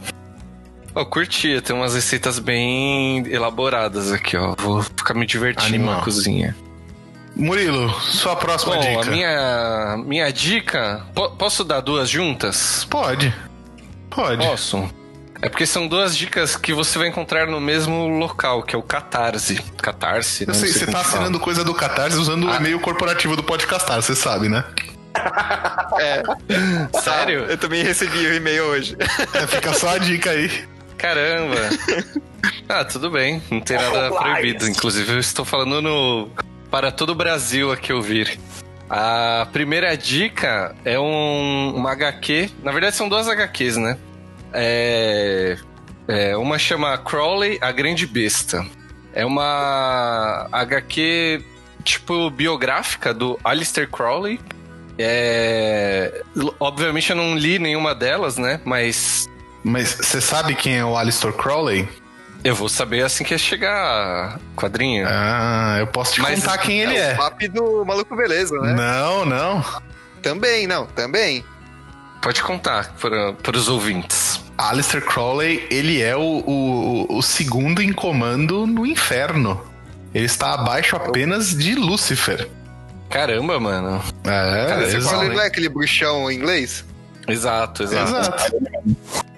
Eu 0.94 1.04
curtia, 1.04 1.60
tem 1.60 1.76
umas 1.76 1.94
receitas 1.94 2.38
bem 2.38 3.26
elaboradas 3.28 4.12
aqui, 4.12 4.34
ó. 4.36 4.54
Vou 4.58 4.82
ficar 4.82 5.12
me 5.12 5.26
divertindo 5.26 5.74
Animal. 5.74 5.96
na 5.96 6.00
cozinha. 6.02 6.56
Murilo, 7.34 7.90
sua 8.00 8.34
próxima 8.34 8.76
Bom, 8.76 8.80
dica. 8.80 9.00
a 9.02 9.04
minha, 9.04 9.96
minha 10.06 10.32
dica. 10.32 11.04
po- 11.14 11.30
posso 11.32 11.62
dar 11.64 11.80
duas 11.80 12.08
juntas? 12.08 12.86
Pode. 12.88 13.34
Pode. 14.08 14.38
Posso. 14.46 14.88
É 15.42 15.50
porque 15.50 15.66
são 15.66 15.86
duas 15.86 16.16
dicas 16.16 16.56
que 16.56 16.72
você 16.72 16.98
vai 16.98 17.08
encontrar 17.08 17.46
no 17.46 17.60
mesmo 17.60 18.08
local, 18.18 18.62
que 18.62 18.74
é 18.74 18.78
o 18.78 18.82
Catarse. 18.82 19.56
Catarse, 19.76 20.44
Eu 20.44 20.48
né? 20.48 20.54
sei, 20.54 20.70
Não 20.70 20.78
você 20.78 20.84
como 20.86 20.92
tá 20.96 20.98
que 20.98 21.04
fala. 21.04 21.18
assinando 21.18 21.40
coisa 21.40 21.62
do 21.62 21.74
Catarse 21.74 22.16
usando 22.16 22.46
o 22.46 22.54
e-mail 22.54 22.80
corporativo 22.80 23.36
do 23.36 23.42
Podcastar, 23.44 24.00
você 24.00 24.16
sabe, 24.16 24.48
né? 24.48 24.64
É. 26.00 26.22
Sério? 27.00 27.46
Eu 27.48 27.56
também 27.56 27.82
recebi 27.82 28.18
o 28.18 28.34
e-mail 28.34 28.64
hoje. 28.64 28.96
É, 29.32 29.46
fica 29.46 29.72
só 29.72 29.90
a 29.90 29.98
dica 29.98 30.30
aí. 30.30 30.50
Caramba! 30.98 31.56
Ah, 32.68 32.84
tudo 32.84 33.10
bem, 33.10 33.42
não 33.50 33.60
tem 33.60 33.76
nada 33.76 34.10
proibido. 34.10 34.68
Inclusive, 34.68 35.12
eu 35.12 35.18
estou 35.18 35.44
falando 35.44 35.80
no 35.80 36.30
para 36.70 36.90
todo 36.90 37.10
o 37.10 37.14
Brasil 37.14 37.70
aqui 37.70 37.92
ouvir. 37.92 38.38
A 38.88 39.48
primeira 39.52 39.96
dica 39.96 40.74
é 40.84 40.98
um, 40.98 41.74
uma 41.74 41.92
HQ. 41.92 42.50
Na 42.62 42.72
verdade, 42.72 42.96
são 42.96 43.08
duas 43.08 43.28
HQs, 43.28 43.76
né? 43.76 43.98
É, 44.52 45.56
é, 46.06 46.36
uma 46.36 46.58
chama 46.58 46.96
Crowley, 46.98 47.58
a 47.60 47.72
Grande 47.72 48.06
Besta. 48.06 48.64
É 49.12 49.24
uma 49.24 50.48
HQ 50.52 51.42
tipo 51.82 52.30
biográfica 52.30 53.12
do 53.12 53.38
Alistair 53.42 53.88
Crowley. 53.88 54.40
É, 54.98 56.22
obviamente 56.58 57.10
eu 57.10 57.16
não 57.16 57.36
li 57.36 57.58
nenhuma 57.58 57.94
delas, 57.94 58.38
né? 58.38 58.60
Mas 58.64 59.28
Mas 59.62 59.98
você 60.00 60.20
sabe 60.20 60.54
quem 60.54 60.78
é 60.78 60.84
o 60.84 60.96
Alistair 60.96 61.34
Crowley? 61.34 61.88
eu 62.46 62.54
vou 62.54 62.68
saber 62.68 63.04
assim 63.04 63.24
que 63.24 63.36
chegar 63.36 64.38
quadrinho. 64.54 65.04
Ah, 65.08 65.76
eu 65.80 65.86
posso 65.88 66.14
te 66.14 66.20
Mas 66.20 66.40
contar 66.40 66.58
quem 66.58 66.80
ele 66.80 66.94
o 66.94 66.96
é. 66.96 67.14
papo 67.14 67.48
do 67.48 67.84
maluco 67.84 68.14
beleza, 68.14 68.56
né? 68.60 68.72
Não, 68.72 69.24
não. 69.24 69.64
Também, 70.22 70.66
não, 70.66 70.86
também. 70.86 71.44
Pode 72.22 72.42
contar 72.42 72.94
para, 73.00 73.32
para 73.32 73.56
os 73.56 73.68
ouvintes. 73.68 74.40
Alistair 74.56 75.04
Crowley, 75.04 75.66
ele 75.70 76.00
é 76.00 76.16
o, 76.16 76.20
o, 76.46 77.18
o 77.18 77.22
segundo 77.22 77.82
em 77.82 77.92
comando 77.92 78.64
no 78.64 78.86
inferno. 78.86 79.60
Ele 80.14 80.26
está 80.26 80.54
abaixo 80.54 80.94
apenas 80.94 81.50
de 81.50 81.74
Lúcifer. 81.74 82.48
Caramba, 83.08 83.58
mano. 83.60 84.02
É, 84.24 84.66
Cara, 84.68 84.90
você 84.90 85.00
fala, 85.00 85.24
não 85.24 85.40
é 85.40 85.46
aquele 85.46 85.68
bruxão 85.68 86.30
em 86.30 86.36
inglês? 86.36 86.84
Exato, 87.28 87.82
exato. 87.82 88.10
Exato. 88.10 88.56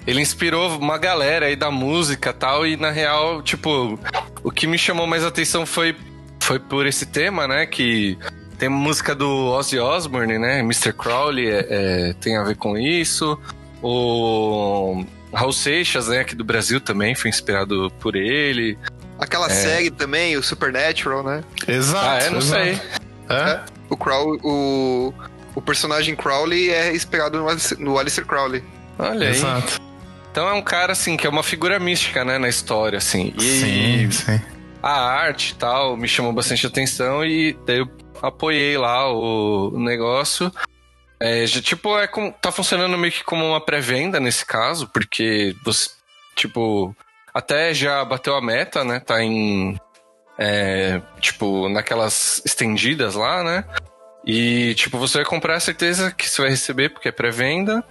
Ele 0.07 0.21
inspirou 0.21 0.79
uma 0.79 0.99
galera 0.99 1.47
aí 1.47 1.57
da 1.57 1.71
música 1.71 2.31
e 2.31 2.33
tal, 2.33 2.67
e 2.67 2.77
na 2.77 2.91
real, 2.91 3.43
tipo, 3.43 3.99
o 4.43 4.51
que 4.51 4.67
me 4.67 4.79
chamou 4.79 5.07
mais 5.07 5.25
atenção 5.25 5.67
foi, 5.67 5.95
foi 6.41 6.59
por 6.59 6.87
esse 6.87 7.07
tema, 7.07 7.47
né? 7.47 7.67
Que 7.67 8.19
tem 8.59 8.69
música 8.69 9.15
do 9.15 9.49
Ozzy 9.51 9.79
Osbourne, 9.79 10.39
né? 10.39 10.61
Mr. 10.61 10.93
Crowley 10.93 11.51
é, 11.51 11.67
é, 11.69 12.13
tem 12.15 12.37
a 12.37 12.43
ver 12.43 12.57
com 12.57 12.77
isso. 12.77 13.39
O 13.83 15.05
Raul 15.33 15.53
Seixas, 15.53 16.09
né? 16.09 16.21
Aqui 16.21 16.35
do 16.35 16.45
Brasil 16.45 16.81
também 16.81 17.15
foi 17.15 17.29
inspirado 17.29 17.93
por 18.01 18.17
ele. 18.17 18.79
Aquela 19.19 19.51
série 19.51 19.91
também, 19.91 20.37
o 20.37 20.43
Supernatural, 20.43 21.23
né? 21.23 21.43
Exato. 21.67 22.07
ah, 22.07 22.19
é? 22.19 22.31
Não 22.31 22.39
exato. 22.39 22.65
sei. 22.65 22.81
É? 23.29 23.61
O 23.91 23.97
Crowley, 23.97 24.41
o, 24.43 25.13
o 25.55 25.63
personagem 25.63 26.15
Crowley 26.17 26.71
é 26.71 26.95
inspirado 26.95 27.39
no, 27.39 27.49
Alice- 27.49 27.81
no 27.81 27.99
Alistair 27.99 28.27
Crowley. 28.27 28.63
Olha 28.99 29.29
aí. 29.29 29.35
Exato. 29.35 29.81
Então 30.31 30.49
é 30.49 30.53
um 30.53 30.63
cara, 30.63 30.93
assim, 30.93 31.17
que 31.17 31.27
é 31.27 31.31
uma 31.31 31.43
figura 31.43 31.79
mística, 31.79 32.25
né, 32.25 32.39
na 32.39 32.49
história, 32.49 32.99
assim. 32.99 33.33
E 33.37 33.43
Sim, 33.43 34.11
sim. 34.11 34.41
a 34.83 34.93
arte 34.93 35.51
e 35.51 35.55
tal 35.57 35.97
me 35.97 36.07
chamou 36.07 36.33
bastante 36.33 36.67
atenção 36.67 37.25
e 37.25 37.57
daí 37.67 37.79
eu 37.79 37.89
apoiei 38.23 38.77
lá 38.79 39.11
o 39.13 39.73
negócio. 39.79 40.53
É, 41.21 41.45
já, 41.47 41.61
tipo, 41.61 41.99
é 41.99 42.07
como, 42.07 42.31
tá 42.33 42.53
funcionando 42.53 42.97
meio 42.97 43.13
que 43.13 43.25
como 43.25 43.45
uma 43.45 43.61
pré-venda 43.61 44.21
nesse 44.21 44.47
caso, 44.47 44.87
porque 44.89 45.57
você, 45.65 45.91
tipo, 46.37 46.95
até 47.35 47.75
já 47.75 48.05
bateu 48.05 48.37
a 48.37 48.41
meta, 48.43 48.85
né? 48.85 49.01
Tá 49.01 49.21
em. 49.23 49.77
É, 50.39 51.01
tipo, 51.21 51.69
naquelas 51.69 52.41
estendidas 52.45 53.15
lá, 53.15 53.43
né? 53.43 53.65
E, 54.25 54.75
tipo, 54.75 54.99
você 54.99 55.19
vai 55.19 55.25
comprar 55.25 55.57
a 55.57 55.61
certeza 55.61 56.13
que 56.13 56.29
você 56.29 56.43
vai 56.43 56.51
receber, 56.51 56.91
porque 56.91 57.09
é 57.09 57.13
pré-venda. 57.13 57.83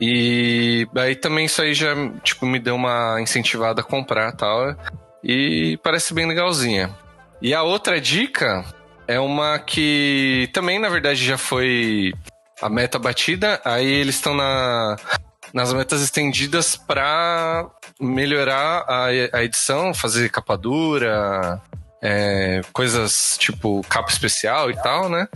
E 0.00 0.86
aí 0.96 1.16
também 1.16 1.46
isso 1.46 1.62
aí 1.62 1.74
já, 1.74 1.94
tipo, 2.22 2.46
me 2.46 2.58
deu 2.58 2.74
uma 2.74 3.20
incentivada 3.20 3.80
a 3.80 3.84
comprar 3.84 4.32
tal. 4.32 4.76
E 5.22 5.78
parece 5.82 6.12
bem 6.12 6.26
legalzinha. 6.26 6.94
E 7.40 7.54
a 7.54 7.62
outra 7.62 8.00
dica 8.00 8.64
é 9.06 9.18
uma 9.18 9.58
que 9.58 10.50
também, 10.52 10.78
na 10.78 10.88
verdade, 10.88 11.24
já 11.24 11.38
foi 11.38 12.12
a 12.60 12.68
meta 12.68 12.98
batida. 12.98 13.60
Aí 13.64 13.86
eles 13.86 14.16
estão 14.16 14.34
na, 14.34 14.96
nas 15.52 15.72
metas 15.72 16.02
estendidas 16.02 16.76
para 16.76 17.66
melhorar 18.00 18.84
a, 18.88 19.06
a 19.32 19.44
edição, 19.44 19.92
fazer 19.92 20.30
capa 20.30 20.56
dura, 20.56 21.60
é, 22.02 22.60
coisas 22.72 23.36
tipo 23.38 23.84
capa 23.88 24.10
especial 24.10 24.70
e 24.70 24.76
tal, 24.76 25.08
né? 25.08 25.26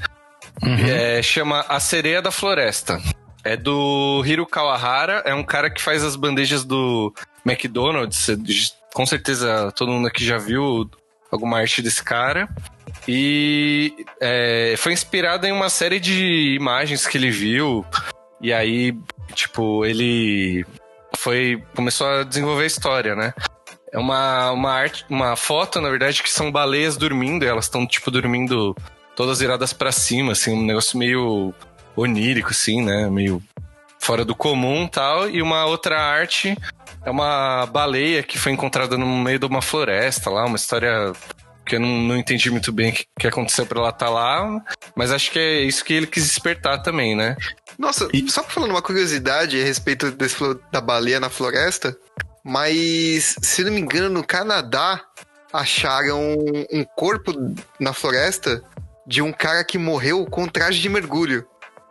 É, 0.89 1.23
chama 1.23 1.65
A 1.69 1.81
Sereia 1.81 2.21
da 2.23 2.31
Floresta. 2.31 3.01
É 3.45 3.57
do 3.57 4.23
Hiro 4.25 4.47
Kawahara, 4.47 5.23
é 5.25 5.35
um 5.35 5.43
cara 5.43 5.69
que 5.69 5.83
faz 5.83 6.05
as 6.05 6.15
bandejas 6.15 6.65
do 6.65 7.13
McDonald's. 7.45 8.29
Com 8.95 9.05
certeza 9.05 9.73
todo 9.73 9.91
mundo 9.91 10.07
aqui 10.07 10.25
já 10.25 10.39
viu 10.39 10.89
alguma 11.31 11.59
arte 11.59 11.83
desse 11.83 12.05
cara. 12.05 12.49
E 13.09 13.93
é, 14.21 14.75
foi 14.77 14.93
inspirado 14.93 15.47
em 15.47 15.53
uma 15.53 15.69
série 15.69 15.99
de 15.99 16.55
imagens 16.55 17.07
que 17.07 17.19
ele 17.19 17.31
viu. 17.31 17.85
E 18.41 18.53
aí, 18.53 18.97
tipo, 19.35 19.85
ele 19.85 20.65
foi 21.17 21.63
começou 21.75 22.07
a 22.07 22.23
desenvolver 22.25 22.65
a 22.65 22.67
história, 22.67 23.15
né? 23.15 23.35
É 23.93 23.99
uma, 23.99 24.51
uma 24.53 24.73
arte, 24.73 25.05
uma 25.09 25.37
foto, 25.37 25.81
na 25.81 25.91
verdade, 25.91 26.23
que 26.23 26.31
são 26.31 26.51
baleias 26.51 26.97
dormindo, 26.97 27.45
elas 27.45 27.67
estão, 27.67 27.87
tipo, 27.87 28.11
dormindo 28.11 28.75
todas 29.15 29.41
viradas 29.41 29.73
pra 29.73 29.93
cima, 29.93 30.33
assim, 30.33 30.55
um 30.55 30.65
negócio 30.65 30.99
meio 30.99 31.55
onírico, 31.95 32.51
assim, 32.51 32.83
né? 32.83 33.11
Meio 33.11 33.43
fora 33.99 34.25
do 34.25 34.35
comum 34.35 34.89
tal. 34.89 35.29
E 35.29 35.43
uma 35.43 35.67
outra 35.67 36.01
arte 36.01 36.57
é 37.05 37.11
uma 37.11 37.67
baleia 37.67 38.23
que 38.23 38.39
foi 38.39 38.53
encontrada 38.53 38.97
no 38.97 39.07
meio 39.07 39.39
de 39.39 39.47
uma 39.47 39.63
floresta 39.63 40.31
lá, 40.31 40.45
uma 40.45 40.57
história 40.57 41.13
que 41.65 41.77
eu 41.77 41.81
não, 41.81 41.89
não 41.89 42.17
entendi 42.17 42.51
muito 42.51 42.73
bem 42.73 42.91
o 42.91 42.93
que, 42.93 43.07
que 43.21 43.27
aconteceu 43.27 43.65
pra 43.65 43.79
ela 43.79 43.91
estar 43.91 44.09
lá, 44.09 44.61
mas 44.97 45.13
acho 45.13 45.31
que 45.31 45.39
é 45.39 45.61
isso 45.61 45.85
que 45.85 45.93
ele 45.93 46.07
quis 46.07 46.25
despertar 46.25 46.83
também, 46.83 47.15
né? 47.15 47.37
Nossa, 47.83 48.09
só 48.29 48.45
falando 48.45 48.71
uma 48.71 48.81
curiosidade 48.81 49.61
a 49.61 49.65
respeito 49.65 50.13
desse, 50.13 50.37
da 50.71 50.81
baleia 50.81 51.19
na 51.19 51.29
floresta, 51.29 51.97
mas 52.45 53.35
se 53.43 53.65
não 53.65 53.73
me 53.73 53.81
engano, 53.81 54.09
no 54.09 54.25
Canadá 54.25 55.05
acharam 55.53 56.37
um 56.73 56.85
corpo 56.95 57.33
na 57.81 57.93
floresta 57.93 58.63
de 59.05 59.21
um 59.21 59.33
cara 59.33 59.65
que 59.65 59.79
morreu 59.79 60.25
com 60.27 60.47
traje 60.47 60.81
de 60.81 60.89
mergulho. 60.89 61.45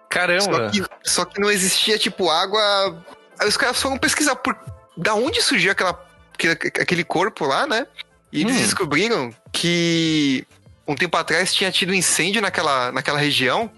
Caramba! 0.09 0.41
Só 0.41 0.69
que, 0.69 0.85
só 1.03 1.25
que 1.25 1.41
não 1.41 1.51
existia, 1.51 1.99
tipo, 1.99 2.29
água. 2.29 3.05
Aí 3.37 3.49
os 3.49 3.57
caras 3.57 3.81
foram 3.81 3.97
pesquisar 3.97 4.37
por 4.37 4.57
da 4.95 5.13
onde 5.13 5.41
surgiu 5.41 5.73
aquela, 5.73 6.01
aquele, 6.33 6.53
aquele 6.53 7.03
corpo 7.03 7.45
lá, 7.45 7.67
né? 7.67 7.85
E 8.31 8.43
eles 8.43 8.55
Hum. 8.55 8.59
descobriram 8.59 9.35
que 9.51 10.47
um 10.87 10.95
tempo 10.95 11.17
atrás 11.17 11.53
tinha 11.53 11.69
tido 11.69 11.93
incêndio 11.93 12.41
naquela, 12.41 12.93
naquela 12.93 13.19
região 13.19 13.69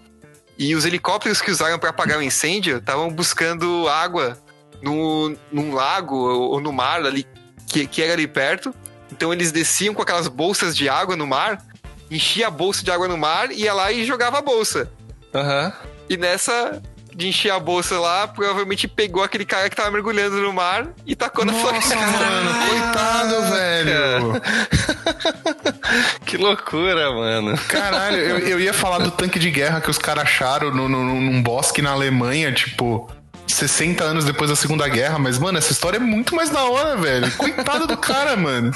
e 0.58 0.74
os 0.74 0.84
helicópteros 0.84 1.40
que 1.40 1.50
usaram 1.50 1.78
para 1.78 1.90
apagar 1.90 2.18
o 2.18 2.22
incêndio 2.22 2.78
estavam 2.78 3.10
buscando 3.10 3.88
água 3.88 4.38
no, 4.80 5.36
num 5.50 5.74
lago 5.74 6.16
ou, 6.16 6.60
no 6.60 6.72
mar 6.72 7.04
ali 7.04 7.26
que, 7.66 7.86
que 7.86 8.02
era 8.02 8.12
ali 8.12 8.26
perto. 8.26 8.74
Então 9.10 9.32
eles 9.32 9.50
desciam 9.50 9.94
com 9.94 10.02
aquelas 10.02 10.28
bolsas 10.28 10.76
de 10.76 10.88
água 10.88 11.16
no 11.16 11.26
mar, 11.26 11.64
enchia 12.10 12.48
a 12.48 12.50
bolsa 12.50 12.84
de 12.84 12.90
água 12.90 13.08
no 13.08 13.16
mar, 13.16 13.50
ia 13.50 13.72
lá 13.72 13.90
e 13.90 14.04
jogava 14.04 14.38
a 14.38 14.42
bolsa. 14.42 14.90
Aham. 15.34 15.72
E 16.08 16.16
nessa 16.16 16.82
de 17.14 17.28
encher 17.28 17.50
a 17.50 17.58
bolsa 17.60 17.98
lá, 17.98 18.26
provavelmente 18.28 18.88
pegou 18.88 19.22
aquele 19.22 19.44
cara 19.44 19.70
que 19.70 19.76
tava 19.76 19.90
mergulhando 19.90 20.36
no 20.36 20.52
mar 20.52 20.88
e 21.06 21.14
tacou 21.14 21.44
na 21.44 21.52
floresta. 21.52 21.94
Mano, 21.96 22.50
coitado, 22.68 23.42
velho. 23.52 24.42
Que 26.26 26.36
loucura, 26.36 27.10
mano. 27.12 27.56
Caralho, 27.68 28.16
eu, 28.16 28.38
eu 28.38 28.60
ia 28.60 28.72
falar 28.72 28.98
do 28.98 29.10
tanque 29.10 29.38
de 29.38 29.50
guerra 29.50 29.80
que 29.80 29.90
os 29.90 29.98
caras 29.98 30.24
acharam 30.24 30.70
no, 30.70 30.88
no- 30.88 31.04
num 31.04 31.42
bosque 31.42 31.80
na 31.82 31.90
Alemanha, 31.92 32.50
tipo, 32.52 33.08
60 33.46 34.02
anos 34.02 34.24
depois 34.24 34.50
da 34.50 34.56
Segunda 34.56 34.88
Guerra, 34.88 35.18
mas, 35.18 35.38
mano, 35.38 35.58
essa 35.58 35.72
história 35.72 35.98
é 35.98 36.00
muito 36.00 36.34
mais 36.34 36.50
da 36.50 36.64
hora, 36.64 36.96
velho. 36.96 37.30
Coitado 37.36 37.86
do 37.86 37.96
cara, 37.96 38.36
mano. 38.36 38.72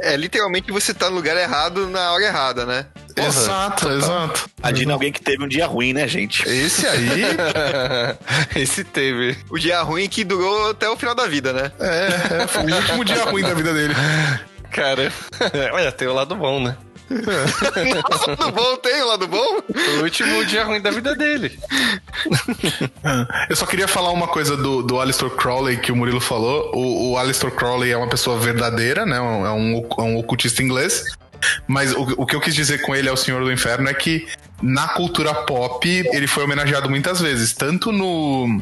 É, 0.00 0.16
literalmente 0.16 0.70
você 0.70 0.92
tá 0.94 1.08
no 1.08 1.16
lugar 1.16 1.36
errado 1.36 1.88
na 1.88 2.12
hora 2.12 2.24
errada, 2.24 2.66
né? 2.66 2.86
Exato, 3.26 3.88
exato. 3.90 4.50
Imagina 4.58 4.92
alguém 4.92 5.12
que 5.12 5.20
teve 5.20 5.44
um 5.44 5.48
dia 5.48 5.66
ruim, 5.66 5.92
né, 5.92 6.06
gente? 6.06 6.48
Esse 6.48 6.86
aí, 6.86 7.22
Esse 8.56 8.84
teve. 8.84 9.36
O 9.50 9.58
dia 9.58 9.80
ruim 9.82 10.08
que 10.08 10.24
durou 10.24 10.70
até 10.70 10.88
o 10.88 10.96
final 10.96 11.14
da 11.14 11.26
vida, 11.26 11.52
né? 11.52 11.72
é, 11.80 12.42
é, 12.42 12.46
foi 12.46 12.70
o 12.70 12.74
último 12.74 13.04
dia 13.04 13.24
ruim 13.24 13.42
da 13.42 13.54
vida 13.54 13.72
dele. 13.72 13.94
Cara, 14.70 15.12
olha, 15.72 15.90
tem 15.92 16.08
o 16.08 16.14
lado 16.14 16.34
bom, 16.34 16.60
né? 16.60 16.76
Nossa, 17.10 18.30
lado 18.38 18.52
bom, 18.52 18.76
tem 18.76 19.02
o 19.02 19.06
lado 19.06 19.26
bom? 19.26 19.62
O 19.98 20.02
último 20.02 20.44
dia 20.44 20.64
ruim 20.64 20.80
da 20.80 20.90
vida 20.90 21.14
dele. 21.14 21.58
Eu 23.48 23.56
só 23.56 23.64
queria 23.64 23.88
falar 23.88 24.10
uma 24.10 24.28
coisa 24.28 24.56
do, 24.56 24.82
do 24.82 25.00
Alistair 25.00 25.30
Crowley 25.32 25.78
que 25.78 25.90
o 25.90 25.96
Murilo 25.96 26.20
falou. 26.20 26.70
O, 26.74 27.12
o 27.12 27.18
Alistair 27.18 27.52
Crowley 27.52 27.90
é 27.90 27.96
uma 27.96 28.08
pessoa 28.08 28.38
verdadeira, 28.38 29.06
né? 29.06 29.16
É 29.16 29.20
um, 29.20 29.86
é 29.98 30.02
um 30.02 30.18
ocultista 30.18 30.62
inglês. 30.62 31.04
Mas 31.66 31.92
o, 31.92 32.02
o 32.16 32.26
que 32.26 32.34
eu 32.34 32.40
quis 32.40 32.54
dizer 32.54 32.82
com 32.82 32.94
ele 32.94 33.08
é 33.08 33.12
o 33.12 33.16
Senhor 33.16 33.42
do 33.42 33.52
Inferno 33.52 33.88
é 33.88 33.94
que 33.94 34.26
na 34.62 34.88
cultura 34.88 35.34
pop 35.34 35.88
ele 35.88 36.26
foi 36.26 36.44
homenageado 36.44 36.88
muitas 36.90 37.20
vezes, 37.20 37.52
tanto 37.52 37.92
no 37.92 38.60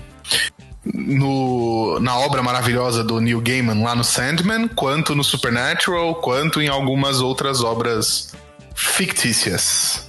no, 0.94 1.98
na 2.00 2.16
obra 2.18 2.42
maravilhosa 2.42 3.02
do 3.02 3.20
Neil 3.20 3.40
Gaiman 3.40 3.82
lá 3.82 3.94
no 3.94 4.04
Sandman, 4.04 4.68
quanto 4.68 5.14
no 5.14 5.24
Supernatural, 5.24 6.14
quanto 6.16 6.60
em 6.60 6.68
algumas 6.68 7.20
outras 7.20 7.62
obras 7.62 8.32
fictícias. 8.74 10.06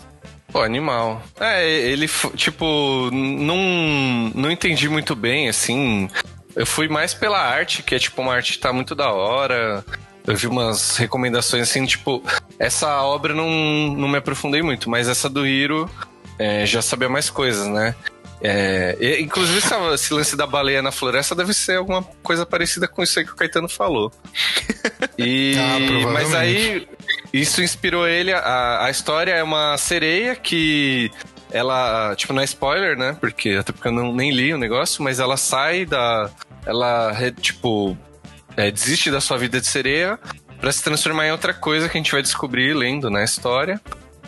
Pô, 0.52 0.62
animal. 0.62 1.22
É, 1.40 1.68
ele, 1.68 2.08
tipo, 2.36 3.10
não, 3.12 4.32
não 4.34 4.52
entendi 4.52 4.88
muito 4.88 5.16
bem, 5.16 5.50
assim. 5.50 6.10
Eu 6.56 6.66
fui 6.66 6.88
mais 6.88 7.14
pela 7.14 7.40
arte, 7.40 7.84
que 7.84 7.96
é, 7.96 8.00
tipo, 8.00 8.22
uma 8.22 8.34
arte 8.34 8.54
que 8.54 8.60
tá 8.60 8.72
muito 8.72 8.96
da 8.96 9.12
hora. 9.12 9.84
Eu 10.28 10.36
vi 10.36 10.46
umas 10.48 10.98
recomendações, 10.98 11.64
assim, 11.64 11.86
tipo... 11.86 12.22
Essa 12.60 13.02
obra 13.02 13.34
não, 13.34 13.50
não 13.96 14.08
me 14.08 14.18
aprofundei 14.18 14.62
muito, 14.62 14.90
mas 14.90 15.08
essa 15.08 15.30
do 15.30 15.48
Hiro 15.48 15.90
é, 16.38 16.66
já 16.66 16.82
sabia 16.82 17.08
mais 17.10 17.30
coisas, 17.30 17.66
né? 17.68 17.96
É, 18.42 18.96
e, 19.00 19.22
inclusive, 19.22 19.58
essa- 19.58 19.94
esse 19.96 20.14
lance 20.14 20.36
da 20.36 20.46
baleia 20.46 20.82
na 20.82 20.92
floresta 20.92 21.34
deve 21.34 21.54
ser 21.54 21.78
alguma 21.78 22.04
coisa 22.22 22.46
parecida 22.46 22.88
com 22.88 23.02
isso 23.02 23.18
aí 23.18 23.26
que 23.26 23.32
o 23.32 23.36
Caetano 23.36 23.68
falou. 23.70 24.12
E, 25.18 25.56
Ah, 25.58 26.10
mas 26.14 26.34
aí, 26.36 26.88
isso 27.34 27.64
inspirou 27.64 28.08
ele. 28.08 28.32
A, 28.32 28.86
a 28.86 28.92
história 28.92 29.32
é 29.32 29.42
uma 29.42 29.76
sereia 29.78 30.36
que 30.36 31.10
ela, 31.52 32.14
tipo, 32.16 32.34
não 32.34 32.42
é 32.42 32.46
spoiler, 32.46 32.96
né? 32.96 33.18
Porque 33.20 33.52
até 33.60 33.72
porque 33.72 33.88
eu 33.88 33.92
não, 33.92 34.14
nem 34.14 34.32
li 34.32 34.54
o 34.54 34.60
negócio, 34.60 35.02
mas 35.04 35.20
ela 35.20 35.36
sai 35.36 35.86
da. 35.88 36.30
Ela, 36.68 37.16
tipo, 37.42 37.98
é, 38.58 38.70
desiste 38.72 39.10
da 39.10 39.22
sua 39.22 39.38
vida 39.38 39.62
de 39.62 39.68
sereia 39.68 40.20
pra 40.60 40.72
se 40.72 40.84
transformar 40.84 41.28
em 41.28 41.32
outra 41.32 41.54
coisa 41.54 41.88
que 41.88 41.98
a 41.98 42.02
gente 42.02 42.12
vai 42.12 42.22
descobrir 42.22 42.74
lendo 42.74 43.10
na 43.10 43.24
história. 43.24 43.80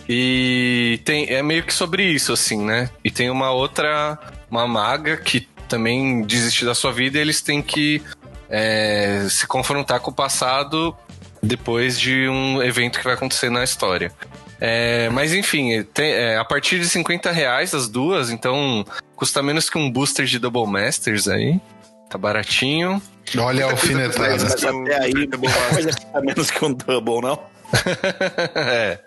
E 0.08 1.02
tem, 1.06 1.26
é 1.30 1.44
meio 1.44 1.64
que 1.64 1.74
sobre 1.74 2.04
isso, 2.04 2.32
assim, 2.34 2.64
né? 2.66 2.90
E 3.04 3.12
tem 3.12 3.30
uma 3.30 3.52
outra, 3.52 4.18
uma 4.50 4.68
maga 4.68 5.18
que 5.18 5.48
também 5.68 6.24
desiste 6.24 6.66
da 6.66 6.74
sua 6.74 6.92
vida 6.92 7.18
e 7.18 7.22
eles 7.22 7.42
têm 7.42 7.62
que 7.62 8.02
é, 8.50 9.28
se 9.30 9.46
confrontar 9.46 10.00
com 10.00 10.10
o 10.10 10.14
passado 10.14 10.96
depois 11.44 12.00
de 12.00 12.28
um 12.28 12.62
evento 12.64 12.98
que 12.98 13.04
vai 13.04 13.14
acontecer 13.14 13.50
na 13.52 13.64
história. 13.64 14.12
É, 14.60 15.10
mas 15.10 15.34
enfim, 15.34 15.84
tem- 15.94 16.12
é, 16.12 16.38
a 16.38 16.44
partir 16.44 16.80
de 16.80 16.90
50 16.90 17.32
reais 17.32 17.74
as 17.74 17.88
duas, 17.88 18.30
então 18.30 18.84
custa 19.16 19.42
menos 19.42 19.70
que 19.70 19.78
um 19.78 19.90
booster 19.92 20.26
de 20.26 20.38
Double 20.40 20.66
Masters 20.66 21.28
aí. 21.28 21.60
Tá 22.10 22.18
baratinho. 22.18 23.02
Olha 23.38 23.65
a 23.65 23.72
alfinetada. 23.72 24.30
Mas 24.30 24.64
até 24.64 25.03
aí, 25.03 25.27
coisa 25.72 25.91
tá 26.11 26.22
menos 26.22 26.49
que 26.49 26.65
um 26.65 26.73
double, 26.73 27.22
não? 27.22 27.40
é. 28.56 28.99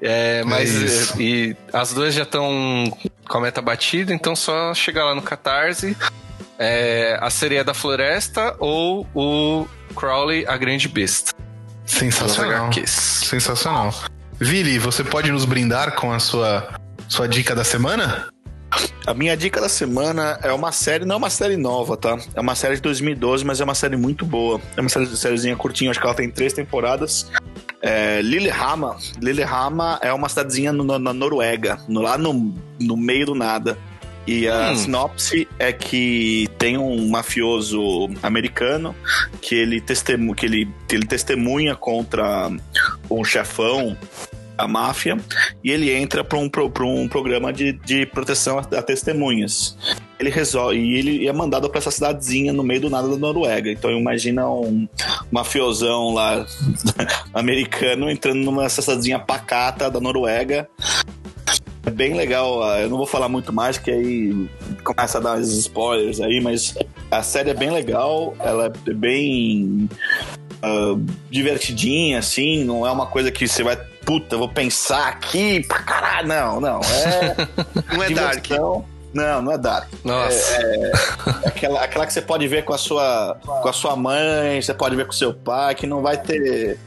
É, 0.00 0.44
mas 0.44 1.14
é, 1.18 1.22
e 1.22 1.56
as 1.72 1.92
duas 1.92 2.14
já 2.14 2.22
estão 2.22 2.84
com 3.26 3.38
a 3.38 3.40
meta 3.40 3.62
batida, 3.62 4.12
então 4.12 4.36
só 4.36 4.74
chegar 4.74 5.04
lá 5.04 5.14
no 5.14 5.22
Catarse. 5.22 5.96
É, 6.58 7.18
a 7.20 7.28
sereia 7.30 7.64
da 7.64 7.74
floresta 7.74 8.54
ou 8.58 9.06
o 9.14 9.66
Crowley, 9.94 10.46
a 10.46 10.56
grande 10.56 10.88
besta. 10.88 11.32
Sensacional. 11.84 12.70
Sensacional. 12.86 13.94
Vili, 14.38 14.78
você 14.78 15.02
pode 15.02 15.30
nos 15.30 15.44
brindar 15.44 15.94
com 15.94 16.12
a 16.12 16.18
sua, 16.18 16.78
sua 17.08 17.26
dica 17.26 17.54
da 17.54 17.64
semana? 17.64 18.28
A 19.06 19.14
minha 19.14 19.36
dica 19.36 19.60
da 19.60 19.68
semana 19.68 20.38
é 20.42 20.52
uma 20.52 20.72
série, 20.72 21.04
não 21.04 21.14
é 21.14 21.18
uma 21.18 21.30
série 21.30 21.56
nova, 21.56 21.96
tá? 21.96 22.18
É 22.34 22.40
uma 22.40 22.54
série 22.54 22.76
de 22.76 22.82
2012, 22.82 23.44
mas 23.44 23.60
é 23.60 23.64
uma 23.64 23.74
série 23.74 23.96
muito 23.96 24.24
boa. 24.26 24.60
É 24.76 24.80
uma 24.80 24.88
série, 24.90 25.06
sériezinha 25.16 25.56
curtinha, 25.56 25.90
acho 25.90 26.00
que 26.00 26.06
ela 26.06 26.14
tem 26.14 26.30
três 26.30 26.52
temporadas. 26.52 27.30
É, 27.80 28.20
Lillehammer. 28.22 28.96
Lillehammer 29.20 29.98
é 30.02 30.12
uma 30.12 30.28
cidadezinha 30.28 30.72
no- 30.72 30.98
na, 30.98 31.12
Noruega, 31.12 31.78
no- 31.88 32.00
lá 32.02 32.18
no, 32.18 32.54
no 32.80 32.96
meio 32.96 33.26
do 33.26 33.34
nada. 33.34 33.78
E 34.26 34.48
a 34.48 34.72
Hum. 34.72 34.76
sinopse 34.76 35.46
é 35.56 35.72
que 35.72 36.48
tem 36.58 36.76
um 36.76 37.08
mafioso 37.08 38.08
americano 38.24 38.92
que 39.40 39.54
ele, 39.54 39.80
testemu 39.80 40.34
que 40.34 40.46
ele, 40.46 40.68
que 40.88 40.96
ele 40.96 41.06
testemunha 41.06 41.76
contra 41.76 42.50
um 43.08 43.22
chefão 43.22 43.96
da 44.56 44.66
máfia 44.66 45.16
e 45.62 45.70
ele 45.70 45.92
entra 45.92 46.24
para 46.24 46.38
um, 46.38 46.50
um 46.80 47.08
programa 47.08 47.52
de, 47.52 47.72
de 47.72 48.06
proteção 48.06 48.58
a, 48.58 48.62
a 48.62 48.82
testemunhas. 48.82 49.76
Ele 50.18 50.30
resolve 50.30 50.78
e 50.78 50.98
ele 50.98 51.28
é 51.28 51.32
mandado 51.32 51.68
para 51.68 51.78
essa 51.78 51.90
cidadezinha 51.90 52.52
no 52.52 52.62
meio 52.62 52.80
do 52.80 52.90
nada 52.90 53.08
da 53.08 53.16
Noruega. 53.16 53.70
Então 53.70 53.90
imagina 53.90 54.48
um 54.48 54.88
mafiosão 55.30 56.14
lá 56.14 56.46
americano 57.34 58.10
entrando 58.10 58.38
numa 58.38 58.68
cidadezinha 58.68 59.18
pacata 59.18 59.90
da 59.90 60.00
Noruega. 60.00 60.68
É 61.84 61.90
bem 61.90 62.14
legal, 62.14 62.64
ah, 62.64 62.80
eu 62.80 62.90
não 62.90 62.96
vou 62.96 63.06
falar 63.06 63.28
muito 63.28 63.52
mais, 63.52 63.78
que 63.78 63.92
aí 63.92 64.48
começa 64.82 65.18
a 65.18 65.20
dar 65.20 65.38
uns 65.38 65.52
spoilers 65.56 66.20
aí, 66.20 66.40
mas 66.40 66.74
a 67.08 67.22
série 67.22 67.50
é 67.50 67.54
bem 67.54 67.70
legal, 67.70 68.34
ela 68.40 68.66
é 68.66 68.92
bem 68.92 69.88
ah, 70.60 70.98
divertidinha, 71.30 72.18
assim, 72.18 72.64
não 72.64 72.84
é 72.84 72.90
uma 72.90 73.06
coisa 73.06 73.30
que 73.30 73.46
você 73.46 73.62
vai, 73.62 73.78
puta, 74.06 74.36
eu 74.36 74.38
vou 74.38 74.48
pensar 74.48 75.08
aqui 75.08 75.62
pra 75.66 75.80
caralho, 75.80 76.28
não, 76.28 76.60
não, 76.60 76.80
é 76.80 77.36
Não 77.94 78.02
é 78.02 78.10
Dark. 78.10 78.46
Não, 79.12 79.40
não 79.42 79.52
é 79.52 79.58
Dark. 79.58 79.88
Nossa. 80.04 80.52
É 80.62 80.92
aquela, 81.46 81.82
aquela 81.82 82.06
que 82.06 82.12
você 82.12 82.22
pode 82.22 82.46
ver 82.48 82.64
com 82.64 82.72
a 82.72 82.78
sua 82.78 83.36
com 83.42 83.68
a 83.68 83.72
sua 83.72 83.96
mãe, 83.96 84.60
você 84.62 84.72
pode 84.74 84.94
ver 84.96 85.04
com 85.06 85.12
o 85.12 85.14
seu 85.14 85.32
pai, 85.34 85.74
que 85.74 85.86
não 85.86 86.00
vai 86.02 86.16
ter 86.18 86.78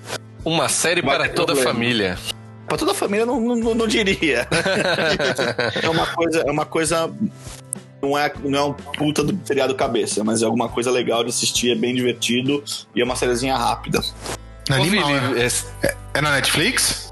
Uma 0.45 0.69
série 0.69 1.01
para 1.01 1.27
toda 1.29 1.53
a 1.53 1.55
problema. 1.55 1.73
família. 1.73 2.17
Pra 2.67 2.77
toda 2.77 2.91
a 2.91 2.95
família, 2.95 3.25
não, 3.25 3.39
não, 3.39 3.73
não 3.75 3.87
diria. 3.87 4.47
é 5.81 5.89
uma 5.89 6.05
coisa. 6.05 6.41
É 6.45 6.51
uma 6.51 6.65
coisa 6.65 7.11
não 8.01 8.17
é, 8.17 8.31
não 8.45 8.59
é 8.59 8.63
um 8.63 8.73
puta 8.73 9.23
do 9.23 9.37
seriado 9.45 9.73
cabeça, 9.75 10.23
mas 10.23 10.41
é 10.41 10.45
alguma 10.45 10.69
coisa 10.69 10.89
legal 10.91 11.23
de 11.23 11.29
assistir, 11.31 11.71
é 11.71 11.75
bem 11.75 11.93
divertido 11.95 12.63
e 12.95 13.01
é 13.01 13.03
uma 13.03 13.15
sériezinha 13.15 13.57
rápida. 13.57 13.99
Animal, 14.69 15.09
Ô, 15.09 15.35
é. 15.35 15.45
esse- 15.45 15.65
É- 15.81 15.95
É 16.13 16.21
na 16.21 16.31
Netflix? 16.31 17.09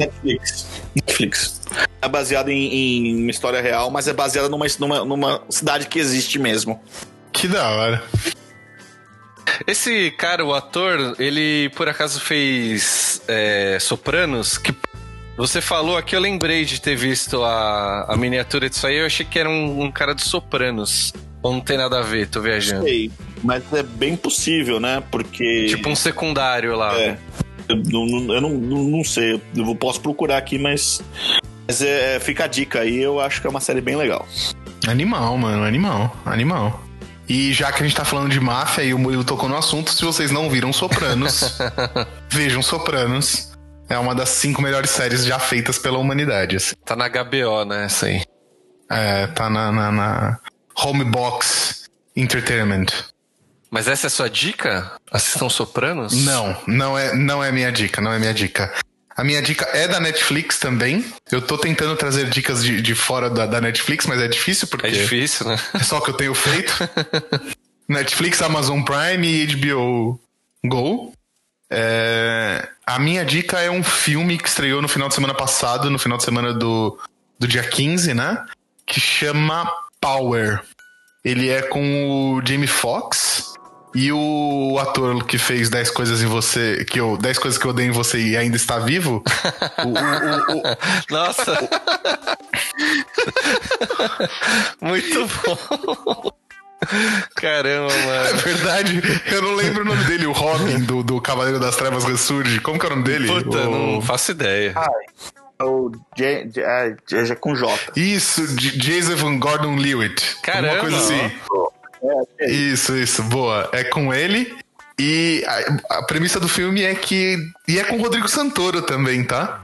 Netflix. 0.00 0.66
Netflix. 0.94 1.60
É 2.02 2.08
baseado 2.08 2.48
em, 2.48 2.74
em 2.74 3.22
uma 3.22 3.30
história 3.30 3.60
real, 3.60 3.90
mas 3.90 4.08
é 4.08 4.12
baseada 4.12 4.48
numa, 4.48 4.66
numa, 4.78 5.04
numa 5.04 5.42
cidade 5.48 5.86
que 5.86 5.98
existe 5.98 6.38
mesmo. 6.38 6.80
Que 7.32 7.46
da 7.46 7.68
hora. 7.68 8.02
Esse 9.66 10.10
cara, 10.12 10.44
o 10.44 10.54
ator, 10.54 11.16
ele 11.18 11.70
por 11.70 11.88
acaso 11.88 12.20
fez 12.20 13.20
é, 13.28 13.78
Sopranos, 13.80 14.56
que 14.56 14.74
você 15.36 15.60
falou 15.60 15.96
aqui, 15.96 16.16
eu 16.16 16.20
lembrei 16.20 16.64
de 16.64 16.80
ter 16.80 16.96
visto 16.96 17.42
a, 17.42 18.06
a 18.08 18.16
miniatura 18.16 18.68
disso 18.68 18.86
aí, 18.86 18.96
eu 18.96 19.06
achei 19.06 19.24
que 19.24 19.38
era 19.38 19.48
um, 19.48 19.82
um 19.82 19.90
cara 19.90 20.14
de 20.14 20.22
Sopranos. 20.22 21.12
Ou 21.42 21.52
não 21.52 21.60
tem 21.60 21.78
nada 21.78 22.00
a 22.00 22.02
ver, 22.02 22.28
tô 22.28 22.40
viajando. 22.42 22.84
Sei, 22.84 23.10
mas 23.42 23.62
é 23.72 23.82
bem 23.82 24.14
possível, 24.14 24.78
né? 24.78 25.02
Porque. 25.10 25.66
Tipo 25.68 25.88
um 25.88 25.96
secundário 25.96 26.76
lá. 26.76 26.98
É. 27.00 27.10
Eu, 27.10 27.16
não, 27.76 28.34
eu 28.34 28.40
não, 28.40 28.50
não, 28.50 28.82
não 28.84 29.04
sei, 29.04 29.40
eu 29.54 29.74
posso 29.74 30.00
procurar 30.00 30.38
aqui, 30.38 30.58
mas. 30.58 31.02
Mas 31.66 31.82
é, 31.82 32.18
fica 32.18 32.44
a 32.44 32.46
dica 32.46 32.80
aí, 32.80 32.98
eu 32.98 33.20
acho 33.20 33.40
que 33.40 33.46
é 33.46 33.50
uma 33.50 33.60
série 33.60 33.80
bem 33.80 33.94
legal. 33.96 34.26
Animal, 34.88 35.38
mano, 35.38 35.64
animal, 35.64 36.16
animal. 36.24 36.82
E 37.28 37.52
já 37.52 37.70
que 37.70 37.80
a 37.80 37.86
gente 37.86 37.94
tá 37.94 38.04
falando 38.04 38.28
de 38.28 38.40
máfia 38.40 38.82
e 38.82 38.92
o 38.92 38.98
Murilo 38.98 39.22
tocou 39.22 39.48
no 39.48 39.56
assunto, 39.56 39.92
se 39.92 40.04
vocês 40.04 40.32
não 40.32 40.50
viram 40.50 40.72
Sopranos, 40.72 41.58
vejam 42.28 42.60
Sopranos. 42.60 43.52
É 43.88 43.96
uma 43.98 44.14
das 44.14 44.30
cinco 44.30 44.60
melhores 44.60 44.90
séries 44.90 45.24
já 45.24 45.38
feitas 45.38 45.78
pela 45.78 45.98
humanidade. 45.98 46.56
assim. 46.56 46.74
Tá 46.84 46.96
na 46.96 47.08
HBO, 47.08 47.64
né, 47.64 47.84
essa 47.84 48.06
aí. 48.06 48.22
É, 48.90 49.28
tá 49.28 49.48
na, 49.48 49.70
na, 49.70 49.92
na 49.92 50.40
Homebox 50.76 51.88
Entertainment. 52.16 52.86
Mas 53.70 53.86
essa 53.86 54.06
é 54.06 54.08
a 54.08 54.10
sua 54.10 54.28
dica? 54.28 54.92
Assistam 55.10 55.48
Sopranos? 55.48 56.24
Não, 56.24 56.56
não 56.66 56.98
é, 56.98 57.14
não 57.14 57.42
é 57.42 57.52
minha 57.52 57.70
dica, 57.70 58.00
não 58.00 58.12
é 58.12 58.18
minha 58.18 58.34
dica. 58.34 58.72
A 59.16 59.22
minha 59.22 59.40
dica 59.40 59.68
é 59.72 59.86
da 59.86 60.00
Netflix 60.00 60.58
também. 60.58 61.04
Eu 61.30 61.40
tô 61.42 61.56
tentando 61.56 61.94
trazer 61.94 62.28
dicas 62.28 62.64
de, 62.64 62.80
de 62.80 62.94
fora 62.94 63.28
da, 63.30 63.46
da 63.46 63.60
Netflix, 63.60 64.06
mas 64.06 64.20
é 64.20 64.26
difícil 64.26 64.66
porque 64.66 64.86
É 64.86 64.90
difícil, 64.90 65.46
né? 65.46 65.56
é 65.74 65.80
só 65.80 65.98
o 65.98 66.00
que 66.00 66.10
eu 66.10 66.16
tenho 66.16 66.34
feito. 66.34 66.72
Netflix, 67.88 68.40
Amazon 68.42 68.82
Prime 68.82 69.26
e 69.26 69.46
HBO 69.46 70.18
Go. 70.64 71.12
É, 71.70 72.68
a 72.84 72.98
minha 72.98 73.24
dica 73.24 73.60
é 73.60 73.70
um 73.70 73.82
filme 73.84 74.38
que 74.38 74.48
estreou 74.48 74.82
no 74.82 74.88
final 74.88 75.08
de 75.08 75.14
semana 75.14 75.34
passado, 75.34 75.90
no 75.90 75.98
final 75.98 76.18
de 76.18 76.24
semana 76.24 76.52
do, 76.52 76.98
do 77.38 77.46
dia 77.46 77.62
15, 77.62 78.14
né? 78.14 78.44
Que 78.86 78.98
chama 78.98 79.70
Power. 80.00 80.62
Ele 81.24 81.48
é 81.50 81.62
com 81.62 82.36
o 82.36 82.42
Jamie 82.44 82.66
Foxx 82.66 83.49
e 83.94 84.12
o 84.12 84.78
ator 84.80 85.24
que 85.24 85.38
fez 85.38 85.68
10 85.68 85.90
coisas 85.90 86.22
em 86.22 86.26
você. 86.26 86.84
Que 86.84 87.00
eu, 87.00 87.16
10 87.16 87.38
coisas 87.38 87.58
que 87.58 87.66
eu 87.66 87.70
odeio 87.70 87.88
em 87.88 87.92
você 87.92 88.18
e 88.18 88.36
ainda 88.36 88.56
está 88.56 88.78
vivo. 88.78 89.22
o- 89.84 89.88
o- 89.88 90.56
o- 90.56 90.60
o- 90.60 90.62
Nossa! 91.10 91.56
Muito 94.80 95.26
bom! 95.44 96.32
Caramba, 97.34 97.92
É 97.92 98.06
mano. 98.32 98.38
verdade, 98.38 99.02
eu 99.26 99.42
não 99.42 99.54
lembro 99.54 99.82
o 99.82 99.84
nome 99.84 100.02
dele, 100.04 100.26
o 100.26 100.32
Robin 100.32 100.78
do, 100.80 101.02
do 101.02 101.20
Cavaleiro 101.20 101.60
das 101.60 101.76
Trevas 101.76 102.04
Ressurge. 102.04 102.58
Como 102.60 102.78
que 102.78 102.86
é 102.86 102.88
o 102.88 102.92
nome 102.92 103.04
dele? 103.04 103.26
Puta, 103.28 103.68
O- 103.68 103.92
não 103.94 104.00
faço 104.00 104.30
ideia. 104.30 104.74
O 105.62 105.90
J, 106.16 106.46
J, 106.48 106.62
é, 106.62 106.96
J- 107.06 107.32
é 107.32 107.36
com 107.36 107.54
J. 107.54 107.70
Isso, 107.94 108.46
J- 108.56 108.78
Jason 108.78 109.38
Gordon 109.38 109.76
Lewitt. 109.76 110.36
Caramba, 110.42 110.72
Uma 110.72 110.80
coisa 110.80 110.96
assim. 110.96 111.30
Isso, 112.40 112.96
isso, 112.96 113.22
boa. 113.24 113.68
É 113.72 113.84
com 113.84 114.12
ele. 114.12 114.54
E 114.98 115.42
a, 115.46 115.98
a 115.98 116.02
premissa 116.02 116.38
do 116.38 116.48
filme 116.48 116.82
é 116.82 116.94
que. 116.94 117.36
E 117.66 117.78
é 117.78 117.84
com 117.84 117.96
o 117.96 118.02
Rodrigo 118.02 118.28
Santoro 118.28 118.82
também, 118.82 119.24
tá? 119.24 119.62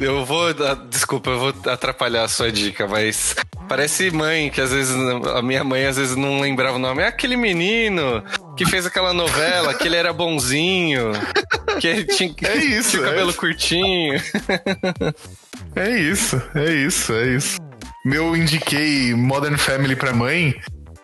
Eu 0.00 0.24
vou. 0.24 0.48
Desculpa, 0.88 1.30
eu 1.30 1.38
vou 1.38 1.54
atrapalhar 1.66 2.24
a 2.24 2.28
sua 2.28 2.50
dica, 2.50 2.86
mas. 2.86 3.36
Parece 3.68 4.10
mãe, 4.10 4.48
que 4.50 4.60
às 4.60 4.72
vezes. 4.72 4.96
A 5.36 5.42
minha 5.42 5.62
mãe 5.62 5.84
às 5.84 5.96
vezes 5.98 6.16
não 6.16 6.40
lembrava 6.40 6.76
o 6.76 6.80
nome. 6.80 7.02
É 7.02 7.06
aquele 7.06 7.36
menino 7.36 8.24
que 8.56 8.64
fez 8.64 8.86
aquela 8.86 9.12
novela, 9.12 9.74
que 9.74 9.86
ele 9.86 9.96
era 9.96 10.12
bonzinho. 10.12 11.12
Que 11.78 11.86
ele 11.86 12.04
tinha, 12.06 12.34
É 12.44 12.56
isso, 12.56 12.92
tinha 12.92 13.02
é 13.02 13.10
cabelo 13.10 13.30
isso. 13.30 13.38
curtinho. 13.38 14.20
É 15.76 16.00
isso, 16.00 16.42
é 16.54 16.72
isso, 16.72 17.12
é 17.12 17.26
isso. 17.28 17.67
Meu 18.08 18.34
indiquei 18.34 19.14
Modern 19.14 19.58
Family 19.58 19.94
pra 19.94 20.14
mãe. 20.14 20.54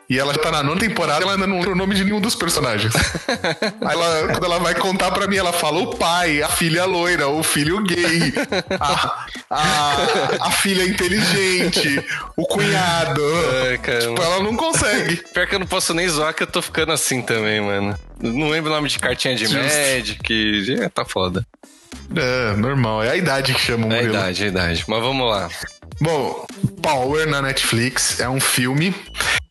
E 0.09 0.19
ela 0.19 0.33
já 0.33 0.39
tá 0.41 0.51
na 0.51 0.63
nona 0.63 0.81
temporada, 0.81 1.23
ela 1.23 1.33
ainda 1.33 1.47
não 1.47 1.57
lembra 1.57 1.73
o 1.73 1.75
nome 1.75 1.95
de 1.95 2.03
nenhum 2.05 2.21
dos 2.21 2.35
personagens. 2.35 2.93
Aí 3.85 3.95
ela, 3.95 4.29
quando 4.33 4.45
ela 4.45 4.59
vai 4.59 4.75
contar 4.75 5.11
pra 5.11 5.27
mim, 5.27 5.37
ela 5.37 5.53
fala 5.53 5.81
o 5.81 5.97
pai, 5.97 6.43
a 6.43 6.49
filha 6.49 6.85
loira, 6.87 7.29
o 7.29 7.43
filho 7.43 7.83
gay, 7.83 8.33
a, 8.81 9.27
a, 9.51 10.47
a 10.47 10.51
filha 10.51 10.85
inteligente, 10.85 12.03
o 12.37 12.47
cunhado. 12.47 13.23
Ai. 13.67 13.79
Tipo, 13.79 14.23
ela 14.23 14.43
não 14.43 14.57
consegue. 14.57 15.17
Pior 15.33 15.47
que 15.47 15.55
eu 15.57 15.59
não 15.61 15.67
posso 15.67 15.93
nem 15.93 16.09
zoar 16.09 16.33
que 16.35 16.43
eu 16.43 16.47
tô 16.47 16.63
ficando 16.63 16.93
assim 16.93 17.21
também, 17.21 17.61
mano. 17.61 17.95
Não 18.21 18.49
lembro 18.49 18.71
o 18.71 18.75
nome 18.75 18.89
de 18.89 18.99
cartinha 18.99 19.35
de. 19.35 19.47
Magic. 19.49 20.81
É, 20.81 20.89
tá 20.89 21.05
foda. 21.05 21.47
É, 22.15 22.55
normal, 22.57 23.03
é 23.03 23.11
a 23.11 23.17
idade 23.17 23.55
que 23.55 23.61
chama 23.61 23.87
o 23.87 23.93
É 23.93 23.95
a 23.95 23.97
Murilo. 24.03 24.15
idade, 24.15 24.43
é 24.43 24.47
a 24.47 24.49
idade. 24.49 24.85
Mas 24.87 25.03
vamos 25.03 25.29
lá. 25.31 25.49
Bom, 26.01 26.47
Power 26.83 27.27
na 27.29 27.41
Netflix 27.43 28.21
é 28.21 28.29
um 28.29 28.41
filme. 28.41 28.95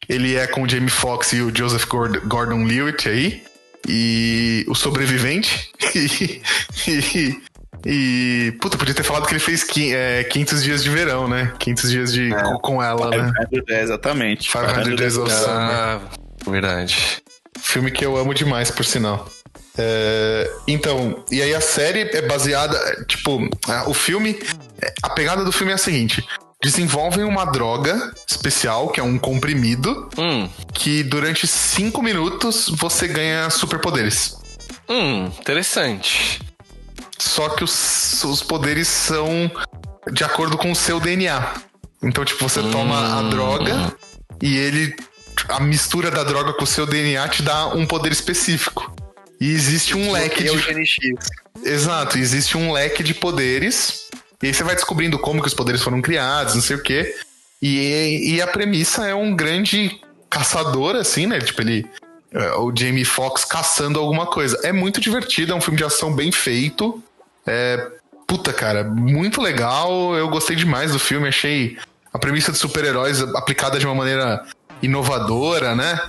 Ele 0.10 0.36
é 0.36 0.45
com 0.48 0.64
o 0.64 0.70
Jamie 0.70 0.90
Foxx 0.90 1.34
e 1.34 1.41
o 1.41 1.56
Joseph 1.56 1.86
Gord- 1.86 2.20
Gordon-Lewitt 2.28 3.07
aí. 3.10 3.44
E 3.88 4.65
o 4.68 4.76
sobrevivente. 4.76 5.72
E, 5.95 6.41
e, 6.90 7.41
e- 7.86 8.52
Puta, 8.61 8.78
podia 8.78 8.94
ter 8.94 9.03
falado 9.03 9.26
que 9.28 9.34
ele 9.34 9.40
fez 9.40 9.64
qui- 9.64 9.94
é, 9.94 10.24
500 10.24 10.64
dias 10.64 10.84
de 10.84 10.90
verão, 10.90 11.28
né? 11.28 11.53
500 11.60 11.90
dias 11.91 12.14
de, 12.14 12.30
com, 12.30 12.57
com 12.60 12.84
ela, 12.84 13.10
né? 13.10 13.32
É, 13.70 13.82
exatamente. 13.84 14.49
500 14.49 14.95
Days 14.95 15.18
of 15.18 15.32
Summer. 15.32 15.49
Ah, 15.57 16.02
verdade. 16.48 17.22
Filme 17.61 17.91
que 17.91 18.06
eu 18.06 18.15
amo 18.18 18.34
demais, 18.34 18.72
por 18.72 18.86
sinal. 18.86 19.28
É, 19.78 20.49
então, 20.68 21.24
e 21.32 21.41
aí 21.41 21.53
a 21.53 21.61
série 21.61 22.02
é 22.15 22.22
baseada. 22.22 22.76
é, 22.78 23.03
Tipo, 23.06 23.40
o 23.88 23.94
filme. 23.94 24.40
A 25.01 25.10
pegada 25.10 25.43
do 25.43 25.51
filme 25.51 25.72
é 25.72 25.76
a 25.76 25.77
seguinte: 25.77 26.26
desenvolvem 26.61 27.23
uma 27.23 27.45
droga 27.45 28.14
especial, 28.30 28.89
que 28.89 28.99
é 28.99 29.03
um 29.03 29.18
comprimido, 29.18 30.10
Hum, 30.18 30.49
que 30.73 31.03
durante 31.03 31.47
cinco 31.47 32.01
minutos 32.01 32.69
você 32.69 33.07
ganha 33.07 33.49
superpoderes. 33.49 34.35
hum, 34.89 35.26
interessante. 35.39 36.41
Só 37.18 37.49
que 37.49 37.64
os, 37.64 38.23
os 38.23 38.41
poderes 38.43 38.88
são 38.88 39.49
de 40.11 40.23
acordo 40.23 40.57
com 40.57 40.72
o 40.72 40.76
seu 40.76 40.99
DNA. 40.99 41.53
Então, 42.01 42.26
tipo, 42.26 42.43
você 42.47 42.61
toma 42.64 43.19
a 43.19 43.30
droga 43.30 43.95
e 44.41 44.57
ele. 44.57 44.95
A 45.49 45.60
mistura 45.60 46.11
da 46.11 46.23
droga 46.23 46.53
com 46.53 46.64
o 46.64 46.68
seu 46.68 46.85
DNA 46.85 47.27
te 47.27 47.41
dá 47.43 47.68
um 47.68 47.85
poder 47.85 48.11
específico. 48.11 48.93
E 49.41 49.49
existe 49.51 49.95
um 49.95 50.11
leque 50.11 50.47
É 50.47 50.51
o 50.51 50.57
de. 50.57 50.64
GNX. 50.73 51.27
Exato, 51.64 52.18
existe 52.18 52.57
um 52.57 52.72
leque 52.72 53.01
de 53.03 53.14
poderes. 53.14 54.10
E 54.44 54.48
aí 54.48 54.53
você 54.53 54.61
vai 54.61 54.76
descobrindo 54.76 55.18
como 55.18 55.41
que 55.41 55.48
os 55.48 55.53
poderes 55.53 55.82
foram 55.82 56.02
criados, 56.02 56.53
não 56.53 56.61
sei 56.61 56.76
o 56.76 56.84
quê. 56.84 57.15
E, 57.61 58.34
e 58.34 58.41
a 58.41 58.48
premissa 58.48 59.07
é 59.07 59.15
um 59.15 59.34
grande 59.34 60.02
caçador, 60.30 60.98
assim, 60.98 61.26
né? 61.26 61.40
Tipo, 61.40 61.61
ele. 61.61 61.86
é, 62.34 62.52
O 62.56 62.74
Jamie 62.76 63.06
Foxx 63.06 63.45
caçando 63.45 63.98
alguma 63.98 64.26
coisa. 64.26 64.60
É 64.61 64.74
muito 64.74 64.99
divertido, 64.99 65.53
é 65.53 65.56
um 65.56 65.61
filme 65.61 65.78
de 65.78 65.86
ação 65.86 66.14
bem 66.14 66.30
feito. 66.30 67.02
É. 67.48 67.88
Puta, 68.28 68.52
cara, 68.52 68.84
muito 68.84 69.41
legal. 69.41 70.14
Eu 70.14 70.28
gostei 70.28 70.57
demais 70.57 70.91
do 70.91 70.99
filme, 70.99 71.30
achei 71.30 71.78
a 72.11 72.20
premissa 72.20 72.52
de 72.52 72.57
super-heróis 72.57 73.22
aplicada 73.22 73.80
de 73.80 73.86
uma 73.86 73.95
maneira 73.95 74.44
inovadora, 74.82 75.74
né? 75.74 76.02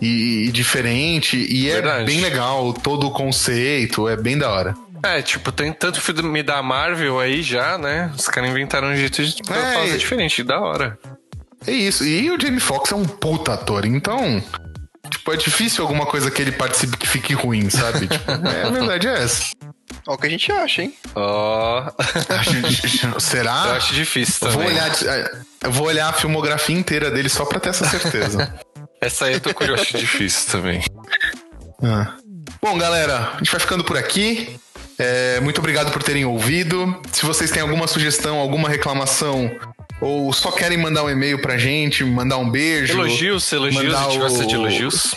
E, 0.00 0.46
e 0.46 0.52
diferente. 0.52 1.36
E 1.36 1.68
é 1.68 1.74
Verdade. 1.74 2.06
bem 2.06 2.22
legal 2.22 2.72
todo 2.72 3.08
o 3.08 3.10
conceito, 3.10 4.08
é 4.08 4.16
bem 4.16 4.38
da 4.38 4.50
hora. 4.50 4.74
É, 5.04 5.20
tipo, 5.22 5.50
tem 5.50 5.72
tanto 5.72 6.00
filme 6.00 6.42
da 6.42 6.62
Marvel 6.62 7.18
aí 7.18 7.42
já, 7.42 7.76
né? 7.76 8.12
Os 8.16 8.26
caras 8.28 8.50
inventaram 8.50 8.88
um 8.88 8.96
jeito 8.96 9.24
de 9.24 9.42
É, 9.50 9.74
fazer 9.74 9.94
e- 9.94 9.98
diferente, 9.98 10.42
da 10.42 10.60
hora. 10.60 10.98
É 11.66 11.72
isso. 11.72 12.04
E 12.04 12.30
o 12.30 12.40
Jamie 12.40 12.60
Foxx 12.60 12.92
é 12.92 12.94
um 12.94 13.04
puta 13.04 13.54
ator, 13.54 13.84
então. 13.84 14.42
Tipo, 15.10 15.32
é 15.32 15.36
difícil 15.36 15.82
alguma 15.82 16.06
coisa 16.06 16.30
que 16.30 16.40
ele 16.40 16.52
participe 16.52 16.96
que 16.96 17.06
fique 17.06 17.34
ruim, 17.34 17.68
sabe? 17.70 18.06
Tipo, 18.08 18.30
é, 18.48 18.62
a 18.64 18.70
verdade 18.70 19.08
é 19.08 19.22
essa. 19.22 19.52
Olha 20.06 20.16
o 20.16 20.18
que 20.18 20.26
a 20.26 20.30
gente 20.30 20.50
acha, 20.50 20.82
hein? 20.82 20.94
Ó. 21.14 21.82
Acho- 22.28 23.20
será? 23.20 23.64
Eu 23.66 23.72
acho 23.74 23.94
difícil 23.94 24.40
também. 24.40 24.56
vou 24.56 24.66
olhar, 24.66 24.90
é, 25.04 25.32
eu 25.64 25.70
vou 25.72 25.86
olhar 25.86 26.08
a 26.08 26.12
filmografia 26.12 26.76
inteira 26.76 27.10
dele 27.10 27.28
só 27.28 27.44
pra 27.44 27.60
ter 27.60 27.68
essa 27.70 27.84
certeza. 27.86 28.52
Essa 29.00 29.24
aí 29.24 29.34
eu 29.34 29.40
tô 29.40 29.52
curioso, 29.52 29.82
acho 29.82 29.98
difícil 29.98 30.48
também. 30.52 30.80
Ah. 31.82 32.14
Bom, 32.62 32.78
galera, 32.78 33.32
a 33.34 33.38
gente 33.38 33.50
vai 33.50 33.58
ficando 33.60 33.82
por 33.82 33.96
aqui. 33.98 34.60
É, 35.04 35.40
muito 35.40 35.58
obrigado 35.58 35.90
por 35.92 36.00
terem 36.02 36.24
ouvido. 36.24 36.96
Se 37.12 37.24
vocês 37.26 37.50
têm 37.50 37.60
alguma 37.62 37.86
sugestão, 37.88 38.38
alguma 38.38 38.68
reclamação, 38.68 39.50
ou 40.00 40.32
só 40.32 40.50
querem 40.52 40.78
mandar 40.78 41.02
um 41.04 41.10
e-mail 41.10 41.40
pra 41.40 41.58
gente, 41.58 42.04
mandar 42.04 42.38
um 42.38 42.48
beijo. 42.48 42.92
Elogios, 42.92 43.52
elogios, 43.52 43.82
mandar 43.84 44.06
a 44.06 44.10
gente 44.10 44.18
gosta 44.18 44.44
o- 44.44 44.46
de 44.46 44.54
elogios. 44.54 45.14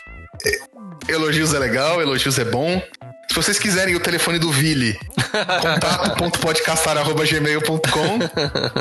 Elogios 1.08 1.54
é 1.54 1.60
legal, 1.60 2.02
elogios 2.02 2.40
é 2.40 2.46
bom. 2.46 2.82
Se 3.30 3.36
vocês 3.36 3.60
quiserem 3.60 3.94
o 3.96 4.00
telefone 4.00 4.40
do 4.40 4.52
Vili, 4.52 4.98
contato.podcastar.gmail.com 5.62 8.20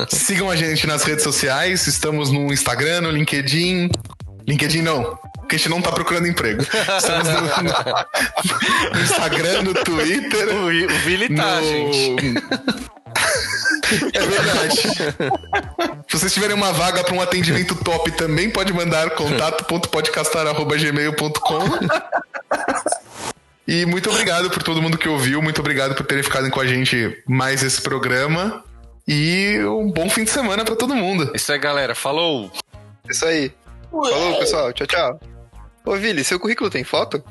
Sigam 0.09 0.49
a 0.51 0.57
gente 0.57 0.87
nas 0.87 1.03
redes 1.05 1.23
sociais. 1.25 1.87
Estamos 1.87 2.31
no 2.31 2.51
Instagram, 2.53 3.03
no 3.03 3.11
LinkedIn. 3.11 3.91
LinkedIn 4.47 4.83
não, 4.83 5.19
porque 5.39 5.55
a 5.57 5.59
gente 5.59 5.71
não 5.71 5.81
tá 5.81 5.91
procurando 5.93 6.27
emprego. 6.29 6.63
Estamos 6.99 7.27
no, 7.29 7.41
no- 7.41 8.95
no 8.95 9.01
Instagram, 9.03 9.63
no 9.63 9.73
Twitter. 9.75 10.49
O, 10.55 10.67
o 10.67 10.99
Vili 11.01 11.35
tá, 11.35 11.61
no- 11.61 11.67
gente. 11.67 12.15
É 14.13 14.21
verdade. 14.21 14.77
Se 16.09 16.19
vocês 16.19 16.33
tiverem 16.33 16.55
uma 16.57 16.73
vaga 16.73 17.05
para 17.05 17.15
um 17.15 17.21
atendimento 17.21 17.75
top 17.77 18.11
também, 18.13 18.49
pode 18.51 18.73
mandar 18.73 19.11
contato.podcastar.gmail.com. 19.11 21.61
E 23.67 23.87
muito 23.87 24.11
obrigado 24.11 24.51
por 24.51 24.63
todo 24.63 24.83
mundo 24.83 24.99
que 24.99 25.09
ouviu, 25.09 25.41
muito 25.41 25.59
obrigado 25.61 25.95
por 25.95 26.05
terem 26.05 26.23
ficado 26.23 26.51
com 26.51 26.61
a 26.61 26.67
gente 26.67 27.17
mais 27.27 27.63
esse 27.63 27.81
programa. 27.81 28.63
E 29.09 29.59
um 29.65 29.91
bom 29.91 30.11
fim 30.11 30.25
de 30.25 30.31
semana 30.31 30.63
para 30.65 30.77
todo 30.77 30.95
mundo. 30.95 31.31
Isso 31.35 31.51
aí, 31.53 31.59
galera. 31.59 31.95
Falou! 31.95 32.51
Isso 33.09 33.25
aí. 33.25 33.53
Falou, 34.03 34.39
pessoal. 34.39 34.73
Tchau, 34.73 34.87
tchau. 34.87 35.21
Ô, 35.87 35.97
Vili, 35.97 36.25
seu 36.25 36.41
currículo 36.41 36.71
tem 36.71 36.83
foto? 36.83 37.23